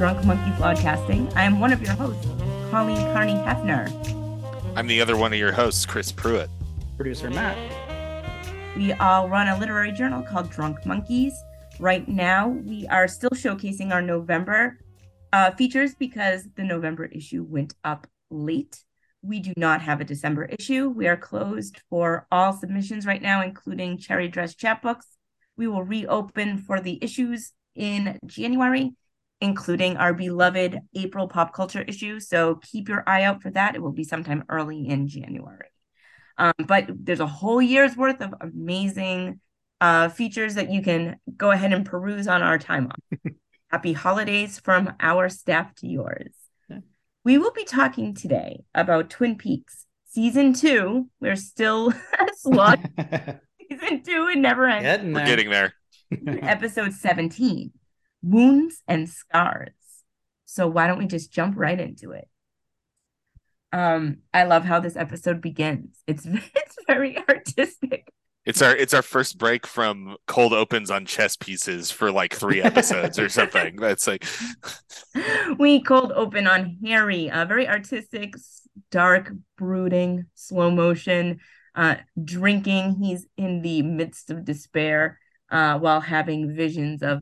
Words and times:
Drunk 0.00 0.24
Monkey 0.24 0.50
Broadcasting. 0.56 1.30
I 1.34 1.44
am 1.44 1.60
one 1.60 1.74
of 1.74 1.82
your 1.82 1.92
hosts, 1.92 2.26
Colleen 2.70 2.96
Carney 3.12 3.34
Hefner. 3.34 3.84
I'm 4.74 4.86
the 4.86 4.98
other 4.98 5.14
one 5.14 5.34
of 5.34 5.38
your 5.38 5.52
hosts, 5.52 5.84
Chris 5.84 6.10
Pruitt. 6.10 6.48
Producer 6.96 7.28
Matt. 7.28 7.54
We 8.78 8.94
all 8.94 9.28
run 9.28 9.48
a 9.48 9.58
literary 9.58 9.92
journal 9.92 10.22
called 10.22 10.48
Drunk 10.48 10.86
Monkeys. 10.86 11.34
Right 11.78 12.08
now, 12.08 12.48
we 12.48 12.86
are 12.86 13.06
still 13.08 13.28
showcasing 13.28 13.92
our 13.92 14.00
November 14.00 14.78
uh, 15.34 15.50
features 15.50 15.94
because 15.94 16.48
the 16.56 16.64
November 16.64 17.04
issue 17.04 17.42
went 17.42 17.74
up 17.84 18.06
late. 18.30 18.82
We 19.20 19.38
do 19.38 19.52
not 19.58 19.82
have 19.82 20.00
a 20.00 20.04
December 20.04 20.46
issue. 20.46 20.88
We 20.88 21.08
are 21.08 21.16
closed 21.18 21.78
for 21.90 22.26
all 22.32 22.54
submissions 22.54 23.04
right 23.04 23.20
now, 23.20 23.42
including 23.42 23.98
Cherry 23.98 24.28
Dress 24.28 24.54
chapbooks. 24.54 25.04
We 25.58 25.66
will 25.68 25.84
reopen 25.84 26.56
for 26.56 26.80
the 26.80 26.98
issues 27.04 27.52
in 27.74 28.18
January, 28.24 28.94
including 29.40 29.96
our 29.96 30.12
beloved 30.12 30.80
April 30.94 31.28
pop 31.28 31.54
culture 31.54 31.82
issue. 31.82 32.20
So 32.20 32.56
keep 32.56 32.88
your 32.88 33.02
eye 33.06 33.22
out 33.22 33.42
for 33.42 33.50
that. 33.50 33.74
It 33.74 33.82
will 33.82 33.92
be 33.92 34.04
sometime 34.04 34.44
early 34.48 34.86
in 34.86 35.08
January. 35.08 35.68
Um, 36.36 36.52
but 36.66 36.86
there's 36.88 37.20
a 37.20 37.26
whole 37.26 37.60
year's 37.60 37.96
worth 37.96 38.20
of 38.20 38.34
amazing 38.40 39.40
uh, 39.80 40.08
features 40.08 40.54
that 40.54 40.70
you 40.70 40.82
can 40.82 41.16
go 41.36 41.50
ahead 41.50 41.72
and 41.72 41.84
peruse 41.84 42.28
on 42.28 42.42
our 42.42 42.58
time 42.58 42.88
off. 42.88 43.32
Happy 43.68 43.92
holidays 43.92 44.58
from 44.58 44.92
our 45.00 45.28
staff 45.28 45.74
to 45.76 45.86
yours. 45.86 46.32
We 47.24 47.38
will 47.38 47.52
be 47.52 47.64
talking 47.64 48.14
today 48.14 48.64
about 48.74 49.10
Twin 49.10 49.36
Peaks 49.36 49.86
season 50.06 50.54
two. 50.54 51.08
We're 51.20 51.36
still 51.36 51.92
slot 52.36 52.80
season 53.70 54.02
two 54.02 54.28
and 54.32 54.42
never 54.42 54.66
ends. 54.66 55.14
We're 55.14 55.26
getting 55.26 55.50
there. 55.50 55.74
Episode 56.26 56.92
17 56.92 57.72
Wounds 58.22 58.82
and 58.86 59.08
Scars. 59.08 59.70
So 60.46 60.66
why 60.66 60.86
don't 60.86 60.98
we 60.98 61.06
just 61.06 61.32
jump 61.32 61.56
right 61.56 61.78
into 61.78 62.12
it? 62.12 62.28
Um, 63.72 64.18
I 64.34 64.44
love 64.44 64.64
how 64.64 64.80
this 64.80 64.96
episode 64.96 65.40
begins. 65.40 66.02
It's 66.06 66.26
it's 66.26 66.76
very 66.86 67.16
artistic. 67.28 68.12
It's 68.46 68.62
our 68.62 68.74
it's 68.74 68.94
our 68.94 69.02
first 69.02 69.38
break 69.38 69.66
from 69.66 70.16
cold 70.26 70.52
opens 70.52 70.90
on 70.90 71.04
chess 71.04 71.36
pieces 71.36 71.90
for 71.90 72.10
like 72.10 72.34
three 72.34 72.62
episodes 72.62 73.18
or 73.18 73.28
something. 73.28 73.76
That's 73.80 74.06
like 74.06 74.24
we 75.58 75.82
cold 75.82 76.12
open 76.12 76.46
on 76.46 76.78
Harry, 76.84 77.28
a 77.28 77.44
very 77.44 77.68
artistic, 77.68 78.34
dark, 78.90 79.30
brooding, 79.56 80.26
slow 80.34 80.70
motion, 80.70 81.38
uh, 81.74 81.96
drinking. 82.22 82.96
He's 83.00 83.26
in 83.36 83.62
the 83.62 83.82
midst 83.82 84.30
of 84.30 84.44
despair 84.44 85.20
uh, 85.50 85.78
while 85.78 86.00
having 86.00 86.54
visions 86.54 87.02
of 87.02 87.20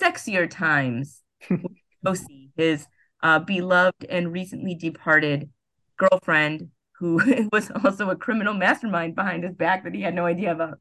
sexier 0.00 0.48
times. 0.48 1.22
Josie, 2.04 2.50
his 2.56 2.86
uh, 3.22 3.38
beloved 3.38 4.04
and 4.08 4.32
recently 4.32 4.74
departed 4.74 5.50
girlfriend, 5.96 6.70
who 6.92 7.48
was 7.52 7.70
also 7.84 8.10
a 8.10 8.16
criminal 8.16 8.54
mastermind 8.54 9.14
behind 9.14 9.44
his 9.44 9.54
back 9.54 9.84
that 9.84 9.94
he 9.94 10.02
had 10.02 10.14
no 10.14 10.26
idea 10.26 10.52
about. 10.52 10.78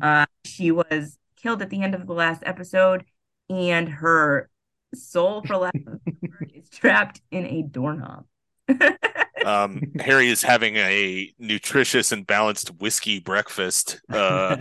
Uh, 0.00 0.26
she 0.44 0.70
was 0.70 1.18
killed 1.36 1.62
at 1.62 1.70
the 1.70 1.82
end 1.82 1.94
of 1.94 2.06
the 2.06 2.12
last 2.12 2.42
episode, 2.44 3.04
and 3.48 3.88
her 3.88 4.48
soul, 4.94 5.42
for 5.42 5.56
lack 5.56 5.74
of 5.86 5.94
a 5.94 6.12
word, 6.22 6.52
is 6.54 6.68
trapped 6.70 7.20
in 7.30 7.46
a 7.46 7.62
doorknob. 7.62 8.24
um 9.44 9.80
Harry 10.00 10.28
is 10.28 10.42
having 10.42 10.76
a 10.76 11.32
nutritious 11.38 12.12
and 12.12 12.26
balanced 12.26 12.68
whiskey 12.80 13.18
breakfast. 13.18 14.00
Uh 14.12 14.58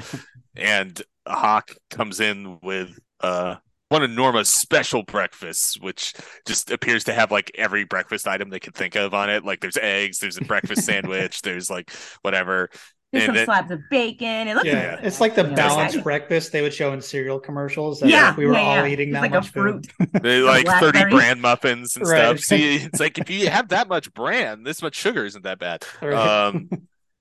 and 0.56 1.02
Hawk 1.28 1.76
comes 1.90 2.20
in 2.20 2.60
with 2.62 2.98
uh 3.20 3.56
one 3.90 4.04
of 4.04 4.10
Norma's 4.10 4.50
special 4.50 5.04
breakfasts, 5.04 5.80
which 5.80 6.14
just 6.46 6.72
appears 6.72 7.06
to 7.06 7.14
have 7.14 7.32
like 7.32 7.52
every 7.56 7.86
breakfast 7.86 8.28
item 8.28 8.50
they 8.50 8.60
could 8.60 8.76
think 8.76 8.96
of 8.96 9.14
on 9.14 9.30
it. 9.30 9.46
Like 9.46 9.62
there's 9.62 9.78
eggs, 9.78 10.20
there's 10.20 10.38
a 10.38 10.42
breakfast 10.42 10.84
sandwich, 10.86 11.42
there's 11.42 11.70
like 11.70 11.92
whatever. 12.22 12.70
There's 13.14 13.24
And 13.24 13.28
some 13.30 13.36
then- 13.36 13.46
slabs 13.46 13.72
of 13.72 13.80
bacon. 13.90 14.50
It 14.50 14.56
looks 14.56 14.66
Yeah, 14.68 14.98
good. 14.98 15.06
it's 15.06 15.22
like 15.22 15.34
the 15.36 15.46
Yeah. 15.48 15.56
balanced 15.56 16.04
breakfast 16.04 16.52
they 16.52 16.62
would 16.62 16.74
show 16.74 16.92
in 16.92 17.00
cereal 17.02 17.40
commercials. 17.40 18.02
That 18.02 18.10
Yeah, 18.10 18.32
if 18.32 18.38
we 18.38 18.46
were 18.46 18.52
yeah, 18.54 18.60
all 18.60 18.76
yeah. 18.76 18.88
eating 18.88 19.08
It's 19.10 19.14
that 19.16 19.22
like 19.22 19.32
much 19.32 19.48
a 19.48 19.52
fruit. 19.54 19.88
food. 19.98 20.10
They 20.22 20.42
like 20.42 20.68
30 20.68 20.92
blackberry. 20.92 21.12
bran 21.12 21.40
muffins 21.40 21.96
and 21.96 22.06
Right. 22.06 22.20
stuff. 22.38 22.40
See, 22.40 22.76
it's 22.76 23.00
like 23.00 23.18
if 23.18 23.30
you 23.30 23.50
have 23.50 23.70
that 23.70 23.88
much 23.88 24.14
bran, 24.14 24.64
this 24.64 24.82
much 24.82 24.96
sugar 24.96 25.24
isn't 25.26 25.44
that 25.46 25.60
bad. 25.60 25.86
Right. 26.02 26.14
Um 26.14 26.70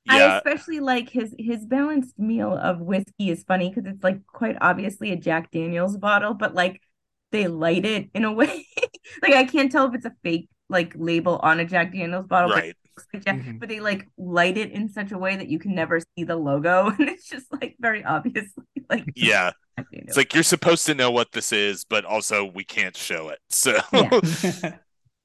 I 0.09 0.37
especially 0.39 0.81
like 0.81 1.11
his 1.11 1.34
his 1.39 1.65
balanced 1.67 2.19
meal 2.19 2.53
of 2.56 2.81
whiskey 2.81 3.31
is 3.31 3.44
funny 3.44 3.69
because 3.71 3.91
it's 3.91 4.03
like 4.05 4.25
quite 4.27 4.56
obviously 4.61 5.12
a 5.12 5.17
Jack 5.17 5.50
Daniels 5.50 5.97
bottle, 5.97 6.34
but 6.34 6.55
like 6.55 6.81
they 7.33 7.49
light 7.49 7.84
it 7.84 8.11
in 8.15 8.25
a 8.25 8.33
way 8.33 8.67
like 9.22 9.33
I 9.34 9.44
can't 9.44 9.71
tell 9.72 9.87
if 9.89 9.94
it's 9.94 10.06
a 10.06 10.15
fake 10.22 10.49
like 10.69 10.93
label 10.97 11.37
on 11.43 11.61
a 11.61 11.65
Jack 11.65 11.93
Daniels 11.93 12.27
bottle, 12.27 12.50
but, 12.50 12.56
right. 12.62 12.77
looks 12.97 13.09
like 13.12 13.25
Jack- 13.25 13.41
Mhm. 13.41 13.61
but 13.61 13.69
they 13.69 13.81
like 13.81 14.06
light 14.19 14.56
it 14.56 14.71
in 14.72 14.89
such 14.89 15.12
a 15.12 15.19
way 15.19 15.37
that 15.37 15.49
you 15.49 15.59
can 15.59 15.75
never 15.75 16.00
see 16.17 16.25
the 16.25 16.37
logo, 16.37 16.87
and 16.99 17.09
it's 17.09 17.28
just 17.28 17.47
like 17.53 17.77
very 17.81 18.05
obviously 18.05 18.65
like 18.91 19.05
Yeah. 19.15 19.50
It's 19.93 20.17
like 20.17 20.33
you're 20.33 20.43
supposed 20.43 20.87
to 20.87 20.94
know 20.94 21.11
what 21.11 21.33
this 21.33 21.53
is, 21.53 21.84
but 21.84 22.05
also 22.06 22.44
we 22.47 22.65
can't 22.65 22.97
show 22.97 23.28
it. 23.28 23.38
So 23.50 23.78
Yeah. 23.93 24.77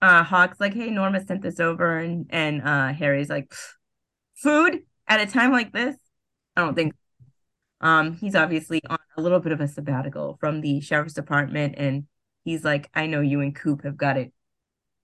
uh 0.02 0.24
Hawk's 0.24 0.60
like, 0.60 0.74
hey, 0.74 0.90
Norma 0.90 1.26
sent 1.26 1.42
this 1.42 1.60
over, 1.60 1.98
and 2.00 2.26
and 2.32 2.62
uh 2.62 2.92
Harry's 2.94 3.30
like, 3.30 3.54
food 4.42 4.84
at 5.08 5.22
a 5.22 5.26
time 5.32 5.52
like 5.52 5.72
this? 5.72 5.96
I 6.56 6.62
don't 6.62 6.76
think. 6.76 6.94
Um, 7.80 8.14
he's 8.14 8.36
obviously 8.36 8.82
on 8.90 9.00
a 9.18 9.22
little 9.22 9.40
bit 9.40 9.52
of 9.52 9.62
a 9.62 9.68
sabbatical 9.68 10.38
from 10.40 10.62
the 10.62 10.82
sheriff's 10.82 11.14
department, 11.16 11.76
and 11.78 12.06
he's 12.44 12.64
like, 12.64 12.90
I 12.94 13.08
know 13.08 13.22
you 13.22 13.42
and 13.42 13.56
Coop 13.56 13.84
have 13.84 13.98
got 13.98 14.18
it 14.18 14.32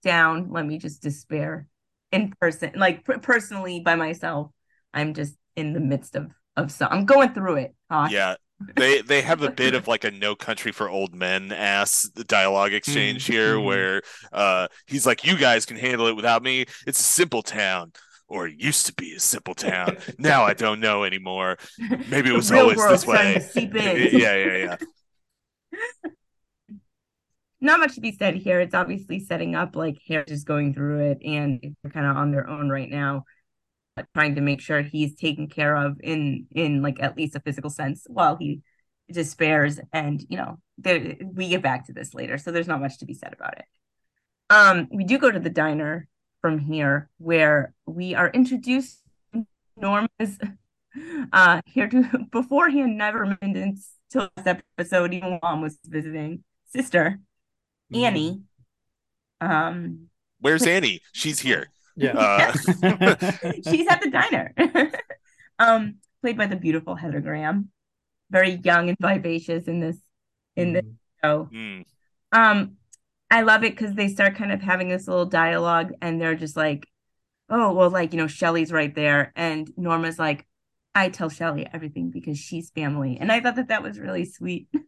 down. 0.04 0.52
Let 0.52 0.66
me 0.66 0.78
just 0.78 1.02
despair 1.02 1.68
in 2.12 2.34
person, 2.40 2.74
like 2.76 3.04
per- 3.04 3.20
personally 3.20 3.80
by 3.80 3.96
myself. 3.96 4.52
I'm 4.94 5.14
just 5.14 5.36
in 5.56 5.74
the 5.74 5.80
midst 5.80 6.16
of 6.16 6.32
of 6.56 6.72
some. 6.72 6.90
I'm 6.92 7.06
going 7.06 7.34
through 7.34 7.56
it. 7.58 7.76
Hawk. 7.90 8.12
yeah. 8.12 8.36
They 8.76 9.02
they 9.02 9.22
have 9.22 9.44
a 9.44 9.52
bit 9.52 9.76
of 9.76 9.88
like 9.94 10.04
a 10.04 10.10
no 10.12 10.36
country 10.36 10.72
for 10.72 10.90
old 10.90 11.14
men 11.14 11.52
ass 11.52 12.04
dialogue 12.28 12.74
exchange 12.74 13.26
here 13.26 13.56
Mhm. 13.56 13.66
where 13.66 14.02
uh 14.34 14.68
he's 14.88 15.06
like, 15.06 15.24
You 15.24 15.38
guys 15.38 15.66
can 15.66 15.78
handle 15.78 16.08
it 16.08 16.16
without 16.16 16.42
me. 16.44 16.66
It's 16.88 17.00
a 17.00 17.04
simple 17.04 17.44
town. 17.44 17.92
Or 18.30 18.48
it 18.48 18.60
used 18.60 18.86
to 18.88 18.94
be 18.94 19.14
a 19.14 19.20
simple 19.20 19.54
town. 19.54 19.98
now 20.18 20.44
I 20.44 20.54
don't 20.54 20.80
know 20.80 21.04
anymore. 21.06 21.58
Maybe 22.10 22.30
it 22.30 22.36
was 22.36 22.52
always 22.52 22.78
this 22.78 23.06
way. 23.08 23.36
to 23.36 23.42
seep 23.42 23.74
in. 23.74 24.10
yeah, 24.20 24.36
yeah, 24.36 24.78
yeah. 25.74 26.10
not 27.62 27.80
much 27.80 27.96
to 27.96 28.02
be 28.02 28.12
said 28.12 28.36
here. 28.36 28.60
It's 28.60 28.74
obviously 28.74 29.20
setting 29.20 29.56
up 29.56 29.76
like 29.76 29.98
Harris 30.08 30.32
is 30.32 30.44
going 30.44 30.74
through 30.74 31.12
it 31.12 31.20
and 31.24 31.76
they're 31.82 31.92
kind 31.92 32.06
of 32.06 32.18
on 32.18 32.32
their 32.32 32.48
own 32.48 32.70
right 32.70 32.90
now, 32.90 33.24
but 33.96 34.08
trying 34.14 34.36
to 34.36 34.42
make 34.42 34.62
sure 34.62 34.82
he's 34.82 35.16
taken 35.16 35.48
care 35.48 35.76
of 35.76 35.98
in 36.04 36.48
in 36.52 36.82
like 36.82 37.02
at 37.02 37.18
least 37.18 37.36
a 37.36 37.40
physical 37.40 37.70
sense 37.70 38.06
while 38.08 38.38
he 38.38 38.62
despairs. 39.12 39.80
And 39.92 40.24
you 40.30 40.38
know, 40.38 40.60
there 40.78 41.16
we 41.24 41.50
get 41.50 41.64
back 41.64 41.88
to 41.88 41.94
this 41.94 42.14
later, 42.14 42.38
so 42.38 42.52
there's 42.52 42.68
not 42.68 42.82
much 42.82 43.00
to 43.00 43.06
be 43.06 43.14
said 43.14 43.34
about 43.34 43.58
it. 43.58 43.66
Um, 44.50 44.88
we 44.92 45.04
do 45.04 45.18
go 45.18 45.32
to 45.32 45.40
the 45.40 45.50
diner 45.50 46.08
from 46.48 46.60
here 46.60 47.10
where 47.18 47.74
we 47.86 48.16
are 48.16 48.30
introduced 48.30 49.02
to 49.34 49.46
Norma's 49.76 50.40
uh 51.34 51.60
here 51.66 51.90
to 51.90 52.08
beforehand 52.32 52.98
never 52.98 53.26
mentioned 53.26 53.78
until 54.08 54.30
this 54.38 54.48
episode, 54.48 55.14
even 55.14 55.40
mom 55.44 55.62
was 55.62 55.78
visiting 55.86 56.46
sister. 56.74 57.20
Annie. 57.94 58.44
Um, 59.42 60.08
Where's 60.40 60.66
Annie? 60.66 61.02
She's 61.12 61.40
here. 61.40 61.68
Yeah. 61.98 62.16
Uh, 62.18 62.52
she's 63.68 63.88
at 63.88 64.00
the 64.02 64.10
diner. 64.10 64.54
um, 65.60 65.96
played 66.22 66.38
by 66.38 66.46
the 66.48 66.56
beautiful 66.56 66.96
Heather 66.96 67.20
Graham, 67.20 67.72
very 68.32 68.52
young 68.64 68.88
and 68.88 68.98
vivacious 69.02 69.66
in 69.66 69.82
this 69.82 69.98
in 70.56 70.72
this 70.74 70.86
show. 71.22 71.50
mm, 71.52 71.84
Um, 72.32 72.78
I 73.30 73.42
love 73.42 73.64
it 73.64 73.72
because 73.76 73.96
they 73.96 74.08
start 74.08 74.36
kind 74.36 74.52
of 74.52 74.62
having 74.62 74.88
this 74.90 75.08
little 75.08 75.26
dialogue, 75.26 75.94
and 76.02 76.22
they're 76.22 76.36
just 76.36 76.56
like, 76.58 76.88
"Oh, 77.50 77.74
well, 77.74 77.90
like 77.90 78.14
you 78.14 78.18
know, 78.20 78.28
Shelly's 78.28 78.72
right 78.72 78.94
there," 78.96 79.34
and 79.36 79.72
Norma's 79.78 80.20
like, 80.20 80.48
"I 80.96 81.10
tell 81.10 81.30
Shelly 81.30 81.68
everything 81.74 82.12
because 82.12 82.40
she's 82.40 82.72
family," 82.72 83.18
and 83.20 83.32
I 83.32 83.42
thought 83.42 83.58
that 83.58 83.70
that 83.70 83.84
was 83.84 84.00
really 84.00 84.26
sweet. 84.26 84.70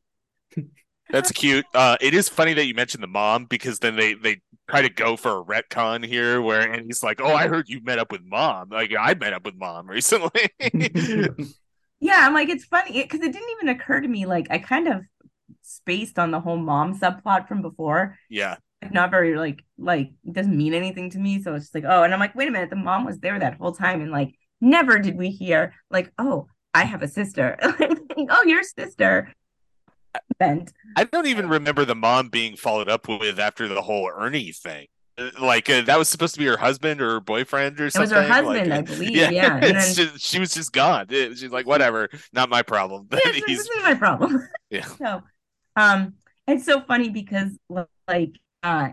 That's 1.12 1.32
cute. 1.32 1.66
Uh, 1.74 1.98
it 2.02 2.14
is 2.14 2.30
funny 2.30 2.54
that 2.54 2.66
you 2.66 2.76
mentioned 2.76 3.02
the 3.02 3.08
mom 3.08 3.46
because 3.46 3.80
then 3.80 3.96
they 3.96 4.14
they 4.14 4.42
try 4.70 4.84
to 4.84 4.90
go 4.90 5.18
for 5.18 5.40
a 5.40 5.44
retcon 5.44 6.06
here 6.06 6.40
where 6.40 6.62
and 6.72 6.86
he's 6.86 7.02
like, 7.02 7.20
"Oh, 7.20 7.34
I 7.34 7.48
heard 7.48 7.68
you 7.68 7.82
met 7.82 7.98
up 7.98 8.12
with 8.12 8.22
mom. 8.24 8.70
Like 8.70 8.92
I 8.98 9.16
met 9.16 9.34
up 9.34 9.44
with 9.44 9.56
mom 9.56 9.88
recently." 9.90 10.50
Yeah, 12.02 12.20
I'm 12.22 12.34
like, 12.34 12.50
it's 12.50 12.66
funny 12.66 13.02
because 13.02 13.20
it 13.22 13.34
didn't 13.34 13.50
even 13.58 13.70
occur 13.70 14.00
to 14.00 14.08
me. 14.08 14.26
Like, 14.26 14.48
I 14.50 14.60
kind 14.60 14.88
of 14.88 15.04
spaced 15.62 16.20
on 16.20 16.32
the 16.32 16.40
whole 16.40 16.58
mom 16.58 17.00
subplot 17.00 17.48
from 17.48 17.62
before. 17.62 18.18
yeah, 18.30 18.58
Not 18.92 19.12
very 19.12 19.36
like 19.38 19.64
like 19.78 20.12
it 20.26 20.34
doesn't 20.34 20.56
mean 20.58 20.74
anything 20.74 21.10
to 21.12 21.20
me. 21.20 21.42
So 21.42 21.54
it's 21.56 21.66
just 21.66 21.76
like, 21.76 21.86
oh, 21.88 22.04
and 22.04 22.14
I'm 22.14 22.20
like, 22.20 22.36
wait 22.36 22.48
a 22.48 22.52
minute, 22.52 22.70
the 22.70 22.76
mom 22.76 23.06
was 23.06 23.20
there 23.20 23.38
that 23.40 23.56
whole 23.58 23.74
time, 23.74 24.02
and 24.02 24.12
like 24.12 24.36
never 24.62 25.00
did 25.00 25.18
we 25.18 25.30
hear 25.30 25.74
like, 25.90 26.12
oh, 26.18 26.48
I 26.74 26.84
have 26.84 27.02
a 27.02 27.08
sister. 27.08 27.58
oh, 27.62 28.44
your 28.46 28.64
sister. 28.64 29.34
Bent. 30.40 30.74
I 30.96 31.04
don't 31.04 31.28
even 31.28 31.48
remember 31.50 31.86
the 31.86 31.96
mom 31.96 32.30
being 32.30 32.56
followed 32.56 32.90
up 32.90 33.08
with 33.08 33.40
after 33.40 33.68
the 33.68 33.82
whole 33.82 34.10
Ernie 34.14 34.52
thing. 34.52 34.88
Uh, 35.18 35.30
Like 35.40 35.70
uh, 35.70 35.82
that 35.82 36.00
was 36.00 36.10
supposed 36.10 36.34
to 36.34 36.40
be 36.40 36.46
her 36.48 36.58
husband 36.58 37.00
or 37.02 37.12
her 37.12 37.20
boyfriend 37.20 37.80
or 37.80 37.90
something. 37.90 38.12
It 38.12 38.16
was 38.20 38.28
her 38.28 38.34
husband, 38.34 38.70
like, 38.70 38.80
I 38.80 38.82
believe. 38.94 39.12
yeah, 39.12 39.30
Yeah, 39.30 39.54
and 39.56 39.76
then 39.78 39.94
just- 39.94 40.20
she 40.20 40.40
was 40.40 40.54
just 40.54 40.74
gone. 40.74 41.08
She's 41.10 41.44
like, 41.52 41.68
whatever, 41.68 42.10
not 42.34 42.50
my 42.50 42.64
problem. 42.64 43.08
yeah, 43.12 43.32
this 43.34 43.44
isn't 43.62 43.84
my 43.84 43.94
problem. 43.94 44.48
Yeah. 44.72 44.86
So, 44.86 45.22
um, 45.80 46.14
it's 46.48 46.66
so 46.66 46.82
funny 46.82 47.10
because 47.10 47.58
like 48.08 48.34
uh, 48.64 48.90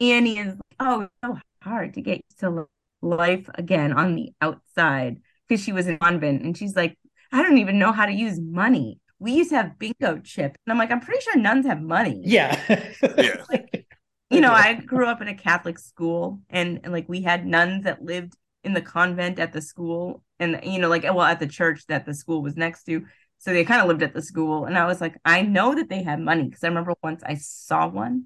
Annie 0.00 0.38
is 0.38 0.54
oh 0.78 1.02
it's 1.02 1.12
so 1.24 1.38
hard 1.62 1.94
to 1.94 2.00
get 2.00 2.22
to 2.38 2.66
life 3.02 3.48
again 3.54 3.92
on 3.92 4.14
the 4.14 4.32
outside 4.40 5.20
because 5.48 5.62
she 5.62 5.72
was 5.72 5.88
in 5.88 5.98
convent 5.98 6.42
and 6.42 6.56
she's 6.56 6.76
like 6.76 6.96
I 7.32 7.42
don't 7.42 7.58
even 7.58 7.78
know 7.78 7.92
how 7.92 8.06
to 8.06 8.12
use 8.12 8.40
money. 8.40 8.98
We 9.18 9.32
used 9.32 9.50
to 9.50 9.56
have 9.56 9.78
bingo 9.78 10.18
chips, 10.18 10.56
and 10.66 10.72
I'm 10.72 10.78
like 10.78 10.90
I'm 10.90 11.00
pretty 11.00 11.20
sure 11.22 11.36
nuns 11.36 11.66
have 11.66 11.80
money. 11.80 12.22
Yeah. 12.24 12.58
Yeah. 13.16 13.42
like 13.50 13.86
you 14.30 14.40
know 14.40 14.52
I 14.52 14.74
grew 14.74 15.06
up 15.06 15.20
in 15.20 15.28
a 15.28 15.34
Catholic 15.34 15.78
school 15.78 16.40
and, 16.50 16.80
and 16.84 16.92
like 16.92 17.08
we 17.08 17.22
had 17.22 17.46
nuns 17.46 17.84
that 17.84 18.02
lived 18.02 18.34
in 18.62 18.74
the 18.74 18.82
convent 18.82 19.38
at 19.38 19.52
the 19.52 19.62
school 19.62 20.22
and 20.38 20.60
you 20.62 20.78
know 20.78 20.88
like 20.88 21.02
well 21.02 21.22
at 21.22 21.40
the 21.40 21.46
church 21.46 21.86
that 21.88 22.06
the 22.06 22.14
school 22.14 22.42
was 22.42 22.56
next 22.56 22.84
to 22.84 23.04
so 23.40 23.52
they 23.52 23.64
kind 23.64 23.80
of 23.82 23.88
lived 23.88 24.02
at 24.02 24.14
the 24.14 24.22
school 24.22 24.64
and 24.66 24.78
i 24.78 24.86
was 24.86 25.00
like 25.00 25.16
i 25.24 25.42
know 25.42 25.74
that 25.74 25.88
they 25.88 26.02
had 26.02 26.20
money 26.20 26.44
because 26.44 26.62
i 26.62 26.68
remember 26.68 26.94
once 27.02 27.22
i 27.26 27.34
saw 27.34 27.88
one 27.88 28.24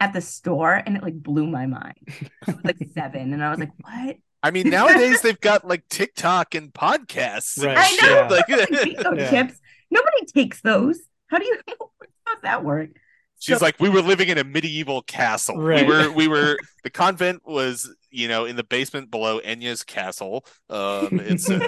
at 0.00 0.12
the 0.12 0.20
store 0.20 0.74
and 0.74 0.96
it 0.96 1.02
like 1.02 1.14
blew 1.14 1.46
my 1.46 1.66
mind 1.66 1.94
i 2.46 2.52
was 2.52 2.64
like 2.64 2.76
seven 2.94 3.32
and 3.34 3.44
i 3.44 3.50
was 3.50 3.58
like 3.58 3.72
what 3.80 4.16
I 4.44 4.50
mean, 4.50 4.70
nowadays 4.70 5.22
they've 5.22 5.40
got 5.40 5.64
like 5.64 5.86
TikTok 5.88 6.56
and 6.56 6.72
podcasts. 6.74 7.58
and 7.58 7.66
Right, 7.66 7.78
I 7.78 8.06
know. 8.06 8.26
Like, 8.28 8.48
Like, 8.70 8.82
bingo 8.84 9.12
Yeah. 9.16 9.30
chips 9.30 9.60
nobody 9.88 10.24
takes 10.34 10.60
those 10.62 10.98
how 11.28 11.38
do 11.38 11.44
you 11.46 11.60
how 11.68 12.32
does 12.34 12.42
that 12.42 12.64
work 12.64 12.88
She's 13.38 13.58
So- 13.58 13.64
like, 13.64 13.78
we 13.80 13.88
were 13.88 14.02
living 14.02 14.28
in 14.28 14.38
a 14.38 14.44
medieval 14.44 15.02
castle. 15.02 15.56
Right. 15.58 15.84
We 15.84 15.92
were, 15.92 16.10
we 16.12 16.28
were. 16.28 16.56
The 16.84 16.90
convent 16.90 17.42
was, 17.44 17.92
you 18.08 18.28
know, 18.28 18.44
in 18.44 18.54
the 18.54 18.62
basement 18.62 19.10
below 19.10 19.40
Enya's 19.40 19.82
castle. 19.82 20.44
Um, 20.70 21.20
it's 21.24 21.50
uh, 21.50 21.58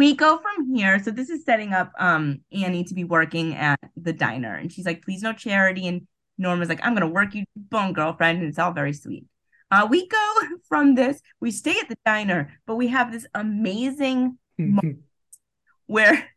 we 0.00 0.16
go 0.16 0.38
from 0.38 0.74
here. 0.74 0.98
So 1.04 1.10
this 1.10 1.28
is 1.28 1.44
setting 1.44 1.74
up 1.74 1.92
um 1.98 2.40
Annie 2.50 2.84
to 2.84 2.94
be 2.94 3.04
working 3.04 3.54
at 3.54 3.78
the 3.96 4.14
diner. 4.14 4.54
And 4.54 4.72
she's 4.72 4.86
like, 4.86 5.02
please 5.02 5.20
no 5.22 5.34
charity. 5.34 5.86
And 5.86 6.06
Norma's 6.38 6.70
like, 6.70 6.80
I'm 6.82 6.94
gonna 6.94 7.06
work 7.06 7.34
you 7.34 7.44
bone, 7.54 7.92
girlfriend. 7.92 8.38
And 8.38 8.48
it's 8.48 8.58
all 8.58 8.72
very 8.72 8.94
sweet. 8.94 9.26
Uh 9.70 9.86
we 9.90 10.08
go 10.08 10.34
from 10.68 10.94
this, 10.94 11.20
we 11.38 11.50
stay 11.50 11.78
at 11.78 11.90
the 11.90 11.98
diner, 12.06 12.50
but 12.66 12.76
we 12.76 12.88
have 12.88 13.12
this 13.12 13.26
amazing 13.34 14.38
where 15.86 16.30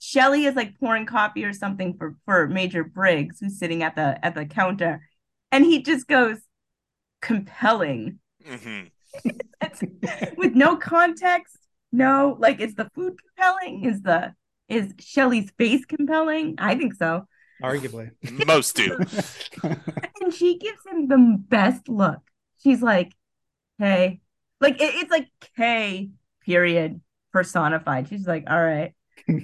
Shelly 0.00 0.46
is 0.46 0.56
like 0.56 0.78
pouring 0.80 1.06
coffee 1.06 1.44
or 1.44 1.52
something 1.52 1.96
for 1.96 2.16
for 2.24 2.48
Major 2.48 2.82
Briggs, 2.82 3.38
who's 3.38 3.60
sitting 3.60 3.84
at 3.84 3.94
the 3.94 4.24
at 4.26 4.34
the 4.34 4.44
counter, 4.44 5.08
and 5.52 5.64
he 5.64 5.84
just 5.84 6.08
goes 6.08 6.38
compelling 7.20 8.18
mhm. 8.44 8.90
With 10.36 10.54
no 10.54 10.76
context. 10.76 11.57
No, 11.92 12.36
like 12.38 12.60
is 12.60 12.74
the 12.74 12.90
food 12.94 13.18
compelling? 13.22 13.84
Is 13.84 14.02
the 14.02 14.34
is 14.68 14.94
Shelly's 14.98 15.50
face 15.52 15.84
compelling? 15.84 16.56
I 16.58 16.74
think 16.76 16.94
so. 16.94 17.26
Arguably. 17.62 18.10
most 18.46 18.76
do. 18.76 18.98
And 20.20 20.34
she 20.34 20.58
gives 20.58 20.78
him 20.86 21.08
the 21.08 21.36
best 21.48 21.88
look. 21.88 22.20
She's 22.62 22.82
like, 22.82 23.12
"Hey," 23.78 24.20
like 24.60 24.74
it, 24.80 24.94
it's 24.96 25.10
like 25.10 25.28
K 25.56 26.10
period 26.44 27.00
personified. 27.32 28.08
She's 28.08 28.26
like, 28.26 28.44
"All 28.48 28.62
right." 28.62 28.94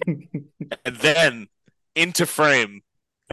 And 0.85 0.96
then 0.96 1.49
into 1.94 2.26
frame 2.26 2.82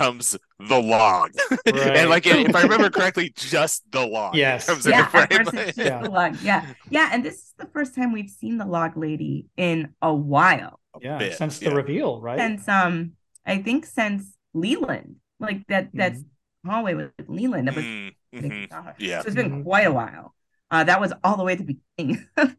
comes 0.01 0.37
the 0.59 0.79
log. 0.79 1.31
Right. 1.51 1.59
and 1.97 2.09
like, 2.09 2.25
if 2.25 2.55
I 2.55 2.61
remember 2.63 2.89
correctly, 2.89 3.31
just 3.35 3.83
the 3.91 4.05
log 4.05 4.35
Yes. 4.35 4.65
comes 4.67 4.85
yeah, 4.85 4.99
into 4.99 5.09
frame. 5.11 5.45
first 5.45 5.77
Yeah. 5.77 6.01
the 6.01 6.09
log. 6.09 6.37
Yeah, 6.41 6.65
yeah, 6.89 7.09
and 7.11 7.23
this 7.23 7.35
is 7.35 7.53
the 7.57 7.67
first 7.67 7.95
time 7.95 8.11
we've 8.11 8.29
seen 8.29 8.57
the 8.57 8.65
log 8.65 8.97
lady 8.97 9.47
in 9.57 9.93
a 10.01 10.13
while. 10.13 10.79
yeah. 11.01 11.17
bit, 11.17 11.33
Since 11.35 11.59
the 11.59 11.65
yeah. 11.69 11.75
reveal, 11.81 12.21
right? 12.21 12.39
since 12.39 12.67
um 12.67 13.13
I 13.45 13.61
think 13.61 13.85
since 13.85 14.33
Leland. 14.53 15.15
Like 15.39 15.65
that 15.67 15.89
that's 15.93 16.19
Mm-hmm. 16.21 16.69
hallway 16.69 16.93
with 16.93 17.11
Leland. 17.27 17.67
That 17.67 17.75
was 17.75 17.85
Mm, 17.85 18.11
I 18.37 18.41
think 18.41 18.53
mhm. 18.53 18.61
we 18.61 18.67
saw 18.69 18.81
her. 18.83 18.95
Yeah. 18.99 19.21
So 19.21 19.27
it's 19.27 19.35
been 19.35 19.51
Mhm. 19.51 19.63
quite 19.63 19.87
a 19.87 19.91
while. 19.91 20.33
Uh 20.69 20.83
that 20.85 20.99
was 21.01 21.11
all 21.23 21.37
the 21.37 21.43
way 21.43 21.53
at 21.53 21.59
the 21.65 21.73
beginning. 21.73 22.27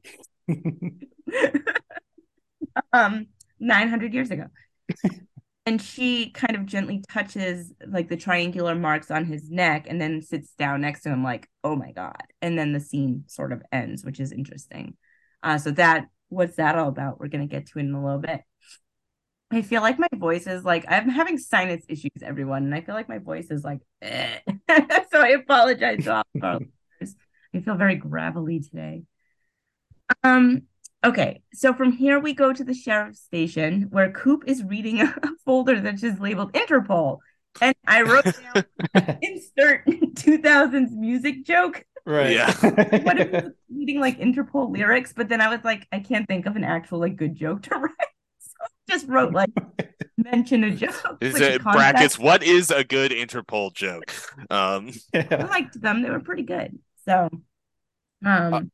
um 2.92 3.26
900 3.60 4.12
years 4.14 4.30
ago. 4.30 4.46
And 5.64 5.80
she 5.80 6.30
kind 6.30 6.56
of 6.56 6.66
gently 6.66 7.02
touches 7.10 7.72
like 7.86 8.08
the 8.08 8.16
triangular 8.16 8.74
marks 8.74 9.10
on 9.10 9.24
his 9.24 9.50
neck 9.50 9.86
and 9.88 10.00
then 10.00 10.20
sits 10.22 10.52
down 10.58 10.80
next 10.80 11.02
to 11.02 11.10
him 11.10 11.22
like, 11.22 11.48
"Oh 11.62 11.76
my 11.76 11.92
god." 11.92 12.24
And 12.40 12.58
then 12.58 12.72
the 12.72 12.80
scene 12.80 13.24
sort 13.28 13.52
of 13.52 13.62
ends, 13.72 14.04
which 14.04 14.20
is 14.20 14.32
interesting. 14.32 14.96
Uh 15.42 15.58
so 15.58 15.70
that 15.72 16.06
what's 16.28 16.56
that 16.56 16.76
all 16.76 16.88
about? 16.88 17.20
We're 17.20 17.28
going 17.28 17.46
to 17.46 17.52
get 17.52 17.66
to 17.68 17.78
it 17.78 17.82
in 17.82 17.94
a 17.94 18.02
little 18.02 18.18
bit. 18.20 18.40
I 19.50 19.60
feel 19.62 19.82
like 19.82 19.98
my 19.98 20.08
voice 20.14 20.46
is 20.46 20.64
like 20.64 20.84
I'm 20.88 21.08
having 21.10 21.38
sinus 21.38 21.84
issues, 21.88 22.22
everyone, 22.22 22.64
and 22.64 22.74
I 22.74 22.80
feel 22.80 22.94
like 22.94 23.08
my 23.08 23.18
voice 23.18 23.50
is 23.50 23.62
like, 23.62 23.80
eh. 24.00 24.38
so 25.12 25.20
I 25.20 25.28
apologize 25.28 26.04
to 26.04 26.14
all 26.16 26.24
of 26.34 26.42
our 26.42 26.60
listeners. 27.00 27.16
I 27.54 27.60
feel 27.60 27.74
very 27.76 27.96
gravelly 27.96 28.60
today. 28.60 29.02
Um. 30.24 30.62
Okay, 31.04 31.42
so 31.52 31.74
from 31.74 31.90
here 31.90 32.20
we 32.20 32.32
go 32.32 32.52
to 32.52 32.62
the 32.62 32.74
sheriff's 32.74 33.20
station 33.20 33.88
where 33.90 34.12
Coop 34.12 34.44
is 34.46 34.62
reading 34.62 35.00
a 35.02 35.14
folder 35.44 35.80
that's 35.80 36.00
just 36.00 36.20
labeled 36.20 36.52
Interpol, 36.52 37.18
and 37.60 37.74
I 37.86 38.02
wrote 38.02 38.24
down 38.24 38.64
insert 39.22 39.84
2000s 39.86 40.92
music 40.92 41.44
joke. 41.44 41.84
right. 42.06 42.32
Yeah. 42.32 42.52
What 43.02 43.18
if 43.18 43.30
he 43.30 43.36
was 43.36 43.52
reading 43.68 44.00
like 44.00 44.20
Interpol 44.20 44.70
lyrics? 44.70 45.12
But 45.12 45.28
then 45.28 45.40
I 45.40 45.48
was 45.48 45.64
like, 45.64 45.88
I 45.90 45.98
can't 45.98 46.28
think 46.28 46.46
of 46.46 46.54
an 46.54 46.64
actual 46.64 47.00
like 47.00 47.16
good 47.16 47.34
joke 47.34 47.62
to 47.64 47.74
write. 47.76 47.90
So 48.38 48.52
I 48.62 48.92
just 48.92 49.08
wrote 49.08 49.32
like 49.32 49.50
mention 50.16 50.62
a 50.62 50.70
joke. 50.70 51.18
Is 51.20 51.34
like, 51.34 51.42
it 51.42 51.62
brackets? 51.62 52.16
What 52.16 52.44
is 52.44 52.70
a 52.70 52.84
good 52.84 53.10
Interpol 53.10 53.74
joke? 53.74 54.12
Um, 54.50 54.92
I 55.12 55.46
liked 55.50 55.80
them. 55.80 56.02
They 56.02 56.10
were 56.10 56.20
pretty 56.20 56.44
good. 56.44 56.78
So 57.04 57.28
um 58.24 58.70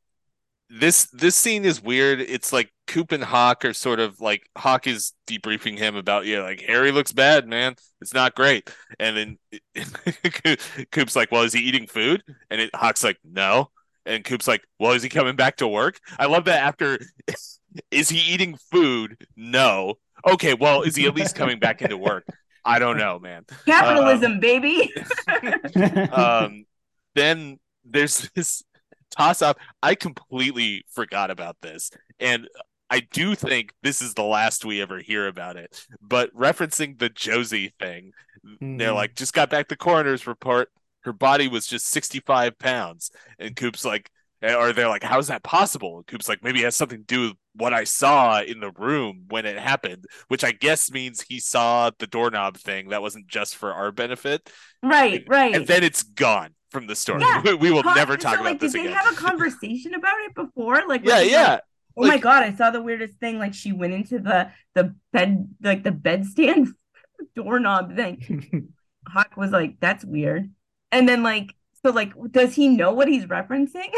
this 0.69 1.07
this 1.07 1.35
scene 1.35 1.65
is 1.65 1.81
weird. 1.81 2.21
It's 2.21 2.53
like 2.53 2.71
Coop 2.87 3.11
and 3.11 3.23
Hawk 3.23 3.65
are 3.65 3.73
sort 3.73 3.99
of 3.99 4.19
like 4.21 4.43
Hawk 4.57 4.87
is 4.87 5.13
debriefing 5.27 5.77
him 5.77 5.95
about 5.95 6.25
yeah, 6.25 6.41
like 6.41 6.61
Harry 6.61 6.91
looks 6.91 7.11
bad, 7.11 7.47
man. 7.47 7.75
It's 8.01 8.13
not 8.13 8.35
great. 8.35 8.69
And 8.99 9.39
then 9.75 9.85
Coop's 10.91 11.15
like, 11.15 11.31
well, 11.31 11.43
is 11.43 11.53
he 11.53 11.61
eating 11.61 11.87
food? 11.87 12.23
And 12.49 12.61
it, 12.61 12.75
Hawk's 12.75 13.03
like, 13.03 13.17
no. 13.23 13.71
And 14.05 14.23
Coop's 14.23 14.47
like, 14.47 14.63
well, 14.79 14.93
is 14.93 15.03
he 15.03 15.09
coming 15.09 15.35
back 15.35 15.57
to 15.57 15.67
work? 15.67 15.99
I 16.17 16.25
love 16.25 16.45
that 16.45 16.63
after. 16.63 16.99
Is 17.91 18.09
he 18.09 18.33
eating 18.33 18.57
food? 18.71 19.27
No. 19.35 19.99
Okay, 20.25 20.55
well, 20.55 20.81
is 20.81 20.95
he 20.95 21.05
at 21.05 21.13
least 21.13 21.35
coming 21.35 21.59
back 21.59 21.83
into 21.83 21.97
work? 21.97 22.25
I 22.65 22.79
don't 22.79 22.97
know, 22.97 23.19
man. 23.19 23.45
capitalism, 23.67 24.39
baby. 24.39 24.91
um, 26.11 26.65
then 27.13 27.59
there's 27.85 28.27
this 28.33 28.63
up. 29.19 29.59
I 29.83 29.95
completely 29.95 30.83
forgot 30.89 31.29
about 31.31 31.57
this, 31.61 31.91
and 32.19 32.47
I 32.89 33.01
do 33.01 33.35
think 33.35 33.73
this 33.83 34.01
is 34.01 34.13
the 34.13 34.23
last 34.23 34.65
we 34.65 34.81
ever 34.81 34.99
hear 34.99 35.27
about 35.27 35.57
it. 35.57 35.85
But 36.01 36.33
referencing 36.33 36.97
the 36.97 37.09
Josie 37.09 37.73
thing, 37.79 38.13
they're 38.59 38.91
Mhm. 38.91 38.95
like, 38.95 39.15
just 39.15 39.33
got 39.33 39.49
back 39.49 39.67
the 39.67 39.75
coroner's 39.75 40.25
report. 40.25 40.71
Her 41.01 41.13
body 41.13 41.47
was 41.47 41.67
just 41.67 41.87
65 41.87 42.57
pounds, 42.57 43.11
and 43.37 43.55
Coop's 43.55 43.85
like, 43.85 44.09
or 44.41 44.73
they're 44.73 44.87
like, 44.87 45.03
how's 45.03 45.27
that 45.27 45.43
possible? 45.43 45.97
And 45.97 46.07
Coop's 46.07 46.29
like, 46.29 46.43
maybe 46.43 46.61
it 46.61 46.65
has 46.65 46.75
something 46.75 46.99
to 46.99 47.05
do 47.05 47.21
with 47.21 47.33
what 47.55 47.73
I 47.73 47.83
saw 47.83 48.41
in 48.41 48.59
the 48.59 48.71
room 48.71 49.25
when 49.29 49.45
it 49.45 49.57
happened, 49.57 50.05
which 50.29 50.43
I 50.43 50.51
guess 50.51 50.91
means 50.91 51.21
he 51.21 51.39
saw 51.39 51.91
the 51.99 52.07
doorknob 52.07 52.57
thing. 52.57 52.89
That 52.89 53.01
wasn't 53.01 53.27
just 53.27 53.55
for 53.55 53.73
our 53.73 53.91
benefit 53.91 54.49
right, 54.81 55.23
right. 55.27 55.53
and 55.53 55.67
then 55.67 55.83
it's 55.83 56.03
gone 56.03 56.51
from 56.71 56.87
the 56.87 56.95
story. 56.95 57.21
Yeah. 57.21 57.41
We, 57.43 57.53
we 57.55 57.71
will 57.71 57.83
Hawk- 57.83 57.95
never 57.95 58.13
so, 58.13 58.17
talk 58.17 58.35
about 58.35 58.45
like, 58.45 58.59
this 58.59 58.73
did 58.73 58.81
again. 58.81 58.91
they 58.91 58.97
have 58.97 59.13
a 59.13 59.15
conversation 59.15 59.93
about 59.93 60.19
it 60.21 60.35
before? 60.35 60.83
Like, 60.87 61.05
yeah, 61.05 61.21
yeah. 61.21 61.51
like, 61.51 61.61
oh 61.97 62.07
my 62.07 62.17
god, 62.17 62.43
I 62.43 62.53
saw 62.53 62.71
the 62.71 62.81
weirdest 62.81 63.15
thing. 63.19 63.39
Like, 63.39 63.53
she 63.53 63.71
went 63.71 63.93
into 63.93 64.19
the 64.19 64.51
the 64.75 64.95
bed, 65.11 65.49
like 65.61 65.83
the 65.83 65.91
bedstand 65.91 66.67
doorknob 67.35 67.95
thing. 67.95 68.73
Hawk 69.07 69.35
was 69.37 69.51
like, 69.51 69.79
"That's 69.79 70.05
weird," 70.05 70.51
and 70.91 71.09
then 71.09 71.23
like, 71.23 71.55
so 71.83 71.91
like, 71.91 72.13
does 72.31 72.55
he 72.55 72.67
know 72.67 72.93
what 72.93 73.07
he's 73.07 73.25
referencing? 73.25 73.91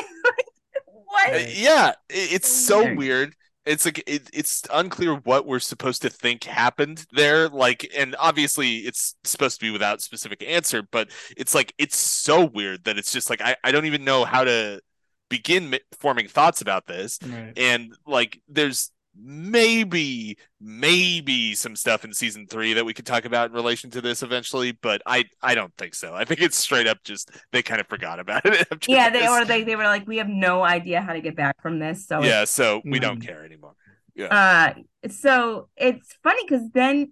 what? 0.85 1.33
Uh, 1.33 1.39
yeah, 1.49 1.93
it's 2.09 2.49
so 2.49 2.83
Weird. 2.83 2.97
weird. 2.97 3.35
It's 3.63 3.85
like 3.85 4.03
it, 4.07 4.27
it's 4.33 4.63
unclear 4.73 5.15
what 5.17 5.45
we're 5.45 5.59
supposed 5.59 6.01
to 6.01 6.09
think 6.09 6.45
happened 6.45 7.05
there. 7.11 7.47
Like, 7.47 7.87
and 7.95 8.15
obviously 8.17 8.77
it's 8.77 9.15
supposed 9.23 9.59
to 9.59 9.65
be 9.65 9.71
without 9.71 10.01
specific 10.01 10.43
answer, 10.43 10.81
but 10.81 11.09
it's 11.37 11.53
like 11.53 11.73
it's 11.77 11.95
so 11.97 12.45
weird 12.45 12.85
that 12.85 12.97
it's 12.97 13.11
just 13.11 13.29
like 13.29 13.39
I, 13.41 13.55
I 13.63 13.71
don't 13.71 13.85
even 13.85 14.03
know 14.03 14.25
how 14.25 14.43
to 14.45 14.81
begin 15.29 15.77
forming 15.99 16.27
thoughts 16.27 16.61
about 16.61 16.87
this. 16.87 17.19
Right. 17.23 17.53
And 17.55 17.93
like, 18.07 18.41
there's 18.47 18.91
maybe 19.19 20.37
maybe 20.59 21.53
some 21.53 21.75
stuff 21.75 22.05
in 22.05 22.13
season 22.13 22.47
three 22.47 22.73
that 22.73 22.85
we 22.85 22.93
could 22.93 23.05
talk 23.05 23.25
about 23.25 23.49
in 23.49 23.55
relation 23.55 23.89
to 23.89 23.99
this 23.99 24.23
eventually 24.23 24.71
but 24.71 25.01
i 25.05 25.23
i 25.41 25.53
don't 25.53 25.75
think 25.77 25.93
so 25.93 26.13
i 26.13 26.23
think 26.23 26.41
it's 26.41 26.57
straight 26.57 26.87
up 26.87 26.97
just 27.03 27.29
they 27.51 27.61
kind 27.61 27.81
of 27.81 27.87
forgot 27.87 28.19
about 28.19 28.41
it 28.45 28.87
yeah 28.87 29.09
they 29.09 29.27
or 29.27 29.43
they, 29.43 29.63
they 29.63 29.75
were 29.75 29.83
like 29.83 30.07
we 30.07 30.17
have 30.17 30.29
no 30.29 30.63
idea 30.63 31.01
how 31.01 31.11
to 31.11 31.21
get 31.21 31.35
back 31.35 31.61
from 31.61 31.79
this 31.79 32.07
so 32.07 32.23
yeah 32.23 32.45
so 32.45 32.81
we 32.85 32.99
don't 32.99 33.19
care 33.19 33.43
anymore 33.43 33.73
yeah 34.15 34.27
uh 34.27 35.09
so 35.09 35.67
it's 35.75 36.15
funny 36.23 36.43
because 36.47 36.69
then 36.73 37.11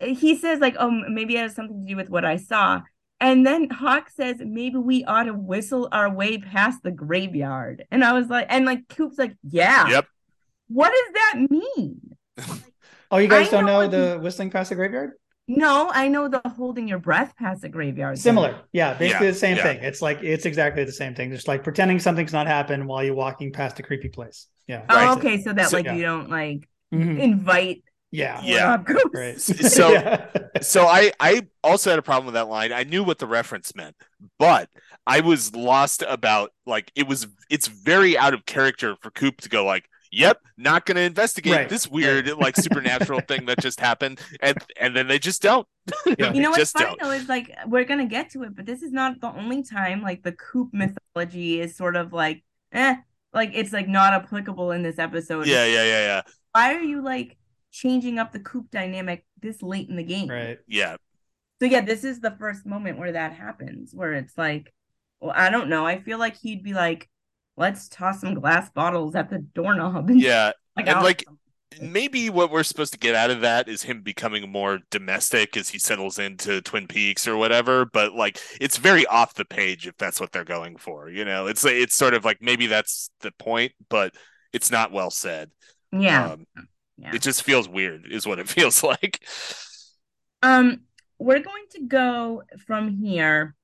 he 0.00 0.36
says 0.36 0.60
like 0.60 0.76
oh 0.78 0.90
maybe 1.08 1.36
it 1.36 1.40
has 1.40 1.54
something 1.54 1.80
to 1.80 1.92
do 1.92 1.96
with 1.96 2.10
what 2.10 2.26
i 2.26 2.36
saw 2.36 2.80
and 3.20 3.44
then 3.44 3.68
Hawk 3.68 4.10
says 4.10 4.36
maybe 4.38 4.76
we 4.76 5.04
ought 5.04 5.24
to 5.24 5.34
whistle 5.34 5.88
our 5.90 6.08
way 6.08 6.38
past 6.38 6.84
the 6.84 6.92
graveyard. 6.92 7.84
And 7.90 8.04
I 8.04 8.12
was 8.12 8.28
like, 8.28 8.46
and 8.48 8.64
like 8.64 8.86
Coop's 8.88 9.18
like, 9.18 9.36
yeah. 9.42 9.88
Yep. 9.88 10.06
What 10.68 10.92
does 10.92 11.14
that 11.14 11.50
mean? 11.50 12.00
oh, 13.10 13.18
you 13.18 13.28
guys 13.28 13.48
I 13.48 13.50
don't 13.50 13.66
know, 13.66 13.82
know 13.82 13.88
the 13.88 14.20
whistling 14.20 14.50
past 14.50 14.70
the 14.70 14.76
graveyard? 14.76 15.12
No, 15.50 15.90
I 15.92 16.08
know 16.08 16.28
the 16.28 16.42
holding 16.44 16.86
your 16.86 16.98
breath 16.98 17.34
past 17.36 17.62
the 17.62 17.70
graveyard. 17.70 18.18
Similar. 18.18 18.52
Thing. 18.52 18.60
Yeah, 18.72 18.94
basically 18.94 19.26
yeah, 19.26 19.32
the 19.32 19.38
same 19.38 19.56
yeah. 19.56 19.62
thing. 19.62 19.78
It's 19.82 20.02
like 20.02 20.22
it's 20.22 20.44
exactly 20.44 20.84
the 20.84 20.92
same 20.92 21.14
thing. 21.14 21.30
Just 21.30 21.48
like 21.48 21.64
pretending 21.64 21.98
something's 21.98 22.34
not 22.34 22.46
happened 22.46 22.86
while 22.86 23.02
you're 23.02 23.14
walking 23.14 23.50
past 23.50 23.78
a 23.80 23.82
creepy 23.82 24.10
place. 24.10 24.46
Yeah. 24.66 24.84
Oh, 24.90 24.94
right. 24.94 25.16
okay. 25.16 25.42
So 25.42 25.54
that 25.54 25.70
so, 25.70 25.78
like 25.78 25.86
yeah. 25.86 25.94
you 25.94 26.02
don't 26.02 26.28
like 26.28 26.68
mm-hmm. 26.92 27.18
invite 27.18 27.82
yeah. 28.10 28.40
Yeah. 28.42 28.82
Right. 29.12 29.40
So 29.40 29.88
yeah. 29.92 30.26
so 30.60 30.86
I 30.86 31.12
I 31.20 31.46
also 31.62 31.90
had 31.90 31.98
a 31.98 32.02
problem 32.02 32.26
with 32.26 32.34
that 32.34 32.48
line. 32.48 32.72
I 32.72 32.84
knew 32.84 33.04
what 33.04 33.18
the 33.18 33.26
reference 33.26 33.74
meant, 33.74 33.96
but 34.38 34.70
I 35.06 35.20
was 35.20 35.54
lost 35.54 36.02
about 36.06 36.52
like 36.66 36.90
it 36.94 37.06
was 37.06 37.26
it's 37.50 37.68
very 37.68 38.16
out 38.16 38.34
of 38.34 38.46
character 38.46 38.96
for 39.00 39.10
Coop 39.10 39.40
to 39.42 39.48
go 39.48 39.64
like, 39.64 39.88
"Yep, 40.12 40.40
not 40.56 40.86
going 40.86 40.96
to 40.96 41.02
investigate 41.02 41.52
right. 41.52 41.68
this 41.68 41.88
weird 41.88 42.28
like 42.38 42.56
supernatural 42.56 43.20
thing 43.28 43.46
that 43.46 43.60
just 43.60 43.80
happened." 43.80 44.20
And 44.40 44.58
and 44.78 44.94
then 44.94 45.08
they 45.08 45.18
just 45.18 45.42
don't. 45.42 45.66
Yeah. 46.18 46.32
you 46.34 46.42
know 46.42 46.50
what's 46.50 46.72
funny 46.72 46.86
don't. 46.86 47.00
though 47.00 47.10
is 47.10 47.28
like 47.28 47.54
we're 47.66 47.84
going 47.84 48.00
to 48.00 48.06
get 48.06 48.30
to 48.30 48.42
it, 48.42 48.54
but 48.54 48.66
this 48.66 48.82
is 48.82 48.92
not 48.92 49.20
the 49.20 49.32
only 49.32 49.62
time 49.62 50.02
like 50.02 50.22
the 50.22 50.32
Coop 50.32 50.70
mythology 50.72 51.60
is 51.60 51.76
sort 51.76 51.96
of 51.96 52.12
like 52.12 52.44
eh 52.72 52.96
like 53.32 53.50
it's 53.54 53.72
like 53.72 53.88
not 53.88 54.12
applicable 54.12 54.72
in 54.72 54.82
this 54.82 54.98
episode. 54.98 55.46
Yeah, 55.46 55.64
yeah, 55.64 55.84
yeah, 55.84 56.00
yeah. 56.00 56.22
Why 56.52 56.74
are 56.74 56.82
you 56.82 57.02
like 57.02 57.38
changing 57.70 58.18
up 58.18 58.32
the 58.32 58.40
coop 58.40 58.70
dynamic 58.70 59.24
this 59.40 59.62
late 59.62 59.88
in 59.88 59.96
the 59.96 60.02
game. 60.02 60.28
Right. 60.28 60.58
Yeah. 60.66 60.96
So 61.60 61.66
yeah, 61.66 61.80
this 61.80 62.04
is 62.04 62.20
the 62.20 62.36
first 62.38 62.66
moment 62.66 62.98
where 62.98 63.12
that 63.12 63.32
happens, 63.32 63.94
where 63.94 64.14
it's 64.14 64.36
like, 64.38 64.72
well, 65.20 65.32
I 65.34 65.50
don't 65.50 65.68
know. 65.68 65.86
I 65.86 66.00
feel 66.00 66.18
like 66.18 66.36
he'd 66.36 66.62
be 66.62 66.72
like, 66.72 67.08
let's 67.58 67.88
toss 67.88 68.20
some 68.20 68.34
glass 68.34 68.70
bottles 68.70 69.14
at 69.14 69.28
the 69.28 69.38
doorknob. 69.38 70.10
And, 70.10 70.20
yeah. 70.20 70.52
Like, 70.78 70.86
and 70.86 71.02
like 71.02 71.24
maybe 71.80 72.30
what 72.30 72.52
we're 72.52 72.62
supposed 72.62 72.92
to 72.92 73.00
get 73.00 73.16
out 73.16 73.32
of 73.32 73.40
that 73.40 73.68
is 73.68 73.82
him 73.82 74.00
becoming 74.00 74.48
more 74.48 74.78
domestic 74.92 75.56
as 75.56 75.68
he 75.68 75.80
settles 75.80 76.20
into 76.20 76.62
Twin 76.62 76.86
Peaks 76.86 77.26
or 77.26 77.36
whatever. 77.36 77.84
But 77.84 78.12
like, 78.12 78.38
it's 78.60 78.76
very 78.76 79.04
off 79.06 79.34
the 79.34 79.44
page 79.44 79.88
if 79.88 79.96
that's 79.96 80.20
what 80.20 80.30
they're 80.30 80.44
going 80.44 80.76
for. 80.76 81.10
You 81.10 81.24
know, 81.24 81.48
it's 81.48 81.64
it's 81.64 81.96
sort 81.96 82.14
of 82.14 82.24
like 82.24 82.40
maybe 82.40 82.68
that's 82.68 83.10
the 83.22 83.32
point, 83.40 83.72
but 83.88 84.14
it's 84.52 84.70
not 84.70 84.92
well 84.92 85.10
said. 85.10 85.50
Yeah. 85.90 86.30
Um, 86.30 86.46
yeah. 86.96 87.16
It 87.16 87.22
just 87.22 87.42
feels 87.42 87.68
weird, 87.68 88.06
is 88.08 88.24
what 88.24 88.38
it 88.38 88.48
feels 88.48 88.84
like. 88.84 89.20
Um, 90.44 90.82
we're 91.18 91.42
going 91.42 91.64
to 91.72 91.80
go 91.86 92.44
from 92.68 92.88
here 92.88 93.56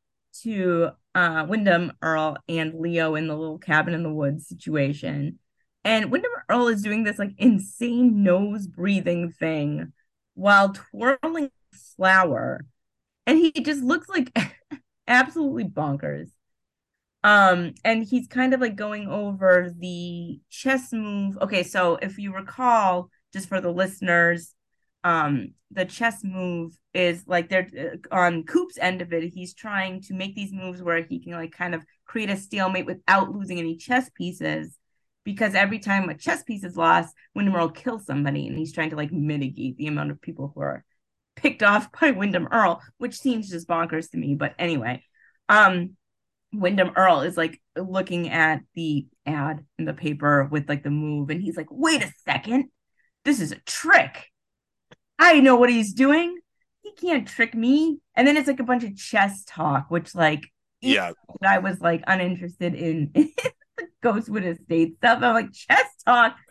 to 0.43 0.91
uh 1.15 1.47
Windom 1.49 1.93
Earle 2.03 2.37
and 2.49 2.75
Leo 2.75 3.15
in 3.15 3.29
the 3.29 3.37
little 3.37 3.59
cabin 3.59 3.95
in 3.95 4.03
the 4.03 4.13
woods 4.13 4.49
situation. 4.49 5.39
And 5.85 6.11
Windom 6.11 6.33
Earle 6.49 6.69
is 6.69 6.83
doing 6.83 7.05
this 7.05 7.19
like 7.19 7.35
insane 7.39 8.23
nose 8.23 8.67
breathing 8.67 9.31
thing 9.33 9.93
while 10.35 10.73
twirling 10.73 11.51
flower. 11.97 12.65
And 13.27 13.39
he 13.39 13.53
just 13.53 13.83
looks 13.83 14.09
like 14.09 14.37
absolutely 15.09 15.65
bonkers. 15.65 16.31
Um, 17.23 17.75
and 17.85 18.05
he's 18.05 18.27
kind 18.29 18.53
of 18.53 18.61
like 18.61 18.77
going 18.77 19.09
over 19.09 19.73
the 19.79 20.41
chess 20.51 20.93
move. 20.93 21.39
Okay, 21.41 21.63
so 21.63 21.97
if 21.97 22.19
you 22.19 22.35
recall, 22.35 23.09
just 23.33 23.49
for 23.49 23.61
the 23.61 23.73
listeners, 23.73 24.54
um, 25.05 25.53
the 25.71 25.85
chess 25.85 26.25
move 26.25 26.77
is 26.95 27.25
like 27.27 27.51
they're 27.51 27.69
uh, 27.79 28.15
on 28.15 28.45
Coop's 28.45 28.79
end 28.79 29.03
of 29.03 29.13
it. 29.13 29.33
He's 29.33 29.55
trying 29.55 30.01
to 30.03 30.15
make 30.15 30.35
these 30.35 30.53
moves 30.53 30.83
where 30.83 31.03
he 31.03 31.23
can 31.23 31.33
like 31.33 31.53
kind 31.53 31.75
of 31.75 31.85
create 32.07 32.31
a 32.31 32.37
stalemate 32.37 32.87
without 32.87 33.31
losing 33.31 33.59
any 33.59 33.77
chess 33.77 34.11
pieces. 34.15 34.79
Because 35.25 35.55
every 35.55 35.79
time 35.79 36.09
a 36.09 36.15
chess 36.15 36.43
piece 36.43 36.65
is 36.65 36.77
lost, 36.77 37.15
Windom 37.35 37.57
Earle 37.57 37.71
kills 37.71 38.05
somebody, 38.05 38.47
and 38.47 38.59
he's 38.59 38.73
trying 38.73 38.91
to 38.91 38.97
like 38.97 39.13
mitigate 39.13 39.77
the 39.77 39.87
amount 39.87 40.11
of 40.11 40.21
people 40.21 40.53
who 40.55 40.61
are 40.61 40.85
picked 41.37 41.63
off 41.63 41.89
by 42.01 42.11
Windom 42.11 42.49
Earle, 42.51 42.81
which 42.99 43.19
seems 43.19 43.51
just 43.51 43.69
bonkers 43.69 44.11
to 44.11 44.17
me. 44.17 44.35
But 44.35 44.55
anyway, 44.59 45.03
um, 45.49 45.97
Windom 46.53 46.93
Earle 46.97 47.23
is 47.23 47.37
like 47.37 47.61
looking 47.77 48.31
at 48.31 48.61
the 48.75 49.07
ad 49.27 49.65
in 49.79 49.87
the 49.87 49.95
paper 49.95 50.45
with 50.51 50.69
like 50.69 50.83
the 50.83 50.91
move, 50.91 51.31
and 51.31 51.43
he's 51.43 51.57
like, 51.57 51.69
"Wait 51.71 52.03
a 52.03 52.13
second, 52.25 52.67
this 53.25 53.41
is 53.41 53.53
a 53.53 53.61
trick. 53.67 54.31
I 55.19 55.41
know 55.41 55.57
what 55.57 55.71
he's 55.71 55.93
doing. 55.93 56.39
He 56.83 56.93
can't 56.93 57.27
trick 57.27 57.55
me. 57.55 57.99
And 58.15 58.27
then 58.27 58.37
it's 58.37 58.49
like 58.49 58.61
a 58.61 58.65
bunch 58.65 58.85
of 58.85 58.97
chess 58.97 59.45
talk, 59.47 59.91
which 59.91 60.15
like 60.15 60.45
yeah, 60.81 61.13
I 61.43 61.59
was 61.59 61.81
like 61.81 62.03
uninterested 62.07 62.75
in 62.75 63.11
the 63.15 63.87
Ghostwood 64.03 64.45
Estate 64.45 64.97
stuff. 64.99 65.23
I'm 65.23 65.35
like 65.35 65.53
chess 65.53 65.89
talk. 66.05 66.37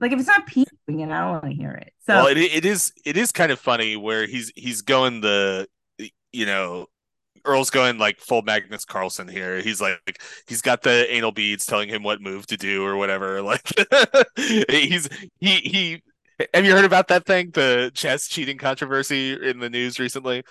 Like 0.00 0.10
if 0.12 0.18
it's 0.18 0.26
not 0.26 0.46
Pete 0.46 0.68
and 0.88 1.14
I 1.14 1.20
don't 1.20 1.30
want 1.30 1.44
to 1.44 1.52
hear 1.52 1.70
it. 1.70 1.92
So 2.06 2.14
well, 2.14 2.26
it, 2.26 2.38
it 2.38 2.64
is 2.64 2.92
it 3.04 3.16
is 3.16 3.30
kind 3.30 3.52
of 3.52 3.60
funny 3.60 3.96
where 3.96 4.26
he's 4.26 4.52
he's 4.56 4.82
going 4.82 5.20
the 5.20 5.68
you 6.32 6.44
know 6.44 6.86
Earle's 7.44 7.70
going 7.70 7.98
like 7.98 8.18
full 8.18 8.42
Magnus 8.42 8.84
Carlsen 8.84 9.28
here. 9.28 9.60
He's 9.60 9.80
like 9.80 10.20
he's 10.46 10.60
got 10.62 10.82
the 10.82 11.12
anal 11.12 11.32
beads 11.32 11.66
telling 11.66 11.88
him 11.88 12.02
what 12.02 12.20
move 12.20 12.46
to 12.48 12.56
do 12.56 12.84
or 12.84 12.96
whatever. 12.96 13.42
Like 13.42 13.66
he's 14.36 15.08
he 15.40 15.56
he. 15.56 16.02
Have 16.54 16.64
you 16.64 16.72
heard 16.72 16.84
about 16.84 17.08
that 17.08 17.26
thing, 17.26 17.50
the 17.50 17.90
chess 17.94 18.28
cheating 18.28 18.58
controversy 18.58 19.32
in 19.32 19.58
the 19.58 19.68
news 19.68 19.98
recently? 19.98 20.44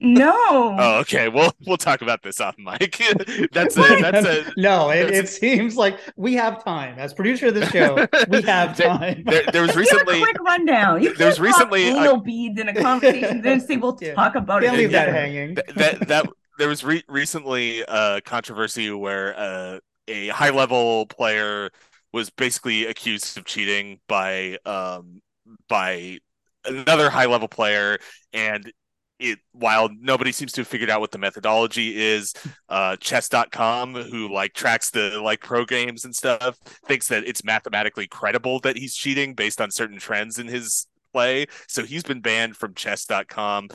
no. 0.00 0.34
oh, 0.78 0.98
okay. 1.00 1.28
Well, 1.28 1.52
we'll 1.66 1.76
talk 1.76 2.02
about 2.02 2.22
this 2.22 2.40
off 2.40 2.56
mic. 2.58 3.00
that's 3.52 3.76
a, 3.76 4.00
that's 4.00 4.26
a 4.26 4.52
no. 4.56 4.90
It, 4.90 5.10
it 5.10 5.28
seems 5.28 5.76
like 5.76 5.98
we 6.16 6.34
have 6.34 6.62
time. 6.64 6.98
As 6.98 7.14
producer 7.14 7.46
of 7.46 7.54
the 7.54 7.66
show, 7.66 8.06
we 8.28 8.42
have 8.42 8.76
time. 8.76 9.22
There, 9.24 9.44
there 9.52 9.62
was 9.62 9.76
recently 9.76 10.18
a 10.18 10.24
quick 10.24 10.40
rundown. 10.40 11.02
You 11.02 11.14
there 11.14 11.28
was 11.28 11.40
recently 11.40 11.84
anal 11.84 12.18
beads 12.18 12.60
in 12.60 12.68
a 12.68 12.74
conversation. 12.74 13.42
then 13.42 13.60
say 13.60 13.76
we'll 13.76 13.96
yeah. 14.00 14.14
talk 14.14 14.34
about 14.34 14.62
Can't 14.62 14.74
it. 14.74 14.78
Leave 14.78 14.92
that 14.92 15.08
hanging. 15.08 15.54
That 15.54 15.74
that, 15.76 16.08
that 16.08 16.26
there 16.58 16.68
was 16.68 16.84
re- 16.84 17.04
recently 17.08 17.82
a 17.82 18.20
controversy 18.24 18.90
where 18.90 19.38
uh, 19.38 19.78
a 20.08 20.28
high 20.28 20.50
level 20.50 21.06
player 21.06 21.70
was 22.16 22.30
basically 22.30 22.86
accused 22.86 23.36
of 23.36 23.44
cheating 23.44 24.00
by 24.08 24.56
um 24.64 25.20
by 25.68 26.18
another 26.64 27.10
high 27.10 27.26
level 27.26 27.46
player. 27.46 27.98
And 28.32 28.72
it 29.18 29.38
while 29.52 29.90
nobody 30.00 30.32
seems 30.32 30.52
to 30.52 30.62
have 30.62 30.68
figured 30.68 30.88
out 30.88 31.00
what 31.00 31.10
the 31.10 31.18
methodology 31.18 31.94
is 31.94 32.32
uh 32.70 32.96
chess.com 32.96 33.94
who 33.94 34.32
like 34.32 34.54
tracks 34.54 34.90
the 34.90 35.20
like 35.22 35.40
pro 35.40 35.66
games 35.66 36.06
and 36.06 36.14
stuff 36.16 36.58
thinks 36.86 37.08
that 37.08 37.26
it's 37.26 37.44
mathematically 37.44 38.06
credible 38.06 38.60
that 38.60 38.78
he's 38.78 38.94
cheating 38.94 39.34
based 39.34 39.60
on 39.60 39.70
certain 39.70 39.98
trends 39.98 40.38
in 40.38 40.48
his 40.48 40.86
play. 41.12 41.46
So 41.68 41.84
he's 41.84 42.02
been 42.02 42.22
banned 42.22 42.56
from 42.56 42.72
chess.com 42.72 43.68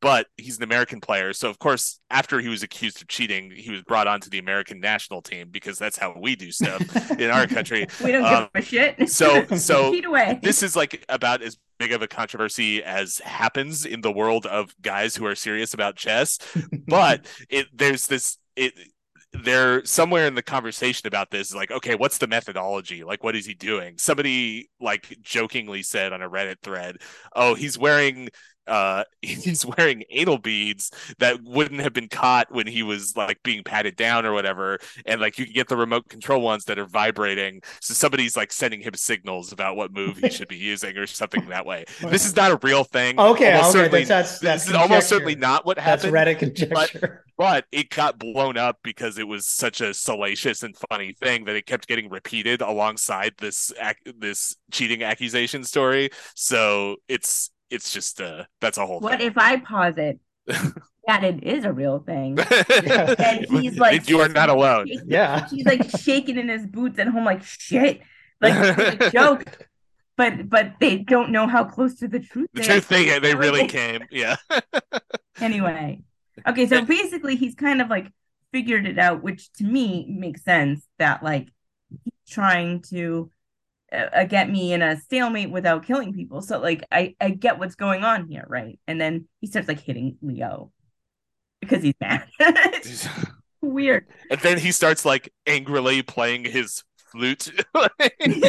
but 0.00 0.26
he's 0.36 0.56
an 0.56 0.62
American 0.62 1.00
player. 1.00 1.32
So 1.32 1.48
of 1.48 1.58
course, 1.58 2.00
after 2.10 2.40
he 2.40 2.48
was 2.48 2.62
accused 2.62 3.00
of 3.02 3.08
cheating, 3.08 3.50
he 3.50 3.70
was 3.70 3.82
brought 3.82 4.06
onto 4.06 4.30
the 4.30 4.38
American 4.38 4.80
national 4.80 5.22
team 5.22 5.48
because 5.50 5.78
that's 5.78 5.98
how 5.98 6.14
we 6.18 6.36
do 6.36 6.50
stuff 6.50 7.10
in 7.18 7.30
our 7.30 7.46
country. 7.46 7.86
We 8.02 8.12
don't 8.12 8.24
um, 8.24 8.48
give 8.54 8.62
a 8.62 8.66
shit. 8.66 9.10
So 9.10 9.46
so 9.56 9.94
this 10.42 10.62
is 10.62 10.76
like 10.76 11.04
about 11.08 11.42
as 11.42 11.58
big 11.78 11.92
of 11.92 12.02
a 12.02 12.08
controversy 12.08 12.82
as 12.82 13.18
happens 13.18 13.84
in 13.84 14.00
the 14.00 14.12
world 14.12 14.46
of 14.46 14.74
guys 14.80 15.16
who 15.16 15.26
are 15.26 15.34
serious 15.34 15.74
about 15.74 15.96
chess. 15.96 16.38
but 16.88 17.26
it 17.48 17.66
there's 17.72 18.06
this 18.06 18.38
it 18.56 18.72
they're 19.32 19.84
somewhere 19.84 20.26
in 20.26 20.34
the 20.34 20.42
conversation 20.42 21.06
about 21.06 21.30
this 21.30 21.54
like 21.54 21.70
okay 21.70 21.94
what's 21.94 22.18
the 22.18 22.26
methodology 22.26 23.04
like 23.04 23.22
what 23.22 23.36
is 23.36 23.44
he 23.44 23.54
doing 23.54 23.98
somebody 23.98 24.70
like 24.80 25.18
jokingly 25.20 25.82
said 25.82 26.12
on 26.12 26.22
a 26.22 26.30
reddit 26.30 26.56
thread 26.62 26.96
oh 27.34 27.54
he's 27.54 27.78
wearing 27.78 28.28
uh 28.68 29.04
he's 29.22 29.64
wearing 29.64 30.04
anal 30.10 30.38
beads 30.38 30.90
that 31.18 31.42
wouldn't 31.42 31.80
have 31.80 31.92
been 31.92 32.08
caught 32.08 32.50
when 32.52 32.66
he 32.66 32.82
was 32.82 33.16
like 33.16 33.42
being 33.42 33.62
patted 33.62 33.96
down 33.96 34.24
or 34.26 34.32
whatever 34.32 34.78
and 35.04 35.20
like 35.20 35.38
you 35.38 35.44
can 35.44 35.54
get 35.54 35.68
the 35.68 35.76
remote 35.76 36.08
control 36.08 36.40
ones 36.40 36.64
that 36.64 36.78
are 36.78 36.86
vibrating 36.86 37.60
so 37.80 37.94
somebody's 37.94 38.36
like 38.36 38.52
sending 38.52 38.80
him 38.80 38.94
signals 38.94 39.52
about 39.52 39.76
what 39.76 39.92
move 39.92 40.18
he 40.18 40.28
should 40.36 40.48
be 40.48 40.56
using 40.56 40.96
or 40.96 41.06
something 41.06 41.46
that 41.48 41.64
way 41.66 41.84
this 42.02 42.24
is 42.26 42.34
not 42.36 42.50
a 42.50 42.58
real 42.62 42.84
thing 42.84 43.18
Okay, 43.18 43.52
Almost 43.52 43.76
okay, 43.76 43.82
certainly- 43.84 44.04
that's- 44.04 44.38
that's 44.40 44.64
this 44.64 44.70
is 44.70 44.74
almost 44.76 45.08
certainly 45.08 45.34
not 45.34 45.64
what 45.66 45.78
happened. 45.78 46.14
That's 46.14 46.28
Reddit 46.28 46.38
conjecture. 46.38 47.24
but 47.38 47.64
it 47.72 47.90
got 47.90 48.18
blown 48.18 48.56
up 48.56 48.78
because 48.82 49.18
it 49.18 49.26
was 49.28 49.46
such 49.46 49.80
a 49.80 49.92
salacious 49.94 50.62
and 50.62 50.76
funny 50.90 51.12
thing 51.12 51.44
that 51.44 51.54
it 51.56 51.66
kept 51.66 51.86
getting 51.86 52.08
repeated 52.08 52.62
alongside 52.62 53.34
this 53.38 53.72
ac- 53.80 53.96
this 54.18 54.56
cheating 54.70 55.02
accusation 55.02 55.64
story. 55.64 56.10
So 56.34 56.96
it's 57.08 57.50
it's 57.70 57.92
just 57.92 58.20
uh 58.20 58.44
that's 58.60 58.78
a 58.78 58.86
whole 58.86 59.00
What 59.00 59.18
thing. 59.18 59.28
if 59.28 59.36
I 59.38 59.56
posit 59.58 60.20
that 61.06 61.24
it 61.24 61.42
is 61.44 61.64
a 61.64 61.72
real 61.72 61.98
thing? 62.00 62.38
Yeah. 62.82 63.14
And 63.18 63.46
he's 63.46 63.78
like, 63.78 64.08
you 64.08 64.20
are 64.20 64.28
not 64.28 64.48
alone. 64.48 64.86
Yeah. 65.06 65.48
He's 65.48 65.64
like 65.66 65.88
shaking 66.00 66.36
in 66.38 66.48
his 66.48 66.66
boots 66.66 66.98
at 66.98 67.08
home, 67.08 67.24
like 67.24 67.42
shit, 67.42 68.00
like 68.40 68.54
it's 68.56 69.06
a 69.06 69.10
joke. 69.18 69.44
But 70.16 70.48
but 70.48 70.74
they 70.80 70.98
don't 70.98 71.30
know 71.30 71.46
how 71.46 71.64
close 71.64 71.96
to 71.96 72.08
the 72.08 72.20
truth. 72.20 72.48
The 72.54 72.62
truth 72.62 72.84
thing, 72.86 73.06
they 73.20 73.34
Really? 73.34 73.60
really 73.60 73.66
came. 73.68 74.02
Yeah. 74.10 74.36
anyway 75.40 76.00
okay 76.46 76.66
so 76.66 76.82
basically 76.84 77.36
he's 77.36 77.54
kind 77.54 77.80
of 77.80 77.88
like 77.88 78.12
figured 78.52 78.86
it 78.86 78.98
out 78.98 79.22
which 79.22 79.50
to 79.54 79.64
me 79.64 80.06
makes 80.08 80.42
sense 80.44 80.86
that 80.98 81.22
like 81.22 81.48
he's 82.04 82.12
trying 82.28 82.82
to 82.82 83.30
uh, 83.92 83.96
uh, 83.96 84.24
get 84.24 84.50
me 84.50 84.72
in 84.72 84.82
a 84.82 84.96
stalemate 85.00 85.50
without 85.50 85.84
killing 85.86 86.12
people 86.12 86.42
so 86.42 86.58
like 86.58 86.82
i 86.90 87.14
i 87.20 87.30
get 87.30 87.58
what's 87.58 87.74
going 87.74 88.04
on 88.04 88.28
here 88.28 88.44
right 88.48 88.78
and 88.86 89.00
then 89.00 89.26
he 89.40 89.46
starts 89.46 89.68
like 89.68 89.80
hitting 89.80 90.16
leo 90.22 90.70
because 91.60 91.82
he's 91.82 91.94
mad 92.00 92.26
weird 93.62 94.06
and 94.30 94.40
then 94.40 94.58
he 94.58 94.72
starts 94.72 95.04
like 95.04 95.32
angrily 95.46 96.02
playing 96.02 96.44
his 96.44 96.84
flute. 96.96 97.50
he 98.20 98.40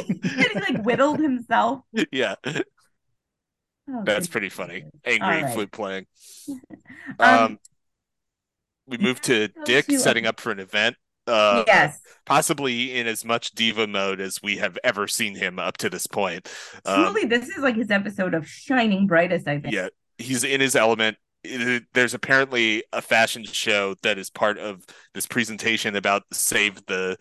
like 0.56 0.84
whittled 0.84 1.20
himself 1.20 1.82
yeah, 2.12 2.36
Oh, 3.89 4.03
that's 4.03 4.27
pretty 4.27 4.50
funny. 4.50 4.84
Angry 5.06 5.44
right. 5.44 5.53
flute 5.53 5.72
playing. 5.72 6.08
um, 7.20 7.39
Um, 7.39 7.60
we 8.86 8.98
move 8.98 9.22
to 9.22 9.50
Dick 9.65 9.88
to, 9.88 10.00
setting 10.00 10.25
up 10.25 10.39
for 10.39 10.51
an 10.51 10.60
event. 10.60 10.98
Uh, 11.27 11.63
yes 11.67 12.00
possibly 12.25 12.98
in 12.98 13.07
as 13.07 13.24
much 13.24 13.51
diva 13.51 13.88
mode 13.88 14.19
as 14.19 14.41
we 14.43 14.57
have 14.57 14.77
ever 14.84 15.07
seen 15.07 15.34
him 15.36 15.60
up 15.60 15.77
to 15.77 15.89
this 15.89 16.07
point. 16.07 16.50
Um, 16.86 17.05
truly 17.05 17.25
this 17.25 17.48
is 17.48 17.60
like 17.60 17.75
his 17.75 17.89
episode 17.89 18.34
of 18.34 18.48
shining 18.48 19.07
brightest 19.07 19.48
i 19.48 19.60
think 19.60 19.74
yeah, 19.74 19.88
he's 20.17 20.43
in 20.43 20.62
his 20.62 20.75
element. 20.75 21.17
There's 21.93 22.13
apparently 22.13 22.84
a 22.91 23.01
fashion 23.01 23.43
show 23.46 23.96
that 24.03 24.17
is 24.17 24.29
part 24.29 24.57
of 24.57 24.84
this 25.13 25.25
presentation 25.25 25.96
about 25.96 26.24
save 26.34 26.86
the 26.88 27.17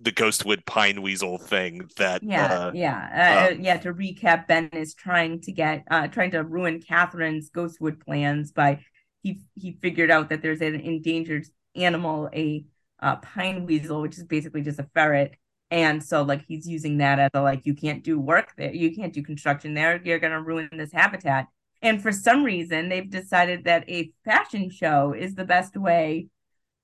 the 0.00 0.10
Ghostwood 0.10 0.66
Pine 0.66 1.02
Weasel 1.02 1.38
thing. 1.38 1.88
That 1.98 2.22
Yeah, 2.22 2.46
uh, 2.46 2.72
yeah, 2.74 3.48
uh, 3.50 3.54
um, 3.54 3.60
yeah. 3.60 3.76
To 3.78 3.94
recap, 3.94 4.48
Ben 4.48 4.70
is 4.72 4.94
trying 4.94 5.40
to 5.42 5.52
get, 5.52 5.84
uh, 5.88 6.08
trying 6.08 6.32
to 6.32 6.42
ruin 6.42 6.80
Catherine's 6.80 7.50
Ghostwood 7.50 8.00
plans 8.00 8.50
by 8.50 8.80
he 9.22 9.42
he 9.54 9.78
figured 9.80 10.10
out 10.10 10.30
that 10.30 10.42
there's 10.42 10.60
an 10.60 10.74
endangered 10.74 11.46
animal, 11.76 12.28
a 12.32 12.64
uh, 13.04 13.16
pine 13.16 13.66
weasel, 13.66 14.02
which 14.02 14.18
is 14.18 14.24
basically 14.24 14.62
just 14.62 14.80
a 14.80 14.88
ferret, 14.94 15.36
and 15.70 16.02
so 16.02 16.22
like 16.22 16.44
he's 16.46 16.66
using 16.68 16.98
that 16.98 17.18
as 17.18 17.30
a 17.34 17.42
like 17.42 17.66
you 17.66 17.74
can't 17.74 18.02
do 18.04 18.18
work 18.18 18.52
there, 18.56 18.74
you 18.74 18.94
can't 18.94 19.12
do 19.12 19.22
construction 19.22 19.74
there, 19.74 20.00
you're 20.04 20.18
gonna 20.18 20.42
ruin 20.42 20.68
this 20.72 20.92
habitat. 20.92 21.46
And 21.82 22.02
for 22.02 22.12
some 22.12 22.44
reason, 22.44 22.88
they've 22.88 23.10
decided 23.10 23.64
that 23.64 23.88
a 23.90 24.10
fashion 24.24 24.70
show 24.70 25.12
is 25.12 25.34
the 25.34 25.44
best 25.44 25.76
way 25.76 26.28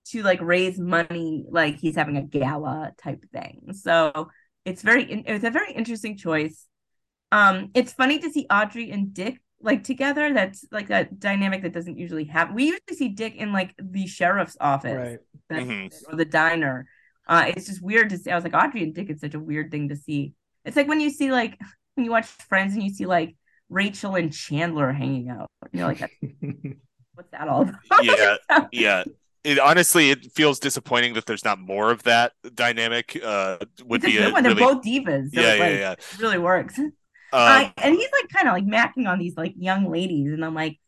to 0.06 0.22
like 0.22 0.40
raise 0.40 0.78
money 0.78 1.44
like 1.50 1.76
he's 1.76 1.96
having 1.96 2.16
a 2.16 2.22
gala 2.22 2.92
type 3.02 3.24
thing. 3.32 3.72
So 3.72 4.30
it's 4.64 4.82
very 4.82 5.04
it's 5.04 5.44
a 5.44 5.50
very 5.50 5.72
interesting 5.72 6.16
choice. 6.16 6.66
Um 7.32 7.70
it's 7.74 7.92
funny 7.92 8.18
to 8.18 8.30
see 8.30 8.46
audrey 8.50 8.90
and 8.90 9.14
dick 9.14 9.40
like 9.62 9.84
together 9.84 10.32
that's 10.32 10.64
like 10.72 10.88
that 10.88 11.18
dynamic 11.18 11.62
that 11.62 11.72
doesn't 11.72 11.98
usually 11.98 12.24
happen 12.24 12.54
we 12.54 12.64
usually 12.64 12.80
see 12.96 13.08
dick 13.08 13.36
in 13.36 13.52
like 13.52 13.74
the 13.78 14.06
sheriff's 14.06 14.56
office 14.60 14.96
Right. 14.96 15.18
that's 15.48 15.64
Mhm. 15.64 15.92
or 16.08 16.16
the 16.16 16.24
diner 16.24 16.86
uh 17.28 17.44
it's 17.48 17.66
just 17.66 17.82
weird 17.82 18.10
to 18.10 18.18
see 18.18 18.30
i 18.30 18.34
was 18.34 18.44
like 18.44 18.54
audrey 18.54 18.82
and 18.82 18.94
dick 18.94 19.10
is 19.10 19.20
such 19.20 19.34
a 19.34 19.40
weird 19.40 19.70
thing 19.70 19.88
to 19.90 19.96
see 19.96 20.32
it's 20.64 20.76
like 20.76 20.88
when 20.88 21.00
you 21.00 21.10
see 21.10 21.30
like 21.30 21.58
when 21.94 22.04
you 22.04 22.10
watch 22.10 22.26
friends 22.26 22.74
and 22.74 22.82
you 22.82 22.90
see 22.90 23.06
like 23.06 23.36
rachel 23.68 24.16
and 24.16 24.32
chandler 24.32 24.92
hanging 24.92 25.28
out 25.28 25.46
you're 25.72 25.86
like 25.86 26.00
what's 27.14 27.30
that 27.32 27.48
all 27.48 27.62
about 27.62 27.78
yeah, 28.04 28.36
yeah. 28.72 29.04
It 29.42 29.58
honestly, 29.58 30.10
it 30.10 30.32
feels 30.32 30.58
disappointing 30.58 31.14
that 31.14 31.24
there's 31.24 31.46
not 31.46 31.58
more 31.58 31.90
of 31.90 32.02
that 32.02 32.32
dynamic. 32.54 33.18
Uh, 33.24 33.56
would 33.86 34.04
it's 34.04 34.12
a 34.12 34.16
be 34.18 34.18
good 34.18 34.28
a 34.28 34.32
one. 34.34 34.42
They're 34.42 34.54
both 34.54 34.82
divas. 34.82 35.32
So 35.32 35.40
yeah, 35.40 35.52
it's 35.52 35.58
yeah, 35.58 35.64
like, 35.64 35.78
yeah. 35.78 35.92
It 35.92 36.18
really 36.20 36.36
works. 36.36 36.78
Um, 37.32 37.40
I, 37.46 37.72
and 37.78 37.94
he's 37.94 38.08
like 38.12 38.28
kind 38.30 38.48
of 38.48 38.54
like 38.54 38.66
macking 38.66 39.08
on 39.08 39.18
these 39.18 39.36
like 39.36 39.54
young 39.56 39.90
ladies, 39.90 40.32
and 40.32 40.44
I'm 40.44 40.54
like, 40.54 40.78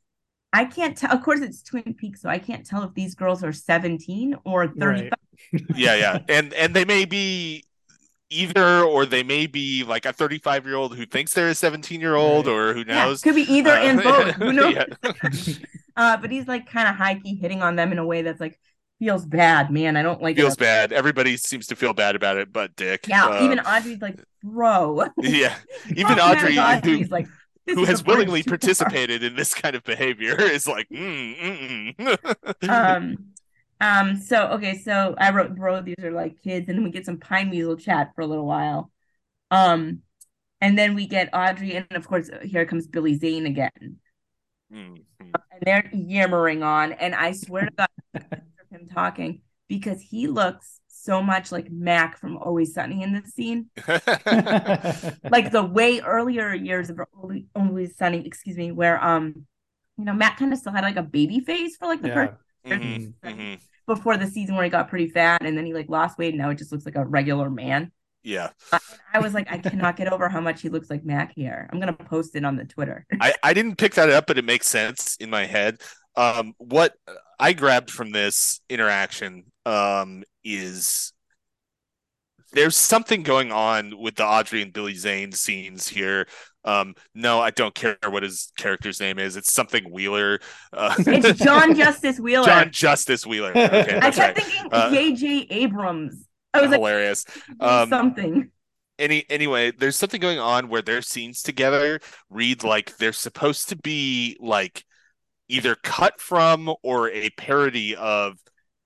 I 0.53 0.67
can't 0.67 0.97
tell. 0.97 1.13
Of 1.13 1.23
course, 1.23 1.41
it's 1.41 1.63
Twin 1.63 1.95
Peaks, 1.95 2.23
so 2.23 2.29
I 2.31 2.39
can't 2.39 2.67
tell 2.67 2.85
if 2.85 2.95
these 2.95 3.15
girls 3.17 3.45
are 3.45 3.53
17 3.53 4.37
or 4.45 4.69
35. 4.69 5.09
Right. 5.09 5.15
yeah, 5.75 5.95
yeah, 5.97 6.19
and 6.29 6.53
and 6.55 6.75
they 6.75 6.85
may 6.85 7.05
be 7.05 7.65
either, 8.31 8.83
or 8.85 9.07
they 9.07 9.23
may 9.25 9.47
be 9.47 9.85
like 9.85 10.07
a 10.07 10.13
35 10.13 10.67
year 10.67 10.77
old 10.77 10.97
who 10.97 11.07
thinks 11.07 11.35
they're 11.35 11.51
a 11.51 11.57
17 11.57 12.01
year 12.01 12.17
old, 12.17 12.47
Right. 12.47 12.49
or 12.49 12.75
who 12.75 12.85
Yeah, 12.87 13.09
knows. 13.09 13.25
could 13.25 13.35
be 13.35 13.43
either 13.43 13.73
Uh, 13.73 13.79
and 13.79 14.03
both. 14.03 14.37
Who 14.37 14.53
knows? 14.53 14.75
yeah. 14.75 14.87
Uh, 15.97 16.17
but 16.17 16.31
he's 16.31 16.47
like 16.49 16.67
kind 16.71 16.89
of 16.89 16.95
high 16.97 17.19
key 17.19 17.35
hitting 17.35 17.63
on 17.63 17.77
them 17.77 17.93
in 17.93 17.99
a 17.99 18.07
way 18.07 18.23
that's 18.23 18.41
like 18.41 18.59
feels 19.03 19.27
bad, 19.27 19.69
man. 19.71 19.97
I 19.97 20.03
don't 20.03 20.23
like 20.23 20.37
Feels 20.37 20.53
it. 20.53 20.61
bad. 20.61 20.93
Everybody 20.93 21.37
seems 21.37 21.67
to 21.69 21.77
feel 21.77 21.93
bad 21.93 22.15
about 22.15 22.37
it, 22.37 22.53
but 22.53 22.77
Dick. 22.77 23.09
Yeah, 23.09 23.27
Uh, 23.27 23.45
even 23.45 23.59
Audrey's 23.59 24.01
like, 24.01 24.21
bro. 24.45 25.07
yeah, 25.19 25.57
even 25.89 26.21
Automatic 26.21 26.59
Audrey, 26.59 27.03
who, 27.03 27.09
like, 27.09 27.27
who 27.67 27.85
has 27.85 28.05
willingly 28.05 28.45
participated 28.45 29.25
in 29.25 29.35
this 29.35 29.55
kind 29.55 29.75
of 29.75 29.83
behavior, 29.83 30.37
is 30.41 30.69
like, 30.69 30.89
mm, 30.89 31.97
mm-mm. 31.99 32.69
um 32.69 33.17
um 33.81 34.17
so 34.17 34.47
okay 34.47 34.79
so 34.79 35.17
i 35.19 35.33
wrote 35.33 35.57
bro 35.57 35.83
these 35.83 35.97
are 36.05 36.13
like 36.13 36.41
kids 36.41 36.69
and 36.69 36.79
then 36.79 36.85
we 36.85 36.91
get 36.91 37.05
some 37.05 37.19
pine 37.19 37.51
weasel 37.51 37.77
chat 37.77 38.13
for 38.15 38.21
a 38.21 38.27
little 38.27 38.47
while 38.47 38.93
um 39.51 39.99
and 40.61 40.79
then 40.79 40.95
we 40.95 41.09
get 41.09 41.29
audrey 41.33 41.75
and 41.75 41.87
of 41.91 42.07
course 42.07 42.31
here 42.45 42.65
comes 42.65 42.87
billy 42.87 43.17
zane 43.17 43.47
again 43.47 43.97
Mm, 44.73 45.03
and 45.21 45.35
they're 45.67 45.91
yammering 45.93 46.63
on 46.63 46.93
and 46.93 47.15
i 47.15 47.33
swear 47.33 47.67
to 47.67 47.73
god 48.15 48.43
him 48.83 48.89
talking 48.89 49.41
because 49.69 50.01
he 50.01 50.27
looks 50.27 50.81
so 50.89 51.23
much 51.23 51.51
like 51.51 51.71
mac 51.71 52.19
from 52.19 52.37
always 52.37 52.75
sunny 52.75 53.03
in 53.03 53.13
this 53.13 53.33
scene 53.33 53.69
like 55.31 55.51
the 55.51 55.69
way 55.73 56.01
earlier 56.01 56.55
years 56.55 56.91
of 56.91 57.01
always, 57.17 57.45
always 57.57 57.97
sunny 57.97 58.25
excuse 58.27 58.57
me 58.57 58.71
where 58.71 59.03
um 59.03 59.47
you 59.99 60.05
know 60.05 60.13
mac 60.13 60.39
kind 60.39 60.53
of 60.53 60.59
still 60.59 60.73
had 60.73 60.85
like 60.85 60.97
a 60.97 61.03
baby 61.03 61.41
face 61.41 61.77
for 61.77 61.87
like 61.87 62.03
the 62.03 62.11
first 62.11 62.33
yeah. 62.33 62.39
Mhm, 62.65 63.13
mhm. 63.25 63.61
before 63.89 64.17
the 64.17 64.27
season 64.27 64.55
where 64.55 64.63
he 64.65 64.71
got 64.71 64.89
pretty 64.89 65.09
fat 65.09 65.45
and 65.45 65.59
then 65.59 65.67
he 65.67 65.75
like 65.75 65.89
lost 65.89 66.17
weight 66.17 66.29
and 66.29 66.39
now 66.39 66.51
it 66.51 66.59
just 66.59 66.71
looks 66.71 66.87
like 66.87 66.95
a 66.95 67.05
regular 67.05 67.51
man. 67.51 67.91
Yeah, 68.25 68.51
I 69.13 69.19
was 69.19 69.35
like, 69.35 69.51
I 69.51 69.59
cannot 69.59 69.97
get 69.97 70.13
over 70.13 70.29
how 70.29 70.41
much 70.41 70.63
he 70.63 70.69
looks 70.69 70.89
like 70.89 71.05
Mac 71.05 71.35
here. 71.35 71.69
I'm 71.73 71.81
gonna 71.81 71.93
post 71.93 72.37
it 72.37 72.45
on 72.45 72.55
the 72.55 72.65
Twitter. 72.65 73.05
I, 73.21 73.35
I 73.43 73.53
didn't 73.53 73.79
pick 73.79 73.95
that 73.95 74.11
up, 74.11 74.29
but 74.29 74.39
it 74.39 74.45
makes 74.45 74.69
sense 74.69 75.17
in 75.17 75.29
my 75.29 75.45
head. 75.45 75.81
Um, 76.17 76.55
what 76.59 76.95
I 77.39 77.53
grabbed 77.53 77.91
from 77.91 78.13
this 78.13 78.61
interaction 78.69 79.45
um, 79.67 80.25
is 80.45 81.13
there's 82.53 82.77
something 82.77 83.23
going 83.23 83.51
on 83.51 83.99
with 83.99 84.17
the 84.17 84.25
Audrey 84.27 84.61
and 84.63 84.73
Billy 84.73 84.95
Zane 84.95 85.33
scenes 85.33 85.89
here. 85.89 86.27
Um, 86.65 86.95
no, 87.15 87.41
I 87.41 87.51
don't 87.51 87.75
care 87.75 87.97
what 88.09 88.23
his 88.23 88.53
character's 88.57 89.01
name 89.01 89.19
is. 89.19 89.37
It's 89.37 89.53
something 89.53 89.91
Wheeler. 89.91 90.39
Uh, 90.73 90.95
It's 90.99 91.39
John 91.43 91.75
Justice 91.77 92.21
Wheeler. 92.21 92.45
John 92.45 92.71
Justice 92.71 93.27
Wheeler. 93.27 93.51
Okay, 93.51 93.97
I 93.97 94.11
kept 94.11 94.19
right. 94.19 94.37
thinking 94.37 94.69
Uh, 94.71 94.91
J.J. 94.91 95.47
Abrams. 95.51 96.27
I 96.55 96.61
was 96.61 96.71
Hilarious. 96.71 97.25
like, 97.59 97.69
Um, 97.69 97.89
something. 97.89 98.51
any 98.99 99.25
anyway 99.31 99.71
there's 99.73 99.97
something 99.97 100.21
going 100.21 100.39
on 100.39 100.69
where 100.69 100.83
their 100.83 101.01
scenes 101.01 101.43
together 101.43 101.99
read 102.29 102.63
like 102.63 102.97
they're 102.99 103.13
supposed 103.15 103.71
to 103.71 103.77
be 103.77 104.37
like 104.39 104.85
either 105.53 105.75
cut 105.75 106.19
from 106.19 106.73
or 106.83 107.11
a 107.11 107.29
parody 107.31 107.95
of 107.95 108.39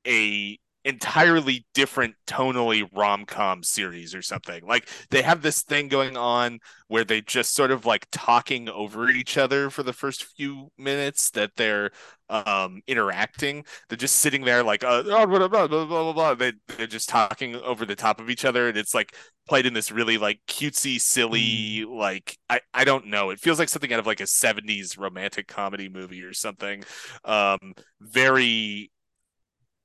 a 0.05 0.59
entirely 0.87 1.67
different 1.75 2.15
tonally 2.29 2.89
rom-com 2.95 3.65
series 3.65 4.15
or 4.15 4.23
something. 4.23 4.65
Like 4.65 4.89
they 5.11 5.21
have 5.21 5.43
this 5.43 5.63
thing 5.63 5.89
going 5.89 6.17
on 6.17 6.61
where 6.87 7.05
they 7.05 7.21
just 7.21 7.55
sort 7.57 7.73
of 7.73 7.85
like 7.85 8.07
talking 8.13 8.69
over 8.69 9.11
each 9.11 9.37
other 9.37 9.69
for 9.69 9.83
the 9.83 9.93
first 9.93 10.25
few 10.25 10.71
minutes 10.79 11.31
that 11.31 11.51
they're 11.57 11.91
um 12.29 12.83
interacting. 12.87 13.65
They're 13.89 13.99
just 13.99 14.19
sitting 14.19 14.45
there 14.45 14.63
like 14.63 14.85
uh, 14.85 15.03
oh, 15.07 15.27
blah, 15.27 15.49
blah, 15.49 15.49
blah, 15.49 15.67
blah, 15.67 15.85
blah, 15.87 16.13
blah. 16.13 16.35
They, 16.35 16.53
they're 16.77 16.87
just 16.87 17.09
talking 17.09 17.57
over 17.57 17.85
the 17.85 17.97
top 17.97 18.21
of 18.21 18.31
each 18.31 18.45
other 18.45 18.69
and 18.69 18.77
it's 18.79 18.95
like 18.95 19.17
played 19.49 19.67
in 19.67 19.75
this 19.75 19.91
really 19.91 20.19
like 20.19 20.39
cutesy 20.47 21.01
silly 21.01 21.85
like 21.85 22.39
I, 22.49 22.61
I 22.73 22.85
don't 22.85 23.07
know 23.07 23.31
it 23.31 23.41
feels 23.41 23.59
like 23.59 23.69
something 23.69 23.93
out 23.93 24.01
of 24.01 24.07
like 24.07 24.21
a 24.21 24.27
70s 24.27 24.97
romantic 24.99 25.47
comedy 25.49 25.89
movie 25.89 26.23
or 26.23 26.33
something 26.33 26.85
um 27.25 27.75
very 28.01 28.91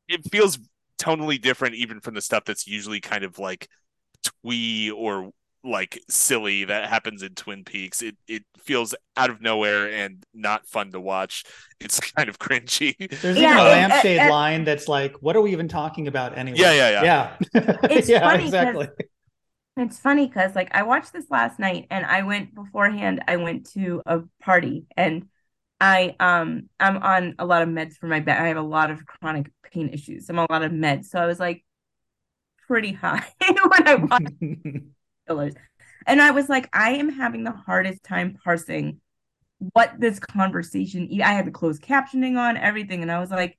it 0.08 0.22
feels 0.32 0.60
tonally 1.02 1.42
different 1.42 1.76
even 1.76 2.00
from 2.02 2.14
the 2.14 2.22
stuff 2.22 2.46
that's 2.46 2.68
usually 2.68 3.02
kind 3.02 3.24
of 3.24 3.40
like 3.40 3.68
twee 4.46 4.92
or 4.92 5.32
like 5.64 6.00
silly 6.10 6.64
that 6.66 6.90
happens 6.90 7.24
in 7.24 7.36
Twin 7.36 7.64
Peaks. 7.64 8.02
It 8.02 8.18
it 8.28 8.44
feels 8.60 8.96
out 9.18 9.30
of 9.30 9.42
nowhere 9.42 9.92
and 9.92 10.24
not 10.34 10.66
fun 10.68 10.92
to 10.92 11.00
watch. 11.00 11.44
It's 11.80 12.00
kind 12.16 12.30
of 12.30 12.40
cringy. 12.40 12.96
There's 13.22 13.38
Yeah, 13.38 13.54
even 13.54 13.58
a 13.58 13.62
uh, 13.62 13.66
lampshade 13.66 14.18
and- 14.20 14.30
line 14.30 14.64
that's 14.64 14.88
like, 14.88 15.16
"What 15.22 15.36
are 15.36 15.42
we 15.42 15.52
even 15.52 15.68
talking 15.68 16.08
about 16.08 16.38
anyway?" 16.38 16.58
Yeah, 16.60 16.74
yeah, 16.74 17.04
yeah. 17.04 17.38
yeah. 17.54 17.78
It's 17.92 18.10
yeah, 18.10 18.20
funny 18.22 18.38
'cause- 18.40 18.46
exactly. 18.46 18.88
It's 19.78 20.00
funny 20.00 20.28
because 20.28 20.56
like 20.56 20.70
I 20.76 20.84
watched 20.84 21.14
this 21.14 21.30
last 21.30 21.58
night 21.60 21.88
and 21.90 22.06
I 22.06 22.24
went 22.24 22.54
beforehand, 22.54 23.24
I 23.28 23.38
went 23.38 23.72
to 23.72 24.02
a 24.06 24.22
party 24.42 24.86
and 24.98 25.28
I 25.82 26.16
um 26.22 26.70
I'm 26.80 26.98
on 27.00 27.36
a 27.40 27.46
lot 27.46 27.64
of 27.64 27.70
meds 27.70 27.98
for 27.98 28.08
my 28.08 28.22
back. 28.22 28.40
I 28.40 28.48
have 28.50 28.58
a 28.58 28.62
lot 28.62 28.92
of 28.92 29.06
chronic 29.06 29.52
pain 29.64 29.90
issues. 29.90 30.30
I'm 30.30 30.40
on 30.40 30.48
a 30.50 30.54
lot 30.54 30.64
of 30.64 30.72
meds. 30.72 31.08
So 31.08 31.20
I 31.20 31.26
was 31.28 31.40
like 31.40 31.66
pretty 32.68 32.94
high 32.94 33.26
when 33.48 33.88
I 33.88 33.96
watched 33.96 34.28
killers. 35.28 35.54
And 36.08 36.22
I 36.22 36.32
was 36.32 36.50
like, 36.50 36.70
I 36.74 36.92
am 36.94 37.10
having 37.10 37.44
the 37.44 37.52
hardest 37.52 38.04
time 38.04 38.38
parsing 38.44 39.02
what 39.74 39.94
this 40.00 40.20
conversation 40.20 41.10
I 41.24 41.34
had 41.34 41.46
the 41.46 41.52
closed 41.52 41.84
captioning 41.84 42.38
on 42.38 42.58
everything. 42.58 43.02
And 43.02 43.12
I 43.12 43.20
was 43.20 43.32
like, 43.32 43.58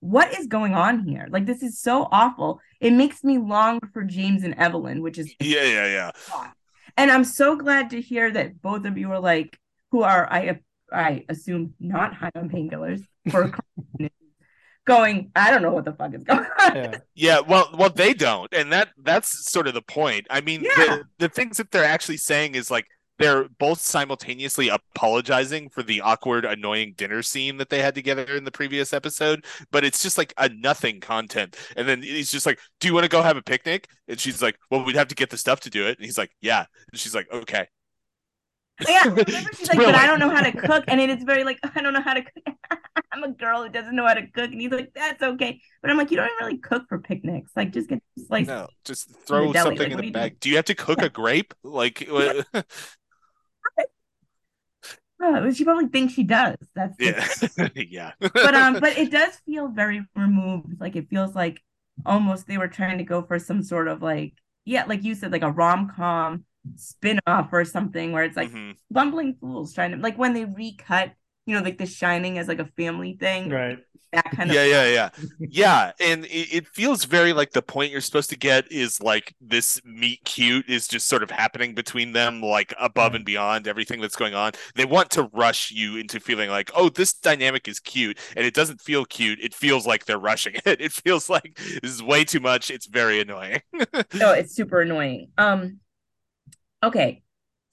what 0.00 0.38
is 0.38 0.46
going 0.46 0.74
on 0.74 1.06
here? 1.06 1.28
Like 1.30 1.46
this 1.46 1.62
is 1.62 1.80
so 1.80 2.08
awful. 2.10 2.60
It 2.80 2.92
makes 2.92 3.24
me 3.24 3.38
long 3.38 3.80
for 3.92 4.02
James 4.04 4.44
and 4.44 4.54
Evelyn, 4.54 5.02
which 5.02 5.18
is 5.18 5.34
Yeah, 5.40 5.64
yeah, 5.64 5.86
yeah. 5.86 6.10
and 6.96 7.10
I'm 7.10 7.24
so 7.24 7.56
glad 7.56 7.90
to 7.90 8.00
hear 8.00 8.30
that 8.30 8.60
both 8.62 8.86
of 8.86 8.98
you 8.98 9.12
are 9.12 9.20
like 9.20 9.58
who 9.90 10.02
are 10.02 10.30
I 10.30 10.60
I 10.92 11.24
assume 11.28 11.74
not 11.80 12.14
high 12.14 12.30
on 12.34 12.48
painkillers 12.48 13.02
for 13.30 13.52
going, 14.86 15.30
I 15.36 15.50
don't 15.50 15.62
know 15.62 15.72
what 15.72 15.84
the 15.84 15.92
fuck 15.92 16.14
is 16.14 16.22
going 16.22 16.40
on. 16.40 16.74
yeah. 16.76 16.98
Yeah, 17.14 17.40
well, 17.40 17.70
well, 17.76 17.90
they 17.90 18.14
don't, 18.14 18.52
and 18.52 18.72
that 18.72 18.88
that's 18.98 19.50
sort 19.50 19.66
of 19.68 19.74
the 19.74 19.82
point. 19.82 20.26
I 20.30 20.40
mean, 20.40 20.62
Yeah. 20.62 20.70
the 20.76 21.04
the 21.18 21.28
things 21.28 21.58
that 21.58 21.70
they're 21.70 21.84
actually 21.84 22.16
saying 22.16 22.54
is 22.54 22.70
like 22.70 22.86
they're 23.18 23.48
both 23.58 23.78
simultaneously 23.80 24.70
apologizing 24.70 25.68
for 25.68 25.82
the 25.82 26.00
awkward, 26.00 26.46
annoying 26.46 26.94
dinner 26.96 27.22
scene 27.22 27.58
that 27.58 27.68
they 27.68 27.82
had 27.82 27.94
together 27.94 28.24
in 28.34 28.44
the 28.44 28.50
previous 28.50 28.94
episode, 28.94 29.44
but 29.70 29.84
it's 29.84 30.02
just 30.02 30.16
like 30.16 30.32
a 30.38 30.48
nothing 30.48 31.00
content. 31.00 31.54
And 31.76 31.86
then 31.86 32.02
he's 32.02 32.30
just 32.30 32.46
like, 32.46 32.58
"Do 32.80 32.88
you 32.88 32.94
want 32.94 33.04
to 33.04 33.10
go 33.10 33.20
have 33.22 33.36
a 33.36 33.42
picnic?" 33.42 33.88
And 34.08 34.18
she's 34.18 34.40
like, 34.40 34.56
"Well, 34.70 34.84
we'd 34.84 34.96
have 34.96 35.08
to 35.08 35.14
get 35.14 35.28
the 35.28 35.36
stuff 35.36 35.60
to 35.60 35.70
do 35.70 35.86
it." 35.86 35.98
And 35.98 36.06
he's 36.06 36.16
like, 36.16 36.30
"Yeah." 36.40 36.64
And 36.90 36.98
she's 36.98 37.14
like, 37.14 37.30
"Okay." 37.30 37.68
Yeah, 38.88 39.14
she's 39.56 39.68
like, 39.68 39.78
but 39.78 39.94
I 39.94 40.06
don't 40.06 40.18
know 40.20 40.30
how 40.30 40.42
to 40.42 40.52
cook, 40.52 40.84
and 40.88 41.00
it 41.00 41.10
is 41.10 41.22
very 41.24 41.44
like, 41.44 41.58
I 41.74 41.80
don't 41.82 41.92
know 41.92 42.02
how 42.02 42.14
to 42.14 42.22
cook. 42.22 42.54
I'm 43.12 43.24
a 43.24 43.32
girl 43.32 43.62
who 43.62 43.68
doesn't 43.68 43.94
know 43.94 44.06
how 44.06 44.14
to 44.14 44.26
cook, 44.26 44.50
and 44.50 44.60
he's 44.60 44.70
like, 44.70 44.92
that's 44.94 45.22
okay. 45.22 45.60
But 45.82 45.90
I'm 45.90 45.96
like, 45.96 46.10
you 46.10 46.16
don't 46.16 46.30
really 46.40 46.58
cook 46.58 46.84
for 46.88 46.98
picnics. 46.98 47.52
Like, 47.56 47.72
just 47.72 47.88
get 47.88 48.02
slice. 48.26 48.46
No, 48.46 48.68
just 48.84 49.10
throw 49.26 49.52
something 49.52 49.78
like, 49.78 49.90
in 49.90 49.90
the 49.90 49.96
a 49.96 50.00
are 50.00 50.04
you 50.04 50.12
bag. 50.12 50.40
Do 50.40 50.48
you 50.50 50.56
have 50.56 50.64
to 50.66 50.74
cook 50.74 50.98
Yeah. 51.00 51.06
a 51.06 51.08
grape? 51.10 51.54
Like, 51.62 52.06
what- 52.08 52.46
Oh, 55.22 55.50
she 55.50 55.64
probably 55.64 55.88
thinks 55.88 56.14
she 56.14 56.22
does. 56.22 56.56
That's 56.74 56.96
yeah, 56.98 57.26
yeah. 57.74 58.12
but 58.20 58.54
um 58.54 58.80
but 58.80 58.96
it 58.96 59.10
does 59.10 59.36
feel 59.44 59.68
very 59.68 60.02
removed 60.16 60.80
like 60.80 60.96
it 60.96 61.10
feels 61.10 61.34
like 61.34 61.60
almost 62.06 62.46
they 62.46 62.56
were 62.56 62.68
trying 62.68 62.96
to 62.98 63.04
go 63.04 63.20
for 63.22 63.38
some 63.38 63.62
sort 63.62 63.86
of 63.88 64.00
like 64.00 64.32
yeah 64.64 64.84
like 64.86 65.04
you 65.04 65.14
said 65.14 65.30
like 65.30 65.42
a 65.42 65.50
rom-com 65.50 66.44
spin-off 66.76 67.48
or 67.52 67.64
something 67.64 68.12
where 68.12 68.24
it's 68.24 68.36
like 68.36 68.52
Mhm. 68.52 68.76
bumbling 68.90 69.36
fools 69.40 69.72
trying 69.74 69.92
to 69.92 69.96
like 69.98 70.18
when 70.18 70.34
they 70.34 70.44
recut 70.44 71.12
you 71.46 71.54
know 71.54 71.62
like 71.62 71.78
the 71.78 71.86
shining 71.86 72.38
as 72.38 72.48
like 72.48 72.58
a 72.58 72.66
family 72.76 73.16
thing 73.18 73.50
Right. 73.50 73.78
that 74.12 74.30
kind 74.36 74.50
yeah, 74.50 74.52
of 74.52 74.64
yeah, 74.64 74.84
yeah, 74.86 74.92
yeah. 74.92 75.10
yeah 75.48 75.92
And 76.00 76.24
it, 76.26 76.54
it 76.54 76.68
feels 76.68 77.04
very 77.04 77.32
like 77.32 77.52
the 77.52 77.62
point 77.62 77.92
you're 77.92 78.00
supposed 78.00 78.30
to 78.30 78.38
get 78.38 78.70
is 78.72 79.00
like 79.02 79.34
this 79.40 79.80
meet 79.84 80.24
cute 80.24 80.68
is 80.68 80.88
just 80.88 81.08
sort 81.08 81.22
of 81.22 81.30
happening 81.30 81.74
between 81.74 82.12
them, 82.12 82.40
like 82.42 82.74
above 82.80 83.14
and 83.14 83.24
beyond 83.24 83.66
everything 83.68 84.00
that's 84.00 84.16
going 84.16 84.34
on. 84.34 84.52
They 84.74 84.84
want 84.84 85.10
to 85.12 85.24
rush 85.32 85.70
you 85.70 85.96
into 85.96 86.20
feeling 86.20 86.50
like, 86.50 86.70
oh, 86.74 86.88
this 86.88 87.12
dynamic 87.14 87.68
is 87.68 87.80
cute, 87.80 88.18
and 88.36 88.46
it 88.46 88.54
doesn't 88.54 88.80
feel 88.80 89.04
cute. 89.04 89.40
It 89.40 89.54
feels 89.54 89.86
like 89.86 90.06
they're 90.06 90.18
rushing 90.18 90.54
it. 90.66 90.80
It 90.80 90.92
feels 90.92 91.28
like 91.30 91.56
this 91.82 91.92
is 91.92 92.02
way 92.02 92.24
too 92.24 92.40
much. 92.40 92.70
It's 92.70 92.86
very 92.86 93.20
annoying. 93.20 93.60
no 94.12 94.32
it's 94.32 94.54
super 94.54 94.80
annoying 94.80 95.28
um 95.38 95.78
okay. 96.82 97.22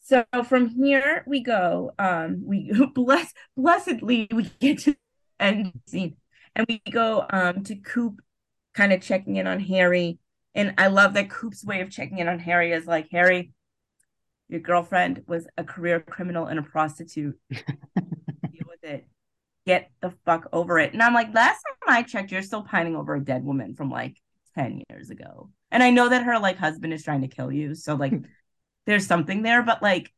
So 0.01 0.25
from 0.47 0.69
here 0.69 1.23
we 1.27 1.41
go 1.41 1.91
um 1.99 2.43
we 2.45 2.71
bless 2.95 3.33
blessedly 3.55 4.27
we 4.31 4.49
get 4.59 4.79
to 4.79 4.91
the 4.91 4.97
end 5.39 5.73
scene. 5.85 6.15
And 6.55 6.65
we 6.67 6.81
go 6.89 7.25
um 7.29 7.63
to 7.65 7.75
coop 7.75 8.21
kind 8.73 8.93
of 8.93 9.01
checking 9.01 9.35
in 9.35 9.47
on 9.47 9.59
harry. 9.59 10.19
And 10.55 10.73
i 10.77 10.87
love 10.87 11.13
that 11.15 11.29
coop's 11.29 11.65
way 11.65 11.81
of 11.81 11.91
checking 11.91 12.19
in 12.19 12.27
on 12.27 12.39
harry 12.39 12.71
is 12.71 12.85
like 12.85 13.09
harry 13.11 13.51
your 14.49 14.61
girlfriend 14.61 15.23
was 15.27 15.45
a 15.57 15.63
career 15.65 15.99
criminal 15.99 16.45
and 16.45 16.57
a 16.57 16.61
prostitute. 16.61 17.37
Deal 17.51 17.63
with 18.65 18.81
it. 18.81 19.05
Get 19.65 19.91
the 19.99 20.13
fuck 20.23 20.47
over 20.53 20.79
it. 20.79 20.93
And 20.93 21.03
i'm 21.03 21.13
like 21.13 21.33
last 21.33 21.61
time 21.63 21.95
i 21.95 22.01
checked 22.03 22.31
you're 22.31 22.41
still 22.41 22.63
pining 22.63 22.95
over 22.95 23.13
a 23.13 23.23
dead 23.23 23.43
woman 23.43 23.75
from 23.75 23.89
like 23.89 24.15
10 24.55 24.83
years 24.89 25.09
ago. 25.09 25.49
And 25.69 25.83
I 25.83 25.89
know 25.89 26.07
that 26.09 26.23
her 26.23 26.39
like 26.39 26.57
husband 26.57 26.93
is 26.93 27.03
trying 27.03 27.21
to 27.21 27.27
kill 27.27 27.51
you. 27.51 27.75
So 27.75 27.95
like 27.95 28.13
there's 28.87 29.05
something 29.05 29.43
there, 29.43 29.61
but 29.61 29.83
like 29.83 30.11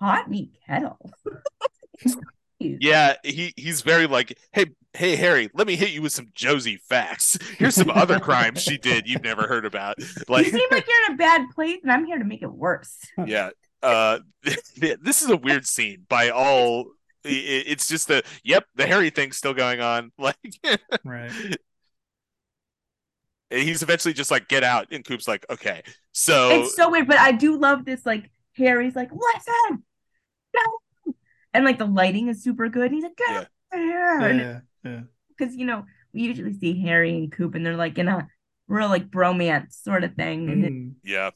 hot 0.00 0.28
meat 0.28 0.52
kettle. 0.66 1.10
Yeah, 2.62 3.14
he 3.24 3.54
he's 3.56 3.80
very 3.80 4.06
like, 4.06 4.36
hey, 4.52 4.66
hey, 4.92 5.16
Harry, 5.16 5.48
let 5.54 5.66
me 5.66 5.76
hit 5.76 5.92
you 5.92 6.02
with 6.02 6.12
some 6.12 6.26
Josie 6.34 6.76
facts. 6.76 7.38
Here's 7.56 7.74
some 7.74 7.88
other 7.88 8.20
crimes 8.20 8.60
she 8.62 8.76
did 8.76 9.08
you've 9.08 9.22
never 9.22 9.46
heard 9.46 9.64
about. 9.64 9.94
You 9.98 10.04
seem 10.44 10.68
like 10.70 10.86
you're 10.86 11.06
in 11.08 11.14
a 11.14 11.16
bad 11.16 11.48
place 11.54 11.78
and 11.82 11.90
I'm 11.90 12.04
here 12.04 12.18
to 12.18 12.24
make 12.24 12.42
it 12.42 12.52
worse. 12.52 12.98
yeah, 13.26 13.48
uh, 13.82 14.18
this 14.42 15.22
is 15.22 15.30
a 15.30 15.38
weird 15.38 15.66
scene 15.66 16.04
by 16.06 16.28
all. 16.28 16.88
i- 17.24 17.28
i- 17.28 17.64
It's 17.66 17.88
just 17.88 18.08
the 18.08 18.22
yep, 18.44 18.66
the 18.74 18.86
Harry 18.86 19.08
thing's 19.08 19.38
still 19.38 19.54
going 19.54 19.80
on. 19.80 20.12
Like, 20.18 20.36
Right. 21.02 21.32
He's 23.50 23.82
eventually 23.82 24.14
just 24.14 24.30
like, 24.30 24.48
get 24.48 24.62
out, 24.64 24.88
and 24.92 25.04
Coop's 25.04 25.28
like, 25.28 25.44
okay, 25.50 25.82
so 26.12 26.50
It's 26.60 26.74
so 26.76 26.90
weird, 26.90 27.06
but 27.06 27.18
I 27.18 27.32
do 27.32 27.56
love 27.58 27.84
this 27.84 28.04
like 28.06 28.30
Harry's 28.56 28.96
like, 28.96 29.10
listen, 29.12 29.84
no. 30.54 31.14
And 31.52 31.64
like 31.64 31.78
the 31.78 31.86
lighting 31.86 32.28
is 32.28 32.42
super 32.42 32.68
good. 32.68 32.92
He's 32.92 33.02
like, 33.02 33.16
get 33.16 33.30
Yeah. 33.30 33.44
over 33.74 33.82
here. 33.82 34.20
And 34.20 34.40
Yeah. 34.40 34.60
Yeah. 34.84 35.00
because 35.36 35.54
you 35.56 35.66
know 35.66 35.84
we 36.12 36.22
usually 36.22 36.54
see 36.54 36.80
Harry 36.82 37.16
and 37.16 37.30
Coop 37.32 37.54
and 37.54 37.64
they're 37.64 37.76
like 37.76 37.98
in 37.98 38.08
a 38.08 38.28
real 38.68 38.88
like 38.88 39.10
bromance 39.10 39.72
sort 39.72 40.04
of 40.04 40.14
thing. 40.14 40.48
And, 40.50 40.64
Mm. 40.64 40.94
yeah, 41.04 41.30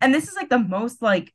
and 0.00 0.14
this 0.14 0.28
is 0.28 0.36
like 0.36 0.48
the 0.50 0.58
most 0.58 1.02
like 1.02 1.32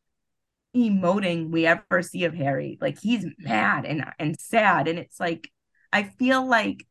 emoting 0.75 1.49
we 1.51 1.65
ever 1.65 2.01
see 2.01 2.25
of 2.25 2.33
Harry. 2.33 2.77
Like 2.81 2.99
he's 2.99 3.25
mad 3.37 3.85
and 3.85 4.05
and 4.19 4.39
sad. 4.39 4.87
And 4.87 4.99
it's 4.99 5.19
like 5.19 5.49
I 5.91 6.03
feel 6.03 6.45
like 6.45 6.85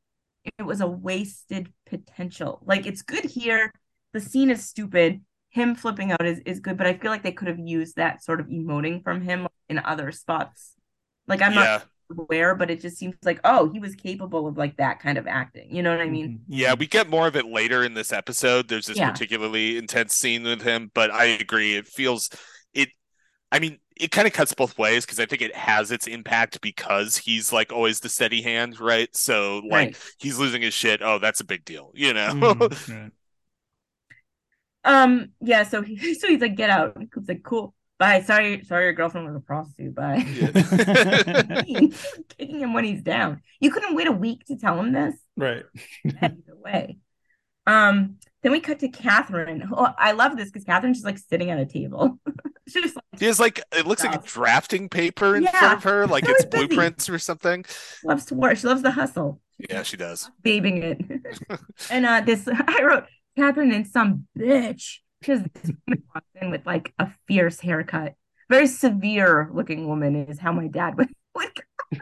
it 0.58 0.62
was 0.62 0.80
a 0.80 0.86
wasted 0.86 1.72
potential. 1.86 2.60
Like 2.64 2.86
it's 2.86 3.02
good 3.02 3.24
here. 3.24 3.72
The 4.12 4.20
scene 4.20 4.50
is 4.50 4.64
stupid. 4.64 5.22
Him 5.50 5.74
flipping 5.74 6.10
out 6.12 6.24
is, 6.26 6.40
is 6.46 6.60
good, 6.60 6.76
but 6.76 6.86
I 6.86 6.94
feel 6.94 7.10
like 7.10 7.22
they 7.22 7.32
could 7.32 7.48
have 7.48 7.58
used 7.58 7.96
that 7.96 8.22
sort 8.24 8.40
of 8.40 8.46
emoting 8.46 9.02
from 9.02 9.20
him 9.22 9.46
in 9.68 9.78
other 9.78 10.10
spots. 10.12 10.74
Like 11.26 11.42
I'm 11.42 11.52
yeah, 11.52 11.82
not 12.10 12.18
aware, 12.18 12.54
but 12.54 12.70
it 12.70 12.80
just 12.80 12.98
seems 12.98 13.14
like, 13.24 13.40
oh, 13.44 13.70
he 13.70 13.78
was 13.80 13.94
capable 13.94 14.46
of 14.46 14.56
like 14.56 14.76
that 14.76 15.00
kind 15.00 15.16
of 15.18 15.26
acting. 15.26 15.74
You 15.74 15.82
know 15.82 15.90
what 15.90 16.00
I 16.00 16.08
mean? 16.08 16.40
Mhm. 16.40 16.44
yeah. 16.48 16.74
We 16.74 16.86
get 16.86 17.08
more 17.08 17.26
of 17.26 17.36
it 17.36 17.46
later 17.46 17.84
in 17.84 17.94
this 17.94 18.12
episode. 18.12 18.68
There's 18.68 18.86
this 18.86 18.98
Yeah. 18.98 19.10
particularly 19.10 19.78
intense 19.78 20.14
scene 20.14 20.42
with 20.44 20.62
him, 20.62 20.90
but 20.94 21.10
I 21.10 21.26
agree. 21.26 21.76
It 21.76 21.86
feels 21.86 22.28
it. 22.72 22.90
I 23.52 23.58
mean, 23.60 23.78
it 23.96 24.10
kind 24.10 24.26
of 24.26 24.32
cuts 24.32 24.52
both 24.54 24.76
ways 24.78 25.04
because 25.06 25.20
I 25.20 25.26
think 25.26 25.42
it 25.42 25.54
has 25.54 25.90
its 25.92 26.06
impact 26.06 26.60
because 26.60 27.16
he's 27.16 27.52
like 27.52 27.72
always 27.72 28.00
the 28.00 28.08
steady 28.08 28.42
hand, 28.42 28.80
right? 28.80 29.14
So 29.16 29.58
like 29.70 29.94
Right. 29.94 29.96
he's 30.18 30.38
losing 30.38 30.62
his 30.62 30.74
shit. 30.74 31.00
Oh, 31.02 31.18
that's 31.18 31.40
a 31.40 31.44
big 31.44 31.64
deal, 31.64 31.92
you 31.94 32.12
know? 32.14 32.34
Mhm. 32.40 32.72
Right. 32.86 33.12
Um, 34.84 35.30
yeah, 35.40 35.62
so 35.64 35.82
he 35.82 36.14
so 36.14 36.28
he's 36.28 36.40
like, 36.40 36.56
get 36.56 36.70
out. 36.70 36.96
He's 36.98 37.28
like, 37.28 37.42
cool. 37.42 37.74
Bye. 37.98 38.20
Sorry, 38.22 38.62
sorry, 38.64 38.84
your 38.84 38.92
girlfriend 38.92 39.26
was 39.26 39.36
a 39.36 39.40
prostitute. 39.40 39.94
Bye. 39.94 40.24
Kicking 42.38 42.60
him 42.60 42.74
when 42.74 42.84
he's 42.84 43.02
down. 43.02 43.40
You 43.60 43.70
couldn't 43.70 43.94
wait 43.94 44.08
a 44.08 44.12
week 44.12 44.44
to 44.46 44.56
tell 44.56 44.78
him 44.78 44.92
this. 44.92 45.14
Right. 45.36 45.64
Either 46.20 46.56
way. 46.56 46.98
Um, 47.66 48.16
then 48.44 48.52
we 48.52 48.60
cut 48.60 48.78
to 48.80 48.88
Catherine. 48.88 49.68
Oh, 49.72 49.92
I 49.98 50.12
love 50.12 50.36
this 50.36 50.50
because 50.50 50.62
Catherine's 50.64 50.98
just 50.98 51.04
like 51.04 51.18
sitting 51.18 51.50
at 51.50 51.58
a 51.58 51.66
table. 51.66 52.20
She's 52.68 52.82
just 52.84 52.94
like, 52.96 53.04
She 53.18 53.24
has 53.24 53.40
like 53.40 53.60
it 53.76 53.86
looks 53.86 54.04
like 54.04 54.14
a 54.14 54.24
drafting 54.24 54.88
paper 54.88 55.34
in 55.34 55.42
Yeah. 55.42 55.50
front 55.58 55.74
of 55.78 55.82
her, 55.84 56.06
like 56.06 56.28
it's 56.28 56.44
busy. 56.44 56.66
blueprints 56.68 57.08
or 57.10 57.18
something. 57.18 57.64
loves 58.04 58.26
to 58.26 58.34
work. 58.36 58.56
She 58.58 58.66
loves 58.68 58.82
the 58.82 58.92
hustle. 58.92 59.40
Yeah, 59.58 59.82
she 59.82 59.96
does. 59.96 60.30
Babing 60.42 60.82
it. 60.82 61.00
and 61.90 62.06
uh 62.06 62.20
this 62.20 62.46
I 62.68 62.82
wrote 62.84 63.04
Catherine 63.36 63.72
and 63.72 63.86
some 63.86 64.28
bitch. 64.38 64.98
Because 65.20 65.40
this 65.42 65.72
woman 65.86 66.02
walks 66.14 66.26
in 66.40 66.50
with 66.50 66.66
like 66.66 66.92
a 66.98 67.10
fierce 67.26 67.58
haircut. 67.58 68.14
Very 68.50 68.66
severe 68.66 69.48
looking 69.54 69.88
woman 69.88 70.26
is 70.26 70.38
how 70.38 70.52
my 70.52 70.66
dad 70.68 70.96
would, 70.98 71.08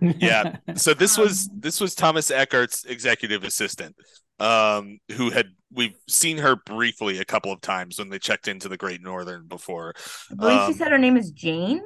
Yeah. 0.01 0.57
So 0.75 0.95
this 0.95 1.17
was 1.19 1.49
Um, 1.49 1.61
this 1.61 1.81
was 1.81 1.95
Thomas 1.95 2.31
Eckhardt's 2.31 2.85
executive 2.85 3.45
assistant, 3.45 3.95
um, 4.43 4.99
who 5.13 5.31
had 5.31 5.47
we've 5.73 5.97
seen 6.09 6.39
her 6.39 6.57
briefly 6.57 7.19
a 7.19 7.25
couple 7.25 7.53
of 7.53 7.61
times 7.61 7.99
when 7.99 8.09
they 8.09 8.19
checked 8.19 8.49
into 8.49 8.69
the 8.69 8.77
Great 8.77 9.01
Northern 9.03 9.47
before. 9.47 9.95
I 10.31 10.35
believe 10.35 10.61
Um, 10.61 10.73
she 10.73 10.79
said 10.79 10.91
her 10.91 10.99
name 10.99 11.17
is 11.17 11.31
Jane. 11.31 11.83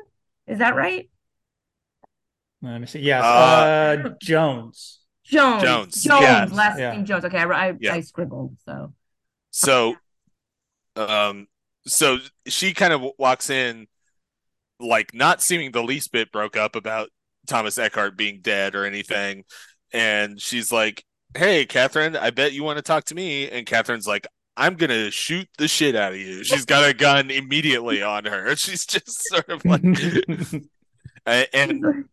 Is 0.46 0.58
that 0.58 0.74
right? 0.74 1.08
Let 2.62 2.80
me 2.80 2.86
see. 2.86 3.00
Yes, 3.00 3.22
Uh, 3.22 3.26
uh, 3.26 4.08
Jones. 4.20 5.00
Jones. 5.24 5.62
Jones, 5.62 6.02
Jones. 6.02 6.22
yeah. 6.22 6.48
Last 6.50 6.78
Yeah. 6.78 6.92
name 6.92 7.04
Jones. 7.04 7.24
Okay, 7.24 7.38
I, 7.38 7.68
I, 7.68 7.74
Yeah. 7.78 7.94
I 7.94 8.00
scribbled. 8.00 8.56
So 8.64 8.92
So, 9.50 9.96
um, 10.96 11.46
so 11.86 12.18
she 12.46 12.72
kind 12.74 12.92
of 12.92 13.02
walks 13.18 13.50
in, 13.50 13.86
like 14.80 15.14
not 15.14 15.42
seeming 15.42 15.72
the 15.72 15.82
least 15.82 16.12
bit 16.12 16.32
broke 16.32 16.56
up 16.56 16.76
about 16.76 17.10
Thomas 17.46 17.78
Eckhardt 17.78 18.16
being 18.16 18.40
dead 18.40 18.74
or 18.74 18.84
anything, 18.84 19.44
and 19.92 20.40
she's 20.40 20.72
like, 20.72 21.04
"Hey, 21.36 21.66
Catherine, 21.66 22.16
I 22.16 22.30
bet 22.30 22.52
you 22.52 22.64
want 22.64 22.78
to 22.78 22.82
talk 22.82 23.04
to 23.06 23.14
me." 23.14 23.50
And 23.50 23.66
Catherine's 23.66 24.06
like, 24.06 24.26
"I'm 24.56 24.74
gonna 24.76 25.10
shoot 25.10 25.48
the 25.58 25.68
shit 25.68 25.94
out 25.96 26.12
of 26.12 26.18
you." 26.18 26.44
She's 26.44 26.64
got 26.64 26.88
a 26.88 26.94
gun 26.94 27.30
immediately 27.30 28.02
on 28.02 28.24
her. 28.24 28.56
She's 28.56 28.86
just 28.86 29.28
sort 29.28 29.48
of 29.48 29.64
like, 29.64 29.82
Uh, 31.26 31.42
and 31.52 32.04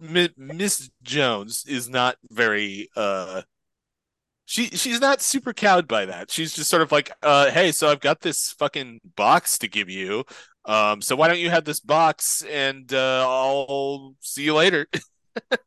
Miss 0.00 0.90
Jones 1.02 1.64
is 1.68 1.88
not 1.88 2.16
very 2.30 2.88
uh 2.96 3.42
she 4.46 4.68
she's 4.68 5.00
not 5.00 5.20
super 5.20 5.52
cowed 5.52 5.86
by 5.86 6.06
that. 6.06 6.30
She's 6.30 6.54
just 6.54 6.70
sort 6.70 6.80
of 6.80 6.90
like, 6.90 7.12
uh, 7.22 7.50
hey, 7.50 7.70
so 7.70 7.88
I've 7.88 8.00
got 8.00 8.22
this 8.22 8.52
fucking 8.58 9.00
box 9.16 9.58
to 9.58 9.68
give 9.68 9.90
you. 9.90 10.24
Um, 10.64 11.02
so 11.02 11.16
why 11.16 11.28
don't 11.28 11.38
you 11.38 11.50
have 11.50 11.64
this 11.64 11.80
box 11.80 12.42
and 12.50 12.90
uh 12.92 13.26
I'll 13.28 14.14
see 14.20 14.44
you 14.44 14.54
later. 14.54 14.86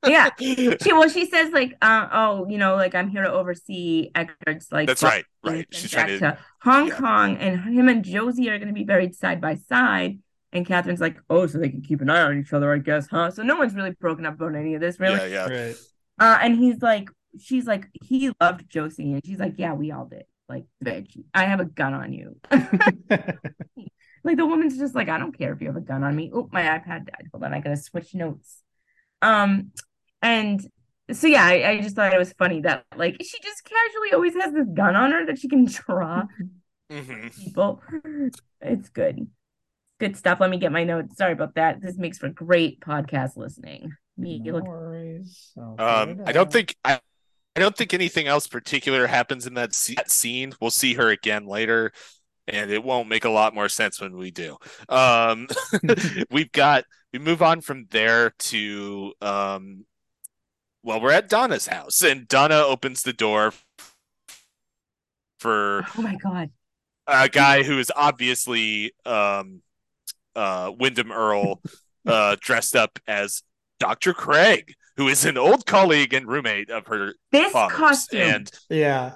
yeah. 0.07 0.29
She 0.39 0.93
well, 0.93 1.09
she 1.09 1.25
says 1.29 1.51
like, 1.51 1.75
uh, 1.81 2.07
oh, 2.11 2.47
you 2.49 2.57
know, 2.57 2.75
like 2.75 2.95
I'm 2.95 3.09
here 3.09 3.23
to 3.23 3.31
oversee 3.31 4.11
Eckhardt's 4.15 4.71
like 4.71 4.87
That's 4.87 5.03
right, 5.03 5.25
right. 5.43 5.67
She's 5.71 5.93
back 5.93 6.07
trying 6.07 6.19
to 6.19 6.37
Hong 6.61 6.87
yeah. 6.87 6.95
Kong, 6.95 7.37
and 7.37 7.61
him 7.61 7.87
and 7.87 8.03
Josie 8.03 8.49
are 8.49 8.57
going 8.57 8.67
to 8.67 8.73
be 8.73 8.83
buried 8.83 9.15
side 9.15 9.41
by 9.41 9.55
side. 9.55 10.19
And 10.53 10.65
Catherine's 10.65 10.99
like, 10.99 11.17
oh, 11.29 11.47
so 11.47 11.59
they 11.59 11.69
can 11.69 11.81
keep 11.81 12.01
an 12.01 12.09
eye 12.09 12.23
on 12.23 12.37
each 12.37 12.51
other, 12.51 12.73
I 12.73 12.79
guess, 12.79 13.07
huh? 13.07 13.31
So 13.31 13.41
no 13.41 13.55
one's 13.55 13.73
really 13.73 13.91
broken 13.91 14.25
up 14.25 14.35
about 14.35 14.55
any 14.55 14.75
of 14.75 14.81
this, 14.81 14.99
really. 14.99 15.31
Yeah, 15.31 15.47
yeah. 15.47 15.47
right. 15.47 15.75
Uh, 16.19 16.37
and 16.41 16.57
he's 16.57 16.81
like, 16.81 17.09
she's 17.39 17.65
like, 17.65 17.87
he 18.03 18.31
loved 18.41 18.69
Josie, 18.69 19.13
and 19.13 19.25
she's 19.25 19.39
like, 19.39 19.53
yeah, 19.57 19.73
we 19.73 19.91
all 19.91 20.05
did. 20.05 20.25
Like, 20.49 20.65
bitch, 20.83 21.17
I 21.33 21.45
have 21.45 21.61
a 21.61 21.65
gun 21.65 21.93
on 21.93 22.11
you. 22.11 22.35
like 22.51 24.37
the 24.37 24.45
woman's 24.45 24.77
just 24.77 24.93
like, 24.93 25.07
I 25.07 25.17
don't 25.17 25.37
care 25.37 25.53
if 25.53 25.61
you 25.61 25.67
have 25.67 25.77
a 25.77 25.81
gun 25.81 26.03
on 26.03 26.15
me. 26.15 26.29
Oh, 26.33 26.49
my 26.51 26.63
iPad 26.63 27.05
died. 27.05 27.29
Hold 27.31 27.45
on, 27.45 27.53
I 27.53 27.61
gotta 27.61 27.77
switch 27.77 28.13
notes. 28.13 28.61
Um, 29.21 29.71
and 30.21 30.65
so 31.11 31.27
yeah, 31.27 31.45
I, 31.45 31.69
I 31.71 31.81
just 31.81 31.95
thought 31.95 32.13
it 32.13 32.19
was 32.19 32.33
funny 32.33 32.61
that 32.61 32.85
like 32.95 33.17
she 33.21 33.37
just 33.41 33.63
casually 33.63 34.13
always 34.13 34.35
has 34.35 34.53
this 34.53 34.67
gun 34.73 34.95
on 34.95 35.11
her 35.11 35.25
that 35.25 35.39
she 35.39 35.47
can 35.49 35.65
draw 35.65 36.23
hmm 36.89 37.31
people. 37.37 37.81
It's 38.61 38.89
good. 38.89 39.27
Good 39.99 40.17
stuff. 40.17 40.39
Let 40.39 40.49
me 40.49 40.57
get 40.57 40.71
my 40.71 40.83
notes. 40.83 41.17
Sorry 41.17 41.33
about 41.33 41.55
that. 41.55 41.81
This 41.81 41.97
makes 41.97 42.17
for 42.19 42.29
great 42.29 42.81
podcast 42.81 43.37
listening. 43.37 43.93
Me 44.17 44.41
No 44.45 44.53
look 44.53 44.65
worries. 44.65 45.53
Um, 45.77 46.17
I 46.25 46.31
don't 46.31 46.51
think 46.51 46.75
I, 46.83 46.99
I 47.55 47.59
don't 47.59 47.75
think 47.77 47.93
anything 47.93 48.27
else 48.27 48.47
particular 48.47 49.07
happens 49.07 49.47
in 49.47 49.55
that, 49.55 49.71
sce- 49.71 49.95
that 49.97 50.11
scene. 50.11 50.53
We'll 50.61 50.71
see 50.71 50.95
her 50.95 51.09
again 51.09 51.45
later, 51.47 51.93
and 52.51 52.69
it 52.69 52.83
won't 52.83 53.07
make 53.09 53.25
a 53.25 53.29
lot 53.29 53.55
more 53.55 53.69
sense 53.69 53.99
when 53.99 54.15
we 54.17 54.29
do. 54.31 54.57
Um, 54.89 55.47
we've 56.31 56.51
got 56.51 56.83
we 57.13 57.19
move 57.19 57.41
on 57.41 57.61
from 57.61 57.87
there 57.89 58.31
to 58.37 59.13
um, 59.21 59.85
well, 60.83 61.01
we're 61.01 61.11
at 61.11 61.29
Donna's 61.29 61.67
house, 61.67 62.03
and 62.03 62.27
Donna 62.27 62.57
opens 62.57 63.03
the 63.03 63.13
door 63.13 63.53
for 65.39 65.85
oh 65.97 66.01
my 66.01 66.15
god. 66.15 66.49
a 67.07 67.29
guy 67.29 67.63
who 67.63 67.79
is 67.79 67.91
obviously 67.95 68.93
um, 69.05 69.61
uh, 70.35 70.71
Windom 70.77 71.11
Earle, 71.11 71.61
uh, 72.05 72.35
dressed 72.39 72.75
up 72.75 72.99
as 73.07 73.43
Dr. 73.79 74.13
Craig, 74.13 74.75
who 74.97 75.07
is 75.07 75.25
an 75.25 75.37
old 75.37 75.65
colleague 75.65 76.13
and 76.13 76.27
roommate 76.27 76.69
of 76.69 76.87
her 76.87 77.15
This 77.31 77.51
father's. 77.51 77.77
costume 77.77 78.21
And 78.21 78.51
Yeah. 78.69 79.13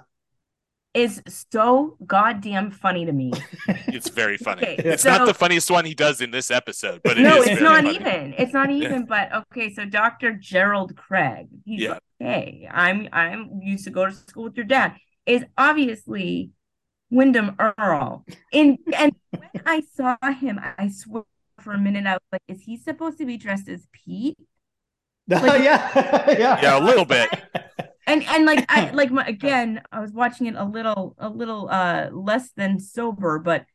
Is 0.96 1.22
so 1.52 1.98
goddamn 2.06 2.72
funny 2.72 3.06
to 3.06 3.12
me. 3.12 3.34
it's 3.68 4.10
very 4.10 4.38
funny. 4.38 4.62
Okay, 4.64 4.76
it's 4.78 5.04
so- 5.04 5.10
not 5.10 5.28
the 5.28 5.34
funniest 5.34 5.70
one 5.70 5.84
he 5.86 5.94
does 5.94 6.22
in 6.22 6.32
this 6.32 6.50
episode, 6.50 7.02
but 7.04 7.18
it 7.18 7.24
no, 7.24 7.42
is 7.42 7.48
it's 7.48 7.60
very 7.60 7.64
not 7.64 7.84
funny. 7.84 7.96
even. 7.96 8.34
It's 8.38 8.54
not 8.54 8.70
Yeah. 8.72 8.86
even. 8.88 9.06
But 9.06 9.34
okay, 9.36 9.74
so 9.74 9.84
Dr. 9.86 10.32
Gerald 10.34 10.96
Craig, 10.96 11.48
he's 11.66 11.82
Yeah. 11.82 11.90
like, 11.92 12.02
hey, 12.20 12.70
I'm 12.72 13.10
I'm 13.12 13.60
used 13.62 13.84
to 13.84 13.90
go 13.92 14.06
to 14.06 14.14
school 14.14 14.46
with 14.46 14.56
your 14.56 14.66
dad. 14.66 14.96
Is 15.26 15.44
obviously 15.58 16.52
Windom 17.12 17.56
Earle. 17.60 18.26
In 18.54 18.78
and 18.96 19.14
when 19.32 19.50
I 19.66 19.82
saw 19.96 20.16
him, 20.32 20.60
I 20.78 20.88
swear 20.90 21.24
for 21.60 21.74
a 21.74 21.78
minute 21.80 22.06
I 22.06 22.14
was 22.14 22.22
like, 22.32 22.42
is 22.48 22.62
he 22.62 22.78
supposed 22.78 23.18
to 23.18 23.26
be 23.26 23.36
dressed 23.38 23.68
as 23.68 23.86
Pete? 23.92 24.38
Like- 25.28 25.62
yeah. 25.64 25.92
yeah. 26.40 26.62
Yeah, 26.62 26.80
a 26.80 26.84
little 26.84 27.06
bit. 27.06 27.30
And 28.08 28.24
and 28.24 28.46
like 28.46 28.66
I 28.70 28.90
like 28.94 29.12
my, 29.12 29.26
again, 29.26 29.82
I 29.92 30.00
was 30.00 30.12
watching 30.12 30.48
it 30.48 30.56
a 30.56 30.64
little 30.64 31.16
a 31.18 31.30
little 31.30 31.70
uh 31.70 32.10
less 32.12 32.52
than 32.56 32.80
sober, 32.80 33.40
but 33.40 33.66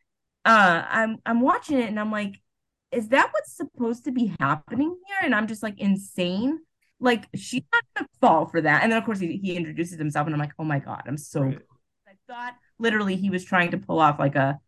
uh 0.45 0.85
I'm 0.89 1.19
I'm 1.27 1.41
watching 1.41 1.79
it 1.79 1.89
and 1.89 1.99
I'm 1.99 2.13
like, 2.13 2.41
is 2.93 3.09
that 3.09 3.31
what's 3.33 3.57
supposed 3.57 4.05
to 4.05 4.13
be 4.13 4.35
happening 4.41 4.97
here? 5.07 5.19
And 5.23 5.35
I'm 5.35 5.47
just 5.47 5.63
like 5.63 5.79
insane. 5.79 6.61
Like 7.01 7.27
she's 7.35 7.63
not 7.73 7.85
gonna 7.97 8.09
fall 8.21 8.47
for 8.47 8.61
that. 8.61 8.83
And 8.83 8.93
then 8.93 8.99
of 8.99 9.05
course 9.05 9.21
he, 9.21 9.39
he 9.39 9.57
introduces 9.57 9.99
himself 9.99 10.27
and 10.27 10.35
I'm 10.35 10.41
like, 10.41 10.53
oh 10.59 10.65
my 10.65 10.79
god, 10.79 11.03
I'm 11.07 11.17
so 11.17 11.43
Right. 11.43 11.59
I 12.07 12.13
thought 12.27 12.55
literally 12.79 13.17
he 13.17 13.31
was 13.31 13.45
trying 13.45 13.71
to 13.73 13.79
pull 13.79 14.01
off 14.01 14.19
like 14.19 14.37
a 14.37 14.61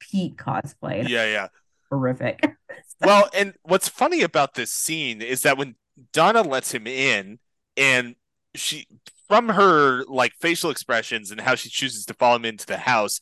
Pete 0.00 0.36
cosplay. 0.36 1.08
Yeah, 1.08 1.26
yeah. 1.26 1.48
horrific. 1.90 2.44
Well, 3.00 3.28
and 3.34 3.54
what's 3.64 3.88
funny 3.88 4.22
about 4.22 4.54
this 4.54 4.70
scene 4.70 5.20
is 5.20 5.42
that 5.42 5.58
when 5.58 5.74
Donna 6.12 6.42
lets 6.42 6.72
him 6.72 6.86
in 6.86 7.38
and 7.76 8.14
she 8.54 8.86
from 9.28 9.48
her 9.48 10.04
like 10.06 10.32
facial 10.40 10.70
expressions 10.70 11.30
and 11.30 11.40
how 11.40 11.54
she 11.54 11.68
chooses 11.68 12.04
to 12.06 12.14
follow 12.14 12.36
him 12.36 12.44
into 12.44 12.66
the 12.66 12.76
house, 12.76 13.20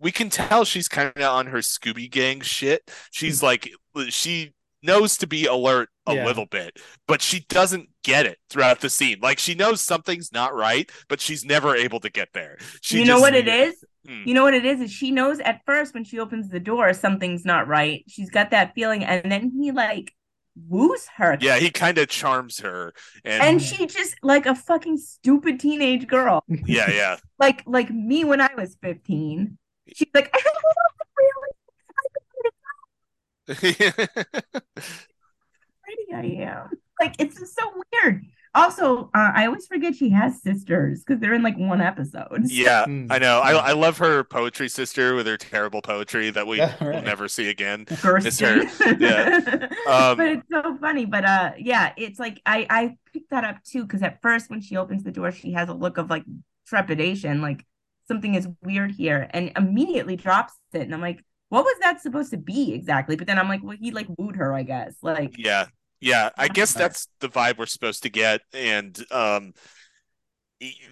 we 0.00 0.10
can 0.10 0.30
tell 0.30 0.64
she's 0.64 0.88
kind 0.88 1.12
of 1.14 1.22
on 1.22 1.46
her 1.46 1.58
Scooby 1.58 2.10
Gang 2.10 2.40
shit. 2.40 2.90
She's 3.10 3.42
like 3.42 3.70
she 4.08 4.52
knows 4.82 5.16
to 5.18 5.26
be 5.26 5.46
alert 5.46 5.88
a 6.06 6.14
Yeah. 6.14 6.26
little 6.26 6.46
bit, 6.46 6.76
but 7.06 7.22
she 7.22 7.40
doesn't 7.48 7.88
get 8.02 8.26
it 8.26 8.38
throughout 8.50 8.80
the 8.80 8.90
scene. 8.90 9.18
Like 9.22 9.38
she 9.38 9.54
knows 9.54 9.80
something's 9.80 10.32
not 10.32 10.54
right, 10.54 10.90
but 11.08 11.20
she's 11.20 11.44
never 11.44 11.76
able 11.76 12.00
to 12.00 12.10
get 12.10 12.28
there. 12.34 12.58
She 12.80 12.98
you 12.98 13.04
know 13.04 13.12
just- 13.14 13.22
what 13.22 13.34
it 13.34 13.46
is? 13.46 13.84
Hmm. 14.04 14.22
You 14.26 14.34
know 14.34 14.42
what 14.42 14.54
it 14.54 14.64
is? 14.64 14.80
Is 14.80 14.90
she 14.90 15.12
knows 15.12 15.38
at 15.38 15.60
first 15.64 15.94
when 15.94 16.02
she 16.02 16.18
opens 16.18 16.48
the 16.48 16.58
door 16.58 16.92
something's 16.92 17.44
not 17.44 17.68
right. 17.68 18.02
She's 18.08 18.30
got 18.30 18.50
that 18.50 18.74
feeling, 18.74 19.04
and 19.04 19.30
then 19.30 19.52
he 19.56 19.70
like 19.70 20.12
woos 20.68 21.06
her. 21.16 21.38
Yeah, 21.40 21.56
he 21.56 21.70
kind 21.70 21.98
of 21.98 22.08
charms 22.08 22.60
her, 22.60 22.92
and, 23.24 23.42
and 23.42 23.62
she 23.62 23.86
just 23.86 24.16
like 24.22 24.46
a 24.46 24.54
fucking 24.54 24.98
stupid 24.98 25.60
teenage 25.60 26.06
girl, 26.06 26.44
yeah, 26.48 26.90
yeah. 26.90 27.16
like 27.38 27.62
like 27.66 27.90
me 27.90 28.24
when 28.24 28.40
I 28.40 28.50
was 28.56 28.76
fifteen. 28.80 29.58
She's 29.94 30.08
like, 30.14 30.34
really 31.18 31.52
pretty 33.56 33.82
I 36.14 36.24
am. 36.44 36.70
Like 37.00 37.16
it's 37.18 37.38
just 37.38 37.54
so 37.56 37.72
weird. 37.92 38.24
Also, 38.54 39.04
uh, 39.14 39.32
I 39.34 39.46
always 39.46 39.66
forget 39.66 39.94
she 39.94 40.10
has 40.10 40.42
sisters 40.42 41.02
because 41.04 41.20
they're 41.20 41.32
in 41.34 41.42
like 41.42 41.56
one 41.56 41.80
episode. 41.80 42.44
yeah, 42.48 42.84
Hmm. 42.84 43.06
I 43.10 43.18
know. 43.18 43.40
I 43.40 43.52
I 43.52 43.72
love 43.72 43.98
her 43.98 44.24
poetry 44.24 44.68
sister 44.68 45.14
with 45.14 45.26
her 45.26 45.36
terrible 45.38 45.80
poetry 45.82 46.30
that 46.30 46.46
we 46.46 46.58
Yeah, 46.58 46.76
will 46.92 47.02
never 47.02 47.28
see 47.28 47.48
again. 47.48 47.86
Kirsten. 48.00 48.66
her. 48.78 48.96
Yeah. 48.98 49.68
Um, 49.86 50.16
but 50.16 50.28
it's 50.28 50.48
so 50.50 50.76
funny. 50.78 51.04
But 51.06 51.24
uh, 51.24 51.52
yeah, 51.58 51.92
it's 51.96 52.18
like 52.18 52.40
I 52.46 52.66
I 52.70 52.96
picked 53.12 53.30
that 53.30 53.44
up 53.44 53.62
too 53.64 53.82
because 53.84 54.02
at 54.02 54.20
first 54.22 54.50
when 54.50 54.60
she 54.60 54.76
opens 54.76 55.02
the 55.04 55.12
door, 55.12 55.32
she 55.32 55.52
has 55.52 55.68
a 55.68 55.74
look 55.74 55.98
of 55.98 56.10
like 56.10 56.24
trepidation, 56.66 57.40
like 57.42 57.64
something 58.08 58.34
is 58.34 58.48
weird 58.62 58.92
here, 58.92 59.28
and 59.32 59.52
immediately 59.56 60.16
drops 60.16 60.54
it, 60.72 60.82
and 60.82 60.94
I'm 60.94 61.00
like, 61.00 61.24
what 61.48 61.64
was 61.64 61.76
that 61.80 62.00
supposed 62.00 62.30
to 62.30 62.36
be 62.38 62.72
exactly? 62.74 63.16
But 63.16 63.26
then 63.26 63.38
I'm 63.38 63.48
like, 63.48 63.62
well, 63.62 63.76
he 63.80 63.90
like 63.92 64.06
wooed 64.18 64.36
her, 64.36 64.52
I 64.54 64.62
guess. 64.62 64.94
Like, 65.02 65.34
Yeah, 65.36 65.66
yeah. 66.02 66.30
I 66.36 66.48
guess 66.48 66.72
that's 66.72 67.08
the 67.20 67.28
vibe 67.28 67.58
we're 67.58 67.66
supposed 67.66 68.02
to 68.02 68.10
get, 68.10 68.42
and 68.52 68.98
um, 69.10 69.52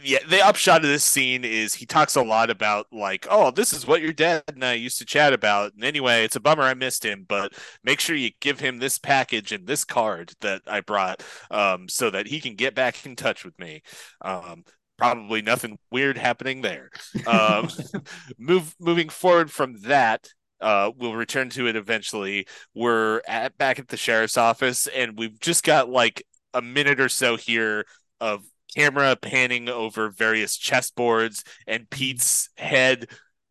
yeah, 0.03 0.19
the 0.29 0.45
upshot 0.45 0.83
of 0.83 0.91
this 0.91 1.05
scene 1.05 1.45
is 1.45 1.75
he 1.75 1.87
talks 1.87 2.17
a 2.17 2.23
lot 2.23 2.51
about 2.51 2.87
like, 2.93 3.27
oh, 3.31 3.51
this 3.51 3.73
is 3.73 3.87
what 3.87 4.03
your 4.03 4.13
dad 4.13 4.43
and 4.49 4.65
I 4.65 4.73
used 4.73 4.99
to 4.99 5.05
chat 5.05 5.33
about. 5.33 5.75
And 5.75 5.85
anyway, 5.85 6.25
it's 6.25 6.37
a 6.37 6.41
bummer 6.41 6.63
I 6.63 6.75
missed 6.75 7.05
him, 7.05 7.25
but 7.29 7.53
make 7.85 8.01
sure 8.01 8.17
you 8.17 8.31
give 8.41 8.59
him 8.59 8.79
this 8.79 8.99
package 8.99 9.53
and 9.53 9.67
this 9.67 9.85
card 9.85 10.33
that 10.41 10.63
I 10.67 10.81
brought, 10.81 11.23
um, 11.51 11.89
so 11.89 12.11
that 12.11 12.27
he 12.27 12.41
can 12.41 12.55
get 12.55 12.75
back 12.75 13.05
in 13.07 13.17
touch 13.17 13.45
with 13.45 13.59
me. 13.59 13.83
Um, 14.23 14.65
probably 14.99 15.41
nothing 15.41 15.79
weird 15.91 16.19
happening 16.19 16.63
there. 16.63 16.91
Um, 17.27 17.69
move 18.39 18.75
moving 18.81 19.09
forward 19.09 19.51
from 19.51 19.81
that. 19.83 20.29
Uh, 20.61 20.91
we'll 20.97 21.15
return 21.15 21.49
to 21.51 21.67
it 21.67 21.77
eventually. 21.77 22.47
We're 22.75 23.23
at 23.27 23.57
back 23.59 23.79
at 23.79 23.89
the 23.89 23.97
sheriff's 23.97 24.37
office, 24.37 24.87
and 24.89 25.19
we've 25.19 25.39
just 25.41 25.65
got 25.65 25.89
like 25.89 26.23
a 26.55 26.61
minute 26.63 27.01
or 27.01 27.09
so 27.09 27.37
here 27.37 27.87
of 28.21 28.45
camera 28.77 29.17
panning 29.17 29.69
over 29.69 30.11
various 30.11 30.57
chessboards 30.59 31.43
and 31.67 31.89
Pete's 31.91 32.51
head 32.57 33.07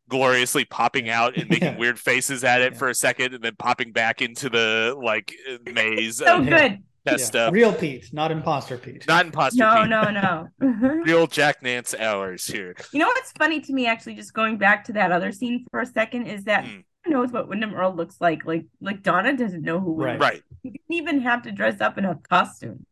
gloriously 0.08 0.66
popping 0.66 1.10
out 1.10 1.36
and 1.38 1.50
making 1.50 1.74
Yeah. 1.74 1.78
weird 1.78 2.00
faces 2.00 2.44
at 2.44 2.62
it 2.62 2.74
Yeah. 2.74 2.78
for 2.80 2.90
a 2.90 2.96
second 2.96 3.34
and 3.34 3.44
then 3.44 3.56
popping 3.58 3.92
back 3.92 4.22
into 4.22 4.50
the 4.50 4.96
like 5.02 5.34
maze 5.72 6.18
So 6.18 6.38
of 6.40 6.46
good. 6.48 6.52
chess 6.52 6.80
Yeah. 7.06 7.18
stuff. 7.18 7.54
Real 7.54 7.74
Pete, 7.74 8.14
not 8.14 8.32
imposter 8.32 8.78
Pete. 8.78 9.06
Not 9.08 9.26
imposter 9.26 9.60
No, 9.60 9.82
Pete. 9.82 9.90
no, 9.90 10.10
no. 10.10 10.48
Real 11.04 11.28
Jack 11.28 11.62
Nance 11.64 11.94
hours 11.94 12.46
here. 12.46 12.76
You 12.94 13.00
know 13.00 13.08
what's 13.08 13.32
funny 13.34 13.60
to 13.62 13.74
me, 13.74 13.88
actually, 13.88 14.16
just 14.16 14.34
going 14.34 14.58
back 14.58 14.86
to 14.86 14.94
that 14.94 15.12
other 15.12 15.32
scene 15.32 15.66
for 15.72 15.82
a 15.82 15.86
second, 15.86 16.28
is 16.28 16.46
that 16.46 16.64
Mm. 16.66 16.84
Who 17.06 17.12
knows 17.12 17.32
what 17.32 17.48
Windom 17.48 17.74
Earle 17.74 17.96
looks 17.96 18.20
like. 18.20 18.46
Like, 18.46 18.66
like 18.82 19.04
Donna 19.04 19.36
doesn't 19.36 19.62
know 19.64 19.80
who 19.80 19.94
Windom. 19.94 20.20
Right. 20.22 20.34
Right. 20.34 20.44
He 20.64 20.70
didn't 20.72 20.84
even 20.92 21.22
have 21.22 21.44
to 21.44 21.52
dress 21.52 21.82
up 21.82 21.98
in 21.98 22.06
a 22.06 22.16
costume. 22.16 22.86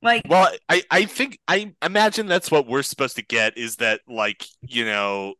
Like, 0.00 0.22
Well, 0.28 0.50
I, 0.68 0.82
I 0.90 1.04
think 1.04 1.38
I 1.46 1.74
imagine 1.82 2.26
that's 2.26 2.50
what 2.50 2.66
we're 2.66 2.82
supposed 2.82 3.16
to 3.16 3.22
get 3.22 3.56
is 3.56 3.76
that 3.76 4.00
like, 4.08 4.44
you 4.62 4.84
know, 4.84 5.34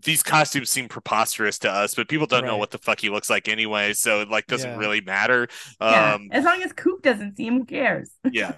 these 0.00 0.22
costumes 0.22 0.70
seem 0.70 0.88
preposterous 0.88 1.58
to 1.60 1.70
us, 1.70 1.94
but 1.94 2.08
people 2.08 2.26
don't 2.26 2.44
know 2.46 2.56
what 2.56 2.70
the 2.70 2.78
fuck 2.78 3.00
he 3.00 3.08
looks 3.10 3.28
like 3.28 3.48
anyway, 3.48 3.92
so 3.92 4.20
it 4.20 4.30
like 4.30 4.46
doesn't 4.46 4.70
Yeah. 4.70 4.76
really 4.76 5.00
matter. 5.00 5.48
yeah, 5.80 6.14
Um 6.14 6.28
as 6.30 6.44
long 6.44 6.62
as 6.62 6.72
Coop 6.72 7.02
doesn't 7.02 7.36
see 7.36 7.46
him, 7.46 7.58
who 7.58 7.64
cares? 7.64 8.10
yeah. 8.30 8.52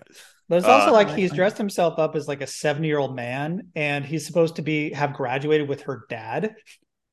But 0.48 0.58
it's 0.58 0.68
also 0.68 0.90
Uh, 0.90 0.92
like 0.92 1.10
he's 1.10 1.32
dressed 1.32 1.56
himself 1.56 1.98
up 1.98 2.16
as 2.16 2.28
like 2.28 2.42
a 2.42 2.46
70 2.46 2.86
year 2.88 2.98
old 2.98 3.16
man, 3.16 3.68
and 3.74 4.04
he's 4.04 4.26
supposed 4.26 4.56
to 4.56 4.62
be 4.62 4.92
have 4.92 5.14
graduated 5.14 5.68
with 5.68 5.82
her 5.82 6.04
dad, 6.10 6.54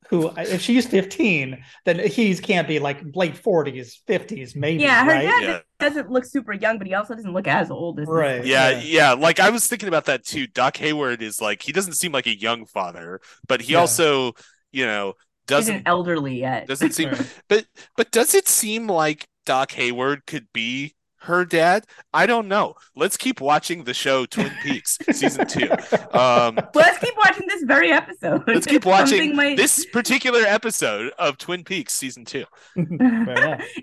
who 0.10 0.32
if 0.38 0.62
she's 0.62 0.88
15, 0.88 1.64
then 1.86 2.00
he's 2.00 2.40
can't 2.40 2.68
be 2.68 2.80
like 2.80 3.02
late 3.16 3.36
40s, 3.36 3.98
50s, 4.06 4.56
maybe. 4.56 4.84
yeah, 4.84 5.04
her 5.06 5.12
right? 5.12 5.22
dad 5.22 5.44
Yeah. 5.44 5.60
doesn't 5.80 6.10
look 6.10 6.26
super 6.26 6.54
young, 6.54 6.78
but 6.78 6.88
he 6.88 6.94
also 6.94 7.16
doesn't 7.16 7.34
look 7.34 7.48
as 7.48 7.70
old 7.72 8.00
as 8.00 8.08
Right. 8.10 8.46
Yeah, 8.46 8.70
Yeah. 8.70 8.82
yeah, 8.82 9.14
Like 9.14 9.40
I 9.40 9.50
was 9.50 9.68
thinking 9.68 9.88
about 9.90 10.06
that 10.06 10.24
too. 10.24 10.48
Doc 10.48 10.78
Hayward 10.78 11.22
is 11.22 11.42
like 11.42 11.62
he 11.64 11.72
doesn't 11.72 11.94
seem 11.94 12.12
like 12.12 12.28
a 12.28 12.38
young 12.38 12.66
father, 12.66 13.20
but 13.48 13.62
he 13.62 13.74
Yeah. 13.74 13.80
also, 13.80 14.34
you 14.72 14.86
know, 14.86 15.14
Isn't 15.56 15.82
doesn't 15.82 15.88
elderly 15.88 16.40
yet. 16.40 16.68
doesn't 16.68 16.94
seem 16.94 17.12
but 17.50 17.66
but 17.98 18.12
does 18.12 18.36
it 18.36 18.48
seem 18.48 18.88
like 18.88 19.28
Doc 19.46 19.72
Hayward 19.74 20.26
could 20.28 20.48
be 20.54 20.96
her 21.22 21.46
dad? 21.46 21.86
I 22.14 22.26
don't 22.26 22.48
know. 22.48 22.76
Let's 22.96 23.18
keep 23.18 23.42
watching 23.42 23.84
the 23.84 23.94
show 23.94 24.26
Twin 24.26 24.52
Peaks 24.64 24.98
season 25.12 25.48
2. 25.48 25.70
Um 26.14 26.60
Let's 26.74 26.98
keep 27.00 27.16
watching 27.18 27.48
this 27.48 27.64
very 27.64 27.92
episode. 27.92 28.44
let's 28.48 28.66
keep 28.68 28.86
watching 28.86 29.36
might- 29.36 29.58
this 29.58 29.86
particular 29.86 30.42
episode 30.42 31.12
of 31.20 31.38
Twin 31.38 31.64
Peaks 31.64 31.94
season 31.94 32.26
2. 32.26 32.46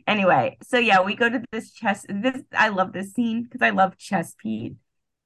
Anyway, 0.06 0.58
so 0.62 0.78
yeah, 0.78 1.02
we 1.02 1.14
go 1.16 1.28
to 1.28 1.42
this 1.52 1.72
chess. 1.72 2.04
This 2.08 2.42
I 2.52 2.68
love 2.68 2.92
this 2.92 3.12
scene 3.12 3.42
because 3.44 3.62
I 3.62 3.70
love 3.70 3.96
chess 3.98 4.34
Pete. 4.38 4.74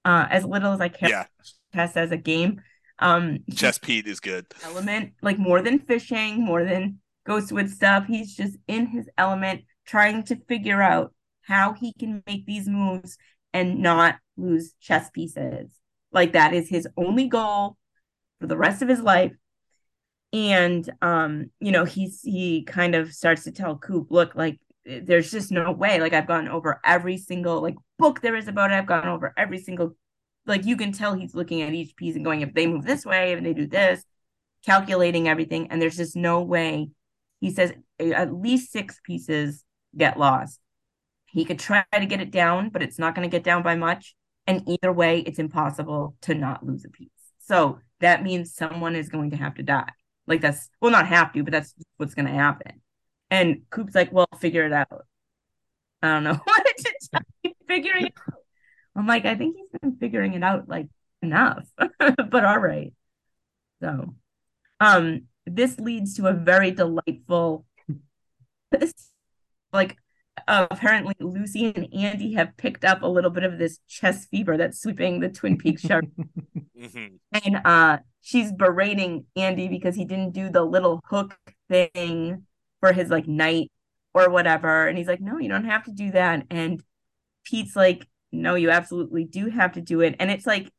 Uh, 0.05 0.27
as 0.31 0.45
little 0.45 0.73
as 0.73 0.81
I 0.81 0.89
care 0.89 1.11
Yeah, 1.11 1.23
for 1.25 1.45
chess 1.75 1.97
as 1.97 2.13
a 2.13 2.17
game. 2.17 2.63
Um, 3.01 3.41
Chess 3.55 3.79
Pete 3.79 4.07
is 4.07 4.21
good. 4.21 4.47
element 4.65 5.13
like 5.23 5.39
more 5.39 5.61
than 5.63 5.79
fishing, 5.79 6.45
more 6.45 6.65
than 6.65 6.99
Ghostwood 7.29 7.69
stuff. 7.69 8.07
He's 8.07 8.35
just 8.35 8.57
in 8.67 8.87
his 8.87 9.09
element, 9.19 9.63
trying 9.87 10.23
to 10.25 10.37
figure 10.49 10.81
out 10.81 11.13
how 11.49 11.73
he 11.73 11.95
can 11.95 12.23
make 12.27 12.45
these 12.45 12.69
moves 12.69 13.17
and 13.55 13.81
not 13.81 14.17
lose 14.37 14.75
chess 14.81 15.09
pieces. 15.11 15.71
Like 16.13 16.35
that 16.35 16.53
is 16.53 16.69
his 16.69 16.87
only 16.97 17.27
goal 17.27 17.79
for 18.39 18.47
the 18.47 18.57
rest 18.57 18.83
of 18.83 18.89
his 18.89 19.01
life. 19.01 19.33
And 20.31 20.89
um, 21.01 21.51
you 21.59 21.73
know, 21.73 21.87
he's 21.87 22.21
he 22.21 22.65
kind 22.65 22.95
of 22.95 23.15
starts 23.15 23.45
to 23.45 23.51
tell 23.51 23.79
Coop, 23.79 24.09
look, 24.11 24.35
like 24.35 24.61
there's 24.85 25.31
just 25.31 25.51
no 25.51 25.73
way. 25.73 26.01
Like 26.01 26.13
I've 26.13 26.27
gone 26.27 26.49
over 26.49 26.81
every 26.85 27.17
single 27.17 27.63
like 27.63 27.77
book 27.99 28.21
there 28.21 28.37
is 28.37 28.47
about 28.47 28.71
it. 28.71 28.75
I've 28.75 28.87
gone 28.87 29.09
over 29.09 29.33
every 29.37 29.59
single 29.59 29.97
like 30.47 30.67
you 30.67 30.77
can 30.77 30.93
tell 30.93 31.15
he's 31.15 31.35
looking 31.35 31.63
at 31.63 31.73
each 31.73 31.97
piece 31.97 32.15
and 32.15 32.25
going, 32.25 32.43
if 32.43 32.53
they 32.53 32.67
move 32.67 32.85
this 32.85 33.07
way, 33.07 33.33
if 33.33 33.43
they 33.43 33.55
do 33.55 33.67
this, 33.67 34.05
calculating 34.67 35.29
everything, 35.29 35.71
and 35.71 35.81
there's 35.81 35.97
just 35.97 36.15
no 36.15 36.43
way. 36.43 36.91
He 37.41 37.51
says 37.51 37.73
at 37.99 38.35
least 38.35 38.71
six 38.71 39.01
pieces 39.03 39.65
get 39.97 40.19
lost. 40.19 40.61
He 41.33 41.45
could 41.45 41.59
try 41.59 41.85
to 41.93 42.07
get 42.07 42.21
it 42.21 42.31
down, 42.31 42.71
but 42.71 42.83
it's 42.83 42.99
not 42.99 43.15
going 43.15 43.29
to 43.29 43.35
get 43.35 43.45
down 43.45 43.63
by 43.63 43.77
much. 43.77 44.15
And 44.47 44.67
either 44.67 44.93
way, 44.93 45.21
it's 45.21 45.39
impossible 45.39 46.17
to 46.23 46.35
not 46.35 46.65
lose 46.65 46.85
a 46.85 46.89
piece. 46.89 47.11
So 47.39 47.81
that 48.01 48.23
means 48.23 48.55
someone 48.55 48.97
is 48.97 49.09
going 49.09 49.31
to 49.31 49.37
have 49.37 49.55
to 49.57 49.63
die. 49.63 49.91
Like 50.27 50.41
that's 50.41 50.69
well, 50.81 50.91
not 50.91 51.07
have 51.07 51.33
to, 51.33 51.43
but 51.43 51.53
that's 51.53 51.75
what's 51.97 52.15
going 52.15 52.27
to 52.27 52.33
happen. 52.33 52.81
And 53.31 53.63
Coop's 53.71 53.95
like, 53.95 54.13
well, 54.13 54.29
figure 54.41 54.65
it 54.65 54.73
out. 54.73 55.07
I 56.03 56.09
don't 56.09 56.25
know 56.25 56.35
what 56.45 56.77
to 56.77 56.95
tell 57.13 57.21
you, 57.43 57.53
figuring 57.67 58.07
it 58.07 58.15
out. 58.29 58.35
I'm 58.95 59.07
like, 59.07 59.25
I 59.25 59.35
think 59.35 59.57
he's 59.57 59.81
been 59.81 59.97
figuring 59.97 60.35
it 60.35 60.43
out 60.43 60.69
like 60.69 60.89
enough, 61.23 61.69
but 61.99 62.45
all 62.45 62.59
right. 62.59 62.93
So, 63.81 64.15
um, 64.81 65.23
this 65.47 65.79
leads 65.79 66.17
to 66.17 66.27
a 66.27 66.33
very 66.33 66.73
delightful, 66.73 67.65
like, 69.73 69.97
uh, 70.47 70.67
apparently 70.71 71.15
Lucy 71.21 71.73
and 71.75 71.93
Andy 71.95 72.35
have 72.35 72.57
picked 72.57 72.85
up 72.85 73.03
a 73.03 73.07
little 73.07 73.31
bit 73.31 73.45
of 73.45 73.59
this 73.59 73.79
chess 73.89 74.27
fever 74.27 74.57
that's 74.57 74.81
sweeping 74.81 75.21
the 75.21 75.29
Twin 75.29 75.57
Peaks 75.59 75.83
show, 75.83 76.01
Mhm. 76.75 77.19
and 77.33 77.61
uh, 77.65 77.99
she's 78.23 78.53
berating 78.53 79.27
Andy 79.37 79.69
because 79.69 79.95
he 79.95 80.05
didn't 80.05 80.33
do 80.33 80.51
the 80.51 80.63
little 80.63 81.01
hook 81.07 81.37
thing 81.69 82.45
for 82.81 82.93
his 82.93 83.11
like 83.11 83.27
night 83.27 83.71
or 84.15 84.31
whatever, 84.31 84.87
and 84.87 84.97
he's 84.99 85.09
like, 85.09 85.21
no, 85.21 85.39
you 85.39 85.49
don't 85.49 85.65
have 85.65 85.85
to 85.85 85.93
do 85.93 86.11
that, 86.13 86.45
and 86.51 86.83
Pete's 87.45 87.77
like, 87.77 88.07
no, 88.33 88.55
you 88.57 88.71
absolutely 88.71 89.25
do 89.25 89.49
have 89.51 89.73
to 89.73 89.81
do 89.81 90.01
it. 90.03 90.17
And 90.21 90.31
it's 90.31 90.47
like 90.47 90.73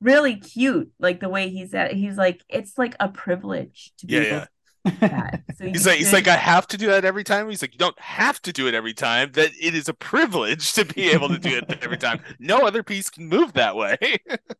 really 0.00 0.36
cute, 0.36 0.92
like 0.98 1.20
the 1.20 1.28
way 1.28 1.48
he's 1.50 1.74
at 1.74 1.92
he's 1.92 2.16
like, 2.16 2.42
it's 2.48 2.78
like 2.78 2.96
a 3.00 3.08
privilege 3.08 3.92
to 3.98 4.06
be 4.06 4.14
Yeah, 4.14 4.20
able 4.20 4.28
yeah. 4.28 4.40
to 4.40 4.46
do 4.46 4.50
that. 4.84 5.42
So 5.56 5.66
He's 5.66 5.86
like, 5.86 5.98
he's 5.98 6.12
like, 6.12 6.26
I 6.28 6.36
have 6.36 6.66
to 6.68 6.78
do 6.78 6.86
that 6.86 7.04
every 7.04 7.24
time. 7.24 7.48
He's 7.50 7.62
like, 7.62 7.72
you 7.74 7.78
don't 7.78 7.98
have 8.00 8.40
to 8.42 8.52
do 8.52 8.66
it 8.66 8.74
every 8.74 8.94
time. 8.94 9.32
That 9.32 9.50
it 9.60 9.74
is 9.74 9.88
a 9.88 9.94
privilege 9.94 10.72
to 10.74 10.84
be 10.84 11.10
able 11.10 11.28
to 11.28 11.38
do 11.38 11.56
it 11.56 11.78
every 11.82 11.98
time. 11.98 12.22
No 12.38 12.66
other 12.66 12.82
piece 12.82 13.10
can 13.10 13.28
move 13.28 13.52
that 13.54 13.76
way. 13.76 13.96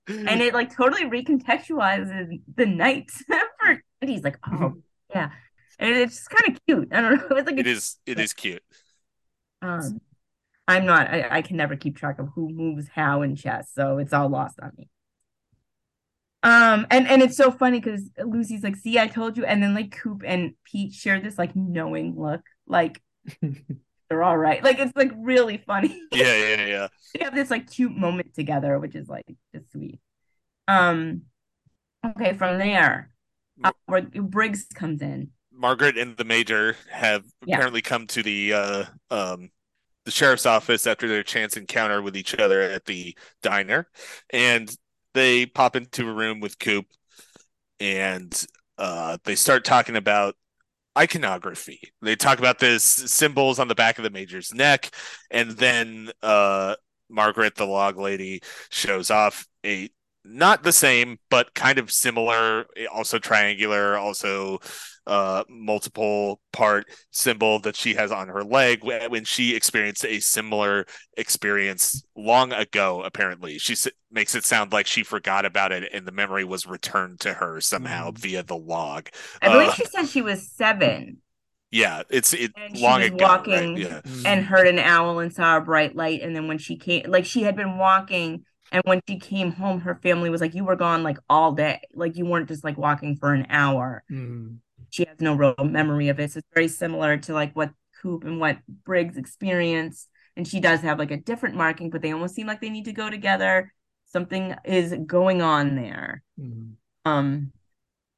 and 0.08 0.42
it 0.42 0.52
like 0.54 0.74
totally 0.74 1.04
recontextualizes 1.04 2.40
the 2.56 2.66
night 2.66 3.10
for 3.60 3.82
and 4.02 4.10
he's 4.10 4.22
like, 4.24 4.38
oh 4.50 4.74
yeah. 5.14 5.30
And 5.78 5.96
it's 5.96 6.16
just 6.16 6.30
kind 6.30 6.54
of 6.54 6.60
cute. 6.66 6.88
I 6.92 7.00
don't 7.00 7.30
know. 7.30 7.36
It's 7.36 7.46
like 7.50 7.58
it 7.58 7.66
is, 7.66 7.96
it 8.06 8.18
is 8.20 8.32
cute. 8.34 8.62
um 9.62 10.00
I'm 10.68 10.86
not 10.86 11.08
I, 11.08 11.28
I 11.38 11.42
can 11.42 11.56
never 11.56 11.76
keep 11.76 11.96
track 11.96 12.18
of 12.18 12.28
who 12.34 12.48
moves 12.50 12.88
how 12.94 13.22
in 13.22 13.36
chess, 13.36 13.70
so 13.74 13.98
it's 13.98 14.12
all 14.12 14.28
lost 14.28 14.60
on 14.60 14.72
me. 14.76 14.88
Um 16.42 16.86
and 16.90 17.06
and 17.06 17.22
it's 17.22 17.36
so 17.36 17.50
funny 17.50 17.80
because 17.80 18.08
Lucy's 18.24 18.62
like, 18.62 18.76
see, 18.76 18.98
I 18.98 19.06
told 19.08 19.36
you, 19.36 19.44
and 19.44 19.62
then 19.62 19.74
like 19.74 19.92
Coop 19.92 20.22
and 20.24 20.54
Pete 20.64 20.94
share 20.94 21.20
this 21.20 21.36
like 21.38 21.54
knowing 21.54 22.18
look, 22.18 22.40
like 22.66 23.02
they're 24.08 24.22
all 24.22 24.36
right. 24.38 24.62
Like 24.64 24.78
it's 24.78 24.96
like 24.96 25.12
really 25.16 25.58
funny. 25.58 26.00
Yeah, 26.12 26.34
yeah, 26.36 26.66
yeah. 26.66 26.88
they 27.14 27.24
have 27.24 27.34
this 27.34 27.50
like 27.50 27.70
cute 27.70 27.94
moment 27.96 28.34
together, 28.34 28.78
which 28.78 28.94
is 28.94 29.08
like 29.08 29.26
just 29.54 29.70
sweet. 29.72 30.00
Um, 30.68 31.22
okay, 32.04 32.34
from 32.34 32.58
there, 32.58 33.10
uh, 33.62 33.72
where 33.86 34.02
Briggs 34.02 34.66
comes 34.74 35.02
in. 35.02 35.30
Margaret 35.52 35.98
and 35.98 36.16
the 36.16 36.24
major 36.24 36.76
have 36.90 37.24
Yeah. 37.44 37.56
apparently 37.56 37.82
come 37.82 38.06
to 38.08 38.22
the 38.22 38.52
uh 38.54 38.84
um 39.10 39.50
the 40.04 40.10
sheriff's 40.10 40.46
office 40.46 40.86
after 40.86 41.08
their 41.08 41.22
chance 41.22 41.56
encounter 41.56 42.00
with 42.00 42.16
each 42.16 42.34
other 42.34 42.62
at 42.62 42.86
the 42.86 43.16
diner 43.42 43.86
and 44.32 44.74
they 45.14 45.46
pop 45.46 45.76
into 45.76 46.08
a 46.08 46.12
room 46.12 46.40
with 46.40 46.58
Coop 46.58 46.86
and 47.78 48.46
uh 48.78 49.18
they 49.24 49.34
start 49.34 49.64
talking 49.64 49.96
about 49.96 50.36
iconography. 50.98 51.80
They 52.02 52.16
talk 52.16 52.38
about 52.38 52.58
this 52.58 52.84
symbols 52.84 53.58
on 53.58 53.68
the 53.68 53.74
back 53.74 53.98
of 53.98 54.04
the 54.04 54.10
major's 54.10 54.52
neck 54.52 54.90
and 55.30 55.52
then 55.52 56.10
uh 56.22 56.76
Margaret 57.08 57.54
the 57.56 57.66
log 57.66 57.98
lady 57.98 58.42
shows 58.70 59.10
off 59.10 59.46
a 59.64 59.90
not 60.24 60.62
the 60.62 60.72
same, 60.72 61.18
but 61.30 61.54
kind 61.54 61.78
of 61.78 61.90
similar, 61.90 62.66
also 62.92 63.18
triangular, 63.18 63.96
also 63.96 64.58
uh, 65.06 65.44
multiple 65.48 66.40
part 66.52 66.86
symbol 67.10 67.58
that 67.60 67.74
she 67.74 67.94
has 67.94 68.12
on 68.12 68.28
her 68.28 68.44
leg 68.44 68.84
when 68.84 69.24
she 69.24 69.56
experienced 69.56 70.04
a 70.04 70.20
similar 70.20 70.86
experience 71.16 72.04
long 72.16 72.52
ago. 72.52 73.02
Apparently, 73.02 73.58
she 73.58 73.74
makes 74.10 74.34
it 74.34 74.44
sound 74.44 74.72
like 74.72 74.86
she 74.86 75.02
forgot 75.02 75.44
about 75.44 75.72
it 75.72 75.88
and 75.92 76.06
the 76.06 76.12
memory 76.12 76.44
was 76.44 76.66
returned 76.66 77.18
to 77.20 77.32
her 77.32 77.60
somehow 77.60 78.10
mm. 78.10 78.18
via 78.18 78.42
the 78.42 78.56
log. 78.56 79.08
I 79.40 79.48
believe 79.48 79.70
uh, 79.70 79.74
she 79.74 79.84
said 79.86 80.06
she 80.06 80.22
was 80.22 80.50
seven. 80.52 81.18
Yeah, 81.72 82.02
it's 82.10 82.34
it 82.34 82.52
long 82.74 83.02
ago. 83.02 83.24
Walking 83.24 83.74
right? 83.74 83.78
yeah. 83.78 84.00
and 84.26 84.44
heard 84.44 84.66
an 84.66 84.80
owl 84.80 85.20
and 85.20 85.32
saw 85.32 85.56
a 85.56 85.60
bright 85.60 85.94
light, 85.94 86.20
and 86.20 86.34
then 86.34 86.48
when 86.48 86.58
she 86.58 86.76
came, 86.76 87.04
like 87.06 87.24
she 87.24 87.42
had 87.42 87.54
been 87.54 87.78
walking 87.78 88.44
and 88.72 88.82
when 88.84 89.00
she 89.08 89.18
came 89.18 89.52
home, 89.52 89.80
her 89.80 89.96
family 89.96 90.30
was 90.30 90.40
like, 90.40 90.54
You 90.54 90.64
were 90.64 90.76
gone 90.76 91.02
like 91.02 91.18
all 91.28 91.52
day. 91.52 91.80
Like 91.94 92.16
you 92.16 92.26
weren't 92.26 92.48
just 92.48 92.64
like 92.64 92.78
walking 92.78 93.16
for 93.16 93.32
an 93.32 93.46
hour. 93.50 94.04
Mm. 94.10 94.58
She 94.90 95.04
has 95.04 95.20
no 95.20 95.34
real 95.34 95.54
memory 95.62 96.08
of 96.08 96.18
it. 96.20 96.32
So 96.32 96.38
it's 96.38 96.48
very 96.54 96.68
similar 96.68 97.16
to 97.18 97.32
like 97.32 97.54
what 97.54 97.70
Coop 98.00 98.24
and 98.24 98.40
what 98.40 98.58
Briggs 98.84 99.16
experienced. 99.16 100.08
And 100.36 100.46
she 100.46 100.60
does 100.60 100.80
have 100.80 100.98
like 100.98 101.10
a 101.10 101.16
different 101.16 101.56
marking, 101.56 101.90
but 101.90 102.02
they 102.02 102.12
almost 102.12 102.34
seem 102.34 102.46
like 102.46 102.60
they 102.60 102.70
need 102.70 102.86
to 102.86 102.92
go 102.92 103.10
together. 103.10 103.72
Something 104.06 104.56
is 104.64 104.94
going 105.06 105.42
on 105.42 105.76
there. 105.76 106.22
Mm. 106.40 106.72
Um, 107.04 107.52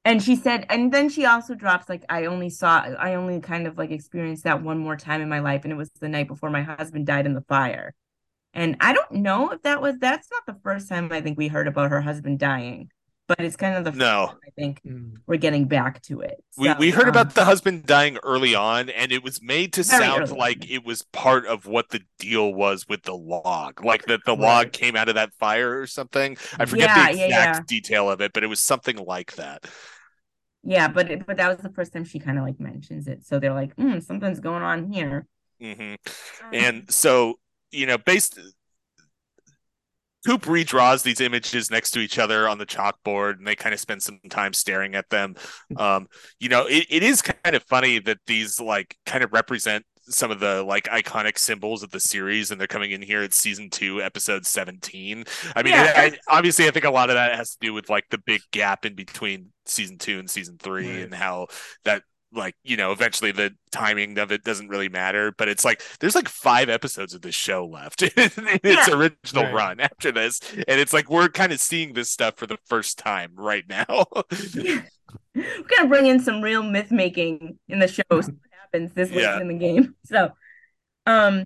and 0.05 0.23
she 0.23 0.37
said, 0.37 0.67
and 0.69 0.93
then 0.93 1.09
she 1.09 1.27
also 1.27 1.55
drops 1.55 1.89
like 1.89 2.05
I 2.09 2.27
only 2.27 2.51
saw, 2.51 2.81
I 2.81 3.15
only 3.15 3.41
kind 3.41 3.67
of 3.67 3.79
like 3.79 3.91
experienced 3.91 4.45
that 4.45 4.63
one 4.63 4.79
more 4.79 4.97
time 4.97 5.21
in 5.21 5.29
my 5.29 5.41
life, 5.41 5.63
and 5.65 5.73
it 5.73 5.77
was 5.77 5.91
the 6.01 6.09
night 6.09 6.29
before 6.29 6.51
my 6.51 6.63
husband 6.63 7.07
died 7.07 7.27
in 7.27 7.35
the 7.35 7.43
fire. 7.43 7.95
And 8.55 8.77
I 8.81 8.93
don't 8.93 9.13
know 9.13 9.51
if 9.51 9.63
that 9.63 9.81
was 9.81 9.97
that's 9.99 10.29
not 10.31 10.55
the 10.55 10.61
first 10.63 10.89
time 10.89 11.11
I 11.11 11.21
think 11.21 11.39
we 11.39 11.49
heard 11.49 11.67
about 11.67 11.91
her 11.91 12.01
husband 12.01 12.39
dying, 12.39 12.91
but 13.27 13.41
it's 13.41 13.57
kind 13.57 13.77
of 13.77 13.85
the 13.85 13.99
no. 13.99 14.33
I 14.47 14.51
think 14.59 14.83
mm. 14.87 15.15
we're 15.27 15.39
getting 15.39 15.67
back 15.67 16.03
to 16.03 16.21
it. 16.21 16.43
So, 16.51 16.63
we 16.63 16.75
we 16.75 16.91
heard 16.91 17.05
um, 17.05 17.11
about 17.11 17.35
the 17.35 17.47
husband 17.47 17.87
dying 17.87 18.19
early 18.23 18.55
on, 18.55 18.91
and 18.91 19.11
it 19.11 19.23
was 19.23 19.41
made 19.43 19.73
to 19.75 19.85
sound 19.85 20.31
like 20.33 20.71
it 20.71 20.85
was 20.85 21.03
part 21.13 21.47
of 21.47 21.67
what 21.67 21.89
the 21.89 22.03
deal 22.19 22.53
was 22.53 22.87
with 22.89 23.05
the 23.05 23.15
log, 23.15 23.83
like 23.85 24.05
that 24.07 24.21
the 24.27 24.33
right. 24.33 24.41
log 24.41 24.73
came 24.73 24.97
out 24.97 25.09
of 25.09 25.15
that 25.15 25.33
fire 25.35 25.81
or 25.81 25.87
something. 25.87 26.37
I 26.59 26.67
forget 26.67 26.91
yeah, 26.91 27.07
the 27.07 27.11
exact 27.11 27.31
yeah, 27.31 27.55
yeah. 27.55 27.61
detail 27.67 28.11
of 28.11 28.21
it, 28.21 28.33
but 28.35 28.43
it 28.43 28.49
was 28.49 28.61
something 28.61 28.97
like 28.97 29.33
that. 29.37 29.65
Yeah, 30.63 30.89
but 30.89 31.11
it, 31.11 31.27
but 31.27 31.39
that 31.39 31.49
was 31.49 31.59
the 31.59 31.73
first 31.73 31.93
time 31.93 32.05
she 32.05 32.19
kind 32.19 32.39
of 32.39 32.45
like 32.45 32.61
mentions 32.61 33.09
it, 33.09 33.25
so 33.25 33.39
they're 33.39 33.55
like, 33.55 33.75
mm, 33.77 34.03
something's 34.03 34.41
going 34.41 34.63
on 34.63 34.93
here. 34.93 35.27
Mm-hmm. 35.61 35.95
Um, 36.45 36.51
and 36.53 36.93
so 36.93 37.39
you 37.73 37.87
know, 37.87 37.99
based 37.99 38.39
Coop 40.27 40.43
redraws 40.43 41.03
these 41.03 41.21
images 41.21 41.71
next 41.71 41.91
to 41.93 42.01
each 42.01 42.19
other 42.19 42.49
on 42.49 42.59
the 42.59 42.67
chalkboard 42.67 43.39
and 43.39 43.47
they 43.47 43.57
kind 43.57 43.73
of 43.73 43.81
spend 43.81 44.03
some 44.03 44.21
time 44.31 44.53
staring 44.53 44.95
at 44.95 45.11
them. 45.11 45.35
Um, 45.77 46.07
you 46.39 46.49
know, 46.49 46.67
it, 46.67 46.87
it 46.91 47.03
is 47.03 47.23
kind 47.23 47.57
of 47.57 47.63
funny 47.65 47.99
that 48.01 48.19
these 48.27 48.61
like 48.61 48.97
kind 49.05 49.25
of 49.25 49.33
represent 49.33 49.85
some 50.09 50.31
of 50.31 50.41
the 50.41 50.63
like 50.63 50.85
iconic 50.85 51.39
symbols 51.39 51.83
of 51.83 51.91
the 51.91 52.01
series 52.01 52.51
and 52.51 52.61
they're 52.61 52.67
coming 52.67 52.91
in 52.91 53.03
here 53.03 53.23
at 53.23 53.33
season 53.33 53.71
two 53.71 54.03
episode 54.03 54.45
17 54.45 55.25
i 55.55 55.63
mean 55.63 55.73
yeah. 55.73 55.93
I, 55.95 56.19
obviously 56.27 56.67
i 56.67 56.73
think 56.73 56.85
a 56.85 56.91
lot 56.91 57.09
of 57.09 57.15
that 57.15 57.37
has 57.37 57.53
to 57.53 57.59
do 57.61 57.73
with 57.73 57.89
like 57.89 58.07
the 58.11 58.19
big 58.19 58.41
gap 58.51 58.85
in 58.85 58.97
between 58.97 59.53
season 59.65 59.99
two 59.99 60.19
and 60.19 60.29
season 60.29 60.59
three 60.59 60.89
right. 60.89 61.05
and 61.05 61.15
how 61.15 61.47
that 61.85 62.03
like 62.35 62.55
you 62.65 62.77
know 62.77 62.93
eventually 62.93 63.33
the 63.33 63.55
timing 63.71 64.19
of 64.19 64.33
it 64.33 64.43
doesn't 64.45 64.69
really 64.69 64.89
matter 64.89 65.33
but 65.37 65.49
it's 65.49 65.65
like 65.65 65.83
there's 66.01 66.15
like 66.15 66.29
five 66.29 66.69
episodes 66.69 67.15
of 67.15 67.23
this 67.23 67.35
show 67.35 67.67
left 67.67 68.03
in 68.03 68.11
its 68.17 68.89
yeah. 68.89 68.95
original 68.95 69.45
right. 69.45 69.55
run 69.55 69.81
after 69.81 70.11
this 70.11 70.41
and 70.55 70.81
it's 70.81 70.93
like 70.93 71.11
we're 71.11 71.29
kind 71.29 71.53
of 71.53 71.61
seeing 71.61 71.93
this 71.93 72.11
stuff 72.11 72.37
for 72.37 72.47
the 72.47 72.59
first 72.67 72.99
time 72.99 73.33
right 73.37 73.65
now 73.69 73.85
we're 74.55 74.85
gonna 75.35 75.89
bring 75.89 76.07
in 76.07 76.21
some 76.21 76.41
real 76.41 76.63
myth 76.63 76.91
making 76.91 77.59
in 77.69 77.79
the 77.79 77.89
show 77.89 78.03
what 78.09 78.29
happens 78.51 78.93
this 78.95 79.11
late 79.11 79.23
yeah. 79.23 79.41
in 79.41 79.49
the 79.49 79.55
game 79.55 79.95
so 80.05 80.31
um 81.07 81.45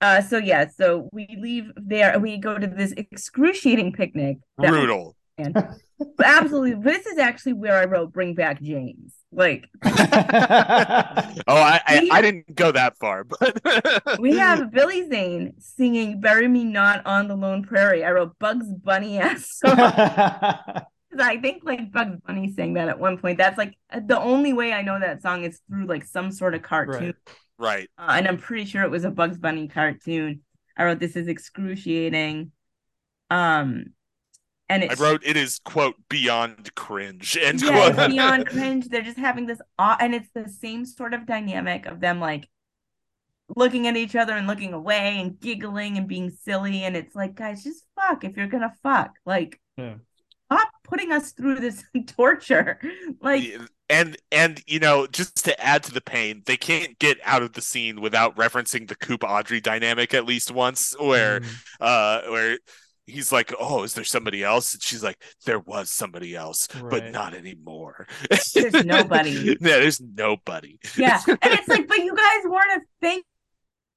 uh 0.00 0.20
so 0.20 0.38
yeah 0.38 0.66
so 0.68 1.08
we 1.12 1.36
leave 1.40 1.70
there 1.76 2.18
we 2.18 2.36
go 2.38 2.58
to 2.58 2.66
this 2.66 2.92
excruciating 2.92 3.92
picnic 3.92 4.38
brutal 4.58 5.14
and 5.38 5.56
absolutely 6.22 6.74
this 6.74 7.06
is 7.06 7.18
actually 7.18 7.52
where 7.52 7.78
i 7.78 7.84
wrote 7.84 8.12
bring 8.12 8.34
back 8.34 8.60
james 8.60 9.16
like, 9.36 9.68
oh, 9.84 9.90
I, 11.46 11.80
I, 11.86 12.08
I 12.10 12.22
didn't 12.22 12.54
go 12.54 12.72
that 12.72 12.96
far, 12.96 13.22
but 13.22 13.60
we 14.18 14.38
have 14.38 14.72
Billy 14.72 15.06
Zane 15.10 15.52
singing 15.58 16.20
"Bury 16.20 16.48
Me 16.48 16.64
Not 16.64 17.04
on 17.04 17.28
the 17.28 17.36
Lone 17.36 17.62
Prairie." 17.62 18.02
I 18.02 18.12
wrote 18.12 18.38
Bugs 18.38 18.72
Bunny 18.72 19.18
ass. 19.18 19.60
I 19.64 20.86
think 21.42 21.64
like 21.64 21.92
Bugs 21.92 22.18
Bunny 22.26 22.50
sang 22.52 22.74
that 22.74 22.88
at 22.88 22.98
one 22.98 23.18
point. 23.18 23.36
That's 23.36 23.58
like 23.58 23.76
the 23.94 24.18
only 24.18 24.54
way 24.54 24.72
I 24.72 24.80
know 24.80 24.98
that 24.98 25.20
song 25.20 25.44
is 25.44 25.60
through 25.68 25.86
like 25.86 26.04
some 26.04 26.32
sort 26.32 26.54
of 26.54 26.62
cartoon. 26.62 27.14
Right. 27.58 27.88
right. 27.98 28.08
Uh, 28.08 28.16
and 28.16 28.28
I'm 28.28 28.38
pretty 28.38 28.64
sure 28.64 28.84
it 28.84 28.90
was 28.90 29.04
a 29.04 29.10
Bugs 29.10 29.38
Bunny 29.38 29.68
cartoon. 29.68 30.40
I 30.78 30.84
wrote 30.84 30.98
this 30.98 31.14
is 31.14 31.28
excruciating. 31.28 32.52
Um, 33.28 33.86
and 34.68 34.84
I 34.84 34.94
wrote 34.94 35.22
it 35.24 35.36
is 35.36 35.60
quote 35.64 35.94
beyond 36.08 36.74
cringe 36.74 37.36
and 37.40 37.60
yeah, 37.60 37.92
quote. 37.92 38.10
beyond 38.10 38.46
cringe. 38.48 38.88
They're 38.88 39.02
just 39.02 39.18
having 39.18 39.46
this 39.46 39.60
awe, 39.78 39.96
and 40.00 40.14
it's 40.14 40.30
the 40.34 40.48
same 40.48 40.84
sort 40.84 41.14
of 41.14 41.26
dynamic 41.26 41.86
of 41.86 42.00
them 42.00 42.20
like 42.20 42.48
looking 43.54 43.86
at 43.86 43.96
each 43.96 44.16
other 44.16 44.32
and 44.32 44.46
looking 44.46 44.72
away 44.72 45.20
and 45.20 45.38
giggling 45.38 45.96
and 45.98 46.08
being 46.08 46.30
silly. 46.30 46.82
And 46.82 46.96
it's 46.96 47.14
like, 47.14 47.36
guys, 47.36 47.62
just 47.62 47.84
fuck 47.94 48.24
if 48.24 48.36
you're 48.36 48.48
gonna 48.48 48.74
fuck. 48.82 49.12
Like, 49.24 49.60
yeah. 49.76 49.94
stop 50.50 50.68
putting 50.82 51.12
us 51.12 51.32
through 51.32 51.60
this 51.60 51.84
torture. 52.08 52.80
Like, 53.20 53.44
and 53.88 54.16
and 54.32 54.60
you 54.66 54.80
know, 54.80 55.06
just 55.06 55.44
to 55.44 55.64
add 55.64 55.84
to 55.84 55.94
the 55.94 56.00
pain, 56.00 56.42
they 56.46 56.56
can't 56.56 56.98
get 56.98 57.18
out 57.24 57.42
of 57.42 57.52
the 57.52 57.62
scene 57.62 58.00
without 58.00 58.34
referencing 58.36 58.88
the 58.88 58.96
Coop 58.96 59.22
Audrey 59.22 59.60
dynamic 59.60 60.12
at 60.12 60.26
least 60.26 60.50
once, 60.50 60.94
where 60.98 61.40
mm. 61.40 61.54
uh 61.80 62.22
where 62.28 62.58
he's 63.06 63.32
like, 63.32 63.52
"Oh, 63.58 63.82
is 63.84 63.94
there 63.94 64.04
somebody 64.04 64.42
else?" 64.42 64.74
And 64.74 64.82
she's 64.82 65.02
like, 65.02 65.22
"There 65.44 65.60
was 65.60 65.90
somebody 65.90 66.34
else, 66.34 66.68
right. 66.74 66.90
but 66.90 67.10
not 67.10 67.34
anymore." 67.34 68.06
There's 68.54 68.84
nobody. 68.84 69.30
yeah, 69.60 69.78
there's 69.78 70.00
nobody. 70.00 70.78
Yeah, 70.96 71.20
and 71.26 71.38
it's 71.42 71.68
like, 71.68 71.88
but 71.88 71.98
you 71.98 72.14
guys 72.14 72.44
weren't 72.44 72.82
a 72.82 72.86
thing. 73.00 73.22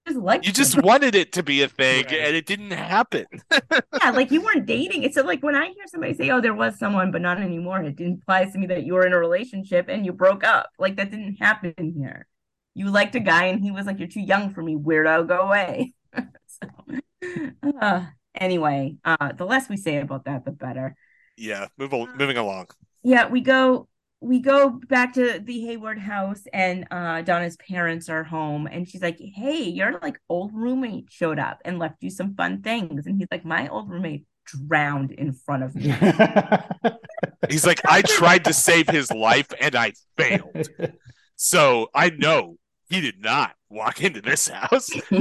Just 0.07 0.19
like 0.19 0.45
you 0.45 0.53
just 0.53 0.81
wanted 0.81 1.13
it 1.13 1.33
to 1.33 1.43
be 1.43 1.61
a 1.61 1.67
thing, 1.67 2.05
right. 2.05 2.13
and 2.13 2.35
it 2.35 2.45
didn't 2.45 2.71
happen. 2.71 3.25
yeah, 3.51 4.11
like 4.11 4.31
you 4.31 4.41
weren't 4.41 4.65
dating. 4.65 5.03
It's 5.03 5.15
so 5.15 5.23
like 5.23 5.43
when 5.43 5.55
I 5.55 5.65
hear 5.65 5.85
somebody 5.87 6.13
say, 6.13 6.29
"Oh, 6.29 6.41
there 6.41 6.53
was 6.53 6.79
someone, 6.79 7.11
but 7.11 7.21
not 7.21 7.39
anymore," 7.39 7.83
it 7.83 7.99
implies 7.99 8.53
to 8.53 8.59
me 8.59 8.67
that 8.67 8.83
you 8.83 8.93
were 8.93 9.05
in 9.05 9.13
a 9.13 9.19
relationship 9.19 9.87
and 9.89 10.05
you 10.05 10.13
broke 10.13 10.43
up. 10.43 10.69
Like 10.79 10.95
that 10.95 11.11
didn't 11.11 11.35
happen 11.35 11.73
here. 11.97 12.27
You 12.75 12.89
liked 12.89 13.15
a 13.15 13.19
guy, 13.19 13.45
and 13.45 13.61
he 13.61 13.71
was 13.71 13.85
like, 13.85 13.99
"You're 13.99 14.07
too 14.07 14.21
young 14.21 14.51
for 14.51 14.63
me, 14.63 14.75
weirdo. 14.75 15.27
Go 15.27 15.39
away." 15.41 15.93
so, 16.15 16.67
uh, 17.81 18.05
anyway, 18.35 18.95
uh, 19.05 19.31
the 19.33 19.45
less 19.45 19.69
we 19.69 19.77
say 19.77 19.97
about 19.97 20.25
that, 20.25 20.45
the 20.45 20.51
better. 20.51 20.95
Yeah, 21.37 21.67
move 21.77 21.93
on, 21.93 22.17
moving 22.17 22.37
along. 22.37 22.67
Yeah, 23.03 23.27
we 23.29 23.41
go 23.41 23.87
we 24.21 24.39
go 24.39 24.69
back 24.69 25.13
to 25.13 25.39
the 25.39 25.61
Hayward 25.61 25.97
house 25.97 26.43
and 26.51 26.85
uh 26.91 27.21
Donna's 27.21 27.55
parents 27.55 28.09
are 28.09 28.23
home 28.23 28.67
and 28.67 28.87
she's 28.87 29.01
like, 29.01 29.17
Hey, 29.19 29.63
your 29.63 29.99
like 30.01 30.19
old 30.27 30.53
roommate 30.53 31.07
showed 31.09 31.39
up 31.39 31.61
and 31.63 31.79
left 31.79 32.03
you 32.03 32.09
some 32.09 32.35
fun 32.35 32.61
things. 32.61 33.07
And 33.07 33.17
he's 33.17 33.29
like, 33.31 33.45
My 33.45 33.69
old 33.69 33.89
roommate 33.89 34.25
drowned 34.45 35.11
in 35.11 35.31
front 35.31 35.63
of 35.63 35.75
me. 35.75 35.93
he's 37.49 37.65
like, 37.65 37.79
I 37.85 38.01
tried 38.01 38.45
to 38.45 38.53
save 38.53 38.89
his 38.89 39.11
life 39.11 39.47
and 39.61 39.75
I 39.75 39.93
failed. 40.17 40.67
So 41.35 41.87
I 41.95 42.09
know 42.09 42.57
he 42.89 42.99
did 42.99 43.21
not 43.21 43.53
walk 43.69 44.01
into 44.01 44.21
this 44.21 44.49
house. 44.49 44.89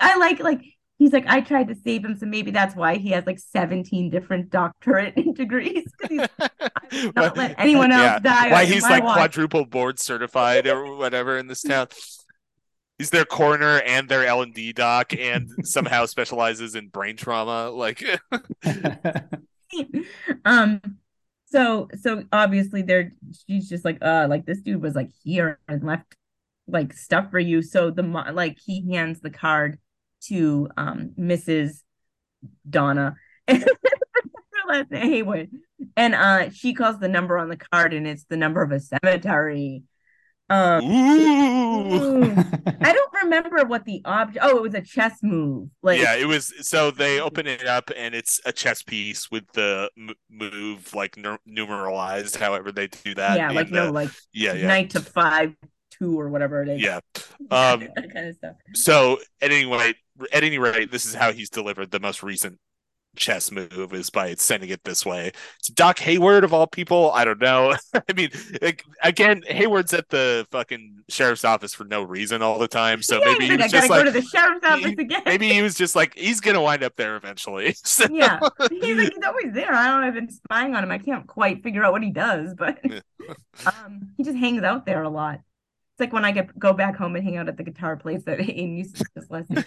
I 0.00 0.16
like 0.18 0.40
like 0.40 0.62
he's 1.02 1.12
like, 1.12 1.26
I 1.26 1.40
tried 1.40 1.66
to 1.68 1.74
save 1.74 2.04
him, 2.04 2.16
so 2.16 2.26
maybe 2.26 2.52
that's 2.52 2.76
why 2.76 2.96
he 2.96 3.10
has 3.10 3.26
like 3.26 3.40
17 3.40 4.08
different 4.08 4.50
doctorate 4.50 5.14
degrees. 5.34 5.90
He's 6.08 6.28
not 7.16 7.36
let 7.36 7.54
anyone 7.58 7.90
else 7.90 8.02
yeah. 8.02 8.18
die. 8.20 8.50
Why 8.52 8.64
he's 8.64 8.84
like 8.84 9.02
watch. 9.02 9.16
quadruple 9.16 9.66
board 9.66 9.98
certified 9.98 10.66
or 10.68 10.96
whatever 10.96 11.38
in 11.38 11.48
this 11.48 11.62
town. 11.62 11.88
He's 12.98 13.10
their 13.10 13.24
coroner 13.24 13.80
and 13.80 14.08
their 14.08 14.24
L 14.24 14.42
and 14.42 14.54
D 14.54 14.72
doc, 14.72 15.12
and 15.12 15.50
somehow 15.64 16.06
specializes 16.06 16.76
in 16.76 16.86
brain 16.88 17.16
trauma. 17.16 17.70
Like, 17.70 18.04
um, 20.44 20.80
so 21.46 21.88
so 22.00 22.24
obviously 22.30 22.82
they're 22.82 23.12
she's 23.48 23.68
just 23.68 23.84
like, 23.84 23.98
uh, 24.02 24.28
like 24.30 24.46
this 24.46 24.60
dude 24.60 24.80
was 24.80 24.94
like 24.94 25.10
here 25.24 25.58
and 25.66 25.82
left 25.82 26.14
like 26.68 26.92
stuff 26.92 27.30
for 27.32 27.40
you. 27.40 27.60
So 27.60 27.90
the 27.90 28.02
like 28.02 28.58
he 28.64 28.92
hands 28.92 29.20
the 29.20 29.30
card 29.30 29.78
to 30.28 30.68
um, 30.76 31.12
Mrs. 31.18 31.82
Donna. 32.68 33.16
Hayward. 34.90 35.50
And 35.96 36.14
uh, 36.14 36.50
she 36.50 36.72
calls 36.74 36.98
the 36.98 37.08
number 37.08 37.36
on 37.38 37.48
the 37.48 37.56
card 37.56 37.92
and 37.92 38.06
it's 38.06 38.24
the 38.24 38.36
number 38.36 38.62
of 38.62 38.72
a 38.72 38.80
cemetery. 38.80 39.82
Um, 40.48 40.84
Ooh. 40.84 41.94
ooh. 41.94 42.22
I 42.80 42.92
don't 42.92 43.12
remember 43.22 43.64
what 43.64 43.84
the 43.84 44.02
object. 44.04 44.38
Oh, 44.42 44.56
it 44.58 44.62
was 44.62 44.74
a 44.74 44.82
chess 44.82 45.18
move. 45.22 45.68
Like 45.82 46.00
yeah, 46.00 46.16
it 46.16 46.26
was. 46.26 46.52
So 46.68 46.90
they 46.90 47.20
open 47.20 47.46
it 47.46 47.66
up, 47.66 47.90
and 47.96 48.14
it's 48.14 48.38
a 48.44 48.52
chess 48.52 48.82
piece 48.82 49.30
with 49.30 49.44
the 49.52 49.88
m- 49.96 50.10
move 50.30 50.94
like 50.94 51.16
nu- 51.16 51.38
numeralized. 51.48 52.36
However, 52.36 52.70
they 52.70 52.88
do 52.88 53.14
that. 53.14 53.38
yeah, 53.38 53.50
like 53.50 53.68
the- 53.70 53.86
no, 53.86 53.90
like 53.92 54.10
yeah, 54.34 54.52
yeah, 54.52 54.66
knight 54.66 54.90
to 54.90 55.00
five 55.00 55.54
two 55.90 56.18
or 56.20 56.28
whatever 56.28 56.62
it 56.62 56.68
is. 56.68 56.82
yeah. 56.82 57.00
Um, 57.50 57.88
that 57.96 58.12
kind 58.14 58.28
of 58.28 58.36
stuff. 58.36 58.56
so 58.72 59.18
at 59.40 59.50
any 59.50 59.64
rate, 59.66 59.96
at 60.32 60.44
any 60.44 60.58
rate, 60.58 60.90
this 60.90 61.04
is 61.04 61.14
how 61.14 61.32
he's 61.32 61.50
delivered 61.50 61.90
the 61.90 62.00
most 62.00 62.22
recent 62.22 62.58
chess 63.16 63.50
move 63.50 63.92
is 63.92 64.10
by 64.10 64.34
sending 64.34 64.70
it 64.70 64.82
this 64.84 65.04
way. 65.04 65.32
It's 65.58 65.68
Doc 65.68 65.98
Hayward 66.00 66.44
of 66.44 66.54
all 66.54 66.66
people. 66.66 67.10
I 67.12 67.24
don't 67.24 67.40
know. 67.40 67.74
I 67.94 68.12
mean, 68.14 68.30
like, 68.60 68.84
again, 69.02 69.42
Hayward's 69.46 69.92
at 69.92 70.08
the 70.08 70.46
fucking 70.50 71.04
sheriff's 71.08 71.44
office 71.44 71.74
for 71.74 71.84
no 71.84 72.02
reason 72.02 72.42
all 72.42 72.58
the 72.58 72.68
time. 72.68 73.02
So 73.02 73.18
yeah, 73.18 73.32
maybe 73.32 73.46
he's 73.46 73.54
he 73.56 73.60
I 73.60 73.64
was 73.64 73.72
gotta 73.72 73.72
just 73.72 73.88
go 73.88 73.94
like, 73.96 74.04
to 74.06 74.10
the 74.12 74.22
sheriff's 74.22 74.66
office 74.66 74.98
again. 74.98 75.22
maybe 75.26 75.52
he 75.52 75.62
was 75.62 75.74
just 75.74 75.94
like, 75.94 76.14
he's 76.16 76.40
gonna 76.40 76.62
wind 76.62 76.82
up 76.82 76.96
there 76.96 77.16
eventually. 77.16 77.76
So, 77.84 78.06
yeah, 78.10 78.40
he's 78.70 78.96
like 78.96 79.12
he's 79.12 79.24
always 79.24 79.52
there. 79.52 79.72
I 79.72 79.88
don't 79.88 80.00
know. 80.00 80.06
I've 80.06 80.14
been 80.14 80.30
spying 80.30 80.74
on 80.74 80.82
him. 80.82 80.90
I 80.90 80.98
can't 80.98 81.26
quite 81.26 81.62
figure 81.62 81.84
out 81.84 81.92
what 81.92 82.02
he 82.02 82.10
does, 82.10 82.54
but 82.54 82.82
um, 83.66 84.12
he 84.16 84.24
just 84.24 84.38
hangs 84.38 84.62
out 84.62 84.86
there 84.86 85.02
a 85.02 85.10
lot. 85.10 85.40
It's 85.92 86.00
like 86.00 86.12
when 86.12 86.24
I 86.24 86.32
get 86.32 86.58
go 86.58 86.72
back 86.72 86.96
home 86.96 87.16
and 87.16 87.24
hang 87.24 87.36
out 87.36 87.48
at 87.48 87.56
the 87.58 87.62
guitar 87.62 87.96
place 87.96 88.24
that 88.24 88.38
Aiden 88.38 88.78
used 88.78 88.96
to 88.96 89.04
just 89.14 89.30
listen. 89.30 89.58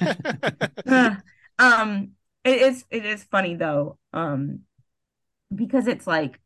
Uh, 0.87 1.15
um 1.59 2.11
it 2.43 2.61
is 2.61 2.83
it 2.89 3.05
is 3.05 3.23
funny 3.23 3.55
though 3.55 3.97
um 4.11 4.59
because 5.53 5.87
it's 5.87 6.05
like 6.05 6.39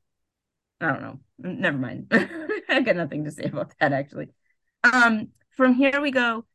i 0.81 0.87
don't 0.87 1.01
know 1.01 1.19
never 1.39 1.77
mind. 1.77 2.07
I 2.69 2.81
got 2.81 2.97
nothing 2.97 3.23
to 3.23 3.31
say 3.31 3.43
about 3.45 3.73
that 3.79 3.93
actually. 3.93 4.27
Um 4.83 5.29
from 5.55 5.73
here 5.73 6.01
we 6.01 6.11
go 6.11 6.45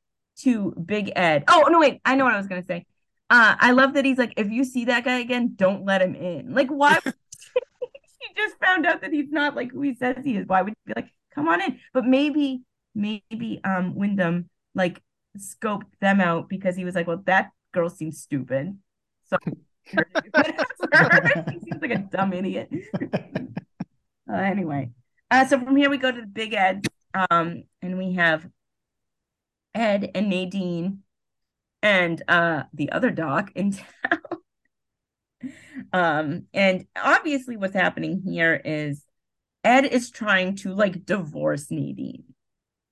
to 0.40 0.72
big 0.72 1.10
ed. 1.16 1.44
Oh 1.48 1.66
no 1.70 1.80
wait 1.80 2.00
i 2.04 2.14
know 2.14 2.24
what 2.24 2.34
i 2.34 2.38
was 2.38 2.46
gonna 2.46 2.64
say. 2.64 2.84
Uh 3.30 3.56
i 3.58 3.70
love 3.70 3.94
that 3.94 4.04
he's 4.04 4.18
like 4.18 4.34
if 4.36 4.50
you 4.50 4.64
see 4.64 4.84
that 4.84 5.04
guy 5.04 5.18
again 5.20 5.54
don't 5.56 5.86
let 5.86 6.02
him 6.02 6.14
in. 6.14 6.54
Like 6.54 6.68
why 6.68 7.00
he 7.02 8.34
just 8.36 8.56
found 8.58 8.84
out 8.86 9.00
that 9.00 9.12
he's 9.12 9.30
not 9.30 9.56
like 9.56 9.72
who 9.72 9.80
he 9.80 9.94
says 9.94 10.18
he 10.24 10.36
is? 10.36 10.46
Why 10.46 10.60
would 10.60 10.74
you 10.86 10.94
be 10.94 11.00
like 11.00 11.10
come 11.34 11.48
on 11.48 11.62
in. 11.62 11.80
But 11.92 12.04
maybe 12.04 12.62
maybe 12.94 13.60
um 13.64 13.94
windom 13.94 14.48
like 14.74 15.02
scoped 15.38 15.90
them 16.00 16.20
out 16.20 16.48
because 16.48 16.76
he 16.76 16.84
was 16.84 16.94
like 16.94 17.06
well 17.06 17.22
that 17.26 17.50
girl 17.72 17.90
seems 17.90 18.20
stupid. 18.20 18.78
So 19.24 19.36
she 19.84 19.96
seems 21.64 21.82
like 21.82 21.90
a 21.90 21.98
dumb 21.98 22.32
idiot. 22.32 22.70
Uh, 24.26 24.36
anyway. 24.36 24.90
Uh 25.30 25.44
so 25.46 25.60
from 25.60 25.76
here 25.76 25.90
we 25.90 25.98
go 25.98 26.10
to 26.10 26.22
the 26.22 26.26
big 26.26 26.54
ed 26.54 26.86
um 27.28 27.64
and 27.82 27.98
we 27.98 28.14
have 28.14 28.48
ed 29.74 30.10
and 30.14 30.30
nadine 30.30 31.02
and 31.82 32.22
uh 32.26 32.62
the 32.72 32.90
other 32.90 33.10
doc 33.10 33.52
in 33.54 33.72
town. 33.72 34.38
Um 35.92 36.46
and 36.54 36.86
obviously 36.96 37.58
what's 37.58 37.74
happening 37.74 38.22
here 38.24 38.60
is 38.64 39.04
ed 39.62 39.84
is 39.84 40.10
trying 40.10 40.56
to 40.56 40.72
like 40.74 41.04
divorce 41.04 41.70
nadine 41.70 42.33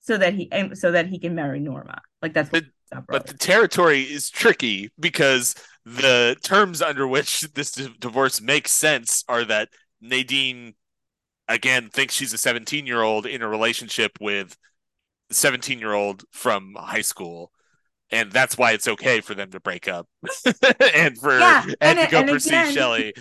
so 0.02 0.18
that 0.18 0.34
he 0.34 0.50
and 0.52 0.76
so 0.76 0.90
that 0.92 1.06
he 1.06 1.18
can 1.18 1.34
marry 1.34 1.58
norma. 1.60 2.00
Like 2.20 2.34
that's 2.34 2.52
what 2.52 2.64
but 3.08 3.26
the 3.26 3.34
territory 3.38 4.02
is 4.02 4.28
tricky 4.28 4.90
because 5.00 5.54
the 5.86 6.36
terms 6.42 6.82
under 6.82 7.08
which 7.08 7.40
this 7.54 7.72
di- 7.72 7.94
divorce 7.98 8.40
makes 8.42 8.70
sense 8.72 9.24
are 9.28 9.44
that 9.46 9.70
Nadine 10.02 10.74
again 11.48 11.88
thinks 11.88 12.14
she's 12.14 12.32
a 12.34 12.38
17 12.38 12.86
year 12.86 13.00
old 13.02 13.24
in 13.26 13.40
a 13.42 13.48
relationship 13.48 14.12
with 14.20 14.56
a 15.30 15.34
17 15.34 15.78
year 15.78 15.92
old 15.94 16.24
from 16.32 16.74
high 16.78 17.00
school. 17.00 17.50
And 18.10 18.30
that's 18.30 18.58
why 18.58 18.72
it's 18.72 18.86
okay 18.88 19.22
for 19.22 19.34
them 19.34 19.50
to 19.52 19.60
break 19.60 19.88
up 19.88 20.06
and 20.94 21.16
for 21.16 21.38
Yeah, 21.38 21.64
Ed 21.80 21.96
and 21.96 21.98
to 22.00 22.06
go 22.10 22.18
and 22.18 22.28
pursue 22.28 22.50
again- 22.50 22.74
Shelley 22.74 23.14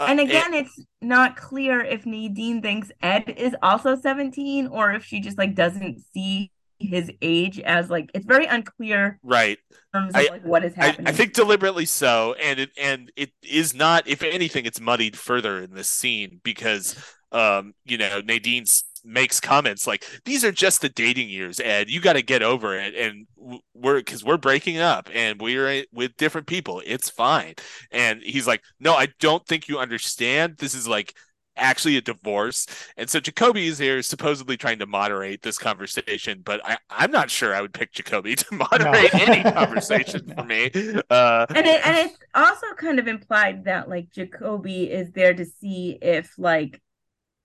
Uh, 0.00 0.06
and 0.08 0.20
again 0.20 0.54
it's 0.54 0.84
not 1.02 1.36
clear 1.36 1.80
if 1.80 2.06
nadine 2.06 2.62
thinks 2.62 2.90
ed 3.02 3.34
is 3.36 3.54
also 3.62 3.96
17 3.96 4.68
or 4.68 4.92
if 4.92 5.04
she 5.04 5.20
just 5.20 5.38
like 5.38 5.54
doesn't 5.54 6.00
see 6.14 6.50
his 6.80 7.10
age 7.20 7.58
as 7.60 7.90
like 7.90 8.08
it's 8.14 8.24
very 8.24 8.46
unclear 8.46 9.18
right 9.24 9.58
in 9.70 10.00
terms 10.00 10.14
of 10.14 10.20
I- 10.20 10.28
like 10.30 10.44
what 10.44 10.64
is 10.64 10.74
happening 10.74 11.08
I 11.08 11.12
think 11.12 11.32
deliberately 11.32 11.86
so, 11.86 12.34
and 12.40 12.60
it 12.60 12.70
and 12.80 13.10
it 13.16 13.32
is 13.42 13.74
not. 13.74 14.06
If 14.06 14.22
anything, 14.22 14.64
it's 14.64 14.80
muddied 14.80 15.16
further 15.18 15.58
in 15.60 15.74
this 15.74 15.90
scene 15.90 16.40
because, 16.44 16.94
um, 17.32 17.74
you 17.84 17.98
know, 17.98 18.20
Nadine 18.24 18.62
s- 18.62 18.84
makes 19.08 19.40
comments 19.40 19.86
like, 19.86 20.04
"These 20.24 20.44
are 20.44 20.52
just 20.52 20.80
the 20.80 20.88
dating 20.88 21.28
years, 21.30 21.60
Ed. 21.60 21.90
You 21.90 22.00
got 22.00 22.14
to 22.14 22.22
get 22.22 22.42
over 22.42 22.74
it." 22.78 22.94
And 22.94 23.26
we're 23.74 23.98
because 23.98 24.24
we're 24.24 24.36
breaking 24.36 24.78
up 24.78 25.08
and 25.12 25.40
we're 25.40 25.84
with 25.92 26.16
different 26.16 26.46
people. 26.46 26.82
It's 26.86 27.08
fine. 27.10 27.54
And 27.90 28.22
he's 28.22 28.46
like, 28.46 28.62
"No, 28.80 28.94
I 28.94 29.08
don't 29.20 29.46
think 29.46 29.68
you 29.68 29.78
understand. 29.78 30.56
This 30.58 30.74
is 30.74 30.86
like." 30.88 31.14
actually 31.60 31.96
a 31.96 32.00
divorce 32.00 32.66
and 32.96 33.10
so 33.10 33.18
jacoby 33.18 33.66
is 33.66 33.78
here 33.78 34.00
supposedly 34.00 34.56
trying 34.56 34.78
to 34.78 34.86
moderate 34.86 35.42
this 35.42 35.58
conversation 35.58 36.40
but 36.44 36.60
I, 36.64 36.78
i'm 36.88 37.10
not 37.10 37.30
sure 37.30 37.52
i 37.52 37.60
would 37.60 37.74
pick 37.74 37.92
jacoby 37.92 38.36
to 38.36 38.54
moderate 38.54 39.12
any 39.12 39.42
conversation 39.52 40.22
No. 40.26 40.34
for 40.36 40.44
me 40.44 40.70
uh 41.10 41.46
and 41.50 41.66
it 41.66 41.84
and 41.84 41.96
it's 41.96 42.18
also 42.34 42.66
kind 42.76 42.98
of 43.00 43.08
implied 43.08 43.64
that 43.64 43.88
like 43.88 44.10
Jacoby 44.10 44.84
is 44.90 45.10
there 45.12 45.34
to 45.34 45.44
see 45.44 45.98
if 46.00 46.32
like 46.38 46.80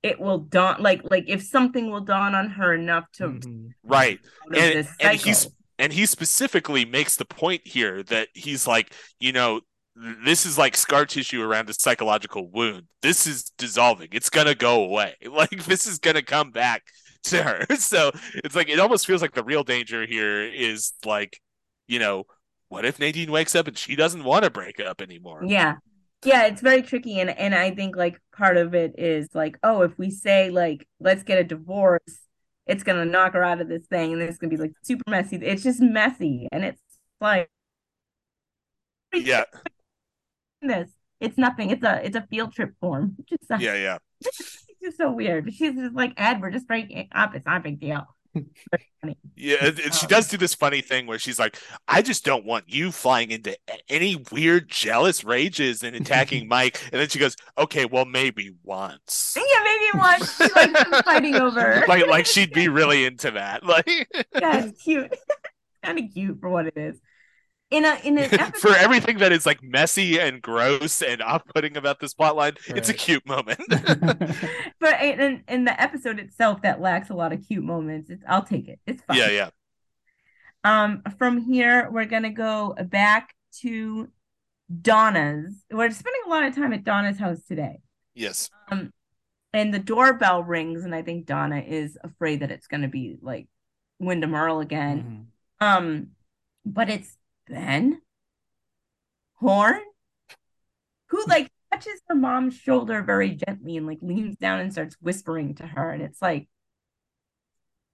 it 0.04 0.20
will 0.20 0.40
dawn 0.40 0.76
like 0.82 1.02
like 1.10 1.26
if 1.28 1.42
something 1.42 1.90
will 1.90 2.02
dawn 2.02 2.36
on 2.36 2.50
her 2.52 2.74
enough 2.74 3.06
to 3.14 3.30
Mhm. 3.30 3.70
right. 3.84 4.20
And, 4.54 4.88
and 5.00 5.18
he's 5.20 5.48
and 5.80 5.92
he 5.94 6.06
specifically 6.06 6.86
makes 6.86 7.16
the 7.16 7.26
point 7.26 7.62
here 7.66 8.04
that 8.04 8.28
he's 8.34 8.68
like 8.68 8.94
you 9.20 9.32
know 9.32 9.62
this 10.26 10.46
is 10.46 10.58
like 10.58 10.76
scar 10.76 11.06
tissue 11.06 11.42
around 11.42 11.70
a 11.70 11.74
psychological 11.74 12.48
wound. 12.50 12.84
This 13.02 13.28
is 13.28 13.44
dissolving. 13.58 14.10
It's 14.12 14.30
gonna 14.30 14.56
go 14.56 14.84
away. 14.84 15.16
Like 15.32 15.66
this 15.66 15.88
is 15.88 16.00
gonna 16.00 16.22
come 16.24 16.52
back 16.52 16.84
to 17.26 17.42
her. 17.44 17.66
So 17.78 18.12
it's 18.36 18.56
like 18.56 18.70
it 18.70 18.80
almost 18.80 19.08
feels 19.08 19.22
like 19.22 19.34
the 19.34 19.44
real 19.44 19.64
danger 19.64 20.06
here 20.06 20.44
is 20.44 20.94
like 21.06 21.40
you 21.88 22.00
know 22.00 22.26
what 22.70 22.86
if 22.86 22.98
nadine 23.00 23.32
wakes 23.32 23.56
up 23.56 23.68
and 23.68 23.78
she 23.78 23.96
doesn't 23.96 24.24
want 24.24 24.44
to 24.46 24.50
break 24.50 24.80
up 24.80 25.00
anymore? 25.02 25.44
Yeah. 25.46 25.76
Yeah, 26.26 26.46
it's 26.46 26.62
very 26.62 26.82
tricky 26.82 27.20
and 27.20 27.30
and 27.30 27.54
I 27.54 27.72
think 27.72 27.96
like 27.96 28.22
part 28.36 28.58
of 28.58 28.74
it 28.74 28.96
is 28.98 29.30
like, 29.34 29.58
oh, 29.64 29.82
if 29.82 29.98
we 29.98 30.10
say 30.10 30.50
like 30.50 30.88
let's 31.00 31.24
get 31.24 31.38
a 31.38 31.44
divorce, 31.44 32.20
it's 32.66 32.84
gonna 32.84 33.06
knock 33.06 33.34
her 33.34 33.44
out 33.44 33.62
of 33.62 33.68
this 33.68 33.86
thing 33.86 34.14
and 34.14 34.22
it's 34.22 34.38
gonna 34.38 34.50
be 34.50 34.58
like 34.58 34.74
super 34.84 35.04
messy. 35.10 35.38
It's 35.38 35.64
just 35.64 35.82
messy 35.82 36.48
and 36.52 36.64
it's 36.64 36.82
like 37.20 37.50
yeah 39.14 39.44
this. 40.62 40.90
It's 41.20 41.38
nothing. 41.38 41.70
It's 41.70 41.84
a 41.84 42.06
it's 42.06 42.16
a 42.18 42.28
field 42.30 42.54
trip 42.54 42.74
form. 42.80 43.16
Just 43.30 43.44
yeah 43.62 43.76
yeah 43.76 43.98
it's 44.22 44.66
just 44.84 44.98
so 44.98 45.12
weird. 45.12 45.46
But 45.46 45.54
she's 45.54 45.76
just 45.76 45.96
like, 45.96 46.14
Ed, 46.18 46.42
we're 46.42 46.52
just 46.52 46.68
breaking 46.68 47.10
up. 47.14 47.36
It's 47.36 47.46
not 47.46 47.58
a 47.58 47.64
big 47.64 47.80
deal. 47.80 48.06
Very 48.34 48.90
funny. 49.02 49.18
Yeah, 49.36 49.58
and 49.62 49.80
and 49.80 49.94
she 49.94 50.08
does 50.08 50.28
do 50.28 50.38
this 50.38 50.54
funny 50.54 50.82
thing 50.82 51.06
where 51.08 51.20
she's 51.20 51.40
like, 51.40 51.58
"I 51.88 52.02
just 52.02 52.24
don't 52.26 52.46
want 52.46 52.66
you 52.68 52.92
flying 52.92 53.32
into 53.32 53.58
any 53.90 54.24
weird 54.32 54.70
jealous 54.70 55.24
rages 55.24 55.84
and 55.84 55.96
attacking 55.96 56.48
Mike." 56.50 56.82
And 56.92 57.00
then 57.00 57.10
she 57.10 57.20
goes, 57.20 57.36
"Okay, 57.58 57.86
well, 57.86 58.06
maybe 58.06 58.52
once." 58.64 59.36
Yeah, 59.38 59.64
maybe 59.64 60.00
once 60.00 60.38
she 60.38 60.48
likes 60.54 61.02
fighting 61.06 61.36
over. 61.36 61.84
Like, 61.88 62.08
like 62.08 62.26
she'd 62.26 62.54
be 62.54 62.68
really 62.70 63.06
into 63.06 63.32
that. 63.32 63.64
Like, 63.66 63.88
yeah, 63.88 64.66
it's 64.66 64.82
cute. 64.84 65.14
kind 65.84 66.00
of 66.00 66.06
cute 66.14 66.40
for 66.40 66.50
what 66.50 66.66
it 66.68 66.78
is. 66.78 67.00
In 67.74 67.86
a 67.86 68.00
in 68.04 68.20
an 68.20 68.26
episode. 68.40 68.70
for 68.70 68.76
everything 68.78 69.18
that 69.18 69.32
is 69.32 69.48
like 69.48 69.64
messy 69.64 70.20
and 70.20 70.40
gross 70.44 71.02
and 71.02 71.24
off-putting 71.24 71.76
about 71.76 72.00
this 72.00 72.14
plotline, 72.14 72.56
it's 72.68 72.88
a 72.90 72.94
cute 72.94 73.26
moment. 73.26 73.60
but 74.80 75.02
in, 75.02 75.44
in 75.48 75.66
the 75.66 75.82
episode 75.82 76.20
itself 76.20 76.62
that 76.62 76.80
lacks 76.80 77.10
a 77.10 77.16
lot 77.16 77.34
of 77.34 77.42
cute 77.48 77.64
moments 77.64 78.12
it's 78.12 78.24
i'll 78.28 78.44
take 78.44 78.68
it. 78.68 78.80
It's 78.86 79.02
fine. 79.04 79.18
Yeah, 79.18 79.30
yeah, 79.32 79.50
um 80.64 81.02
from 81.18 81.40
here 81.42 81.90
we're 81.92 82.06
gonna 82.06 82.30
go 82.32 82.76
back 82.80 83.34
to 83.62 84.08
donna's. 84.82 85.66
We're 85.72 85.90
spending 85.90 86.22
a 86.28 86.30
lot 86.30 86.44
of 86.44 86.54
time 86.56 86.74
at 86.74 86.84
donna's 86.84 87.18
house 87.18 87.42
today. 87.48 87.80
Yes, 88.14 88.52
um 88.72 88.92
and 89.52 89.74
the 89.74 89.80
doorbell 89.80 90.44
rings 90.44 90.84
and 90.84 90.94
i 90.94 91.02
think 91.02 91.26
donna 91.26 91.58
is 91.60 91.98
afraid 92.04 92.42
that 92.42 92.52
it's 92.52 92.68
gonna 92.68 92.88
be 92.88 93.18
like 93.22 93.48
windom 93.98 94.36
earle 94.36 94.60
again. 94.60 95.28
Mhm. 95.60 95.68
um 95.68 96.08
but 96.66 96.90
it's 96.92 97.18
ben 97.48 98.02
horne 99.36 99.82
who 101.08 101.24
like 101.28 101.52
touches 101.72 102.02
her 102.08 102.16
mom's 102.16 102.56
shoulder 102.56 103.02
very 103.02 103.32
gently 103.32 103.78
and 103.78 103.86
like 103.88 104.00
leans 104.02 104.38
down 104.38 104.60
and 104.60 104.72
starts 104.72 104.96
whispering 105.02 105.56
to 105.56 105.66
her 105.66 105.92
and 105.92 106.02
it's 106.02 106.22
like 106.22 106.48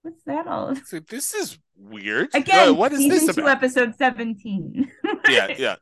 what's 0.02 0.22
that 0.24 0.46
all 0.46 0.74
so 0.76 1.00
this 1.00 1.34
is 1.34 1.58
weird. 1.76 2.28
again 2.34 2.76
what 2.76 2.92
is 2.92 3.00
this 3.08 3.34
two 3.34 3.42
about? 3.42 3.56
episode 3.56 3.94
17 3.96 4.90
yeah, 5.28 5.54
yeah. 5.58 5.76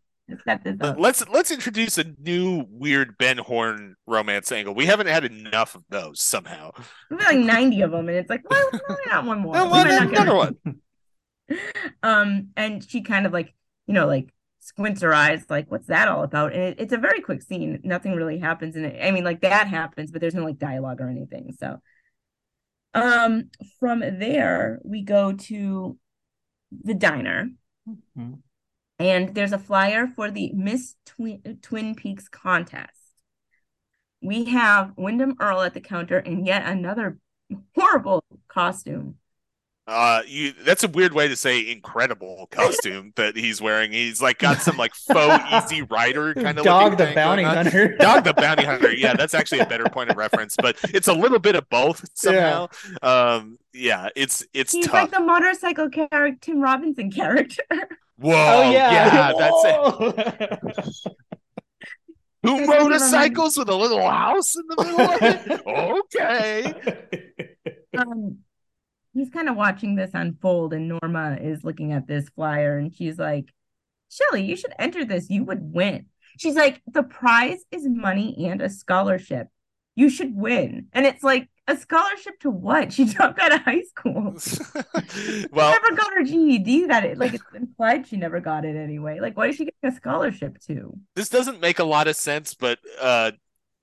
set 0.44 0.62
this 0.64 0.76
up. 0.80 0.96
let's 0.98 1.26
let's 1.28 1.50
introduce 1.50 1.98
a 1.98 2.04
new 2.18 2.64
weird 2.68 3.16
Ben 3.18 3.38
Horne 3.38 3.96
romance 4.06 4.52
angle. 4.52 4.74
We 4.74 4.86
haven't 4.86 5.06
had 5.06 5.24
enough 5.24 5.74
of 5.74 5.84
those 5.88 6.20
somehow. 6.20 6.72
Like 7.10 7.38
90 7.38 7.80
of 7.82 7.90
them, 7.92 8.08
and 8.08 8.18
it's 8.18 8.28
like, 8.28 8.48
well, 8.48 8.68
why 8.86 8.96
not 9.06 9.24
one 9.24 9.40
more? 9.40 9.54
No, 9.54 9.64
We 9.64 9.70
well, 9.70 9.84
might 9.84 9.90
not 9.90 10.08
another 10.08 10.34
one. 10.34 10.56
um 12.02 12.48
and 12.56 12.84
she 12.88 13.00
kind 13.02 13.24
of 13.24 13.32
like 13.32 13.54
you 13.88 13.94
know 13.94 14.06
like 14.06 14.32
squints 14.60 15.02
her 15.02 15.14
eyes 15.14 15.44
like 15.50 15.70
what's 15.72 15.88
that 15.88 16.08
all 16.08 16.24
about? 16.24 16.52
And 16.54 16.62
it, 16.62 16.80
it's 16.80 16.94
a 16.94 16.98
very 16.98 17.22
quick 17.22 17.42
scene. 17.42 17.80
Nothing 17.84 18.14
really 18.14 18.38
happens 18.38 18.76
in 18.76 18.84
it. 18.86 19.04
I 19.04 19.10
mean 19.12 19.24
like 19.24 19.42
that 19.42 19.68
happens 19.68 20.12
but 20.12 20.20
there's 20.22 20.34
no 20.36 20.44
like 20.44 20.58
dialogue 20.58 21.00
or 21.00 21.08
anything 21.10 21.54
so. 21.58 21.80
Um 22.94 23.50
from 23.80 24.00
there 24.00 24.80
we 24.84 25.02
go 25.02 25.32
to 25.32 25.98
the 26.84 26.94
diner. 26.94 27.50
Mhm. 28.16 28.42
and 28.98 29.34
there's 29.34 29.52
a 29.52 29.58
flyer 29.58 30.06
for 30.06 30.30
the 30.30 30.52
miss 30.54 30.96
twin, 31.06 31.58
twin 31.62 31.94
peaks 31.94 32.28
contest. 32.28 33.14
We 34.20 34.46
have 34.46 34.92
windom 34.96 35.36
earle 35.40 35.62
at 35.62 35.74
the 35.74 35.80
counter 35.80 36.18
in 36.18 36.44
yet 36.44 36.66
another 36.66 37.18
horrible 37.76 38.24
costume 38.48 39.16
Uh, 39.88 40.20
you 40.26 40.52
that's 40.66 40.84
a 40.84 40.88
weird 40.88 41.14
way 41.14 41.26
to 41.28 41.34
say 41.34 41.72
incredible 41.72 42.46
costume 42.50 43.10
that 43.16 43.34
he's 43.34 43.58
wearing. 43.62 43.90
He's 43.90 44.20
like 44.20 44.38
got 44.38 44.60
some 44.60 44.76
like 44.76 44.94
faux 44.94 45.42
Easy 45.64 45.80
Rider 45.80 46.34
kind 46.34 46.58
of 46.58 46.64
Dog 46.66 46.98
the 46.98 47.10
bounty 47.14 47.42
hunter. 47.42 47.96
Dog 47.98 48.24
the 48.24 48.34
bounty 48.34 48.64
hunter. 48.64 48.92
Yeah, 48.92 49.14
that's 49.14 49.32
actually 49.32 49.60
a 49.60 49.66
better 49.66 49.88
point 49.88 50.10
of 50.10 50.18
reference, 50.18 50.56
but 50.60 50.76
it's 50.92 51.08
a 51.08 51.14
little 51.14 51.38
bit 51.38 51.56
of 51.56 51.66
both 51.70 52.04
somehow. 52.12 52.68
Um, 53.00 53.58
yeah, 53.72 54.10
it's 54.14 54.44
it's 54.52 54.72
he's 54.72 54.84
tough. 54.84 54.92
like 54.92 55.10
the 55.10 55.20
motorcycle 55.20 55.88
character 55.88 56.36
tim 56.42 56.60
robinson 56.60 57.10
character 57.10 57.62
Whoa, 58.18 58.34
Oh 58.34 58.70
yeah, 58.70 59.32
that's 59.38 59.64
it. 59.64 60.58
it. 60.60 61.16
Two 62.44 62.66
motorcycles 62.66 63.56
with 63.56 63.70
a 63.70 63.74
little 63.74 64.06
house 64.06 64.54
in 64.54 64.62
the 64.68 64.84
middle 64.84 65.00
of 65.00 65.22
it. 65.22 65.62
Okay. 66.14 66.74
um 67.96 68.38
he's 69.18 69.30
kind 69.30 69.48
of 69.48 69.56
watching 69.56 69.94
this 69.94 70.10
unfold 70.14 70.72
and 70.72 70.88
norma 70.88 71.38
is 71.40 71.64
looking 71.64 71.92
at 71.92 72.06
this 72.06 72.28
flyer 72.30 72.78
and 72.78 72.94
she's 72.94 73.18
like 73.18 73.52
shelly 74.10 74.42
you 74.42 74.56
should 74.56 74.72
enter 74.78 75.04
this. 75.04 75.30
You 75.30 75.44
would 75.44 75.72
win. 75.72 76.06
She's 76.38 76.54
like 76.56 76.82
the 76.86 77.02
prize 77.02 77.64
is 77.70 77.86
money 77.88 78.46
and 78.46 78.60
a 78.62 78.70
scholarship. 78.70 79.48
You 79.94 80.08
should 80.08 80.34
win. 80.36 80.86
And 80.92 81.06
it's 81.06 81.24
like 81.24 81.48
a 81.66 81.76
scholarship 81.76 82.40
to 82.40 82.50
what? 82.50 82.92
She 82.98 83.04
dropped 83.04 83.38
out 83.38 83.52
of 83.52 83.62
high 83.62 83.82
school. 83.82 84.36
Well, 85.50 85.72
she 85.72 85.78
never 85.80 85.96
got 85.96 86.12
her 86.14 86.24
ged 86.24 86.88
that 86.88 87.04
it 87.04 87.18
like 87.18 87.34
it's 87.34 87.44
implied 87.54 88.06
she 88.06 88.16
never 88.16 88.40
got 88.40 88.64
it 88.64 88.76
anyway. 88.76 89.20
Like 89.20 89.36
what 89.36 89.50
is 89.50 89.56
she 89.56 89.64
getting 89.64 89.90
a 89.90 89.92
scholarship 89.92 90.58
to? 90.66 90.96
This 91.14 91.28
doesn't 91.28 91.60
make 91.60 91.78
a 91.78 91.84
lot 91.84 92.08
of 92.08 92.16
sense, 92.16 92.54
but 92.54 92.78
uh 93.00 93.32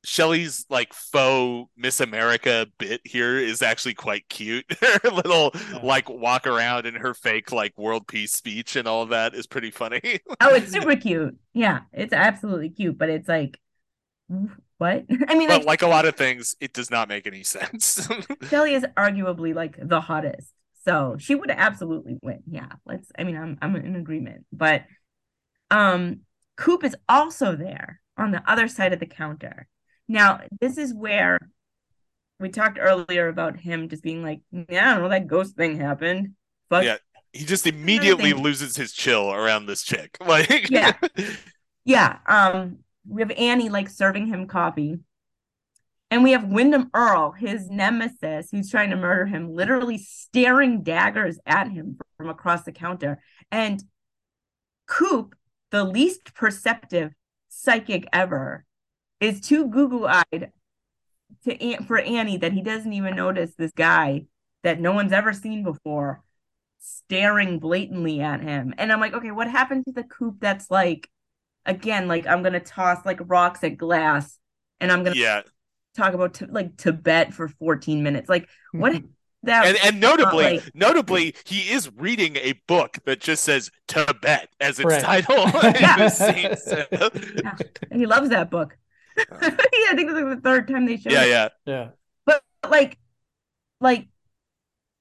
Shelly's 0.06 0.66
like 0.70 0.94
faux 0.94 1.70
Miss 1.78 2.00
America 2.00 2.68
bit 2.78 3.02
here 3.04 3.38
is 3.38 3.62
actually 3.62 3.94
quite 3.96 4.28
cute. 4.30 4.66
her 4.82 5.10
little 5.10 5.52
Yeah. 5.72 5.80
like 5.84 6.10
walk 6.10 6.48
around 6.48 6.86
and 6.86 6.98
her 6.98 7.14
fake 7.14 7.52
like 7.52 7.78
world 7.78 8.08
peace 8.08 8.34
speech 8.34 8.76
and 8.76 8.88
all 8.88 9.02
of 9.02 9.10
that 9.10 9.34
is 9.34 9.48
pretty 9.48 9.72
funny. 9.72 10.02
oh 10.42 10.54
it's 10.56 10.72
super 10.72 10.96
cute 10.96 11.36
yeah 11.54 11.82
it's 11.94 12.14
absolutely 12.14 12.70
cute 12.70 12.98
but 12.98 13.10
it's 13.10 13.28
like 13.28 13.60
what 14.78 15.06
i 15.28 15.36
mean 15.36 15.48
but 15.48 15.64
like 15.64 15.66
like 15.66 15.82
a 15.82 15.88
lot 15.88 16.06
of 16.06 16.16
things, 16.16 16.56
it 16.60 16.74
does 16.74 16.90
not 16.90 17.10
make 17.10 17.28
any 17.28 17.44
sense. 17.44 18.08
Shelly 18.50 18.74
is 18.74 18.86
arguably 18.98 19.54
like 19.54 19.78
the 19.82 20.02
hottest. 20.02 20.52
So 20.86 21.16
she 21.20 21.36
would 21.36 21.52
absolutely 21.52 22.18
win. 22.22 22.44
Yeah. 22.50 22.70
Let's 22.86 23.12
I 23.18 23.24
mean 23.24 23.36
I'm 23.38 23.58
I'm 23.62 23.76
in 23.76 23.96
agreement. 23.96 24.46
But 24.52 24.84
um 25.72 26.22
Coop 26.58 26.84
is 26.84 26.96
also 27.10 27.56
there 27.56 28.02
on 28.18 28.32
the 28.32 28.42
other 28.50 28.68
side 28.68 28.94
of 28.94 29.00
the 29.00 29.06
counter. 29.06 29.68
Now, 30.08 30.42
this 30.62 30.78
is 30.78 30.94
where 30.94 31.40
we 32.40 32.50
talked 32.50 32.78
earlier 32.80 33.28
about 33.28 33.60
him 33.60 33.90
just 33.90 34.04
being 34.04 34.22
like, 34.22 34.42
yeah, 34.52 34.92
I 34.92 34.94
don't 34.94 35.04
know, 35.04 35.10
that 35.10 35.28
ghost 35.28 35.56
thing 35.56 35.80
happened. 35.80 36.34
But 36.70 36.84
Yeah. 36.86 36.98
he 37.34 37.46
just 37.46 37.66
immediately 37.68 38.34
loses 38.34 38.76
his 38.76 38.94
chill 38.94 39.32
around 39.32 39.66
this 39.66 39.84
chick. 39.84 40.18
Like 40.26 40.70
Yeah. 40.70 40.94
Yeah. 41.86 42.18
Um, 42.26 42.80
we 43.08 43.22
have 43.22 43.32
Annie 43.32 43.70
like 43.70 43.90
serving 43.90 44.28
him 44.28 44.48
coffee. 44.48 45.00
And 46.12 46.24
we 46.24 46.32
have 46.32 46.46
Windom 46.46 46.90
Earle, 46.94 47.32
his 47.32 47.70
nemesis, 47.70 48.50
who's 48.52 48.70
trying 48.70 48.92
to 48.92 48.96
murder 48.96 49.26
him, 49.26 49.52
literally 49.52 49.98
staring 49.98 50.84
daggers 50.84 51.40
at 51.46 51.70
him 51.72 51.98
from 52.18 52.30
across 52.30 52.64
the 52.64 52.72
counter. 52.72 53.22
And 53.52 53.84
Coop, 54.88 55.36
the 55.72 55.84
least 55.84 56.34
perceptive 56.36 57.14
psychic 57.50 58.08
ever, 58.14 58.65
is 59.26 59.42
too 59.42 59.68
Google 59.70 60.06
eyed 60.08 60.52
to 61.44 61.62
An- 61.64 61.86
for 61.86 61.98
Annie 62.00 62.38
that 62.38 62.54
he 62.54 62.62
doesn't 62.62 62.94
even 62.94 63.16
notice 63.16 63.54
this 63.56 63.72
guy 63.72 64.26
that 64.64 64.80
no 64.80 64.94
one's 64.94 65.12
ever 65.14 65.34
seen 65.34 65.64
before 65.64 66.24
staring 66.80 67.60
blatantly 67.60 68.22
at 68.22 68.42
him. 68.42 68.74
And 68.78 68.92
I'm 68.92 69.00
like, 69.00 69.14
okay, 69.14 69.32
what 69.32 69.50
happened 69.50 69.86
to 69.86 69.92
the 69.92 70.04
Coop 70.04 70.36
that's 70.40 70.70
like, 70.70 71.10
again, 71.66 72.08
like 72.08 72.28
I'm 72.28 72.44
gonna 72.44 72.60
toss 72.60 73.06
like 73.06 73.20
rocks 73.24 73.64
at 73.64 73.78
glass, 73.78 74.38
and 74.80 74.92
I'm 74.92 75.04
gonna 75.04 75.16
yeah. 75.16 75.42
talk 75.96 76.14
about 76.14 76.36
t- 76.36 76.46
like 76.46 76.78
Tibet 76.78 77.34
for 77.34 77.48
14 77.48 78.04
minutes. 78.04 78.30
Like 78.30 78.48
what 78.72 78.94
mm-hmm. 78.94 79.08
that 79.44 79.66
And 79.68 79.78
and 79.84 80.00
notably, 80.00 80.44
like- 80.44 80.72
notably, 80.76 81.36
he 81.46 81.72
is 81.72 81.92
reading 81.96 82.36
a 82.38 82.54
book 82.68 82.98
that 83.06 83.20
just 83.20 83.44
says 83.44 83.70
Tibet 83.88 84.50
as 84.60 84.80
its 84.80 84.86
Right. 84.86 85.04
title. 85.04 85.44
in 85.64 85.76
Yeah. 85.76 85.98
this 85.98 86.18
scene. 86.18 86.56
So- 86.58 87.10
he 87.92 88.06
loves 88.06 88.30
that 88.30 88.50
book. 88.50 88.78
Uh, 89.32 89.38
yeah, 89.42 89.50
I 89.52 89.96
think 89.96 90.10
it's 90.12 90.20
like 90.20 90.36
the 90.36 90.42
third 90.44 90.68
time 90.68 90.86
they 90.86 90.98
showed 90.98 91.14
yeah, 91.14 91.24
it. 91.24 91.30
yeah. 91.30 91.50
yeah. 91.66 91.90
But 92.26 92.44
like, 92.70 92.98
like, 93.82 94.08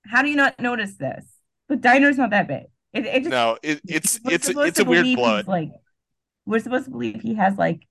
how 0.06 0.22
do 0.22 0.28
you 0.28 0.36
not 0.36 0.60
notice 0.60 0.96
this? 0.96 1.24
The 1.68 1.76
diner's 1.76 2.18
not 2.18 2.30
that 2.30 2.48
big. 2.48 2.64
It, 2.92 3.06
it 3.06 3.24
just 3.24 3.30
No, 3.30 3.58
it, 3.62 3.80
it's 3.86 4.20
we're 4.24 4.32
it's 4.32 4.46
supposed 4.46 4.68
it's 4.68 4.80
a 4.80 4.84
weird 4.84 5.04
believe 5.04 5.16
blow. 5.16 5.36
he's, 5.38 5.48
Like, 5.48 5.72
we're 6.46 6.60
supposed 6.60 6.86
to 6.86 6.90
believe 6.90 7.22
he 7.22 7.34
has 7.34 7.56
like 7.58 7.86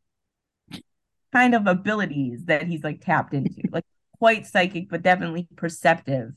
kind 1.31 1.55
of 1.55 1.67
abilities 1.67 2.45
that 2.45 2.63
he's 2.63 2.83
like 2.83 3.01
tapped 3.01 3.33
into, 3.33 3.61
like 3.71 3.85
quite 4.19 4.45
psychic, 4.47 4.89
but 4.89 5.01
definitely 5.01 5.47
perceptive. 5.55 6.31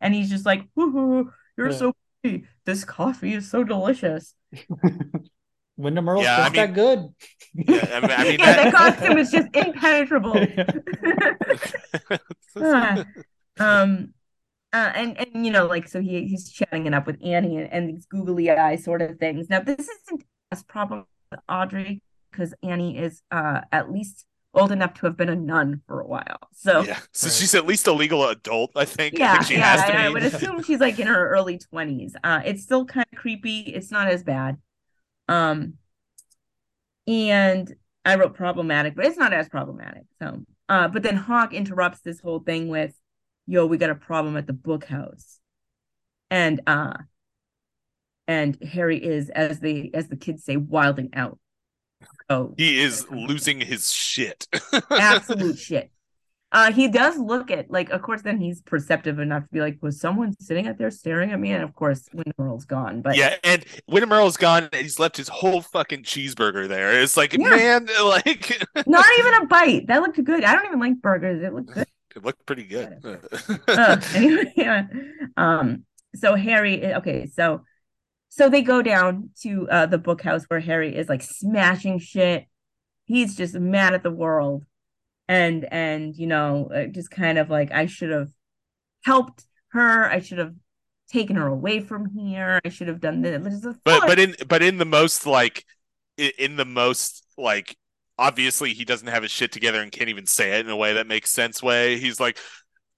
And 0.00 0.14
he's 0.14 0.30
just 0.30 0.46
like, 0.46 0.68
"Woo-hoo, 0.74 1.32
"You're 1.56 1.70
Yeah. 1.70 1.72
so 1.72 1.94
pretty. 2.22 2.46
This 2.64 2.84
coffee 2.84 3.34
is 3.34 3.50
so 3.50 3.64
delicious." 3.64 4.34
Windom 5.76 6.08
Earle's 6.08 6.24
Yeah, 6.24 6.40
I 6.44 6.44
just 6.44 6.54
that 6.56 6.74
good. 6.74 7.08
Yeah, 7.54 7.86
I 7.92 8.00
mean, 8.00 8.10
I 8.10 8.24
mean 8.24 8.40
yeah, 8.40 8.54
the 8.54 8.66
costume 8.66 9.18
is 9.18 9.30
just 9.30 9.48
impenetrable. 9.54 10.52
Ah, 12.60 13.04
um 13.58 14.14
uh, 14.72 14.92
and 14.94 15.18
and 15.18 15.46
you 15.46 15.52
know 15.52 15.66
like 15.66 15.88
so 15.88 16.00
he 16.00 16.26
he's 16.28 16.50
chatting 16.52 16.86
it 16.86 16.94
up 16.94 17.06
with 17.06 17.18
Annie 17.24 17.58
and, 17.58 17.72
and 17.72 17.88
these 17.90 18.06
googly 18.06 18.50
eye 18.50 18.76
sort 18.76 19.02
of 19.02 19.18
things. 19.18 19.50
Now 19.50 19.60
this 19.62 19.80
isn't 19.88 20.24
as 20.52 20.62
problem 20.64 21.06
with 21.30 21.40
Audrey 21.48 22.02
because 22.30 22.54
Annie 22.62 22.98
is 22.98 23.22
uh 23.30 23.62
at 23.72 23.92
least 23.92 24.26
old 24.54 24.72
enough 24.72 24.94
to 24.94 25.06
have 25.06 25.16
been 25.16 25.28
a 25.30 25.36
nun 25.36 25.82
for 25.88 26.00
a 26.00 26.06
while. 26.06 26.38
So 26.52 26.82
yeah. 26.86 27.00
So 27.12 27.28
Right. 27.28 27.36
she's 27.36 27.54
at 27.54 27.66
least 27.66 27.86
a 27.86 27.92
legal 27.92 28.26
adult, 28.28 28.72
I 28.76 28.84
think. 28.84 29.20
I 29.20 29.26
yeah, 29.26 29.28
think 29.28 29.44
she 29.44 29.56
yeah, 29.56 29.60
has 29.60 29.84
to 29.84 29.94
I, 29.94 30.06
I 30.06 30.08
would 30.08 30.22
assume 30.24 30.62
she's 30.62 30.80
like 30.80 30.98
in 30.98 31.06
her 31.06 31.28
early 31.30 31.58
twenties. 31.58 32.16
Uh, 32.24 32.40
it's 32.44 32.62
still 32.62 32.84
kind 32.86 33.06
of 33.12 33.18
creepy. 33.18 33.60
It's 33.60 33.90
not 33.90 34.08
as 34.08 34.22
bad. 34.24 34.58
Um, 35.28 35.74
and 37.06 37.74
I 38.04 38.16
wrote 38.16 38.34
problematic, 38.34 38.94
but 38.94 39.04
it's 39.04 39.16
not 39.16 39.32
as 39.32 39.48
problematic. 39.48 40.04
So, 40.20 40.44
uh, 40.68 40.88
but 40.88 41.02
then 41.02 41.16
Hawk 41.16 41.52
interrupts 41.52 42.00
this 42.00 42.20
whole 42.20 42.40
thing 42.40 42.68
with, 42.68 42.94
"Yo, 43.46 43.66
we 43.66 43.76
got 43.76 43.90
a 43.90 43.94
problem 43.94 44.36
at 44.36 44.46
the 44.46 44.52
book 44.52 44.84
house," 44.84 45.38
and 46.30 46.60
uh, 46.66 46.94
and 48.26 48.60
Harry 48.62 49.02
is, 49.02 49.30
as 49.30 49.60
the 49.60 49.94
as 49.94 50.08
the 50.08 50.16
kids 50.16 50.44
say, 50.44 50.56
wilding 50.56 51.10
out. 51.14 51.38
So 52.30 52.54
He 52.56 52.80
is 52.80 53.06
losing 53.10 53.60
his 53.60 53.92
shit. 53.92 54.46
absolute 54.90 55.58
shit. 55.58 55.90
Uh, 56.52 56.70
he 56.70 56.86
does 56.86 57.18
look 57.18 57.50
at 57.50 57.70
like, 57.70 57.88
of 57.90 58.02
course, 58.02 58.20
then 58.20 58.38
he's 58.38 58.60
perceptive 58.60 59.18
enough 59.18 59.42
to 59.44 59.48
be 59.50 59.60
like, 59.60 59.78
was 59.80 59.98
someone 59.98 60.34
sitting 60.38 60.68
out 60.68 60.76
there 60.76 60.90
staring 60.90 61.32
at 61.32 61.40
me? 61.40 61.50
And 61.52 61.64
of 61.64 61.74
course, 61.74 62.08
Windom 62.12 62.34
Earle's 62.38 62.66
gone. 62.66 63.00
But 63.00 63.16
yeah, 63.16 63.36
and 63.42 63.64
Windom 63.88 64.12
Earle's 64.12 64.36
gone 64.36 64.68
and 64.70 64.82
he's 64.82 64.98
left 64.98 65.16
his 65.16 65.28
whole 65.28 65.62
fucking 65.62 66.02
cheeseburger 66.02 66.68
there. 66.68 67.00
It's 67.00 67.16
like, 67.16 67.32
Yeah. 67.32 67.56
man, 67.56 67.88
like 68.04 68.62
not 68.86 69.06
even 69.18 69.34
a 69.42 69.46
bite. 69.46 69.86
That 69.86 70.02
looked 70.02 70.22
good. 70.22 70.44
I 70.44 70.54
don't 70.54 70.66
even 70.66 70.78
like 70.78 71.00
burgers. 71.00 71.42
It 71.42 71.54
looked 71.54 71.72
good. 71.72 71.86
it 72.16 72.22
looked 72.22 72.44
pretty 72.44 72.64
good. 72.64 72.98
Uh, 73.66 74.00
anyway, 74.14 74.52
yeah. 74.54 74.86
Um, 75.38 75.84
so 76.14 76.34
Harry, 76.34 76.94
okay, 76.96 77.26
so 77.26 77.64
so 78.28 78.50
they 78.50 78.62
go 78.62 78.82
down 78.82 79.30
to 79.42 79.68
uh 79.70 79.86
the 79.86 79.98
book 79.98 80.20
house 80.22 80.44
where 80.48 80.60
Harry 80.60 80.94
is 80.94 81.08
like 81.08 81.22
smashing 81.22 81.98
shit. 81.98 82.46
He's 83.06 83.36
just 83.36 83.54
mad 83.54 83.94
at 83.94 84.02
the 84.02 84.10
world, 84.10 84.64
and 85.32 85.66
and 85.72 86.14
you 86.14 86.26
know, 86.26 86.70
uh, 86.74 86.86
just 86.86 87.10
kind 87.10 87.38
of 87.38 87.48
like 87.48 87.72
I 87.72 87.86
should 87.86 88.10
have 88.10 88.28
helped 89.02 89.46
her. 89.68 90.04
I 90.04 90.20
should 90.20 90.36
have 90.36 90.54
taken 91.10 91.36
her 91.36 91.46
away 91.46 91.80
from 91.80 92.10
here. 92.10 92.60
I 92.64 92.68
should 92.68 92.88
have 92.88 93.00
done 93.00 93.22
this. 93.22 93.42
This 93.42 93.54
is 93.54 93.64
a 93.64 93.74
but 93.82 94.02
but 94.06 94.18
in 94.18 94.36
but 94.46 94.62
in 94.62 94.76
the 94.76 94.84
most 94.84 95.26
like 95.26 95.64
in 96.18 96.56
the 96.56 96.66
most 96.66 97.24
like 97.38 97.76
obviously 98.18 98.74
he 98.74 98.84
doesn't 98.84 99.08
have 99.08 99.22
his 99.22 99.32
shit 99.32 99.52
together 99.52 99.80
and 99.80 99.90
can't 99.90 100.10
even 100.10 100.26
say 100.26 100.58
it 100.58 100.66
in 100.66 100.70
a 100.70 100.76
way 100.76 100.92
that 100.92 101.06
makes 101.06 101.30
sense 101.30 101.62
way. 101.62 101.98
He's 101.98 102.20
like, 102.20 102.38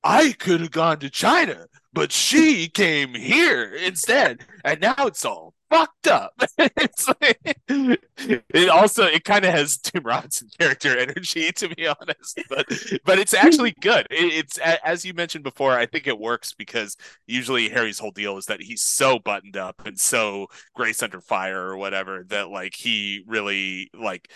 I 0.03 0.33
could 0.33 0.61
have 0.61 0.73
gone 0.73 0.99
to 0.99 1.11
China, 1.11 1.67
but 1.93 2.11
she 2.11 2.69
came 2.69 3.15
here 3.15 3.73
instead, 3.73 4.45
and 4.65 4.81
now 4.81 4.97
it's 4.99 5.25
all 5.25 5.54
fucked 5.75 6.07
up. 6.07 6.33
it's 6.59 7.09
like, 7.21 7.59
it 7.69 8.69
also 8.69 9.05
it 9.05 9.25
kind 9.25 9.45
of 9.45 9.53
has 9.53 9.79
Tim 9.79 10.03
Robinson 10.05 10.49
character 10.59 10.97
energy 10.97 11.51
to 11.57 11.69
be 11.69 11.87
honest, 11.87 12.41
but 12.49 12.67
but 13.05 13.19
it's 13.19 13.35
actually 13.35 13.75
good. 13.81 14.07
It, 14.11 14.33
it's 14.33 14.59
as 14.59 15.05
you 15.05 15.15
mentioned 15.15 15.45
before. 15.45 15.73
I 15.73 15.87
think 15.87 16.07
it 16.07 16.19
works 16.19 16.53
because 16.53 16.97
usually 17.27 17.69
Harry's 17.69 17.99
whole 17.99 18.11
deal 18.11 18.37
is 18.37 18.47
that 18.47 18.63
he's 18.63 18.83
so 18.83 19.19
buttoned 19.19 19.57
up 19.57 19.83
and 19.85 19.99
so 19.99 20.47
grace 20.75 21.03
under 21.03 21.21
fire 21.21 21.61
or 21.61 21.77
whatever 21.77 22.25
that 22.29 22.49
like 22.51 22.75
he 22.75 23.25
really 23.27 23.91
like 23.99 24.31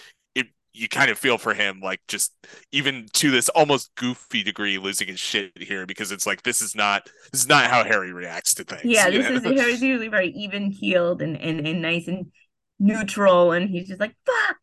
you 0.72 0.88
kind 0.88 1.10
of 1.10 1.18
feel 1.18 1.38
for 1.38 1.54
him, 1.54 1.80
like 1.80 2.00
just 2.08 2.32
even 2.72 3.06
to 3.14 3.30
this 3.30 3.48
almost 3.50 3.94
goofy 3.96 4.42
degree, 4.42 4.78
losing 4.78 5.08
his 5.08 5.20
shit 5.20 5.52
here 5.56 5.86
because 5.86 6.12
it's 6.12 6.26
like 6.26 6.42
this 6.42 6.62
is 6.62 6.74
not 6.74 7.08
this 7.32 7.42
is 7.42 7.48
not 7.48 7.70
how 7.70 7.84
Harry 7.84 8.12
reacts 8.12 8.54
to 8.54 8.64
things. 8.64 8.84
Yeah, 8.84 9.10
this 9.10 9.28
know? 9.28 9.36
is 9.36 9.42
Harry's 9.60 9.82
usually 9.82 10.08
very 10.08 10.30
even 10.30 10.72
keeled 10.72 11.22
and, 11.22 11.36
and 11.36 11.66
and 11.66 11.82
nice 11.82 12.06
and 12.08 12.30
neutral, 12.78 13.52
and 13.52 13.68
he's 13.68 13.88
just 13.88 14.00
like, 14.00 14.14
"Fuck! 14.24 14.56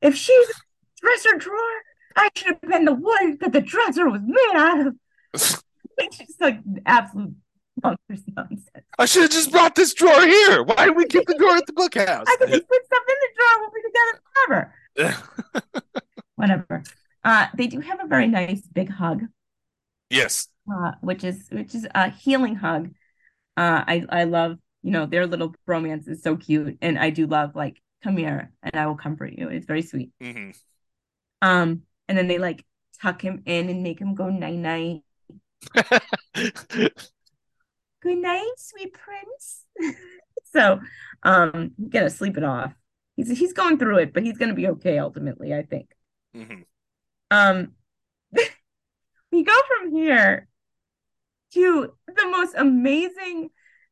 If 0.00 0.16
she's 0.16 0.46
dresser 1.00 1.36
drawer, 1.38 1.80
I 2.16 2.28
should 2.34 2.56
have 2.62 2.70
been 2.70 2.84
the 2.84 2.94
one 2.94 3.38
that 3.40 3.52
the 3.52 3.60
dresser 3.60 4.08
was 4.08 4.22
made 4.22 4.54
out 4.54 4.86
of." 4.86 4.94
it's 5.98 6.18
just 6.18 6.40
like 6.40 6.58
absolute 6.86 7.34
nonsense. 7.82 8.68
I 8.98 9.06
should 9.06 9.22
have 9.22 9.30
just 9.30 9.50
brought 9.50 9.74
this 9.74 9.94
drawer 9.94 10.26
here. 10.26 10.62
Why 10.62 10.86
did 10.86 10.96
we 10.96 11.06
keep 11.06 11.26
the 11.26 11.36
drawer 11.38 11.56
at 11.56 11.66
the 11.66 11.72
book 11.72 11.94
house? 11.94 12.26
I 12.28 12.36
could 12.38 12.48
just 12.48 12.68
put 12.68 12.84
stuff 12.84 13.02
in 13.08 13.14
the 13.20 13.28
drawer. 13.36 13.60
We'll 13.60 13.70
be 13.70 13.82
together 13.82 14.22
forever. 14.46 14.74
Whatever. 16.36 16.82
Uh, 17.22 17.46
they 17.56 17.66
do 17.66 17.80
have 17.80 18.00
a 18.02 18.06
very 18.06 18.28
nice 18.28 18.62
big 18.62 18.90
hug. 18.90 19.22
Yes. 20.10 20.48
Uh, 20.70 20.92
which 21.00 21.24
is 21.24 21.46
which 21.50 21.74
is 21.74 21.86
a 21.94 22.10
healing 22.10 22.54
hug. 22.54 22.90
Uh, 23.56 23.84
I 23.86 24.04
I 24.08 24.24
love 24.24 24.58
you 24.82 24.90
know 24.90 25.06
their 25.06 25.26
little 25.26 25.54
romance 25.66 26.06
is 26.06 26.22
so 26.22 26.36
cute, 26.36 26.78
and 26.82 26.98
I 26.98 27.10
do 27.10 27.26
love 27.26 27.54
like 27.54 27.80
come 28.02 28.16
here 28.16 28.52
and 28.62 28.76
I 28.76 28.86
will 28.86 28.96
comfort 28.96 29.32
you. 29.36 29.48
It's 29.48 29.66
very 29.66 29.82
sweet. 29.82 30.10
Mm-hmm. 30.22 30.50
Um, 31.40 31.82
and 32.08 32.18
then 32.18 32.28
they 32.28 32.38
like 32.38 32.64
tuck 33.00 33.22
him 33.22 33.42
in 33.46 33.68
and 33.68 33.82
make 33.82 34.00
him 34.00 34.14
go 34.14 34.28
night 34.28 34.58
night. 34.58 35.00
Good 38.02 38.18
night, 38.18 38.52
sweet 38.58 38.92
prince. 38.92 39.64
so, 40.52 40.80
um, 41.22 41.72
gonna 41.88 42.10
sleep 42.10 42.36
it 42.36 42.44
off 42.44 42.74
he's 43.16 43.36
he's 43.38 43.52
going 43.52 43.78
through 43.78 43.98
it, 43.98 44.12
but 44.12 44.22
he's 44.22 44.38
going 44.38 44.50
to 44.50 44.54
be 44.54 44.68
okay 44.68 44.98
ultimately. 44.98 45.54
I 45.54 45.62
think. 45.62 45.90
Mm-hmm. 46.36 46.62
Um, 47.30 47.72
we 49.32 49.44
go 49.44 49.58
from 49.68 49.92
here 49.92 50.48
to 51.52 51.92
the 52.06 52.28
most 52.30 52.54
amazing 52.56 53.50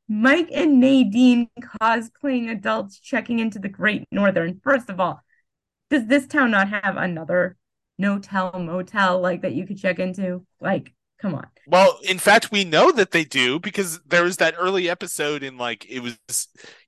Mike 0.09 0.51
and 0.53 0.81
Nadine 0.81 1.49
cosplaying 1.61 2.51
adults 2.51 2.99
checking 2.99 3.39
into 3.39 3.59
the 3.59 3.69
Great 3.69 4.07
Northern. 4.11 4.61
First 4.63 4.91
of 4.91 5.01
all, 5.01 5.21
does 5.91 6.07
this 6.07 6.27
town 6.27 6.51
not 6.51 6.69
have 6.69 6.97
another 6.97 7.57
no-tell 7.99 8.59
motel 8.59 9.21
like 9.21 9.43
that 9.43 9.55
you 9.55 9.67
could 9.67 9.79
check 9.79 9.99
into? 9.99 10.45
Like, 10.61 10.93
Come 11.23 11.37
on. 11.37 11.47
Well, 11.69 12.01
in 12.03 12.19
fact, 12.19 12.51
we 12.51 12.65
know 12.65 12.91
that 12.91 13.13
they 13.13 13.25
do 13.25 13.61
because 13.61 14.01
there 14.01 14.25
was 14.25 14.39
that 14.39 14.57
early 14.59 14.91
episode 14.91 15.45
in 15.45 15.57
like 15.57 15.87
it 15.89 16.01
was 16.01 16.19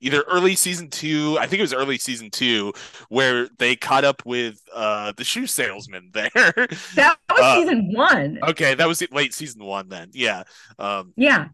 either 0.01 0.23
early 0.23 0.55
season 0.55 0.89
two, 0.89 1.37
I 1.39 1.47
think 1.47 1.59
it 1.59 1.63
was 1.63 1.73
early 1.73 1.97
season 1.97 2.29
two, 2.29 2.73
where 3.07 3.47
they 3.57 3.77
caught 3.77 4.03
up 4.03 4.25
with 4.25 4.61
uh 4.73 5.13
the 5.15 5.23
shoe 5.23 5.47
salesman 5.47 6.09
there. 6.13 6.67
That 6.95 7.17
was 7.29 7.39
uh, 7.41 7.55
season 7.55 7.93
one. 7.93 8.39
Okay, 8.43 8.75
that 8.75 8.87
was 8.87 9.01
late 9.11 9.33
season 9.33 9.63
one 9.63 9.87
then. 9.87 10.09
Yeah. 10.13 10.43
Um 10.77 11.13
Yeah. 11.15 11.47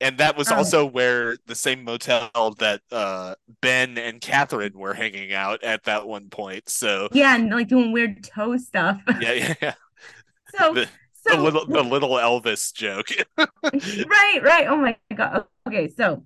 And 0.00 0.18
that 0.18 0.36
was 0.36 0.52
oh. 0.52 0.54
also 0.54 0.86
where 0.86 1.36
the 1.46 1.56
same 1.56 1.82
motel 1.82 2.54
that 2.60 2.82
uh 2.92 3.34
Ben 3.60 3.98
and 3.98 4.20
Catherine 4.20 4.78
were 4.78 4.94
hanging 4.94 5.32
out 5.32 5.64
at 5.64 5.82
that 5.84 6.06
one 6.06 6.28
point. 6.28 6.68
So 6.68 7.08
Yeah, 7.10 7.34
and 7.34 7.50
like 7.50 7.66
doing 7.66 7.90
weird 7.90 8.22
toe 8.22 8.56
stuff. 8.58 9.00
Yeah, 9.20 9.32
yeah, 9.32 9.54
yeah. 9.60 9.74
So 10.56 10.72
the, 10.72 10.88
so, 11.28 11.36
the 11.36 11.42
little 11.42 11.66
the 11.66 11.82
little 11.82 12.10
Elvis 12.10 12.72
joke. 12.72 13.08
right, 13.38 14.40
right. 14.42 14.66
Oh 14.68 14.76
my 14.76 14.96
god. 15.14 15.44
Okay, 15.66 15.88
so 15.88 16.24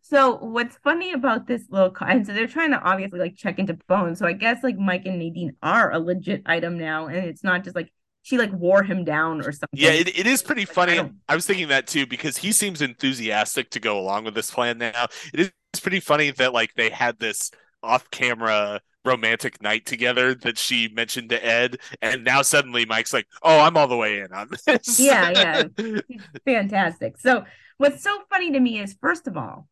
so 0.00 0.36
what's 0.36 0.76
funny 0.78 1.12
about 1.12 1.46
this 1.46 1.64
little 1.70 1.90
car 1.90 2.08
and 2.08 2.26
so 2.26 2.32
they're 2.32 2.46
trying 2.46 2.70
to 2.70 2.80
obviously 2.80 3.18
like 3.18 3.36
check 3.36 3.58
into 3.58 3.78
bones. 3.88 4.18
So 4.18 4.26
I 4.26 4.32
guess 4.32 4.62
like 4.62 4.78
Mike 4.78 5.02
and 5.06 5.18
Nadine 5.18 5.56
are 5.62 5.92
a 5.92 5.98
legit 5.98 6.42
item 6.46 6.78
now, 6.78 7.06
and 7.06 7.16
it's 7.16 7.44
not 7.44 7.64
just 7.64 7.76
like 7.76 7.92
she 8.22 8.38
like 8.38 8.52
wore 8.52 8.82
him 8.82 9.04
down 9.04 9.40
or 9.40 9.52
something. 9.52 9.68
Yeah, 9.72 9.90
it, 9.90 10.18
it 10.18 10.26
is 10.26 10.42
pretty 10.42 10.64
funny. 10.64 10.98
I, 10.98 11.10
I 11.28 11.34
was 11.34 11.46
thinking 11.46 11.68
that 11.68 11.86
too 11.86 12.06
because 12.06 12.36
he 12.36 12.52
seems 12.52 12.82
enthusiastic 12.82 13.70
to 13.70 13.80
go 13.80 13.98
along 13.98 14.24
with 14.24 14.34
this 14.34 14.50
plan 14.50 14.78
now. 14.78 15.06
It 15.32 15.40
is 15.40 15.80
pretty 15.80 16.00
funny 16.00 16.30
that 16.32 16.52
like 16.52 16.74
they 16.74 16.90
had 16.90 17.18
this 17.18 17.50
off 17.82 18.10
camera 18.10 18.80
romantic 19.08 19.62
night 19.62 19.86
together 19.86 20.34
that 20.34 20.58
she 20.58 20.88
mentioned 20.88 21.30
to 21.30 21.44
Ed, 21.44 21.78
and 22.02 22.24
now 22.24 22.42
suddenly 22.42 22.84
Mike's 22.84 23.12
like, 23.12 23.26
"Oh, 23.42 23.60
I'm 23.60 23.76
all 23.76 23.88
the 23.88 23.96
way 23.96 24.20
in 24.20 24.32
on 24.32 24.48
this." 24.66 25.00
Yeah, 25.00 25.30
yeah, 25.78 26.00
fantastic. 26.44 27.18
So, 27.18 27.44
what's 27.78 28.02
so 28.02 28.20
funny 28.30 28.52
to 28.52 28.60
me 28.60 28.78
is, 28.80 28.96
first 29.00 29.26
of 29.26 29.36
all, 29.36 29.68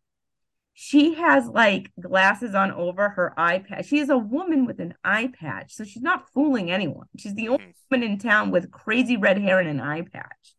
she 0.78 1.14
has 1.14 1.48
like 1.48 1.90
glasses 2.00 2.54
on 2.54 2.70
over 2.72 3.08
her 3.10 3.32
eye 3.38 3.60
patch. 3.60 3.86
She 3.86 3.98
is 3.98 4.10
a 4.10 4.18
woman 4.18 4.66
with 4.66 4.78
an 4.78 4.94
eye 5.04 5.30
patch, 5.38 5.74
so 5.74 5.84
she's 5.84 6.02
not 6.02 6.28
fooling 6.34 6.70
anyone. 6.70 7.06
She's 7.16 7.34
the 7.34 7.48
only 7.48 7.64
mm-hmm. 7.64 7.94
woman 7.94 8.10
in 8.10 8.18
town 8.18 8.50
with 8.50 8.70
crazy 8.70 9.16
red 9.16 9.38
hair 9.38 9.58
and 9.58 9.68
an 9.68 9.80
eye 9.80 10.02
patch. 10.02 10.54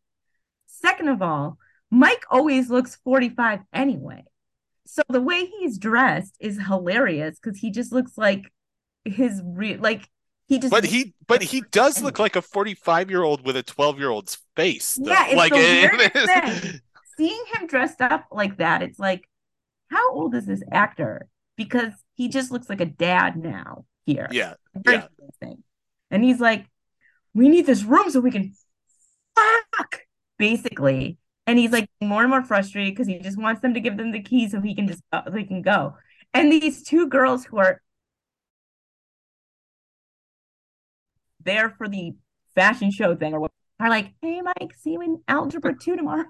Second 0.65 1.09
of 1.09 1.21
all, 1.21 1.57
Mike 1.91 2.25
always 2.29 2.69
looks 2.69 2.97
45 3.03 3.59
anyway. 3.73 4.23
So 4.87 5.03
the 5.09 5.21
way 5.21 5.45
he's 5.45 5.77
dressed 5.77 6.35
is 6.39 6.65
hilarious 6.65 7.39
because 7.39 7.59
he 7.59 7.71
just 7.71 7.91
looks 7.91 8.17
like 8.17 8.51
his 9.13 9.41
real 9.43 9.79
like 9.79 10.07
he 10.47 10.59
just 10.59 10.71
but 10.71 10.85
he 10.85 11.13
but 11.27 11.41
he 11.41 11.61
does 11.71 12.01
look 12.01 12.19
like 12.19 12.35
a 12.35 12.41
45 12.41 13.09
year 13.09 13.23
old 13.23 13.45
with 13.45 13.57
a 13.57 13.63
12 13.63 13.99
year 13.99 14.09
old's 14.09 14.37
face 14.55 14.95
though. 14.95 15.11
yeah 15.11 15.25
it's 15.27 15.35
like 15.35 16.81
seeing 17.17 17.43
him 17.53 17.67
dressed 17.67 18.01
up 18.01 18.25
like 18.31 18.57
that 18.57 18.81
it's 18.81 18.99
like 18.99 19.27
how 19.89 20.13
old 20.13 20.35
is 20.35 20.45
this 20.45 20.63
actor? 20.71 21.27
Because 21.55 21.93
he 22.15 22.27
just 22.27 22.51
looks 22.51 22.69
like 22.69 22.81
a 22.81 22.85
dad 22.85 23.35
now 23.35 23.85
here. 24.05 24.27
Yeah 24.31 24.53
yeah. 24.85 25.07
and 26.11 26.23
he's 26.23 26.39
like 26.39 26.65
we 27.33 27.49
need 27.49 27.65
this 27.65 27.83
room 27.83 28.09
so 28.09 28.19
we 28.19 28.31
can 28.31 28.53
fuck 29.35 30.01
basically. 30.37 31.17
And 31.45 31.57
he's 31.57 31.71
like 31.71 31.89
more 32.01 32.21
and 32.21 32.29
more 32.29 32.43
frustrated 32.43 32.93
because 32.93 33.07
he 33.07 33.19
just 33.19 33.37
wants 33.37 33.61
them 33.61 33.73
to 33.73 33.79
give 33.79 33.95
them 33.95 34.11
the 34.11 34.21
keys 34.21 34.51
so 34.51 34.59
he 34.59 34.75
can 34.75 34.87
just 34.87 35.01
uh, 35.11 35.29
they 35.29 35.43
can 35.43 35.61
go. 35.61 35.95
And 36.33 36.51
these 36.51 36.83
two 36.83 37.07
girls 37.07 37.45
who 37.45 37.57
are 37.57 37.81
there 41.47 41.71
for 41.71 41.87
the 41.87 42.13
fashion 42.53 42.91
show 42.91 43.15
thing 43.15 43.33
or 43.33 43.39
what 43.39 43.51
are 43.79 43.89
like, 43.89 44.13
hey 44.21 44.41
Mike, 44.41 44.73
see 44.77 44.91
you 44.91 45.01
in 45.01 45.21
algebra 45.27 45.73
two 45.75 45.95
tomorrow. 45.95 46.25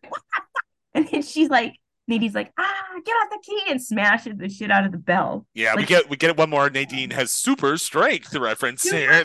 and 0.94 1.06
then 1.08 1.22
she's 1.22 1.50
like, 1.50 1.74
Nadine's 2.08 2.34
like, 2.34 2.52
ah, 2.58 2.84
get 3.04 3.14
out 3.22 3.30
the 3.30 3.38
key 3.42 3.62
and 3.68 3.82
smashes 3.82 4.38
the 4.38 4.48
shit 4.48 4.70
out 4.70 4.86
of 4.86 4.92
the 4.92 4.98
bell. 4.98 5.46
Yeah, 5.52 5.74
like, 5.74 5.80
we 5.80 5.84
get 5.84 6.08
we 6.10 6.16
get 6.16 6.30
it 6.30 6.36
one 6.38 6.48
more. 6.48 6.70
Nadine 6.70 7.10
has 7.10 7.32
super 7.32 7.76
strength 7.76 8.30
The 8.30 8.40
reference 8.40 8.82
here. 8.82 9.24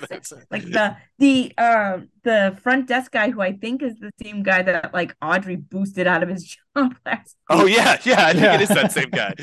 like 0.51 0.63
the 0.63 0.97
the 1.17 1.57
um 1.57 2.09
the 2.23 2.57
front 2.61 2.87
desk 2.87 3.11
guy 3.11 3.29
who 3.31 3.39
I 3.41 3.53
think 3.53 3.81
is 3.81 3.97
the 3.99 4.11
same 4.21 4.43
guy 4.43 4.63
that 4.63 4.93
like 4.93 5.15
Audrey 5.21 5.55
boosted 5.55 6.07
out 6.07 6.23
of 6.23 6.29
his 6.29 6.57
job 6.77 6.95
last. 7.05 7.37
Oh 7.49 7.65
yeah, 7.65 7.99
yeah, 8.03 8.25
I 8.25 8.33
think 8.33 8.43
yeah. 8.43 8.55
it 8.55 8.61
is 8.61 8.69
that 8.69 8.91
same 8.91 9.09
guy. 9.11 9.33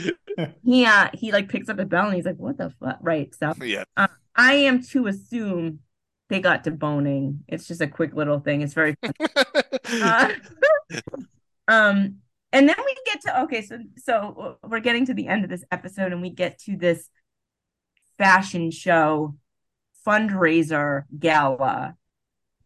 he 0.62 0.84
uh 0.84 1.08
he 1.14 1.32
like 1.32 1.48
picks 1.48 1.70
up 1.70 1.78
the 1.78 1.86
bell 1.86 2.06
and 2.06 2.16
he's 2.16 2.26
like, 2.26 2.36
what 2.36 2.58
the 2.58 2.70
fuck? 2.78 2.98
Right. 3.00 3.34
So 3.34 3.54
yeah. 3.62 3.84
Uh, 3.96 4.08
I 4.36 4.54
am 4.54 4.82
to 4.84 5.06
assume 5.06 5.80
they 6.28 6.40
got 6.40 6.64
to 6.64 6.70
boning. 6.70 7.44
It's 7.48 7.66
just 7.66 7.80
a 7.80 7.86
quick 7.86 8.14
little 8.14 8.40
thing. 8.40 8.62
It's 8.62 8.74
very 8.74 8.96
uh, 9.92 10.32
um 11.68 12.16
and 12.52 12.68
then 12.68 12.76
we 12.84 12.96
get 13.06 13.20
to 13.22 13.42
okay, 13.42 13.62
so 13.62 13.78
so 13.96 14.58
we're 14.66 14.80
getting 14.80 15.06
to 15.06 15.14
the 15.14 15.28
end 15.28 15.44
of 15.44 15.50
this 15.50 15.64
episode 15.70 16.12
and 16.12 16.20
we 16.22 16.30
get 16.30 16.58
to 16.60 16.76
this 16.76 17.08
fashion 18.18 18.70
show 18.70 19.34
fundraiser 20.06 21.04
gala 21.18 21.96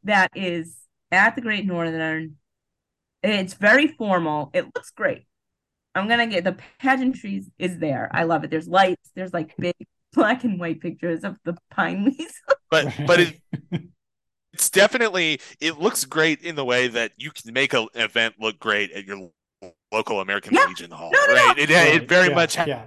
that 0.04 0.30
is 0.34 0.76
at 1.10 1.34
the 1.34 1.42
Great 1.42 1.66
Northern. 1.66 2.36
It's 3.22 3.54
very 3.54 3.88
formal. 3.88 4.50
It 4.52 4.66
looks 4.66 4.90
great. 4.90 5.26
I'm 5.94 6.08
gonna 6.08 6.26
get 6.26 6.44
the 6.44 6.56
pageantry 6.78 7.44
is 7.58 7.78
there. 7.78 8.10
I 8.12 8.24
love 8.24 8.44
it. 8.44 8.50
There's 8.50 8.68
lights. 8.68 9.10
There's 9.14 9.32
like 9.32 9.56
big 9.56 9.74
black 10.14 10.44
and 10.44 10.58
white 10.58 10.80
pictures 10.80 11.24
of 11.24 11.36
the 11.44 11.56
pine 11.70 12.04
leaves. 12.04 12.34
but 12.70 12.92
but 13.06 13.20
it, 13.20 13.40
it's 14.52 14.70
definitely 14.70 15.40
it 15.60 15.78
looks 15.78 16.04
great 16.04 16.42
in 16.42 16.54
the 16.54 16.64
way 16.64 16.88
that 16.88 17.12
you 17.16 17.30
can 17.30 17.52
make 17.52 17.74
an 17.74 17.88
event 17.94 18.36
look 18.38 18.58
great 18.58 18.92
at 18.92 19.04
your 19.04 19.30
local 19.92 20.20
American 20.20 20.54
yeah. 20.54 20.66
Legion 20.66 20.90
Hall, 20.90 21.10
no, 21.12 21.26
no, 21.26 21.34
right? 21.34 21.56
No. 21.56 21.62
It, 21.62 21.70
it 21.70 22.08
very 22.08 22.28
yeah, 22.28 22.34
much 22.34 22.56
ha- 22.56 22.64
yeah. 22.66 22.86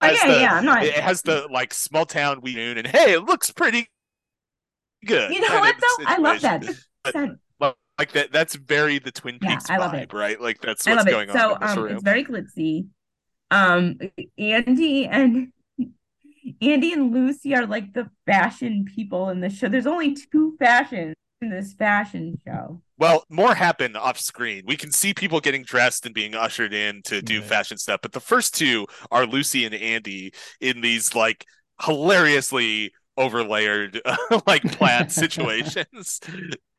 has 0.00 0.18
yeah, 0.22 0.32
the 0.32 0.40
yeah, 0.40 0.54
I'm 0.54 0.64
not. 0.64 0.84
it 0.84 0.94
has 0.94 1.22
the 1.22 1.46
like 1.50 1.74
small 1.74 2.06
town 2.06 2.40
we 2.42 2.54
noon 2.54 2.78
and 2.78 2.86
hey, 2.86 3.12
it 3.12 3.24
looks 3.24 3.50
pretty 3.50 3.88
good. 5.04 5.32
You 5.32 5.40
know 5.40 5.60
what 5.60 5.76
though? 5.80 6.04
I 6.06 6.16
love 6.18 6.40
that. 6.42 6.64
But, 7.04 7.76
like 7.98 8.12
that 8.12 8.32
that's 8.32 8.54
very 8.56 8.98
the 8.98 9.12
Twin 9.12 9.38
Yeah, 9.40 9.50
Peaks 9.50 9.70
I 9.70 9.76
love 9.76 9.92
vibe, 9.92 10.02
it. 10.04 10.12
right? 10.12 10.40
Like 10.40 10.60
that's 10.60 10.86
I 10.86 10.94
what's 10.94 11.04
love 11.04 11.12
going 11.12 11.28
it. 11.28 11.32
So 11.34 11.54
on 11.54 11.54
in 11.54 11.60
this 11.60 11.76
um, 11.76 11.88
it's 11.88 12.02
very 12.02 12.24
glitzy. 12.24 12.86
Um, 13.52 13.98
Andy 14.38 15.06
and 15.06 15.52
Andy 16.60 16.92
and 16.92 17.12
Lucy 17.12 17.54
are 17.54 17.66
like 17.66 17.92
the 17.92 18.10
fashion 18.26 18.84
people 18.84 19.28
in 19.28 19.40
the 19.40 19.50
show. 19.50 19.68
There's 19.68 19.86
only 19.86 20.14
two 20.14 20.56
fashions 20.58 21.14
in 21.40 21.50
this 21.50 21.72
fashion 21.74 22.38
show. 22.44 22.82
Well, 22.98 23.24
more 23.28 23.54
happen 23.54 23.96
off 23.96 24.18
screen. 24.20 24.62
We 24.66 24.76
can 24.76 24.92
see 24.92 25.12
people 25.12 25.40
getting 25.40 25.64
dressed 25.64 26.06
and 26.06 26.14
being 26.14 26.34
ushered 26.34 26.72
in 26.72 27.02
to 27.04 27.20
do 27.20 27.40
Right. 27.40 27.48
fashion 27.48 27.78
stuff, 27.78 28.00
but 28.02 28.12
the 28.12 28.20
first 28.20 28.54
two 28.54 28.86
are 29.10 29.26
Lucy 29.26 29.64
and 29.64 29.74
Andy 29.74 30.32
in 30.60 30.80
these 30.82 31.14
like 31.14 31.46
hilariously 31.82 32.92
overlayered 33.18 34.00
like 34.46 34.70
plaid 34.70 35.10
situations. 35.12 36.20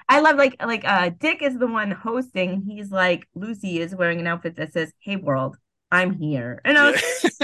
I 0.10 0.20
love 0.20 0.36
like 0.38 0.56
like 0.64 0.84
uh 0.86 1.10
Dick 1.18 1.42
is 1.42 1.58
the 1.58 1.68
one 1.68 1.92
hosting. 1.92 2.62
He's 2.68 2.92
like 2.92 3.28
Lucy 3.36 3.80
is 3.80 3.96
wearing 3.96 4.20
an 4.20 4.28
outfit 4.28 4.56
that 4.58 4.74
says 4.74 4.94
"Hey 5.00 5.16
world, 5.16 5.58
I'm 5.94 6.14
here," 6.14 6.60
and 6.66 6.78
I 6.78 6.92
was 6.92 7.40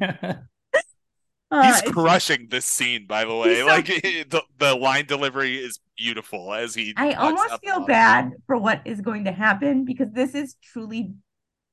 Yeah. 0.00 0.36
uh, 1.50 1.62
He's 1.62 1.82
crushing 1.92 2.48
this 2.50 2.64
scene, 2.64 3.06
by 3.06 3.24
the 3.24 3.34
way. 3.34 3.60
So- 3.60 3.66
like 3.66 3.86
the 3.86 4.42
the 4.58 4.74
line 4.74 5.06
delivery 5.06 5.56
is 5.56 5.78
beautiful 5.96 6.52
as 6.54 6.74
he. 6.74 6.94
I 6.96 7.12
almost 7.12 7.60
feel 7.62 7.76
on- 7.76 7.86
bad 7.86 8.32
for 8.46 8.56
what 8.56 8.80
is 8.84 9.00
going 9.00 9.24
to 9.24 9.32
happen 9.32 9.84
because 9.84 10.08
this 10.12 10.34
is 10.34 10.56
truly 10.62 11.14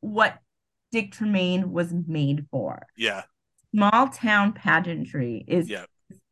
what 0.01 0.37
Dick 0.91 1.11
Tremayne 1.13 1.67
was 1.71 1.93
made 1.93 2.47
for. 2.51 2.85
Yeah, 2.97 3.23
Small 3.73 4.09
town 4.09 4.53
pageantry 4.53 5.45
is 5.47 5.69
Yeah. 5.69 5.85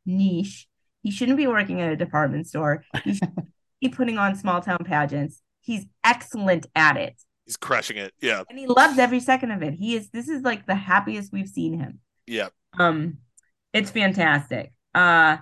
niche. 0.06 0.68
He 1.04 1.12
shouldn't 1.12 1.38
be 1.38 1.48
working 1.48 1.80
at 1.80 1.92
a 1.94 1.96
department 1.96 2.48
store. 2.48 2.84
He 3.06 3.14
should 3.14 3.32
be 3.82 3.88
putting 3.90 4.18
on 4.18 4.36
small 4.36 4.60
town 4.62 4.80
pageants. 4.84 5.42
He's 5.62 5.86
excellent 6.04 6.66
at 6.76 6.98
it. 6.98 7.16
He's 7.50 7.58
crushing 7.58 7.97
it. 7.97 8.14
Yeah, 8.22 8.43
And 8.47 8.60
he 8.60 8.68
loves 8.68 9.00
every 9.00 9.20
second 9.20 9.50
of 9.50 9.64
it. 9.64 9.74
He 9.74 9.95
is 9.95 10.12
this 10.12 10.30
is 10.30 10.43
like 10.43 10.68
the 10.68 10.76
happiest 10.76 11.34
we've 11.34 11.50
seen 11.50 11.80
him. 11.80 12.00
yeah. 12.28 12.50
Um, 12.78 13.18
it's 13.74 13.89
fantastic. 13.89 14.72
Uh, 14.93 15.38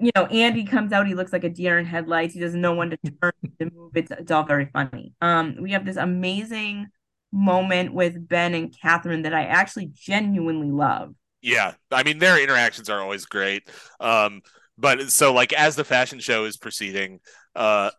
you 0.00 0.10
know, 0.16 0.24
Andy 0.24 0.64
comes 0.64 0.92
out. 0.92 1.06
He 1.06 1.14
looks 1.14 1.32
like 1.32 1.44
a 1.44 1.50
deer 1.50 1.78
in 1.78 1.84
headlights. 1.84 2.32
He 2.32 2.40
doesn't 2.40 2.60
know 2.60 2.74
when 2.74 2.90
to 2.90 2.96
turn 2.96 3.32
to 3.60 3.70
move. 3.70 3.92
It's 3.94 4.10
it's 4.10 4.30
all 4.30 4.44
very 4.44 4.70
funny. 4.72 5.12
Um, 5.20 5.56
we 5.60 5.72
have 5.72 5.84
this 5.84 5.96
amazing 5.96 6.86
moment 7.30 7.92
with 7.92 8.26
Ben 8.26 8.54
and 8.54 8.74
Catherine 8.80 9.22
that 9.22 9.34
I 9.34 9.44
actually 9.44 9.90
genuinely 9.92 10.70
love. 10.70 11.14
Yeah, 11.42 11.74
I 11.90 12.02
mean 12.04 12.18
their 12.18 12.42
interactions 12.42 12.88
are 12.88 13.00
always 13.00 13.26
great. 13.26 13.68
Um, 14.00 14.40
but 14.78 15.10
so 15.10 15.34
like 15.34 15.52
as 15.52 15.76
the 15.76 15.84
fashion 15.84 16.20
show 16.20 16.46
is 16.46 16.56
proceeding, 16.56 17.20
uh, 17.54 17.90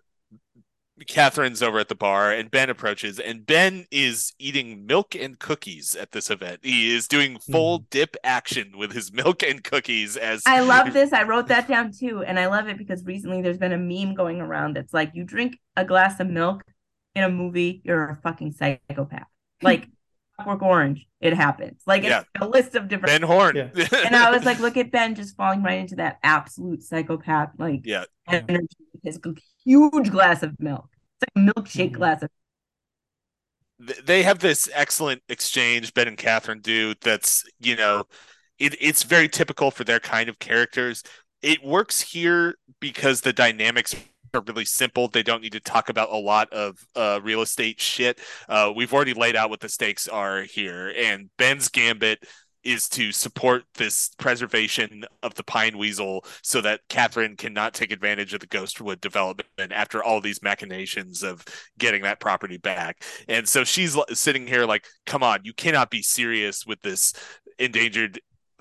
Catherine's 1.07 1.61
over 1.61 1.79
at 1.79 1.89
the 1.89 1.95
bar 1.95 2.31
and 2.31 2.49
Ben 2.49 2.69
approaches, 2.69 3.19
and 3.19 3.45
Ben 3.45 3.85
is 3.91 4.33
eating 4.39 4.85
milk 4.85 5.13
and 5.13 5.37
cookies 5.37 5.93
at 5.93 6.11
this 6.11 6.29
event. 6.29 6.61
He 6.63 6.95
is 6.95 7.07
doing 7.07 7.33
hmm. 7.33 7.51
full 7.51 7.79
dip 7.89 8.15
action 8.23 8.77
with 8.77 8.93
his 8.93 9.11
milk 9.11 9.43
and 9.43 9.63
cookies 9.63 10.15
as 10.15 10.43
I 10.45 10.59
love 10.61 10.93
this. 10.93 11.11
I 11.11 11.23
wrote 11.23 11.47
that 11.47 11.67
down 11.67 11.91
too, 11.91 12.23
and 12.23 12.39
I 12.39 12.45
love 12.45 12.67
it 12.67 12.77
because 12.77 13.03
recently 13.03 13.41
there's 13.41 13.57
been 13.57 13.73
a 13.73 13.77
meme 13.77 14.15
going 14.15 14.39
around 14.39 14.77
that's 14.77 14.93
like, 14.93 15.11
you 15.13 15.23
drink 15.25 15.59
a 15.75 15.83
glass 15.83 16.19
of 16.19 16.27
milk 16.27 16.63
in 17.13 17.23
a 17.23 17.29
movie, 17.29 17.81
you're 17.83 18.09
a 18.09 18.15
fucking 18.23 18.53
psychopath. 18.53 19.27
Like 19.61 19.87
Clockwork 20.37 20.61
Orange, 20.63 21.07
it 21.21 21.33
happens. 21.33 21.81
Like 21.87 22.01
it's 22.03 22.09
Yeah. 22.09 22.23
a 22.41 22.47
list 22.47 22.75
of 22.75 22.87
different. 22.87 23.07
Ben 23.07 23.21
Horne. 23.21 23.55
Yeah. 23.55 23.69
and 24.05 24.15
I 24.15 24.31
was 24.31 24.43
like, 24.45 24.59
look 24.59 24.77
at 24.77 24.91
Ben 24.91 25.15
just 25.15 25.35
falling 25.37 25.63
right 25.63 25.79
into 25.79 25.95
that 25.95 26.17
absolute 26.23 26.83
psychopath 26.83 27.51
like 27.57 27.81
yeah, 27.85 28.05
energy 28.27 28.67
with 28.93 29.03
his 29.03 29.19
huge 29.63 30.11
glass 30.11 30.43
of 30.43 30.59
milk. 30.59 30.89
It's 31.21 31.31
like 31.35 31.43
a 31.45 31.53
milkshake 31.53 31.91
Mhm. 31.91 31.93
glass 31.93 32.23
of 32.23 32.29
th- 33.85 34.05
they 34.05 34.23
have 34.23 34.39
this 34.39 34.69
excellent 34.73 35.21
exchange 35.29 35.93
ben 35.93 36.07
and 36.07 36.17
catherine 36.17 36.59
do 36.61 36.93
that's 37.01 37.43
you 37.59 37.75
know 37.75 38.05
it, 38.59 38.75
it's 38.79 39.03
very 39.03 39.27
typical 39.27 39.71
for 39.71 39.83
their 39.83 39.99
kind 39.99 40.29
of 40.29 40.39
characters 40.39 41.03
it 41.41 41.63
works 41.63 42.01
here 42.01 42.55
because 42.79 43.21
the 43.21 43.33
dynamics 43.33 43.93
are 44.35 44.43
really 44.47 44.65
simple 44.65 45.07
they 45.07 45.23
don't 45.23 45.41
need 45.41 45.51
to 45.51 45.59
talk 45.59 45.89
about 45.89 46.11
a 46.11 46.17
lot 46.17 46.51
of 46.53 46.85
uh, 46.95 47.19
real 47.23 47.41
estate 47.41 47.79
shit 47.79 48.19
uh, 48.49 48.71
we've 48.75 48.93
already 48.93 49.13
laid 49.13 49.35
out 49.35 49.49
what 49.49 49.59
the 49.59 49.69
stakes 49.69 50.07
are 50.07 50.41
here 50.43 50.93
and 50.97 51.29
ben's 51.37 51.69
gambit 51.69 52.23
is 52.65 52.89
to 52.89 53.11
support 53.11 53.63
this 53.75 54.09
preservation 54.17 55.05
of 55.21 55.35
the 55.35 55.43
pine 55.43 55.77
weasel 55.77 56.25
so 56.41 56.59
that 56.61 56.81
Catherine 56.89 57.37
cannot 57.37 57.75
take 57.75 57.91
advantage 57.91 58.33
of 58.33 58.39
the 58.39 58.47
Ghostwood 58.47 58.99
development 58.99 59.71
after 59.71 60.03
all 60.03 60.19
these 60.19 60.41
machinations 60.41 61.23
of 61.23 61.45
getting 61.77 62.01
that 62.01 62.19
property 62.19 62.57
back. 62.57 63.03
And 63.29 63.47
so 63.47 63.63
she's 63.63 63.95
sitting 64.13 64.47
here 64.47 64.65
like, 64.65 64.87
come 65.05 65.21
on, 65.21 65.41
you 65.43 65.53
cannot 65.53 65.91
be 65.91 66.01
serious 66.01 66.65
with 66.65 66.81
this 66.81 67.13
endangered 67.59 68.19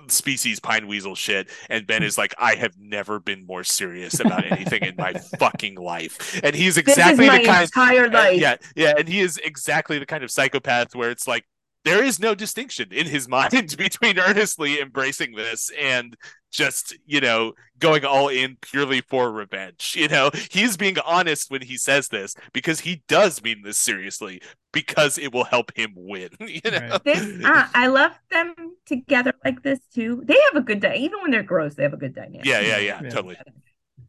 species 0.09 0.61
pine 0.61 0.87
weasel 0.87 1.15
shit. 1.15 1.49
And 1.69 1.87
Ben 1.87 2.03
hmm. 2.03 2.07
is 2.07 2.19
like, 2.19 2.35
I 2.39 2.55
have 2.55 2.79
never 2.79 3.21
been 3.21 3.47
more 3.47 3.65
serious 3.65 4.21
about 4.21 4.45
anything 4.53 4.83
in 4.83 4.95
my 4.97 5.15
fucking 5.39 5.77
life. 5.77 6.41
And 6.43 6.55
he's 6.55 6.77
This 6.77 6.89
exactly 6.89 7.25
is 7.25 7.31
my 7.31 7.39
the 7.39 7.45
kind 7.47 7.63
entire 7.65 8.09
life. 8.09 8.41
yeah, 8.41 8.57
yeah, 8.75 8.95
and 8.97 9.09
he 9.09 9.21
is 9.21 9.39
exactly 9.39 9.99
the 9.99 10.07
kind 10.07 10.25
of 10.25 10.31
psychopath 10.31 10.95
where 10.95 11.11
it's 11.11 11.27
like 11.27 11.45
there 11.85 12.03
is 12.03 12.19
no 12.19 12.35
distinction 12.35 12.89
in 12.93 13.07
his 13.07 13.29
mind 13.37 13.75
between 13.77 14.19
earnestly 14.19 14.81
embracing 14.81 15.35
this 15.35 15.71
and 15.81 16.17
just 16.51 16.97
you 17.05 17.21
know 17.21 17.53
going 17.81 18.05
all 18.05 18.29
in 18.29 18.57
purely 18.61 19.01
for 19.01 19.33
revenge 19.33 19.95
you 19.97 20.07
know 20.07 20.31
he's 20.53 20.77
being 20.77 20.97
honest 21.05 21.51
when 21.51 21.61
he 21.63 21.77
says 21.77 22.09
this 22.09 22.37
because 22.53 22.81
he 22.81 23.03
does 23.09 23.43
mean 23.43 23.63
this 23.65 23.77
seriously 23.77 24.41
because 24.73 25.19
it 25.19 25.33
will 25.33 25.43
help 25.45 25.73
him 25.77 25.93
win 25.97 26.29
you 26.41 26.61
know 26.71 26.79
Right. 26.91 27.05
This, 27.05 27.45
uh, 27.45 27.67
I 27.75 27.89
love 27.89 28.13
them 28.31 28.55
together 28.87 29.33
like 29.45 29.63
this 29.63 29.81
too. 29.93 30.23
They 30.25 30.37
have 30.53 30.63
a 30.63 30.65
good 30.65 30.81
day, 30.81 30.97
even 30.99 31.21
when 31.23 31.31
they're 31.33 31.43
gross. 31.43 31.75
They 31.75 31.83
have 31.83 31.93
a 31.93 31.97
good 31.97 32.15
dynamic. 32.15 32.45
yeah 32.47 32.61
yeah 32.61 32.79
yeah 32.79 33.01
Yeah. 33.03 33.11
totally 33.11 33.37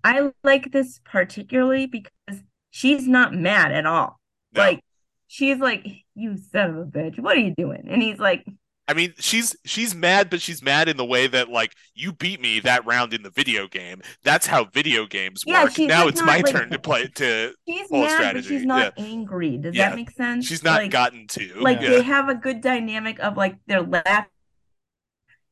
I 0.04 0.32
like 0.44 0.72
this 0.72 1.00
particularly 1.04 1.88
because 1.88 2.42
she's 2.70 3.08
not 3.08 3.34
mad 3.34 3.72
at 3.72 3.88
all. 3.88 4.20
No. 4.54 4.62
Like 4.62 4.84
she's 5.28 5.58
like, 5.58 6.05
"You 6.16 6.38
son 6.38 6.70
of 6.72 6.78
a 6.78 6.86
bitch, 6.86 7.20
what 7.20 7.38
are 7.38 7.42
you 7.42 7.54
doing?" 7.56 7.86
And 7.90 8.02
he's 8.02 8.20
like, 8.20 8.46
I 8.88 8.94
mean, 8.94 9.14
she's 9.18 9.56
she's 9.66 9.96
mad, 9.96 10.30
but 10.30 10.42
she's 10.42 10.62
mad 10.62 10.88
in 10.90 10.98
the 10.98 11.06
way 11.06 11.26
that 11.28 11.50
like 11.50 11.74
you 11.96 12.14
beat 12.14 12.40
me 12.40 12.60
that 12.62 12.86
round 12.86 13.14
in 13.14 13.24
the 13.24 13.32
video 13.32 13.68
game. 13.68 14.02
That's 14.24 14.46
how 14.48 14.66
video 14.66 15.06
games 15.08 15.44
Yeah, 15.46 15.64
work. 15.64 15.78
Now 15.80 16.08
it's 16.08 16.22
my 16.22 16.38
like- 16.38 16.48
turn 16.48 16.70
to 16.70 16.80
play 16.80 17.08
to 17.16 17.54
"She's 17.68 17.90
mad, 17.92 18.12
strategy, 18.12 18.48
but 18.50 18.56
she's 18.56 18.66
not 18.66 18.94
angry." 18.98 19.58
Does 19.58 19.76
Yeah. 19.76 19.90
that 19.90 19.96
make 19.96 20.12
sense? 20.12 20.46
she's 20.46 20.64
not 20.64 20.82
like, 20.84 20.92
gotten 20.92 21.26
to. 21.30 21.54
like 21.62 21.82
yeah. 21.82 21.90
they 21.90 22.02
have 22.04 22.30
a 22.30 22.36
good 22.36 22.62
dynamic 22.62 23.20
of 23.20 23.38
like 23.38 23.56
they're 23.68 23.82
laugh. 23.82 24.28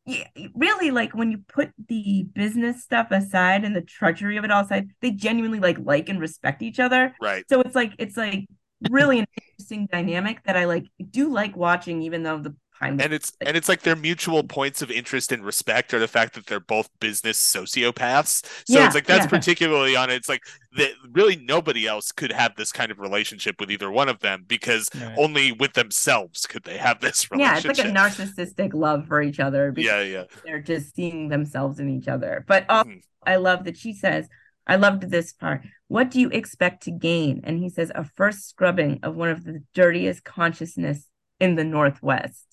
Yeah, 0.05 0.27
really, 0.53 0.91
like 0.91 1.15
when 1.15 1.31
you 1.31 1.39
put 1.47 1.71
the 1.87 2.27
business 2.33 2.83
stuff 2.83 3.07
aside 3.09 3.63
and 3.63 3.73
the 3.73 3.81
treachery 3.81 4.35
of 4.35 4.43
it 4.43 4.51
all 4.51 4.63
aside, 4.65 4.89
they 5.01 5.11
genuinely 5.11 5.59
like 5.61 5.77
like 5.79 6.09
and 6.09 6.19
respect 6.19 6.61
each 6.61 6.79
other. 6.79 7.15
right. 7.21 7.45
So 7.49 7.61
it's 7.61 7.73
like 7.73 7.93
it's 7.97 8.17
like 8.17 8.45
really 8.89 9.19
an 9.19 9.25
interesting 9.57 9.87
dynamic 9.91 10.43
that 10.45 10.57
I 10.57 10.65
like 10.65 10.85
do 11.11 11.31
like 11.31 11.55
watching, 11.55 12.01
even 12.03 12.23
though 12.23 12.39
the 12.39 12.55
pine 12.79 12.99
and 12.99 13.11
it's 13.11 13.31
and 13.43 13.57
it's 13.57 13.67
like 13.67 13.81
their 13.81 13.95
mutual 13.95 14.43
points 14.43 14.81
of 14.81 14.91
interest 14.91 15.31
and 15.31 15.43
respect 15.43 15.93
are 15.93 15.99
the 15.99 16.07
fact 16.07 16.35
that 16.35 16.45
they're 16.45 16.59
both 16.59 16.89
business 16.99 17.39
sociopaths 17.39 18.45
so 18.65 18.83
Yeah, 18.83 18.85
it's 18.85 18.93
like 18.93 19.07
that's 19.07 19.25
yeah. 19.25 19.25
particularly 19.25 19.95
on 19.95 20.09
it 20.11 20.15
it's 20.15 20.29
like 20.29 20.43
that 20.77 20.91
really 21.11 21.35
nobody 21.35 21.87
else 21.87 22.11
could 22.11 22.31
have 22.31 22.55
this 22.55 22.71
kind 22.71 22.91
of 22.91 22.99
relationship 22.99 23.55
with 23.59 23.71
either 23.71 23.89
one 23.91 24.09
of 24.09 24.19
them 24.19 24.43
because 24.47 24.89
Right. 24.93 25.17
only 25.17 25.51
with 25.51 25.73
themselves 25.73 26.45
could 26.45 26.63
they 26.63 26.77
have 26.77 26.99
this 27.01 27.27
yeah, 27.31 27.57
it's 27.57 27.67
like 27.67 27.79
a 27.79 27.83
narcissistic 27.83 28.73
love 28.73 29.07
for 29.07 29.21
each 29.21 29.39
other 29.39 29.71
because 29.71 29.95
yeah 29.95 30.01
yeah 30.01 30.25
they're 30.43 30.61
just 30.61 30.95
seeing 30.95 31.29
themselves 31.29 31.79
in 31.79 31.89
each 31.89 32.07
other. 32.07 32.43
But 32.47 32.65
also, 32.69 32.85
Mhm. 32.85 33.03
I 33.25 33.37
love 33.37 33.65
that 33.65 33.77
she 33.77 33.93
says, 33.93 34.27
I 34.65 34.75
loved 34.77 35.03
this 35.09 35.33
part. 35.33 35.61
What 35.87 36.09
do 36.11 36.19
you 36.19 36.29
expect 36.29 36.83
to 36.83 36.91
gain? 36.91 37.41
And 37.43 37.59
he 37.59 37.69
says, 37.69 37.91
a 37.93 38.03
first 38.03 38.49
scrubbing 38.49 38.99
of 39.03 39.15
one 39.15 39.29
of 39.29 39.43
the 39.43 39.63
dirtiest 39.73 40.23
consciousness 40.23 41.07
in 41.39 41.55
the 41.55 41.63
Northwest. 41.63 42.45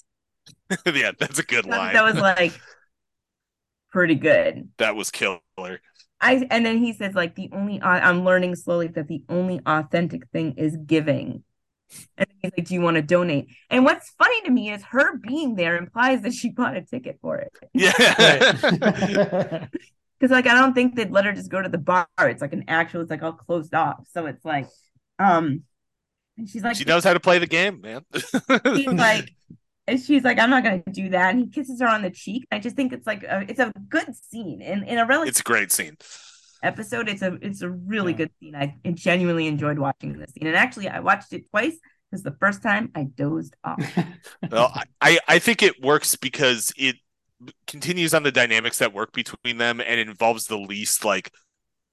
yeah 0.94 1.12
that's 1.18 1.38
a 1.38 1.42
good 1.42 1.66
I 1.66 1.68
line 1.76 1.92
That 1.94 2.04
was 2.04 2.16
like 2.16 2.52
pretty 3.92 4.14
good. 4.14 4.68
that 4.78 4.96
was 4.96 5.10
killer 5.10 5.40
I 6.20 6.46
and 6.50 6.66
then 6.66 6.78
he 6.78 6.92
says 6.92 7.14
like 7.14 7.34
the 7.34 7.48
only 7.52 7.80
I- 7.80 8.00
I'm 8.08 8.24
learning 8.24 8.56
slowly 8.56 8.88
that 8.88 9.08
the 9.08 9.24
only 9.28 9.60
authentic 9.66 10.28
thing 10.30 10.54
is 10.56 10.76
giving. 10.76 11.44
And 12.18 12.28
he's 12.42 12.52
like, 12.56 12.66
"Do 12.68 12.74
you 12.74 12.82
want 12.82 12.96
to 12.96 13.02
donate?" 13.02 13.48
And 13.70 13.84
what's 13.84 14.10
funny 14.18 14.42
to 14.42 14.50
me 14.50 14.72
is 14.72 14.82
her 14.84 15.16
being 15.18 15.56
there 15.56 15.76
implies 15.78 16.22
that 16.22 16.34
she 16.34 16.50
bought 16.50 16.76
a 16.76 16.82
ticket 16.82 17.18
for 17.22 17.38
it. 17.38 17.52
yeah 17.74 17.92
Right. 18.18 19.68
Because 20.20 20.32
like 20.32 20.46
I 20.46 20.54
don't 20.54 20.74
think 20.74 20.96
they'd 20.96 21.10
let 21.10 21.24
her 21.24 21.32
just 21.32 21.50
go 21.50 21.62
to 21.62 21.68
the 21.68 21.78
bar. 21.78 22.06
It's 22.20 22.42
like 22.42 22.52
an 22.52 22.64
actual. 22.68 23.00
It's 23.00 23.10
like 23.10 23.22
all 23.22 23.32
closed 23.32 23.74
off. 23.74 24.06
So 24.12 24.26
it's 24.26 24.44
like, 24.44 24.68
um, 25.18 25.62
and 26.38 26.48
she's 26.48 26.62
like, 26.64 26.76
she 26.76 26.84
knows 26.84 27.04
how 27.04 27.12
to 27.14 27.20
play 27.20 27.38
the 27.38 27.46
game 27.46 27.80
man 27.80 28.04
he's 28.72 28.96
like, 28.96 29.30
and 29.86 30.00
she's 30.00 30.22
like, 30.24 30.38
I'm 30.38 30.50
not 30.50 30.62
gonna 30.64 30.82
do 30.90 31.10
that. 31.10 31.30
And 31.34 31.40
he 31.40 31.48
kisses 31.48 31.80
her 31.80 31.88
on 31.88 32.02
the 32.02 32.10
cheek. 32.10 32.46
I 32.52 32.58
just 32.58 32.76
think 32.76 32.92
it's 32.92 33.06
like 33.06 33.22
a, 33.24 33.44
it's 33.48 33.60
a 33.60 33.72
good 33.88 34.14
scene 34.16 34.62
in 34.62 34.84
in 34.84 34.98
a 34.98 35.06
really 35.06 35.28
It's 35.28 35.40
a 35.40 35.44
great 35.44 35.72
scene. 35.72 35.96
episode. 36.62 37.08
It's 37.08 37.22
a 37.22 37.38
it's 37.42 37.62
a 37.62 37.70
really 37.70 38.12
Yeah. 38.12 38.18
good 38.18 38.30
scene. 38.40 38.54
I 38.54 38.76
genuinely 38.94 39.46
enjoyed 39.46 39.78
watching 39.78 40.18
this 40.18 40.32
scene, 40.32 40.46
and 40.46 40.56
actually, 40.56 40.88
I 40.88 41.00
watched 41.00 41.32
it 41.32 41.48
twice 41.50 41.76
because 42.10 42.22
the 42.22 42.36
first 42.40 42.62
time 42.62 42.90
I 42.94 43.04
dozed 43.04 43.54
off. 43.64 43.82
Well, 44.50 44.72
I 45.00 45.18
I 45.28 45.38
think 45.38 45.62
it 45.62 45.80
works 45.82 46.16
because 46.16 46.72
it 46.76 46.96
continues 47.66 48.12
on 48.14 48.22
the 48.22 48.32
dynamics 48.32 48.78
that 48.78 48.92
work 48.92 49.12
between 49.12 49.58
them 49.58 49.80
and 49.80 49.98
involves 50.00 50.46
the 50.46 50.58
least 50.58 51.04
like 51.04 51.32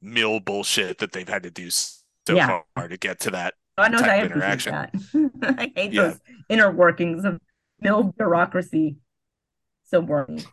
mill 0.02 0.40
bullshit 0.40 0.98
that 1.00 1.12
they've 1.12 1.28
had 1.30 1.44
to 1.44 1.52
do 1.52 1.70
so 1.70 1.94
Yeah. 2.28 2.62
far 2.76 2.88
to 2.88 2.98
get 2.98 3.20
to 3.22 3.32
that. 3.32 3.54
God 3.78 3.92
knows 3.92 4.02
Type 4.02 4.12
I 4.12 4.16
of 4.18 4.32
appreciate 4.32 4.72
that. 4.72 4.92
I 5.60 5.72
hate 5.76 5.94
Yeah. 5.94 6.02
those 6.08 6.20
inner 6.50 6.72
workings 6.72 7.24
of 7.26 7.40
mill 7.80 8.14
bureaucracy. 8.18 8.98
So 9.86 10.02
boring. 10.02 10.44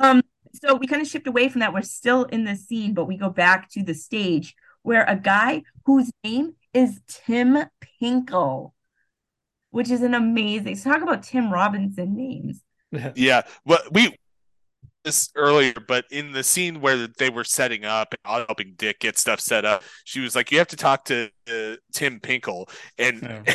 Um, 0.00 0.22
so 0.54 0.74
we 0.74 0.86
kind 0.86 1.02
of 1.02 1.08
shift 1.08 1.26
away 1.26 1.48
from 1.48 1.60
that. 1.60 1.72
We're 1.72 1.82
still 1.82 2.24
in 2.24 2.44
the 2.44 2.56
scene, 2.56 2.94
but 2.94 3.04
we 3.04 3.16
go 3.16 3.30
back 3.30 3.70
to 3.70 3.82
the 3.82 3.94
stage 3.94 4.56
where 4.82 5.04
a 5.04 5.14
guy 5.14 5.62
whose 5.84 6.10
name 6.24 6.54
is 6.74 7.00
Tim 7.06 7.58
Pinkle, 8.02 8.72
which 9.70 9.90
is 9.90 10.02
an 10.02 10.14
amazing. 10.14 10.74
So 10.76 10.90
talk 10.90 11.02
about 11.02 11.22
Tim 11.22 11.52
Robinson 11.52 12.16
names. 12.16 12.62
Yeah, 13.14 13.42
well, 13.64 13.80
we 13.92 14.16
this 15.04 15.30
earlier, 15.34 15.74
but 15.86 16.04
in 16.10 16.32
the 16.32 16.42
scene 16.42 16.80
where 16.80 17.06
they 17.06 17.30
were 17.30 17.44
setting 17.44 17.84
up 17.84 18.12
and 18.14 18.44
helping 18.46 18.74
Dick 18.76 19.00
get 19.00 19.16
stuff 19.18 19.40
set 19.40 19.64
up, 19.64 19.82
she 20.04 20.20
was 20.20 20.34
like, 20.34 20.50
"You 20.50 20.58
have 20.58 20.68
to 20.68 20.76
talk 20.76 21.04
to 21.06 21.30
uh, 21.50 21.76
Tim 21.92 22.20
Pinkle," 22.20 22.68
and 22.98 23.22
Yeah. 23.22 23.54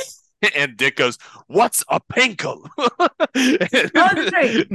and 0.55 0.77
Dick 0.77 0.95
goes, 0.95 1.17
"What's 1.47 1.83
a 1.89 1.99
pinkle?" 1.99 2.67
That's 3.33 4.31
right. 4.31 4.67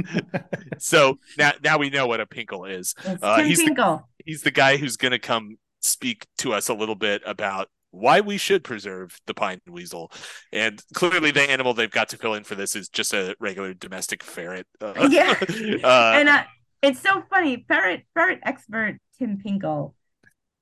so 0.77 1.17
now 1.37 1.51
now 1.63 1.77
we 1.77 1.89
know 1.89 2.07
what 2.07 2.19
a 2.19 2.25
pinkle 2.25 2.65
is. 2.65 2.95
Uh, 3.21 3.37
Tim 3.37 3.45
he's 3.47 3.59
the- 3.59 4.03
He's 4.25 4.41
the 4.43 4.51
guy 4.51 4.77
who's 4.77 4.95
going 4.97 5.11
to 5.11 5.19
come 5.19 5.57
speak 5.81 6.27
to 6.39 6.53
us 6.53 6.69
a 6.69 6.73
little 6.73 6.95
bit 6.95 7.21
about 7.25 7.67
why 7.91 8.21
we 8.21 8.37
should 8.37 8.63
preserve 8.63 9.19
the 9.25 9.33
pine 9.33 9.61
weasel. 9.67 10.11
And 10.53 10.81
clearly, 10.93 11.31
the 11.31 11.41
animal 11.49 11.73
they've 11.73 11.89
got 11.89 12.09
to 12.09 12.17
fill 12.17 12.33
in 12.35 12.43
for 12.43 12.55
this 12.55 12.75
is 12.75 12.89
just 12.89 13.13
a 13.13 13.35
regular 13.39 13.73
domestic 13.73 14.23
ferret. 14.23 14.67
Uh, 14.81 15.07
Yeah. 15.11 15.35
uh, 15.83 16.11
and 16.15 16.29
uh, 16.29 16.43
it's 16.81 16.99
so 17.01 17.23
funny. 17.29 17.65
Ferret 17.67 18.03
ferret 18.13 18.39
expert 18.43 18.97
Tim 19.17 19.37
Pinkle 19.43 19.93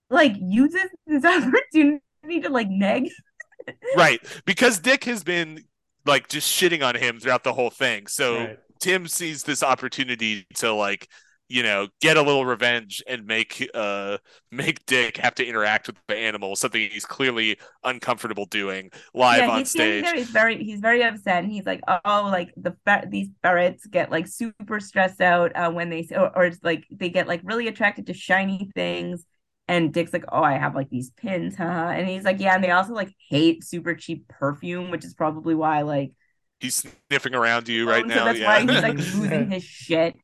like 0.09 0.34
uses 0.39 0.86
this 1.05 1.23
opportunity 1.73 2.01
to 2.41 2.49
like 2.49 2.69
neg. 2.69 3.09
right, 3.97 4.21
because 4.45 4.80
Dick 4.80 5.03
has 5.03 5.23
been 5.23 5.63
like 6.05 6.30
just 6.30 6.49
shitting 6.49 6.86
on 6.86 6.95
him 6.95 7.19
throughout 7.19 7.43
the 7.43 7.53
whole 7.53 7.69
thing. 7.69 8.07
So 8.07 8.38
Right. 8.38 8.59
Tim 8.80 9.07
sees 9.07 9.43
this 9.43 9.63
opportunity 9.63 10.45
to 10.55 10.71
like 10.71 11.07
you 11.49 11.63
know 11.63 11.87
get 12.01 12.17
a 12.17 12.21
little 12.21 12.45
revenge 12.45 13.01
and 13.07 13.25
make 13.25 13.69
uh 13.73 14.17
make 14.51 14.85
Dick 14.85 15.17
have 15.17 15.35
to 15.35 15.45
interact 15.45 15.87
with 15.87 15.95
the 16.07 16.15
animal, 16.15 16.55
something 16.55 16.89
he's 16.89 17.05
clearly 17.05 17.57
uncomfortable 17.83 18.45
doing 18.45 18.91
live 19.13 19.39
yeah, 19.39 19.49
on 19.49 19.59
he's 19.59 19.69
stage. 19.69 20.05
He's 20.11 20.29
very 20.29 20.63
he's 20.63 20.79
very 20.79 21.03
upset, 21.03 21.43
and 21.43 21.51
he's 21.51 21.65
like, 21.65 21.81
oh, 21.87 22.29
like 22.31 22.53
the 22.57 22.75
these 23.09 23.29
ferrets 23.41 23.85
get 23.85 24.11
like 24.11 24.27
super 24.27 24.79
stressed 24.79 25.21
out 25.21 25.55
uh, 25.55 25.71
when 25.71 25.89
they 25.89 26.07
or, 26.11 26.35
or 26.35 26.45
it's 26.45 26.63
like 26.63 26.85
they 26.91 27.09
get 27.09 27.27
like 27.27 27.41
really 27.43 27.67
attracted 27.67 28.07
to 28.07 28.13
shiny 28.13 28.69
things. 28.75 29.25
And 29.69 29.93
Dick's 29.93 30.13
like, 30.13 30.23
oh, 30.31 30.41
I 30.41 30.53
have 30.53 30.75
like 30.75 30.89
these 30.89 31.09
pins, 31.11 31.55
huh? 31.57 31.63
And 31.63 32.07
he's 32.07 32.23
like, 32.23 32.39
yeah, 32.39 32.55
and 32.55 32.63
they 32.63 32.71
also 32.71 32.93
like 32.93 33.13
hate 33.29 33.65
super 33.65 33.95
cheap 33.95 34.27
perfume, 34.29 34.91
which 34.91 35.03
is 35.03 35.13
probably 35.13 35.55
why 35.55 35.81
like 35.81 36.13
He's 36.59 36.83
sniffing 37.09 37.35
around 37.35 37.67
you 37.67 37.87
right 37.87 38.01
so 38.01 38.07
now. 38.07 38.25
that's 38.25 38.39
yeah. 38.39 38.47
why 38.47 38.61
he's 38.61 38.81
like 38.81 38.97
losing 39.15 39.51
his 39.51 39.63
shit. 39.63 40.15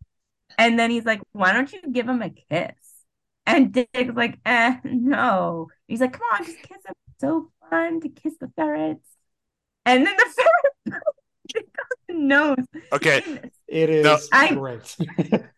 And 0.58 0.78
then 0.80 0.90
he's 0.92 1.06
like, 1.06 1.22
why 1.32 1.54
don't 1.54 1.72
you 1.72 1.82
give 1.92 2.08
him 2.08 2.22
a 2.22 2.30
kiss? 2.30 2.76
And 3.46 3.72
Dick's 3.74 4.16
like, 4.16 4.40
eh, 4.46 4.78
no. 4.84 5.68
He's 5.88 6.02
like, 6.02 6.14
come 6.14 6.22
on, 6.34 6.46
just 6.46 6.58
kiss 6.60 6.78
him. 6.86 6.94
It's 7.10 7.22
so 7.22 7.52
fun 7.70 8.00
to 8.02 8.10
kiss 8.10 8.34
the 8.40 8.50
ferrets. 8.56 9.08
And 9.86 10.06
then 10.08 10.16
the 10.16 10.26
ferret 10.86 11.02
Dick 11.54 11.66
goes 11.76 12.16
nose. 12.18 12.66
okay, 12.94 13.22
It 13.68 13.90
is 13.90 14.04
No. 14.06 14.18
I- 14.32 14.54
great. 14.54 14.96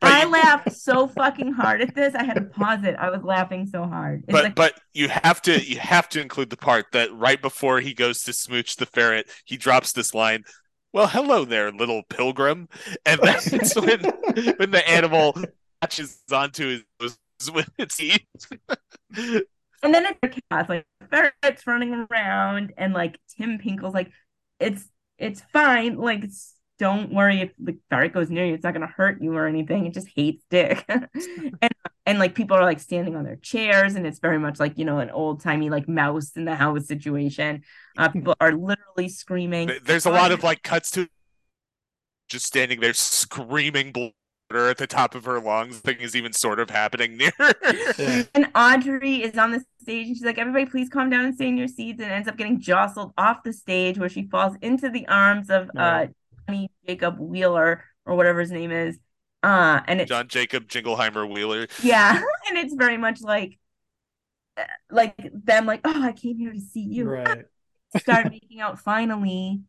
I 0.01 0.25
laughed 0.25 0.71
so 0.73 1.07
fucking 1.07 1.51
hard 1.53 1.81
at 1.81 1.93
this. 1.93 2.15
I 2.15 2.23
had 2.23 2.35
to 2.35 2.41
pause 2.41 2.83
it. 2.83 2.95
I 2.97 3.09
was 3.11 3.21
laughing 3.23 3.67
so 3.67 3.83
hard. 3.83 4.23
It's 4.27 4.31
but 4.31 4.43
like, 4.45 4.55
but 4.55 4.79
you 4.93 5.09
have 5.09 5.41
to 5.43 5.63
you 5.63 5.77
have 5.77 6.09
to 6.09 6.21
include 6.21 6.49
the 6.49 6.57
part 6.57 6.87
that 6.93 7.13
right 7.13 7.39
before 7.41 7.81
he 7.81 7.93
goes 7.93 8.23
to 8.23 8.33
smooch 8.33 8.77
the 8.77 8.85
ferret, 8.87 9.27
he 9.45 9.57
drops 9.57 9.91
this 9.93 10.13
line. 10.15 10.43
Well, 10.95 11.07
hello 11.07 11.43
there, 11.43 11.73
little 11.73 12.03
pilgrim, 12.03 12.69
and 13.05 13.19
that's 13.21 13.51
when 13.75 13.99
when 14.55 14.71
the 14.71 14.81
animal 14.89 15.35
latches 15.81 16.21
onto 16.31 16.79
his 17.01 17.17
with 17.51 17.69
its 17.77 17.97
teeth. 17.97 18.21
And 19.83 19.93
then 19.93 20.05
it's 20.23 20.39
chaos, 20.49 20.69
like 20.69 20.85
ferrets 21.11 21.67
running 21.67 22.07
around, 22.09 22.71
and 22.77 22.93
like 22.93 23.19
Tim 23.37 23.57
Pinkle's 23.57 23.93
like, 23.93 24.09
it's 24.61 24.89
it's 25.17 25.41
fine. 25.51 25.97
Like, 25.97 26.23
it's, 26.23 26.54
don't 26.77 27.13
worry 27.13 27.41
if 27.41 27.51
the 27.57 27.77
ferret 27.89 28.13
goes 28.13 28.29
near 28.29 28.45
you, 28.45 28.53
it's 28.53 28.63
not 28.63 28.73
gonna 28.73 28.87
hurt 28.87 29.21
you 29.21 29.35
or 29.35 29.47
anything. 29.47 29.85
It 29.85 29.93
just 29.93 30.07
hates 30.15 30.43
Dick. 30.49 30.83
and 30.89 31.71
and 32.05 32.19
like 32.19 32.35
people 32.35 32.57
are 32.57 32.63
like 32.63 32.79
standing 32.79 33.15
on 33.15 33.23
their 33.23 33.37
chairs, 33.37 33.95
and 33.95 34.05
it's 34.05 34.19
very 34.19 34.39
much 34.39 34.59
like 34.59 34.77
you 34.77 34.85
know 34.85 34.99
an 34.99 35.09
old 35.09 35.41
timey 35.41 35.69
like 35.69 35.87
mouse 35.87 36.31
in 36.35 36.45
the 36.45 36.55
house 36.55 36.87
situation. 36.87 37.63
Uh, 37.97 38.09
people 38.13 38.35
are 38.39 38.51
literally 38.51 39.09
screaming. 39.09 39.71
There's 39.83 40.05
a 40.05 40.11
lot 40.11 40.31
of 40.31 40.43
like 40.43 40.63
cuts 40.63 40.91
to 40.91 41.07
just 42.27 42.45
standing 42.45 42.79
there 42.79 42.93
screaming 42.93 43.91
blood 43.91 44.13
at 44.53 44.77
the 44.77 44.87
top 44.87 45.15
of 45.15 45.25
her 45.25 45.39
lungs. 45.39 45.79
Thing 45.79 45.99
is 45.99 46.15
even 46.15 46.33
sort 46.33 46.59
of 46.59 46.69
happening 46.69 47.17
near. 47.17 47.31
her. 47.37 47.53
Yeah. 47.97 48.23
And 48.33 48.47
Audrey 48.55 49.23
is 49.23 49.37
on 49.37 49.51
the 49.51 49.63
stage 49.81 50.07
and 50.07 50.15
she's 50.15 50.25
like, 50.25 50.37
everybody, 50.37 50.65
please 50.65 50.89
calm 50.89 51.09
down 51.09 51.25
and 51.25 51.35
stay 51.35 51.47
in 51.47 51.57
your 51.57 51.67
seats. 51.67 52.01
And 52.01 52.11
ends 52.11 52.27
up 52.27 52.37
getting 52.37 52.59
jostled 52.59 53.13
off 53.17 53.43
the 53.43 53.53
stage 53.53 53.97
where 53.97 54.09
she 54.09 54.27
falls 54.27 54.55
into 54.61 54.89
the 54.89 55.07
arms 55.07 55.49
of 55.49 55.69
uh, 55.69 55.71
Right. 55.75 56.09
Johnny 56.47 56.71
Jacob 56.87 57.19
Wheeler 57.19 57.83
or 58.05 58.15
whatever 58.15 58.39
his 58.39 58.51
name 58.51 58.71
is. 58.71 58.97
Uh, 59.43 59.81
and 59.87 60.01
it's, 60.01 60.09
John 60.09 60.27
Jacob 60.27 60.67
Jingleheimer 60.67 61.31
Wheeler. 61.31 61.67
yeah, 61.83 62.13
and 62.49 62.57
it's 62.57 62.73
very 62.73 62.97
much 62.97 63.21
like, 63.21 63.59
uh, 64.57 64.63
like 64.89 65.15
them, 65.33 65.65
like, 65.65 65.81
oh, 65.83 66.01
I 66.03 66.13
came 66.13 66.37
here 66.37 66.51
to 66.51 66.59
see 66.59 66.81
you. 66.81 67.09
Right. 67.09 67.45
Start 67.97 68.29
making 68.29 68.59
out 68.59 68.79
finally. 68.79 69.61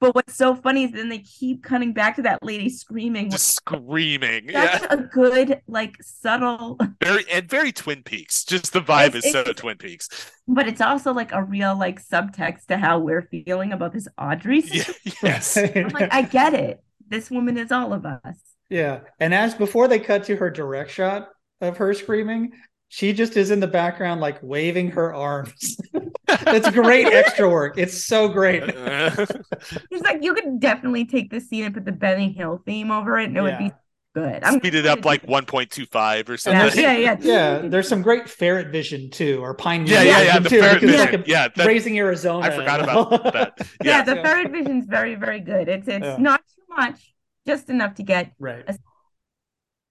But 0.00 0.14
what's 0.14 0.34
so 0.34 0.54
funny 0.54 0.84
is 0.84 0.92
then 0.92 1.10
they 1.10 1.18
keep 1.18 1.62
cutting 1.62 1.92
back 1.92 2.16
to 2.16 2.22
that 2.22 2.42
lady 2.42 2.70
screaming. 2.70 3.30
Just 3.30 3.54
screaming. 3.54 4.46
Such 4.46 4.52
Yeah. 4.54 4.86
a 4.90 4.96
good, 4.96 5.60
like, 5.68 5.96
subtle 6.02 6.78
Very 7.02 7.24
and 7.30 7.48
very 7.48 7.70
Twin 7.70 8.02
Peaks. 8.02 8.44
Just 8.44 8.72
the 8.72 8.80
vibe 8.80 9.08
It's- 9.14 9.26
is 9.26 9.32
so 9.32 9.44
Twin 9.44 9.76
Peaks. 9.76 10.08
But 10.48 10.66
it's 10.68 10.80
also 10.80 11.12
like 11.12 11.32
a 11.32 11.44
real 11.44 11.76
like 11.78 12.02
subtext 12.02 12.66
to 12.66 12.76
how 12.78 12.98
we're 12.98 13.22
feeling 13.30 13.72
about 13.72 13.92
this 13.92 14.08
Audrey 14.18 14.60
Yeah, 14.60 14.84
yes. 15.22 15.56
I'm 15.56 15.88
like, 15.88 16.12
I 16.12 16.22
get 16.22 16.54
it. 16.54 16.82
This 17.08 17.30
woman 17.30 17.58
is 17.58 17.70
all 17.70 17.92
of 17.92 18.06
us. 18.06 18.38
Yeah. 18.70 19.00
And 19.18 19.34
as 19.34 19.54
before 19.54 19.86
they 19.88 19.98
cut 19.98 20.24
to 20.24 20.36
her 20.36 20.50
direct 20.50 20.90
shot 20.92 21.28
of 21.60 21.76
her 21.76 21.92
screaming, 21.92 22.52
she 22.92 23.12
just 23.12 23.36
is 23.36 23.50
in 23.52 23.60
the 23.60 23.66
background, 23.68 24.20
like 24.20 24.38
waving 24.42 24.90
her 24.90 25.14
arms. 25.14 25.76
it's 26.28 26.68
great 26.70 27.06
extra 27.06 27.48
work. 27.48 27.78
It's 27.78 28.04
so 28.04 28.28
great. 28.28 28.62
He's 29.90 30.00
like, 30.02 30.22
you 30.22 30.34
could 30.34 30.58
definitely 30.60 31.04
take 31.06 31.30
this 31.30 31.48
scene 31.48 31.64
and 31.64 31.72
put 31.74 31.84
the 31.84 31.92
Benny 31.92 32.32
Hill 32.32 32.62
theme 32.66 32.90
over 32.90 33.18
it, 33.18 33.26
and 33.26 33.36
it 33.38 33.42
would 33.42 33.58
be 33.58 33.70
good. 34.12 34.42
I'm 34.42 34.54
Speed 34.58 34.74
it 34.74 34.86
up 34.86 35.04
like 35.04 35.24
1.25 35.26 36.28
or 36.28 36.36
something. 36.36 36.82
yeah, 36.82 36.96
yeah. 36.96 37.16
Yeah, 37.20 37.58
there's 37.58 37.88
some 37.88 38.02
great 38.02 38.28
ferret 38.28 38.72
vision 38.72 39.08
too, 39.08 39.38
or 39.40 39.54
pine 39.54 39.86
Yeah, 39.86 40.02
yeah, 40.02 40.22
yeah. 40.22 40.38
The 40.40 40.48
too, 40.48 40.60
ferret 40.60 40.80
vision. 40.80 40.98
like 41.20 41.26
yeah, 41.28 41.46
that, 41.54 41.66
raising 41.66 41.96
Arizona. 41.96 42.44
I 42.46 42.50
forgot 42.50 42.82
about 42.82 43.10
that. 43.32 43.52
Yeah, 43.84 43.98
Yeah. 43.98 44.02
the 44.02 44.16
Yeah. 44.16 44.22
ferret 44.22 44.50
vision's 44.50 44.86
very, 44.86 45.14
very 45.14 45.38
good. 45.40 45.68
It's 45.68 45.86
it's 45.86 46.04
Yeah. 46.04 46.16
not 46.18 46.40
too 46.56 46.74
much, 46.76 47.14
just 47.46 47.70
enough 47.70 47.94
to 47.94 48.02
get 48.02 48.32
Right. 48.40 48.64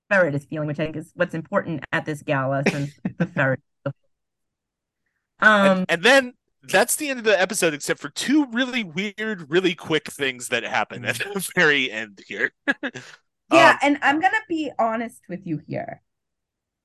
Ferret 0.10 0.36
is 0.36 0.45
feeling, 0.45 0.68
which 0.68 0.80
I 0.80 0.86
think 0.86 0.95
is 0.97 1.12
what's 1.16 1.34
important 1.34 1.84
at 1.91 2.05
this 2.05 2.22
gala 2.24 2.64
since 2.70 2.91
the 3.18 3.26
ferret. 3.36 3.62
Um, 3.86 3.93
and, 5.41 5.86
and 5.89 6.03
then 6.03 6.34
that's 6.64 6.95
the 6.97 7.10
end 7.10 7.20
of 7.20 7.26
the 7.26 7.39
episode, 7.39 7.74
except 7.74 7.99
for 7.99 8.10
two 8.10 8.45
really 8.51 8.84
weird, 8.84 9.49
really 9.49 9.74
quick 9.76 10.12
things 10.12 10.49
that 10.49 10.64
happen 10.64 11.05
at 11.05 11.16
the 11.20 11.51
very 11.55 11.91
end 11.91 12.22
here. 12.28 12.51
Yeah, 13.51 13.72
Um, 13.72 13.78
and 13.82 13.99
I'm 14.03 14.20
gonna 14.20 14.38
be 14.47 14.72
honest 14.78 15.22
with 15.28 15.47
you 15.47 15.60
here. 15.68 16.03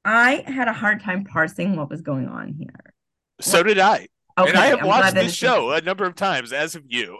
I 0.02 0.44
had 0.46 0.66
a 0.66 0.72
hard 0.72 1.02
time 1.02 1.24
parsing 1.24 1.76
what 1.76 1.90
was 1.90 2.00
going 2.00 2.26
on 2.26 2.54
here. 2.58 2.94
so 3.38 3.62
did 3.62 3.78
I. 3.78 4.08
Okay, 4.38 4.48
and 4.48 4.56
I 4.58 4.66
have 4.68 4.78
I'm 4.80 4.86
watched 4.86 5.14
this 5.14 5.34
show 5.34 5.72
a 5.72 5.82
number 5.82 6.06
of 6.06 6.14
times, 6.14 6.54
as 6.54 6.72
have 6.72 6.84
you. 6.88 7.18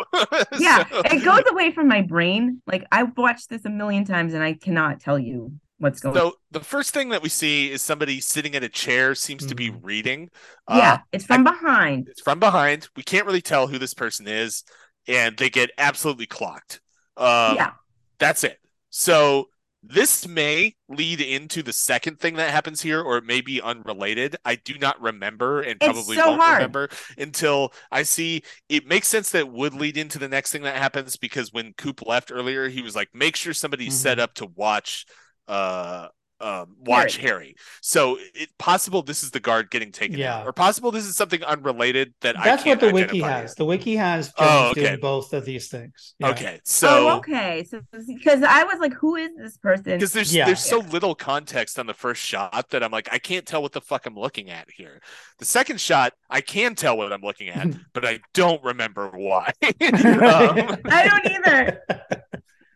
Yeah, 0.59 0.88
So- 0.88 1.02
it 1.05 1.22
goes 1.22 1.42
away 1.50 1.72
from 1.72 1.88
my 1.88 2.00
brain. 2.00 2.62
Like 2.66 2.86
I've 2.90 3.14
watched 3.18 3.50
this 3.50 3.66
a 3.66 3.70
million 3.70 4.07
times, 4.07 4.32
and 4.32 4.42
I 4.42 4.55
cannot 4.55 5.00
tell 5.00 5.18
you 5.18 5.52
what's 5.79 6.01
going. 6.01 6.16
on. 6.16 6.22
So 6.33 6.37
the 6.51 6.61
first 6.61 6.93
thing 6.95 7.09
that 7.11 7.22
we 7.22 7.29
see 7.29 7.70
is 7.70 7.83
somebody 7.83 8.20
sitting 8.20 8.55
in 8.55 8.62
a 8.62 8.68
chair, 8.68 9.14
seems 9.14 9.47
to 9.47 9.55
be 9.55 9.70
Mhm. 9.70 9.81
reading. 9.83 10.31
Yeah, 10.68 10.93
Uh, 10.95 10.99
it's 11.12 11.25
from 11.27 11.45
behind. 11.45 12.09
it's 12.09 12.20
from 12.22 12.39
behind. 12.41 12.89
We 12.97 13.03
can't 13.03 13.27
really 13.27 13.43
tell 13.43 13.66
who 13.66 13.79
this 13.79 13.95
person 13.95 14.27
is, 14.29 14.64
and 15.07 15.37
they 15.37 15.51
get 15.51 15.70
absolutely 15.79 16.27
clocked. 16.27 16.81
Um, 17.16 17.57
yeah. 17.57 17.72
That's 18.18 18.45
it. 18.45 18.61
So 18.91 19.49
this 19.87 20.27
may 20.27 20.75
lead 20.89 21.20
into 21.20 21.62
the 21.62 21.72
second 21.72 22.18
thing 22.18 22.37
that 22.37 22.51
happens 22.51 22.81
here, 22.81 23.03
or 23.03 23.18
it 23.18 23.25
may 23.25 23.43
be 23.43 23.61
unrelated. 23.61 24.35
I 24.45 24.55
do 24.55 24.79
not 24.79 24.99
remember 25.01 25.61
and 25.61 25.79
probably 25.79 26.16
so 26.16 26.29
won't 26.31 26.41
hard. 26.41 26.55
remember 26.57 26.89
until 27.18 27.75
I 27.93 28.05
see 28.05 28.43
it 28.70 28.87
makes 28.87 29.09
sense 29.09 29.31
that 29.31 29.41
it 29.41 29.49
would 29.49 29.75
lead 29.75 29.99
into 29.99 30.18
the 30.18 30.29
next 30.29 30.53
thing 30.53 30.62
that 30.62 30.77
happens 30.77 31.16
because 31.18 31.53
when 31.53 31.75
Coop 31.75 32.01
left 32.07 32.33
earlier, 32.33 32.68
he 32.70 32.81
was 32.81 32.97
like, 32.97 33.11
make 33.12 33.37
sure 33.37 33.53
somebody's 33.53 33.95
set 33.95 34.16
Mhm. 34.16 34.22
up 34.22 34.35
to 34.35 34.47
watch 34.47 35.05
uh 35.49 36.09
um 36.40 36.76
watch 36.80 37.16
Harry. 37.18 37.55
So 37.80 38.18
it 38.34 38.51
possible 38.59 39.03
this 39.03 39.22
is 39.22 39.30
the 39.30 39.40
guard 39.40 39.70
getting 39.70 39.92
taken 39.92 40.18
Yeah. 40.18 40.38
out. 40.40 40.47
Or 40.47 40.53
possible 40.53 40.90
this 40.90 41.05
is 41.07 41.16
something 41.16 41.42
unrelated 41.45 42.12
that 42.22 42.38
I 42.38 42.45
That's 42.45 42.64
what 42.66 42.80
can't 42.80 42.80
the 42.80 42.92
wiki 42.92 43.20
has. 43.20 43.51
here. 43.51 43.55
The 43.59 43.64
wiki 43.64 43.97
has 43.97 44.26
Jones 44.26 44.36
Oh, 44.51 44.68
okay. 44.70 44.82
doing 44.88 45.01
both 45.01 45.32
of 45.32 45.45
these 45.45 45.68
things. 45.68 46.14
Yeah. 46.18 46.30
Okay. 46.30 46.61
So 46.64 47.09
oh, 47.09 47.16
okay. 47.18 47.64
So 47.64 47.80
because 48.07 48.42
I 48.42 48.64
was 48.64 48.78
like, 48.80 48.92
who 48.95 49.14
is 49.14 49.30
this 49.38 49.57
person? 49.59 49.84
because 49.84 50.12
there's 50.12 50.34
Yeah. 50.34 50.47
there's 50.47 50.61
so 50.61 50.80
little 50.80 51.14
context 51.14 51.78
on 51.78 51.86
the 51.86 51.95
first 51.95 52.20
shot 52.20 52.68
that 52.70 52.82
I'm 52.82 52.90
like 52.90 53.09
I 53.12 53.18
can't 53.18 53.47
tell 53.47 53.62
what 53.62 53.72
the 53.72 53.80
fuck 53.80 54.05
I'm 54.05 54.16
looking 54.16 54.51
at 54.51 54.68
here. 54.70 55.01
The 55.38 55.45
second 55.45 55.80
shot 55.80 56.14
I 56.28 56.40
can 56.40 56.74
tell 56.74 56.97
what 56.99 57.12
I'm 57.12 57.22
looking 57.22 57.49
at, 57.49 57.68
but 57.95 58.05
I 58.05 58.18
don't 58.34 58.62
remember 58.64 59.09
why. 59.11 59.53
um, 59.62 59.70
I 59.80 61.09
don't 61.09 61.26
either. 61.47 61.80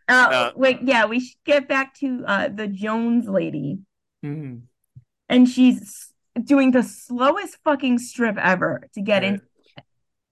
Uh, 0.09 0.29
Uh, 0.31 0.51
wait, 0.55 0.79
yeah, 0.81 1.05
we 1.05 1.19
should 1.19 1.37
get 1.45 1.67
back 1.67 1.93
to 1.95 2.23
uh 2.25 2.47
the 2.49 2.67
Jones 2.67 3.27
lady, 3.27 3.79
Mhm. 4.25 4.63
and 5.29 5.47
she's 5.47 6.11
doing 6.43 6.71
the 6.71 6.83
slowest 6.83 7.57
fucking 7.63 7.99
strip 7.99 8.37
ever 8.37 8.87
to 8.93 9.01
get 9.01 9.23
in. 9.23 9.41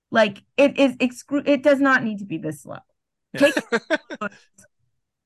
Like 0.10 0.44
it 0.58 0.78
is 0.80 0.96
excru- 0.98 1.48
it 1.48 1.62
does 1.64 1.80
not 1.80 2.04
need 2.04 2.20
to 2.20 2.26
be 2.26 2.38
this 2.38 2.62
slow. 2.64 2.80
Yeah. 3.34 3.40
Take 3.40 3.56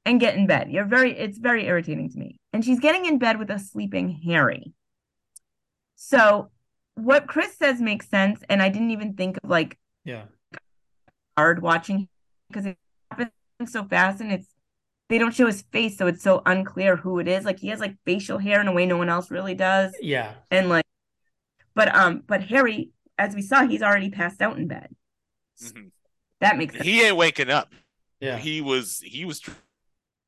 and 0.05 0.19
get 0.19 0.35
in 0.35 0.47
bed. 0.47 0.71
You're 0.71 0.85
very 0.85 1.17
it's 1.17 1.37
very 1.37 1.65
irritating 1.67 2.09
to 2.09 2.17
me. 2.17 2.39
And 2.51 2.65
she's 2.65 2.79
getting 2.79 3.05
in 3.05 3.17
bed 3.19 3.37
with 3.39 3.49
a 3.51 3.59
sleeping 3.59 4.09
Harry. 4.25 4.73
So 5.95 6.49
what 6.95 7.27
Chris 7.27 7.55
says 7.55 7.79
makes 7.79 8.09
sense, 8.09 8.41
and 8.49 8.61
I 8.61 8.69
didn't 8.69 8.91
even 8.91 9.13
think 9.13 9.37
of 9.43 9.49
like 9.49 9.77
Yeah. 10.03 10.25
hard 11.37 11.61
watching 11.61 12.09
because 12.49 12.65
it 12.65 12.77
happens 13.09 13.31
so 13.67 13.83
fast 13.83 14.21
and 14.21 14.31
it's 14.31 14.47
they 15.09 15.17
don't 15.17 15.35
show 15.35 15.45
his 15.45 15.61
face, 15.73 15.97
so 15.97 16.07
it's 16.07 16.23
so 16.23 16.41
unclear 16.45 16.95
who 16.95 17.19
it 17.19 17.27
is. 17.27 17.43
Like 17.43 17.59
he 17.59 17.67
has 17.67 17.81
like 17.81 17.97
facial 18.05 18.37
hair 18.37 18.61
in 18.61 18.67
a 18.67 18.71
way 18.71 18.85
no 18.85 18.97
one 18.97 19.09
else 19.09 19.29
really 19.29 19.55
does. 19.55 19.93
Yeah. 20.01 20.33
And 20.49 20.69
like 20.69 20.85
but 21.75 21.93
um 21.93 22.23
but 22.25 22.43
Harry, 22.43 22.91
as 23.17 23.35
we 23.35 23.41
saw, 23.41 23.67
he's 23.67 23.81
already 23.81 24.09
passed 24.09 24.41
out 24.41 24.57
in 24.57 24.67
bed. 24.67 24.95
mhm. 25.61 25.91
That 26.39 26.57
makes 26.57 26.73
sense. 26.75 26.85
he 26.85 27.03
ain't 27.03 27.17
waking 27.17 27.49
up. 27.49 27.73
Yeah. 28.19 28.37
He 28.37 28.61
was 28.61 29.01
he 29.03 29.25
was 29.25 29.41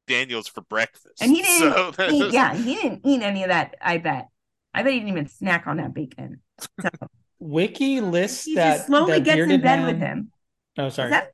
Daniels 0.08 0.48
for 0.48 0.62
breakfast. 0.62 1.22
And 1.22 1.32
he 1.32 1.42
didn't 1.42 1.60
So 1.74 1.92
that's 1.92 2.14
eat, 2.14 2.32
yeah, 2.34 2.54
he 2.54 2.76
didn't 2.76 3.02
eat 3.06 3.22
any 3.22 3.44
of 3.44 3.50
that, 3.50 3.76
I 3.82 3.98
bet. 4.00 4.28
I 4.74 4.84
bet 4.84 4.92
he 4.94 5.00
didn't 5.00 5.12
even 5.12 5.28
snack 5.28 5.66
on 5.68 5.78
that 5.78 5.94
bacon. 5.94 6.42
So 6.60 6.68
Wiki 7.40 8.02
lists 8.02 8.46
he 8.46 8.56
that 8.56 8.78
just 8.78 8.88
slowly 8.88 9.20
that 9.20 9.24
gets 9.24 9.48
in 9.48 9.62
bed 9.62 9.80
man... 9.80 9.86
with 9.86 9.98
him. 10.00 10.32
Oh, 10.78 10.90
Is 10.96 10.96
sorry. 10.96 11.12
that 11.12 11.32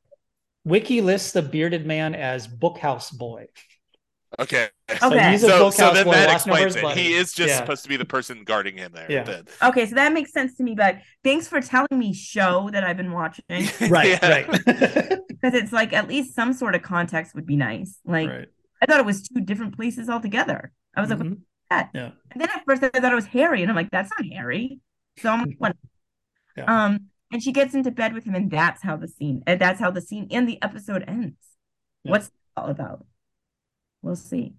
Wiki 0.64 1.00
lists 1.00 1.32
the 1.32 1.42
bearded 1.42 1.86
man 1.86 2.14
as 2.14 2.46
bookhouse 2.46 3.16
boy. 3.16 3.46
Okay. 4.38 4.68
So 5.00 5.08
Okay. 5.08 5.30
he's 5.32 5.42
a 5.42 5.48
So, 5.48 5.64
bookhouse 5.70 5.72
so 5.72 5.92
then 5.94 6.04
boy. 6.04 6.12
that 6.12 6.32
explains 6.34 6.76
it. 6.76 6.82
buddy. 6.82 7.02
He 7.02 7.14
is 7.14 7.32
just 7.32 7.48
Yeah. 7.48 7.56
supposed 7.56 7.82
to 7.82 7.88
be 7.88 7.96
the 7.96 8.04
person 8.04 8.44
guarding 8.44 8.76
him 8.76 8.92
there. 8.92 9.10
Yeah. 9.10 9.24
then. 9.24 9.46
okay? 9.62 9.86
So 9.86 9.96
that 9.96 10.12
makes 10.12 10.32
sense 10.32 10.54
to 10.56 10.62
me. 10.62 10.74
But 10.76 10.98
thanks 11.24 11.48
for 11.48 11.60
telling 11.60 11.88
me 11.98 12.12
show 12.14 12.70
that 12.72 12.84
I've 12.84 12.96
been 12.96 13.10
watching 13.12 13.44
Right. 13.88 14.20
Right. 14.22 14.46
because 15.28 15.54
it's 15.54 15.72
like 15.72 15.92
at 15.92 16.06
least 16.06 16.34
some 16.34 16.52
sort 16.52 16.74
of 16.76 16.82
context 16.82 17.34
would 17.34 17.46
be 17.46 17.56
nice. 17.56 17.98
Like 18.04 18.28
right. 18.28 18.48
I 18.80 18.86
thought 18.86 19.00
it 19.00 19.06
was 19.06 19.22
two 19.28 19.40
different 19.40 19.74
places 19.74 20.08
altogether. 20.08 20.70
I 20.94 21.00
was 21.00 21.10
like, 21.10 21.18
Mhm. 21.18 21.40
that? 21.70 21.90
Yeah. 21.92 22.10
And 22.30 22.40
then 22.40 22.48
at 22.54 22.64
first 22.64 22.82
I 22.84 22.88
thought 22.90 23.12
it 23.12 23.16
was 23.16 23.26
Harry, 23.26 23.62
and 23.62 23.70
I'm 23.70 23.76
like, 23.76 23.90
that's 23.90 24.10
not 24.16 24.24
Harry. 24.32 24.78
So 25.18 25.28
I'm 25.30 25.40
like, 25.44 25.56
what? 25.58 25.76
Yeah. 26.56 26.64
Um, 26.84 27.06
and 27.32 27.42
she 27.42 27.52
gets 27.52 27.74
into 27.74 27.90
bed 27.90 28.12
with 28.14 28.24
him, 28.24 28.34
and 28.34 28.50
that's 28.50 28.82
how 28.82 28.96
the 28.96 29.08
scene, 29.08 29.42
and 29.46 29.60
that's 29.60 29.80
how 29.80 29.90
the 29.90 30.00
scene 30.00 30.28
and 30.30 30.48
the 30.48 30.60
episode 30.62 31.04
ends. 31.06 31.36
Yeah. 32.04 32.12
What's 32.12 32.26
it 32.28 32.32
all 32.56 32.68
about? 32.70 33.06
We'll 34.02 34.16
see. 34.16 34.54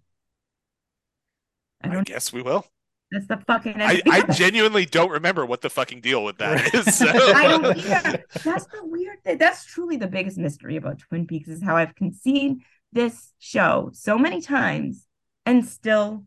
I 1.83 1.89
I 1.89 1.93
don't. 1.93 2.07
guess 2.07 2.31
we 2.31 2.41
will. 2.41 2.65
That's 3.11 3.27
the 3.27 3.37
fucking. 3.37 3.81
I, 3.81 3.95
end. 3.95 4.03
I 4.09 4.21
genuinely 4.33 4.85
don't 4.85 5.09
remember 5.11 5.45
what 5.45 5.61
the 5.61 5.69
fucking 5.69 6.01
deal 6.01 6.23
with 6.23 6.37
that 6.37 6.73
is. 6.73 6.95
So. 6.97 7.05
I. 7.09 8.23
That's 8.43 8.65
the 8.67 8.81
weird 8.83 9.23
thing. 9.23 9.37
That's 9.37 9.65
truly 9.65 9.97
the 9.97 10.07
biggest 10.07 10.37
mystery 10.37 10.77
about 10.77 10.99
Twin 10.99 11.27
Peaks 11.27 11.49
is 11.49 11.61
how 11.61 11.75
I've 11.75 11.95
conceded 11.95 12.59
this 12.93 13.33
show 13.39 13.89
so 13.93 14.17
many 14.17 14.41
times 14.41 15.07
and 15.45 15.65
still 15.65 16.25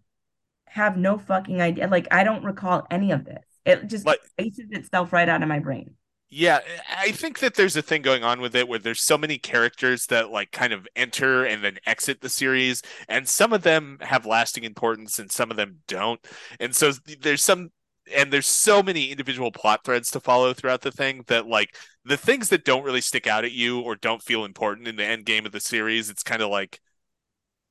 have 0.66 0.96
no 0.96 1.16
fucking 1.18 1.60
idea. 1.60 1.86
Like 1.86 2.08
I 2.12 2.24
don't 2.24 2.44
recall 2.44 2.86
any 2.90 3.12
of 3.12 3.24
this. 3.24 3.44
It 3.64 3.86
just 3.86 4.04
Like- 4.04 4.20
erases 4.38 4.66
itself 4.72 5.12
right 5.12 5.28
out 5.28 5.42
of 5.42 5.48
my 5.48 5.60
brain. 5.60 5.94
Yeah, 6.30 6.60
I 6.98 7.12
think 7.12 7.38
that 7.40 7.54
there's 7.54 7.76
a 7.76 7.82
thing 7.82 8.02
going 8.02 8.24
on 8.24 8.40
with 8.40 8.56
it 8.56 8.66
where 8.66 8.78
there's 8.80 9.02
so 9.02 9.16
many 9.16 9.38
characters 9.38 10.06
that 10.06 10.30
like 10.30 10.50
kind 10.50 10.72
of 10.72 10.88
enter 10.96 11.44
and 11.44 11.62
then 11.62 11.78
exit 11.86 12.20
the 12.20 12.28
series, 12.28 12.82
and 13.08 13.28
some 13.28 13.52
of 13.52 13.62
them 13.62 13.98
have 14.00 14.26
lasting 14.26 14.64
importance 14.64 15.18
and 15.20 15.30
some 15.30 15.50
of 15.52 15.56
them 15.56 15.78
don't. 15.86 16.20
And 16.58 16.74
so 16.74 16.92
there's 17.20 17.42
some 17.42 17.70
and 18.14 18.32
there's 18.32 18.48
so 18.48 18.82
many 18.82 19.10
individual 19.12 19.52
plot 19.52 19.80
threads 19.84 20.10
to 20.10 20.20
follow 20.20 20.52
throughout 20.52 20.80
the 20.82 20.90
thing 20.90 21.22
that 21.28 21.46
like 21.46 21.76
the 22.04 22.16
things 22.16 22.48
that 22.48 22.64
don't 22.64 22.84
really 22.84 23.00
stick 23.00 23.26
out 23.28 23.44
at 23.44 23.52
you 23.52 23.80
or 23.80 23.94
don't 23.94 24.22
feel 24.22 24.44
important 24.44 24.88
in 24.88 24.96
the 24.96 25.04
end 25.04 25.24
game 25.26 25.46
of 25.46 25.52
the 25.52 25.60
series, 25.60 26.10
it's 26.10 26.22
kind 26.24 26.42
of 26.42 26.50
like 26.50 26.80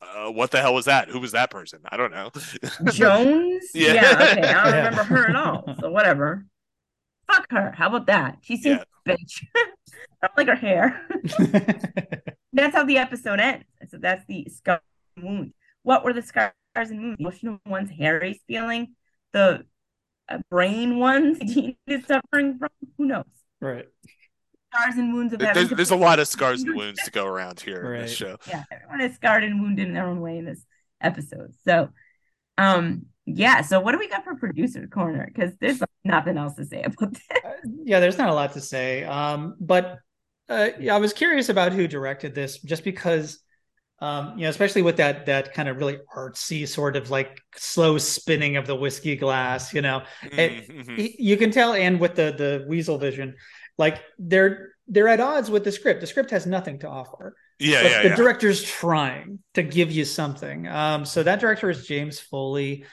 uh, 0.01 0.29
what 0.31 0.51
the 0.51 0.59
hell 0.61 0.73
was 0.73 0.85
that? 0.85 1.09
Who 1.09 1.19
was 1.19 1.31
that 1.33 1.51
person? 1.51 1.79
I 1.89 1.97
don't 1.97 2.11
know. 2.11 2.31
Jones? 2.85 3.63
Yeah. 3.73 4.03
okay. 4.13 4.43
I 4.43 4.53
don't 4.53 4.73
Yeah. 4.73 4.75
remember 4.89 5.03
her 5.03 5.29
at 5.29 5.35
all. 5.35 5.69
So 5.79 5.91
whatever. 5.91 6.45
Fuck 7.31 7.47
her. 7.51 7.71
How 7.71 7.87
about 7.87 8.07
that? 8.07 8.37
She 8.41 8.57
seems 8.57 8.79
Yeah. 9.05 9.15
bitch. 9.15 9.45
I 9.55 10.27
don't 10.27 10.37
like 10.37 10.47
her 10.47 10.55
hair. 10.55 11.07
that's 12.53 12.75
how 12.75 12.83
the 12.85 12.97
episode 12.97 13.39
ends. 13.39 13.65
So 13.89 13.97
that's 13.97 14.25
the 14.27 14.47
scar 14.49 14.81
and 15.15 15.25
wound. 15.25 15.53
What 15.83 16.03
were 16.05 16.13
the 16.13 16.21
scars 16.21 16.53
and 16.75 17.01
wounds? 17.01 17.17
The 17.17 17.23
emotional 17.23 17.59
ones 17.65 17.89
Harry's 17.97 18.39
feeling, 18.47 18.95
the 19.33 19.65
uh, 20.29 20.37
brain 20.49 20.99
ones 20.99 21.39
Dean 21.53 21.75
is 21.87 22.05
suffering 22.05 22.57
from. 22.57 22.69
Who 22.97 23.05
knows? 23.05 23.25
right. 23.59 23.87
Scars 24.73 24.95
and 24.95 25.13
wounds 25.13 25.33
of 25.33 25.39
there's, 25.39 25.69
there's 25.69 25.91
a 25.91 25.95
lot 25.95 26.17
of 26.19 26.27
scars 26.27 26.63
and 26.63 26.75
wounds 26.75 26.99
to 27.03 27.11
go 27.11 27.27
around 27.27 27.59
here 27.59 27.93
in 27.93 28.01
this 28.01 28.11
show. 28.11 28.37
Yeah, 28.47 28.63
everyone 28.71 29.01
is 29.01 29.15
scarred 29.15 29.43
and 29.43 29.61
wounded 29.61 29.87
in 29.87 29.93
their 29.93 30.07
own 30.07 30.19
way 30.19 30.39
in 30.39 30.45
this 30.45 30.65
episode. 30.99 31.53
So, 31.63 31.89
um, 32.57 33.05
yeah. 33.25 33.61
So 33.61 33.79
what 33.79 33.93
do 33.93 33.99
we 33.99 34.07
got 34.09 34.23
for 34.23 34.35
producer 34.35 34.87
corner? 34.87 35.25
Because 35.33 35.53
there's 35.59 35.81
nothing 36.03 36.37
else 36.37 36.55
to 36.55 36.65
say 36.65 36.83
about 36.83 37.13
this. 37.13 37.21
Uh, 37.43 37.51
yeah, 37.83 37.99
there's 37.99 38.17
not 38.17 38.29
a 38.29 38.33
lot 38.33 38.53
to 38.53 38.61
say. 38.61 39.03
Um, 39.03 39.55
but 39.59 39.99
uh, 40.49 40.69
yeah, 40.79 40.95
I 40.95 40.99
was 40.99 41.13
curious 41.13 41.49
about 41.49 41.71
who 41.71 41.87
directed 41.87 42.35
this, 42.35 42.59
just 42.59 42.83
because, 42.83 43.39
um, 43.99 44.37
you 44.37 44.43
know, 44.43 44.49
especially 44.49 44.81
with 44.81 44.97
that 44.97 45.25
that 45.27 45.53
kind 45.53 45.69
of 45.69 45.77
really 45.77 45.99
artsy 46.15 46.67
sort 46.67 46.95
of 46.97 47.09
like 47.09 47.39
slow 47.55 47.97
spinning 47.97 48.57
of 48.57 48.67
the 48.67 48.75
whiskey 48.75 49.15
glass. 49.15 49.73
You 49.73 49.81
know, 49.81 50.03
It- 50.23 50.69
Mhm. 50.69 51.15
You 51.17 51.37
can 51.37 51.51
tell, 51.51 51.73
and 51.73 51.99
with 51.99 52.15
the 52.15 52.33
the 52.37 52.65
weasel 52.67 52.97
vision, 52.97 53.35
like 53.77 54.03
they're 54.19 54.73
they're 54.89 55.07
at 55.07 55.21
odds 55.21 55.49
with 55.49 55.63
the 55.63 55.71
script. 55.71 56.01
The 56.01 56.07
script 56.07 56.31
has 56.31 56.45
nothing 56.45 56.79
to 56.79 56.89
offer. 56.89 57.37
Yeah, 57.59 57.81
yeah, 57.83 58.01
the 58.03 58.09
yeah. 58.09 58.15
director's 58.15 58.61
trying 58.61 59.39
to 59.53 59.63
give 59.63 59.89
you 59.91 60.03
something. 60.03 60.67
Um, 60.67 61.05
so 61.05 61.23
that 61.23 61.39
director 61.39 61.69
is 61.69 61.87
James 61.87 62.19
Foley. 62.19 62.83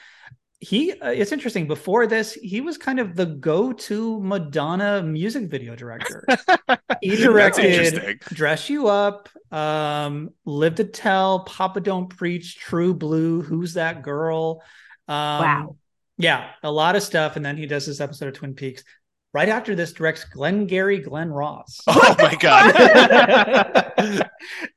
He, 0.63 0.91
uh, 0.93 1.09
it's 1.09 1.31
interesting. 1.31 1.67
Before 1.67 2.05
this, 2.05 2.33
he 2.33 2.61
was 2.61 2.77
kind 2.77 2.99
of 2.99 3.15
the 3.15 3.25
go-to 3.25 4.19
Madonna 4.21 5.01
music 5.01 5.49
video 5.49 5.75
director. 5.75 6.23
he 7.01 7.09
That's 7.09 7.21
directed 7.21 8.19
"Dress 8.25 8.69
You 8.69 8.87
Up," 8.87 9.27
um, 9.51 10.29
"Live 10.45 10.75
to 10.75 10.83
Tell," 10.83 11.39
"Papa 11.45 11.79
Don't 11.81 12.15
Preach," 12.15 12.57
"True 12.57 12.93
Blue," 12.93 13.41
"Who's 13.41 13.73
That 13.73 14.03
Girl?" 14.03 14.61
Um, 15.07 15.15
Wow. 15.17 15.75
yeah, 16.19 16.51
a 16.61 16.71
lot 16.71 16.95
of 16.95 17.01
stuff. 17.01 17.37
And 17.37 17.43
then 17.45 17.57
he 17.57 17.65
does 17.65 17.87
this 17.87 17.99
episode 17.99 18.27
of 18.29 18.35
Twin 18.35 18.53
Peaks. 18.53 18.83
Right 19.33 19.49
after 19.49 19.73
this, 19.75 19.93
directs 19.93 20.25
Glengarry 20.25 20.99
Glen 20.99 21.31
Ross. 21.31 21.79
Oh 21.87 22.15
my 22.19 22.35
god. 22.35 23.91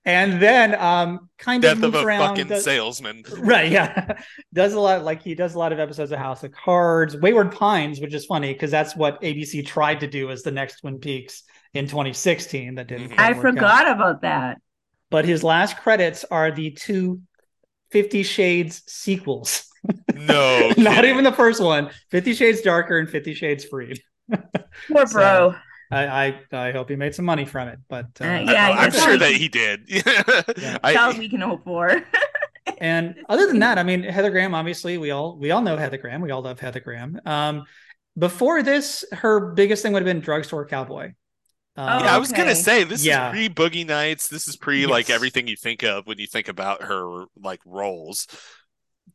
and 0.05 0.41
then 0.43 0.75
um 0.81 1.29
kind 1.39 1.63
Death 1.63 1.79
of 1.79 1.85
of 1.85 1.93
moves 1.93 2.05
a 2.05 2.07
around 2.07 2.29
fucking 2.29 2.47
does- 2.49 2.65
salesman. 2.65 3.23
right 3.39 3.71
yeah 3.71 4.19
does 4.53 4.75
a 4.75 4.81
lot 4.81 5.05
like 5.05 5.23
he 5.23 5.35
does 5.35 5.55
a 5.55 5.59
lot 5.59 5.73
of 5.73 5.79
episodes 5.79 6.13
of 6.13 6.19
house 6.19 6.43
of 6.45 6.53
cards 6.53 7.17
wayward 7.17 7.53
pines 7.53 8.01
which 8.01 8.15
is 8.15 8.27
funny 8.27 8.53
because 8.53 8.71
that's 8.71 8.95
what 8.97 9.21
abc 9.23 9.65
tried 9.67 10.01
to 10.01 10.07
do 10.07 10.31
as 10.31 10.43
the 10.43 10.51
next 10.51 10.81
twin 10.81 10.99
peaks 10.99 11.43
in 11.73 11.87
2016 11.87 12.75
that 12.77 12.87
didn't 12.89 13.11
Mhm. 13.11 13.19
I 13.19 13.29
work 13.33 13.37
out. 13.37 13.43
forgot 13.43 13.91
about 13.91 14.23
that. 14.23 14.59
but 15.11 15.25
his 15.25 15.43
last 15.45 15.77
credits 15.79 16.25
are 16.31 16.51
the 16.51 16.71
two 16.71 17.21
50 17.91 18.23
shades 18.23 18.83
sequels 18.87 19.67
No. 20.15 20.73
not 20.79 21.05
even 21.05 21.25
the 21.25 21.33
first 21.33 21.63
one 21.63 21.91
50 22.11 22.35
shades 22.35 22.61
darker 22.63 22.99
and 22.99 23.09
50 23.09 23.35
shades 23.35 23.65
freed 23.65 24.01
Poor 24.89 25.07
So, 25.07 25.13
bro. 25.13 25.55
I, 25.95 26.27
I 26.53 26.69
I 26.69 26.73
hope 26.73 26.89
he 26.91 26.97
made 26.97 27.15
some 27.15 27.25
money 27.25 27.45
from 27.45 27.69
it, 27.69 27.79
but 27.89 28.07
uh, 28.21 28.25
Uh, 28.25 28.29
I- 28.29 28.41
yeah, 28.41 28.71
I'm 28.79 28.91
sure 28.93 29.13
all- 29.13 29.19
that 29.19 29.33
he 29.33 29.49
did. 29.49 29.85
Yeah. 29.89 30.23
That's 30.83 30.97
all 30.97 31.15
we 31.19 31.29
can 31.29 31.41
hope 31.41 31.65
for. 31.65 32.03
and 32.79 33.17
other 33.29 33.47
than 33.47 33.59
that, 33.61 33.79
I 33.79 33.83
mean, 33.83 34.03
Heather 34.03 34.31
Graham. 34.31 34.55
Obviously, 34.55 34.99
we 34.99 35.11
all 35.11 35.37
we 35.39 35.51
all 35.51 35.63
know 35.63 35.77
Heather 35.77 35.99
Graham. 35.99 36.21
We 36.21 36.31
all 36.31 36.43
love 36.43 36.61
Heather 36.61 36.81
Graham. 36.81 37.21
Um, 37.27 37.65
before 38.19 38.63
this, 38.63 39.05
her 39.13 39.53
biggest 39.53 39.83
thing 39.83 39.93
would 39.93 40.03
have 40.03 40.07
been 40.07 40.21
Drugstore 40.21 40.67
Cowboy. 40.67 41.13
Um, 41.77 42.05
yeah, 42.05 42.15
I 42.15 42.19
was 42.19 42.31
gonna 42.33 42.55
say 42.55 42.85
this 42.85 43.05
Yeah. 43.05 43.31
is 43.31 43.33
pre 43.33 43.49
Boogie 43.49 43.87
Nights. 43.87 44.29
This 44.29 44.47
is 44.49 44.57
pre 44.57 44.87
like 44.87 45.11
everything 45.11 45.49
you 45.49 45.57
think 45.57 45.83
of 45.83 46.07
when 46.07 46.19
you 46.19 46.27
think 46.29 46.49
about 46.49 46.83
her 46.85 47.25
like 47.43 47.61
roles. 47.67 48.29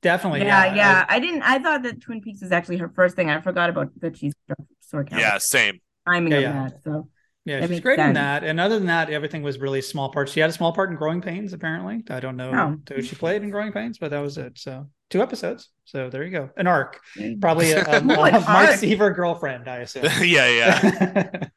definitely. 0.02 0.42
yeah, 0.42 0.76
yeah. 0.76 1.06
I, 1.08 1.20
didn't. 1.20 1.42
I 1.44 1.60
thought 1.60 1.84
that 1.84 2.02
Twin 2.02 2.22
Peaks 2.22 2.42
was 2.42 2.52
actually 2.52 2.78
her 2.78 2.90
first 2.90 3.16
thing. 3.16 3.30
I 3.30 3.40
forgot 3.42 3.70
about 3.70 3.90
that 4.02 4.18
she's 4.18 4.34
drugstore 4.48 5.06
cowboy. 5.06 5.22
Yeah, 5.22 5.38
same. 5.38 5.80
Timing 6.10 6.34
Yeah, 6.34 6.40
of 6.40 6.44
yeah. 6.44 6.70
that. 6.70 6.82
So 6.84 7.10
Yeah, 7.46 7.62
she's 7.62 7.70
makes 7.70 7.84
great 7.84 8.00
in 8.00 8.14
that. 8.14 8.44
And 8.44 8.60
other 8.60 8.76
than 8.78 8.88
that, 8.88 9.10
everything 9.10 9.44
was 9.44 9.60
really 9.60 9.82
small 9.82 10.10
parts. 10.12 10.32
She 10.32 10.40
had 10.40 10.50
a 10.50 10.54
small 10.54 10.74
part 10.74 10.90
in 10.90 10.96
Growing 10.98 11.22
Pains, 11.22 11.54
apparently. 11.54 12.04
I 12.10 12.20
don't 12.20 12.38
know 12.38 12.54
Oh. 12.54 12.78
who 12.90 13.02
she 13.02 13.16
played 13.16 13.44
in 13.44 13.50
Growing 13.50 13.72
Pains, 13.72 13.98
but 13.98 14.12
that 14.12 14.20
was 14.20 14.38
it. 14.38 14.58
So 14.60 14.88
two 15.10 15.22
episodes. 15.22 15.70
So 15.86 16.10
there 16.10 16.24
you 16.24 16.32
go. 16.32 16.50
An 16.58 16.68
arc. 16.68 17.00
Probably 17.42 17.72
a, 17.72 17.84
a, 17.86 17.98
a 18.00 18.02
What 18.02 18.34
Mike 18.48 18.48
arc? 18.48 18.80
Seaver 18.80 19.12
girlfriend, 19.12 19.68
I 19.68 19.78
assume. 19.78 20.04
yeah, 20.22 20.48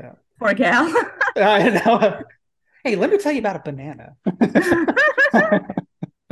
yeah. 0.00 0.12
poor 0.38 0.54
gal. 0.54 0.92
I 1.36 1.70
know. 1.70 2.22
Hey, 2.84 2.96
let 2.96 3.10
me 3.10 3.18
tell 3.18 3.32
you 3.32 3.40
about 3.40 3.56
a 3.56 3.60
banana. 3.60 4.16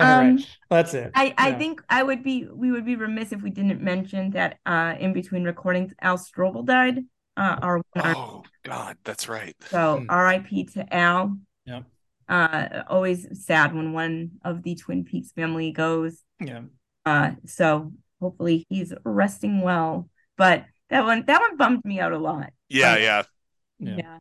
All 0.01 0.07
Um, 0.07 0.37
right. 0.37 0.47
That's 0.71 0.95
it. 0.95 1.13
I, 1.15 1.35
I 1.37 1.51
Yeah. 1.51 1.59
think 1.59 1.83
I 1.89 2.03
would 2.03 2.23
be 2.23 2.47
we 2.47 2.71
would 2.71 2.85
be 2.85 2.95
remiss 2.97 3.33
if 3.33 3.43
we 3.43 3.51
didn't 3.51 3.83
mention 3.83 4.31
that 4.31 4.59
uh 4.65 4.95
in 4.99 5.13
between 5.13 5.45
recordings 5.45 5.93
Al 6.01 6.19
Strobel 6.19 6.65
died. 6.65 7.05
Uh 7.39 7.57
our, 7.63 7.83
our 7.97 8.15
Oh 8.17 8.45
God, 8.65 8.97
that's 9.05 9.29
right. 9.29 9.55
so 9.71 9.99
Hmm. 10.01 10.07
R.I.P. 10.09 10.65
to 10.75 10.95
Al. 10.95 11.39
Yep. 11.67 11.85
Uh 12.29 12.83
always 12.89 13.47
sad 13.47 13.75
when 13.75 13.93
one 13.93 14.33
of 14.45 14.63
the 14.63 14.75
Twin 14.75 15.05
Peaks 15.05 15.33
family 15.33 15.71
goes. 15.73 16.25
Yeah. 16.41 16.63
Uh 17.07 17.33
so 17.47 17.93
hopefully 18.21 18.67
he's 18.69 18.93
resting 19.05 19.63
well. 19.63 20.11
But 20.37 20.65
that 20.91 21.05
one 21.05 21.25
that 21.27 21.41
one 21.41 21.57
bummed 21.57 21.85
me 21.85 22.01
out 22.01 22.13
a 22.13 22.19
lot. 22.19 22.51
Yeah, 22.69 22.93
Like, 22.93 23.01
yeah, 23.03 23.23
Yeah. 23.79 24.19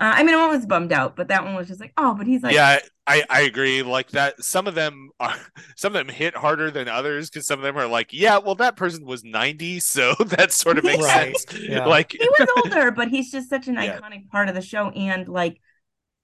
Uh, 0.00 0.12
I 0.16 0.22
mean, 0.22 0.34
I 0.36 0.46
was 0.48 0.66
bummed 0.66 0.92
out, 0.92 1.16
but 1.16 1.28
that 1.28 1.44
one 1.44 1.54
was 1.54 1.68
just 1.68 1.80
like, 1.80 1.92
oh, 1.96 2.14
but 2.14 2.26
he's 2.26 2.42
like, 2.42 2.64
yeah. 2.66 2.78
I 3.06 3.24
I 3.30 3.40
agree. 3.42 3.82
Like 3.82 4.10
that. 4.10 4.42
Some 4.44 4.66
of 4.66 4.74
them 4.74 5.10
are. 5.20 5.34
Some 5.76 5.94
of 5.94 6.06
them 6.06 6.14
hit 6.14 6.34
harder 6.36 6.70
than 6.70 6.88
others 6.88 7.30
because 7.30 7.46
some 7.46 7.60
of 7.60 7.62
them 7.64 7.76
are 7.78 7.86
like, 7.86 8.12
yeah, 8.12 8.38
well, 8.38 8.56
that 8.56 8.76
person 8.76 9.04
was 9.06 9.22
ninety, 9.24 9.78
so 9.80 10.14
that 10.26 10.52
sort 10.52 10.76
of 10.78 10.84
makes 10.84 11.06
Right, 11.06 11.12
sense. 11.12 11.46
yeah. 11.68 11.86
Like, 11.86 12.16
he 12.18 12.28
was 12.28 12.48
older, 12.56 12.90
but 12.90 13.08
he's 13.08 13.30
just 13.30 13.48
such 13.50 13.68
an 13.68 13.76
Yeah. 13.76 14.00
iconic 14.00 14.28
part 14.30 14.48
of 14.48 14.54
the 14.54 14.62
show. 14.62 14.90
And 14.90 15.28
like, 15.28 15.60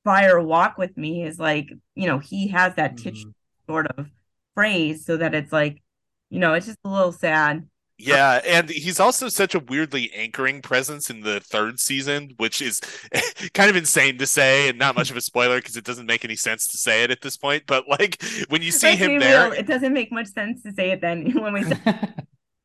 Fire 0.04 0.40
Walk 0.42 0.78
with 0.78 0.96
Me 0.96 1.24
is 1.24 1.38
like, 1.38 1.68
you 1.94 2.06
know, 2.08 2.18
he 2.20 2.48
has 2.48 2.74
that 2.76 2.98
titch 2.98 3.26
Mhm. 3.26 3.34
sort 3.68 3.88
of 3.88 4.08
phrase, 4.54 5.06
so 5.06 5.18
that 5.18 5.34
it's 5.34 5.52
like, 5.52 5.82
you 6.30 6.40
know, 6.40 6.54
it's 6.54 6.66
just 6.66 6.78
a 6.84 6.88
little 6.90 7.12
sad. 7.12 7.68
Yeah, 7.96 8.40
and 8.44 8.68
he's 8.68 8.98
also 8.98 9.28
such 9.28 9.54
a 9.54 9.60
weirdly 9.60 10.12
anchoring 10.12 10.62
presence 10.62 11.10
in 11.10 11.20
the 11.20 11.38
third 11.38 11.78
season, 11.78 12.32
which 12.38 12.60
is 12.60 12.80
kind 13.54 13.70
of 13.70 13.76
insane 13.76 14.18
to 14.18 14.26
say 14.26 14.68
and 14.68 14.78
not 14.78 14.96
much 14.96 15.12
of 15.12 15.16
a 15.16 15.20
spoiler 15.20 15.58
because 15.58 15.76
it 15.76 15.84
doesn't 15.84 16.06
make 16.06 16.24
any 16.24 16.34
sense 16.34 16.66
to 16.68 16.76
say 16.76 17.04
it 17.04 17.12
at 17.12 17.20
this 17.20 17.36
point. 17.36 17.64
But 17.66 17.88
like 17.88 18.20
when 18.48 18.62
you 18.62 18.72
see 18.72 18.88
Let's 18.88 19.00
him 19.00 19.20
there, 19.20 19.50
real, 19.50 19.52
it 19.58 19.68
doesn't 19.68 19.92
make 19.92 20.10
much 20.10 20.26
sense 20.26 20.62
to 20.64 20.72
say 20.72 20.90
it 20.90 21.00
then 21.00 21.32
when 21.40 21.52
we 21.52 21.62
say 21.62 21.78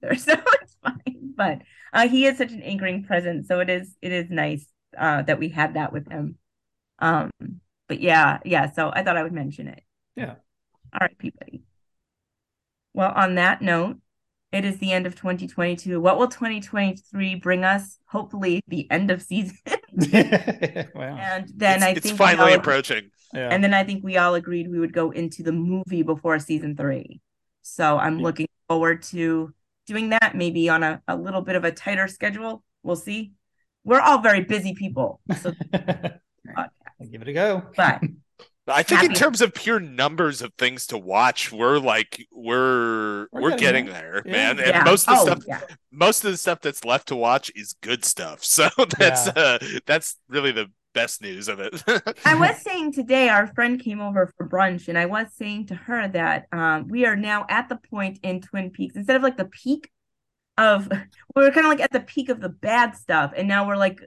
there, 0.01 0.15
so 0.15 0.34
it's 0.61 0.76
fine. 0.84 1.34
But 1.35 1.61
uh, 1.93 2.07
he 2.07 2.26
is 2.26 2.38
such 2.38 2.51
an 2.51 2.64
anchoring 2.64 3.03
presence, 3.03 3.47
so 3.47 3.60
it 3.60 3.69
is 3.69 3.95
it 4.01 4.11
is 4.11 4.31
nice 4.31 4.65
uh, 4.97 5.22
that 5.23 5.38
we 5.38 5.49
had 5.49 5.76
that 5.76 5.93
with 5.93 6.10
him. 6.10 6.38
Um, 6.97 7.30
but 7.88 8.01
yeah, 8.01 8.39
yeah. 8.45 8.72
So 8.72 8.91
I 8.91 9.03
thought 9.03 9.15
I 9.18 9.23
would 9.23 9.34
mention 9.34 9.68
it. 9.68 9.84
Yeah. 10.15 10.35
All 10.91 10.99
right, 11.01 11.18
Peabody. 11.19 11.61
Well, 12.95 13.14
on 13.15 13.35
that 13.35 13.61
note, 13.61 13.97
it 14.51 14.65
is 14.65 14.77
the 14.80 14.91
end 14.91 15.05
of 15.05 15.15
2022. 15.15 15.99
What 16.01 16.17
will 16.17 16.27
2023 16.27 17.35
bring 17.35 17.63
us? 17.63 17.99
Hopefully, 18.07 18.61
the 18.67 18.89
end 18.91 19.11
of 19.11 19.21
season. 19.21 19.57
wow. 20.95 21.17
and 21.19 21.51
then 21.55 21.77
it's, 21.77 21.84
I 21.84 21.93
think 21.93 22.05
we 22.05 22.17
finally 22.17 22.53
all- 22.53 22.59
approaching. 22.59 23.11
Yeah. 23.31 23.49
and 23.51 23.63
then 23.63 23.76
I 23.76 23.84
think 23.84 24.03
we 24.03 24.17
all 24.17 24.34
agreed 24.34 24.71
we 24.71 24.80
would 24.80 24.91
go 24.93 25.11
into 25.11 25.43
the 25.43 25.51
movie 25.51 26.01
before 26.01 26.39
season 26.39 26.76
three. 26.76 27.21
So 27.61 27.99
I'm 27.99 28.17
Yeah. 28.17 28.23
looking 28.23 28.47
forward 28.67 29.03
to 29.03 29.53
doing 29.85 30.09
that, 30.09 30.34
maybe 30.35 30.67
on 30.67 30.81
a, 30.81 31.01
a 31.07 31.15
little 31.15 31.41
bit 31.41 31.55
of 31.55 31.63
a 31.63 31.71
tighter 31.71 32.07
schedule. 32.07 32.63
We'll 32.81 32.95
see. 32.95 33.34
We're 33.84 34.01
all 34.01 34.17
very 34.19 34.41
busy 34.43 34.73
people. 34.73 35.21
So, 35.41 35.51
Give 37.11 37.21
it 37.21 37.27
a 37.27 37.34
go. 37.34 37.63
but 37.77 38.01
I 38.69 38.83
think 38.83 39.03
in 39.03 39.13
terms 39.13 39.41
of 39.41 39.53
pure 39.53 39.79
numbers 39.79 40.41
of 40.41 40.53
things 40.57 40.87
to 40.87 40.97
watch, 40.97 41.51
we're 41.51 41.79
like 41.79 42.25
we're 42.31 43.27
We're 43.31 43.41
we're, 43.41 43.49
getting 43.55 43.85
getting 43.85 43.85
there. 43.85 44.21
there, 44.23 44.23
Yeah. 44.25 44.31
man. 44.31 44.59
And 44.59 44.67
yeah. 44.69 44.83
most 44.83 45.07
of 45.07 45.15
the 45.15 45.21
oh, 45.21 45.25
stuff 45.25 45.43
yeah. 45.47 45.61
most 45.91 46.23
of 46.23 46.31
the 46.31 46.37
stuff 46.37 46.61
that's 46.61 46.85
left 46.85 47.07
to 47.09 47.15
watch 47.15 47.51
is 47.55 47.73
good 47.81 48.05
stuff. 48.05 48.43
So 48.43 48.69
that's 48.97 49.27
uh 49.27 49.59
that's 49.85 50.17
really 50.27 50.51
the 50.51 50.69
best 50.93 51.21
news 51.21 51.47
of 51.47 51.59
it. 51.59 51.83
I 52.25 52.35
was 52.35 52.61
saying 52.61 52.93
today, 52.93 53.29
our 53.29 53.47
friend 53.47 53.79
came 53.79 54.01
over 54.01 54.31
for 54.37 54.47
brunch, 54.47 54.87
and 54.87 54.97
I 54.97 55.05
was 55.05 55.27
saying 55.35 55.67
to 55.67 55.75
her 55.75 56.07
that 56.09 56.47
um, 56.51 56.87
we 56.87 57.05
are 57.05 57.15
now 57.15 57.45
at 57.49 57.69
the 57.69 57.75
point 57.77 58.19
in 58.23 58.41
Twin 58.41 58.71
Peaks, 58.71 58.95
instead 58.95 59.15
of 59.15 59.21
like 59.23 59.37
the 59.37 59.45
peak 59.45 59.89
of, 60.57 60.89
we 61.35 61.45
are 61.45 61.51
kind 61.51 61.65
of 61.65 61.69
like 61.69 61.79
at 61.81 61.91
the 61.91 61.99
peak 61.99 62.29
of 62.29 62.41
the 62.41 62.49
bad 62.49 62.95
stuff, 62.95 63.31
and 63.35 63.47
now 63.47 63.67
we're 63.67 63.77
like 63.77 64.01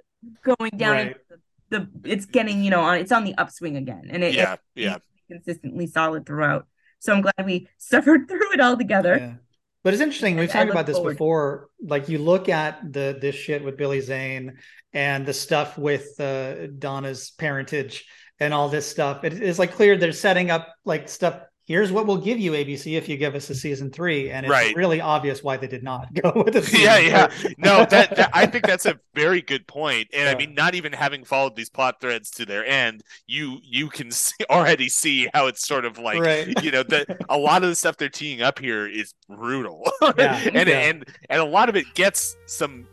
going 0.45 0.73
down. 0.77 0.93
Right. 0.93 1.07
into 1.09 1.21
The, 1.31 1.37
the 1.73 1.89
it's 2.05 2.27
getting 2.27 2.63
you 2.63 2.71
know 2.71 2.81
on 2.81 2.99
it's 2.99 3.13
on 3.13 3.25
the 3.25 3.35
upswing 3.37 3.77
again, 3.77 4.09
and 4.11 4.23
it, 4.23 4.35
yeah, 4.35 4.55
it's 4.55 4.63
yeah. 4.75 4.99
consistently 5.29 5.87
solid 5.87 6.25
throughout. 6.25 6.67
So 7.01 7.13
I'm 7.13 7.21
glad 7.21 7.45
we 7.45 7.69
suffered 7.79 8.29
through 8.29 8.53
it 8.53 8.61
all 8.61 8.77
together. 8.77 9.17
Yeah. 9.19 9.35
But 9.83 9.95
it's 9.95 10.03
interesting. 10.03 10.37
We've 10.37 10.49
talked 10.49 10.71
about 10.71 10.87
this 10.87 10.97
forward. 10.97 11.15
before. 11.15 11.69
Like 11.85 12.09
you 12.09 12.19
look 12.19 12.49
at 12.49 12.93
the 12.93 13.19
this 13.21 13.35
shit 13.35 13.65
with 13.65 13.77
Billy 13.77 14.01
Zane 14.01 14.59
and 14.93 15.27
the 15.27 15.33
stuff 15.33 15.77
with 15.77 16.21
uh, 16.21 16.69
Donna's 16.79 17.33
parentage 17.33 18.07
and 18.39 18.55
all 18.55 18.69
this 18.69 18.89
stuff. 18.89 19.25
It 19.25 19.33
is 19.33 19.59
like 19.59 19.75
clear 19.75 19.97
they're 19.97 20.13
setting 20.13 20.51
up 20.51 20.73
like 20.85 21.09
stuff. 21.09 21.41
Here's 21.65 21.93
what 21.93 22.07
we'll 22.09 22.17
give 22.19 22.41
you, 22.41 22.53
ABC, 22.53 22.97
if 22.97 23.09
you 23.09 23.17
give 23.17 23.37
us 23.37 23.49
a 23.49 23.55
season 23.55 23.91
three, 23.91 24.31
and 24.31 24.45
it's 24.45 24.51
Right. 24.51 24.75
really 24.75 25.01
obvious 25.01 25.45
why 25.45 25.57
they 25.57 25.69
did 25.69 25.85
not 25.85 26.13
go 26.23 26.43
with 26.45 26.57
it. 26.57 26.73
yeah, 26.79 26.99
yeah. 26.99 27.33
No, 27.57 27.85
that, 27.85 28.17
that 28.17 28.31
I 28.33 28.47
think 28.47 28.67
that's 28.67 28.85
a 28.85 28.99
very 29.15 29.41
good 29.43 29.67
point. 29.69 30.09
And 30.13 30.29
I 30.29 30.35
mean, 30.35 30.55
not 30.55 30.75
even 30.75 30.93
having 30.93 31.23
followed 31.25 31.55
these 31.55 31.71
plot 31.71 32.01
threads 32.01 32.31
to 32.33 32.45
their 32.47 32.67
end, 32.67 33.05
you 33.29 33.59
you 33.63 33.89
can 33.89 34.11
see, 34.11 34.35
already 34.51 34.89
see 34.89 35.29
how 35.33 35.47
it's 35.47 35.65
sort 35.67 35.85
of 35.85 35.99
like 35.99 36.21
right. 36.21 36.63
you 36.65 36.73
know 36.73 36.83
that 36.83 37.07
a 37.29 37.39
lot 37.39 37.63
of 37.63 37.69
the 37.69 37.77
stuff 37.77 37.97
they're 37.97 38.09
teeing 38.09 38.43
up 38.43 38.59
here 38.59 38.87
is 38.89 39.15
brutal, 39.29 39.89
Yeah, 40.19 40.41
and 40.53 40.69
yeah. 40.69 40.79
and 40.81 41.05
and 41.31 41.41
a 41.41 41.45
lot 41.45 41.69
of 41.69 41.77
it 41.77 41.87
gets 41.95 42.37
some 42.47 42.89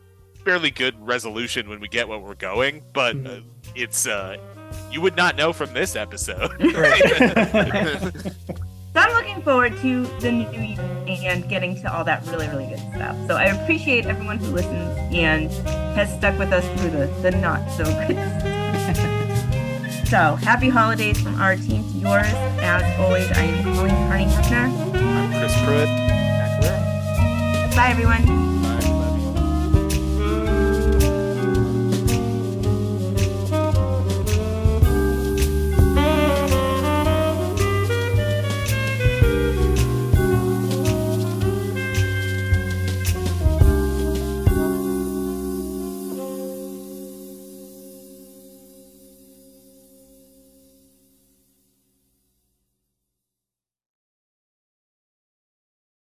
fairly 0.45 0.71
good 0.71 0.95
resolution 0.99 1.67
when 1.69 1.79
we 1.79 1.87
get 1.87 2.07
what 2.07 2.21
we're 2.23 2.35
going, 2.35 2.83
but 2.93 3.15
uh, 3.15 3.19
Mhm. 3.19 3.43
it's 3.75 4.05
uh 4.07 4.37
you 4.91 5.01
would 5.01 5.15
not 5.15 5.35
know 5.35 5.53
from 5.53 5.73
this 5.73 5.95
episode. 5.95 6.51
So 8.91 9.01
I'm 9.01 9.13
looking 9.13 9.41
forward 9.43 9.77
to 9.81 10.03
the 10.19 10.31
new 10.31 10.49
year 10.49 11.31
and 11.31 11.47
getting 11.47 11.79
to 11.81 11.93
all 11.93 12.03
that 12.05 12.25
really, 12.25 12.47
really 12.47 12.65
good 12.65 12.79
stuff. 12.79 13.15
So 13.27 13.35
I 13.35 13.45
appreciate 13.45 14.07
everyone 14.07 14.39
who 14.39 14.47
listens 14.47 14.97
and 15.13 15.51
has 15.95 16.11
stuck 16.17 16.39
with 16.39 16.51
us 16.51 16.65
through 16.81 16.89
the, 16.89 17.05
the 17.21 17.31
not 17.37 17.69
so 17.71 17.83
good. 17.83 18.17
stuff. 20.07 20.07
so 20.07 20.35
happy 20.43 20.69
holidays 20.69 21.21
from 21.21 21.39
our 21.39 21.55
team 21.55 21.83
to 21.83 21.97
yours. 21.99 22.33
As 22.61 22.99
always, 22.99 23.31
I 23.31 23.41
am 23.41 23.75
Colleen 23.75 23.95
Carney 24.07 24.25
Hefner. 24.25 24.95
I'm 24.95 25.31
Chris 25.39 25.53
Pruitt. 25.63 25.87
Bye, 27.75 27.89
everyone. 27.91 28.59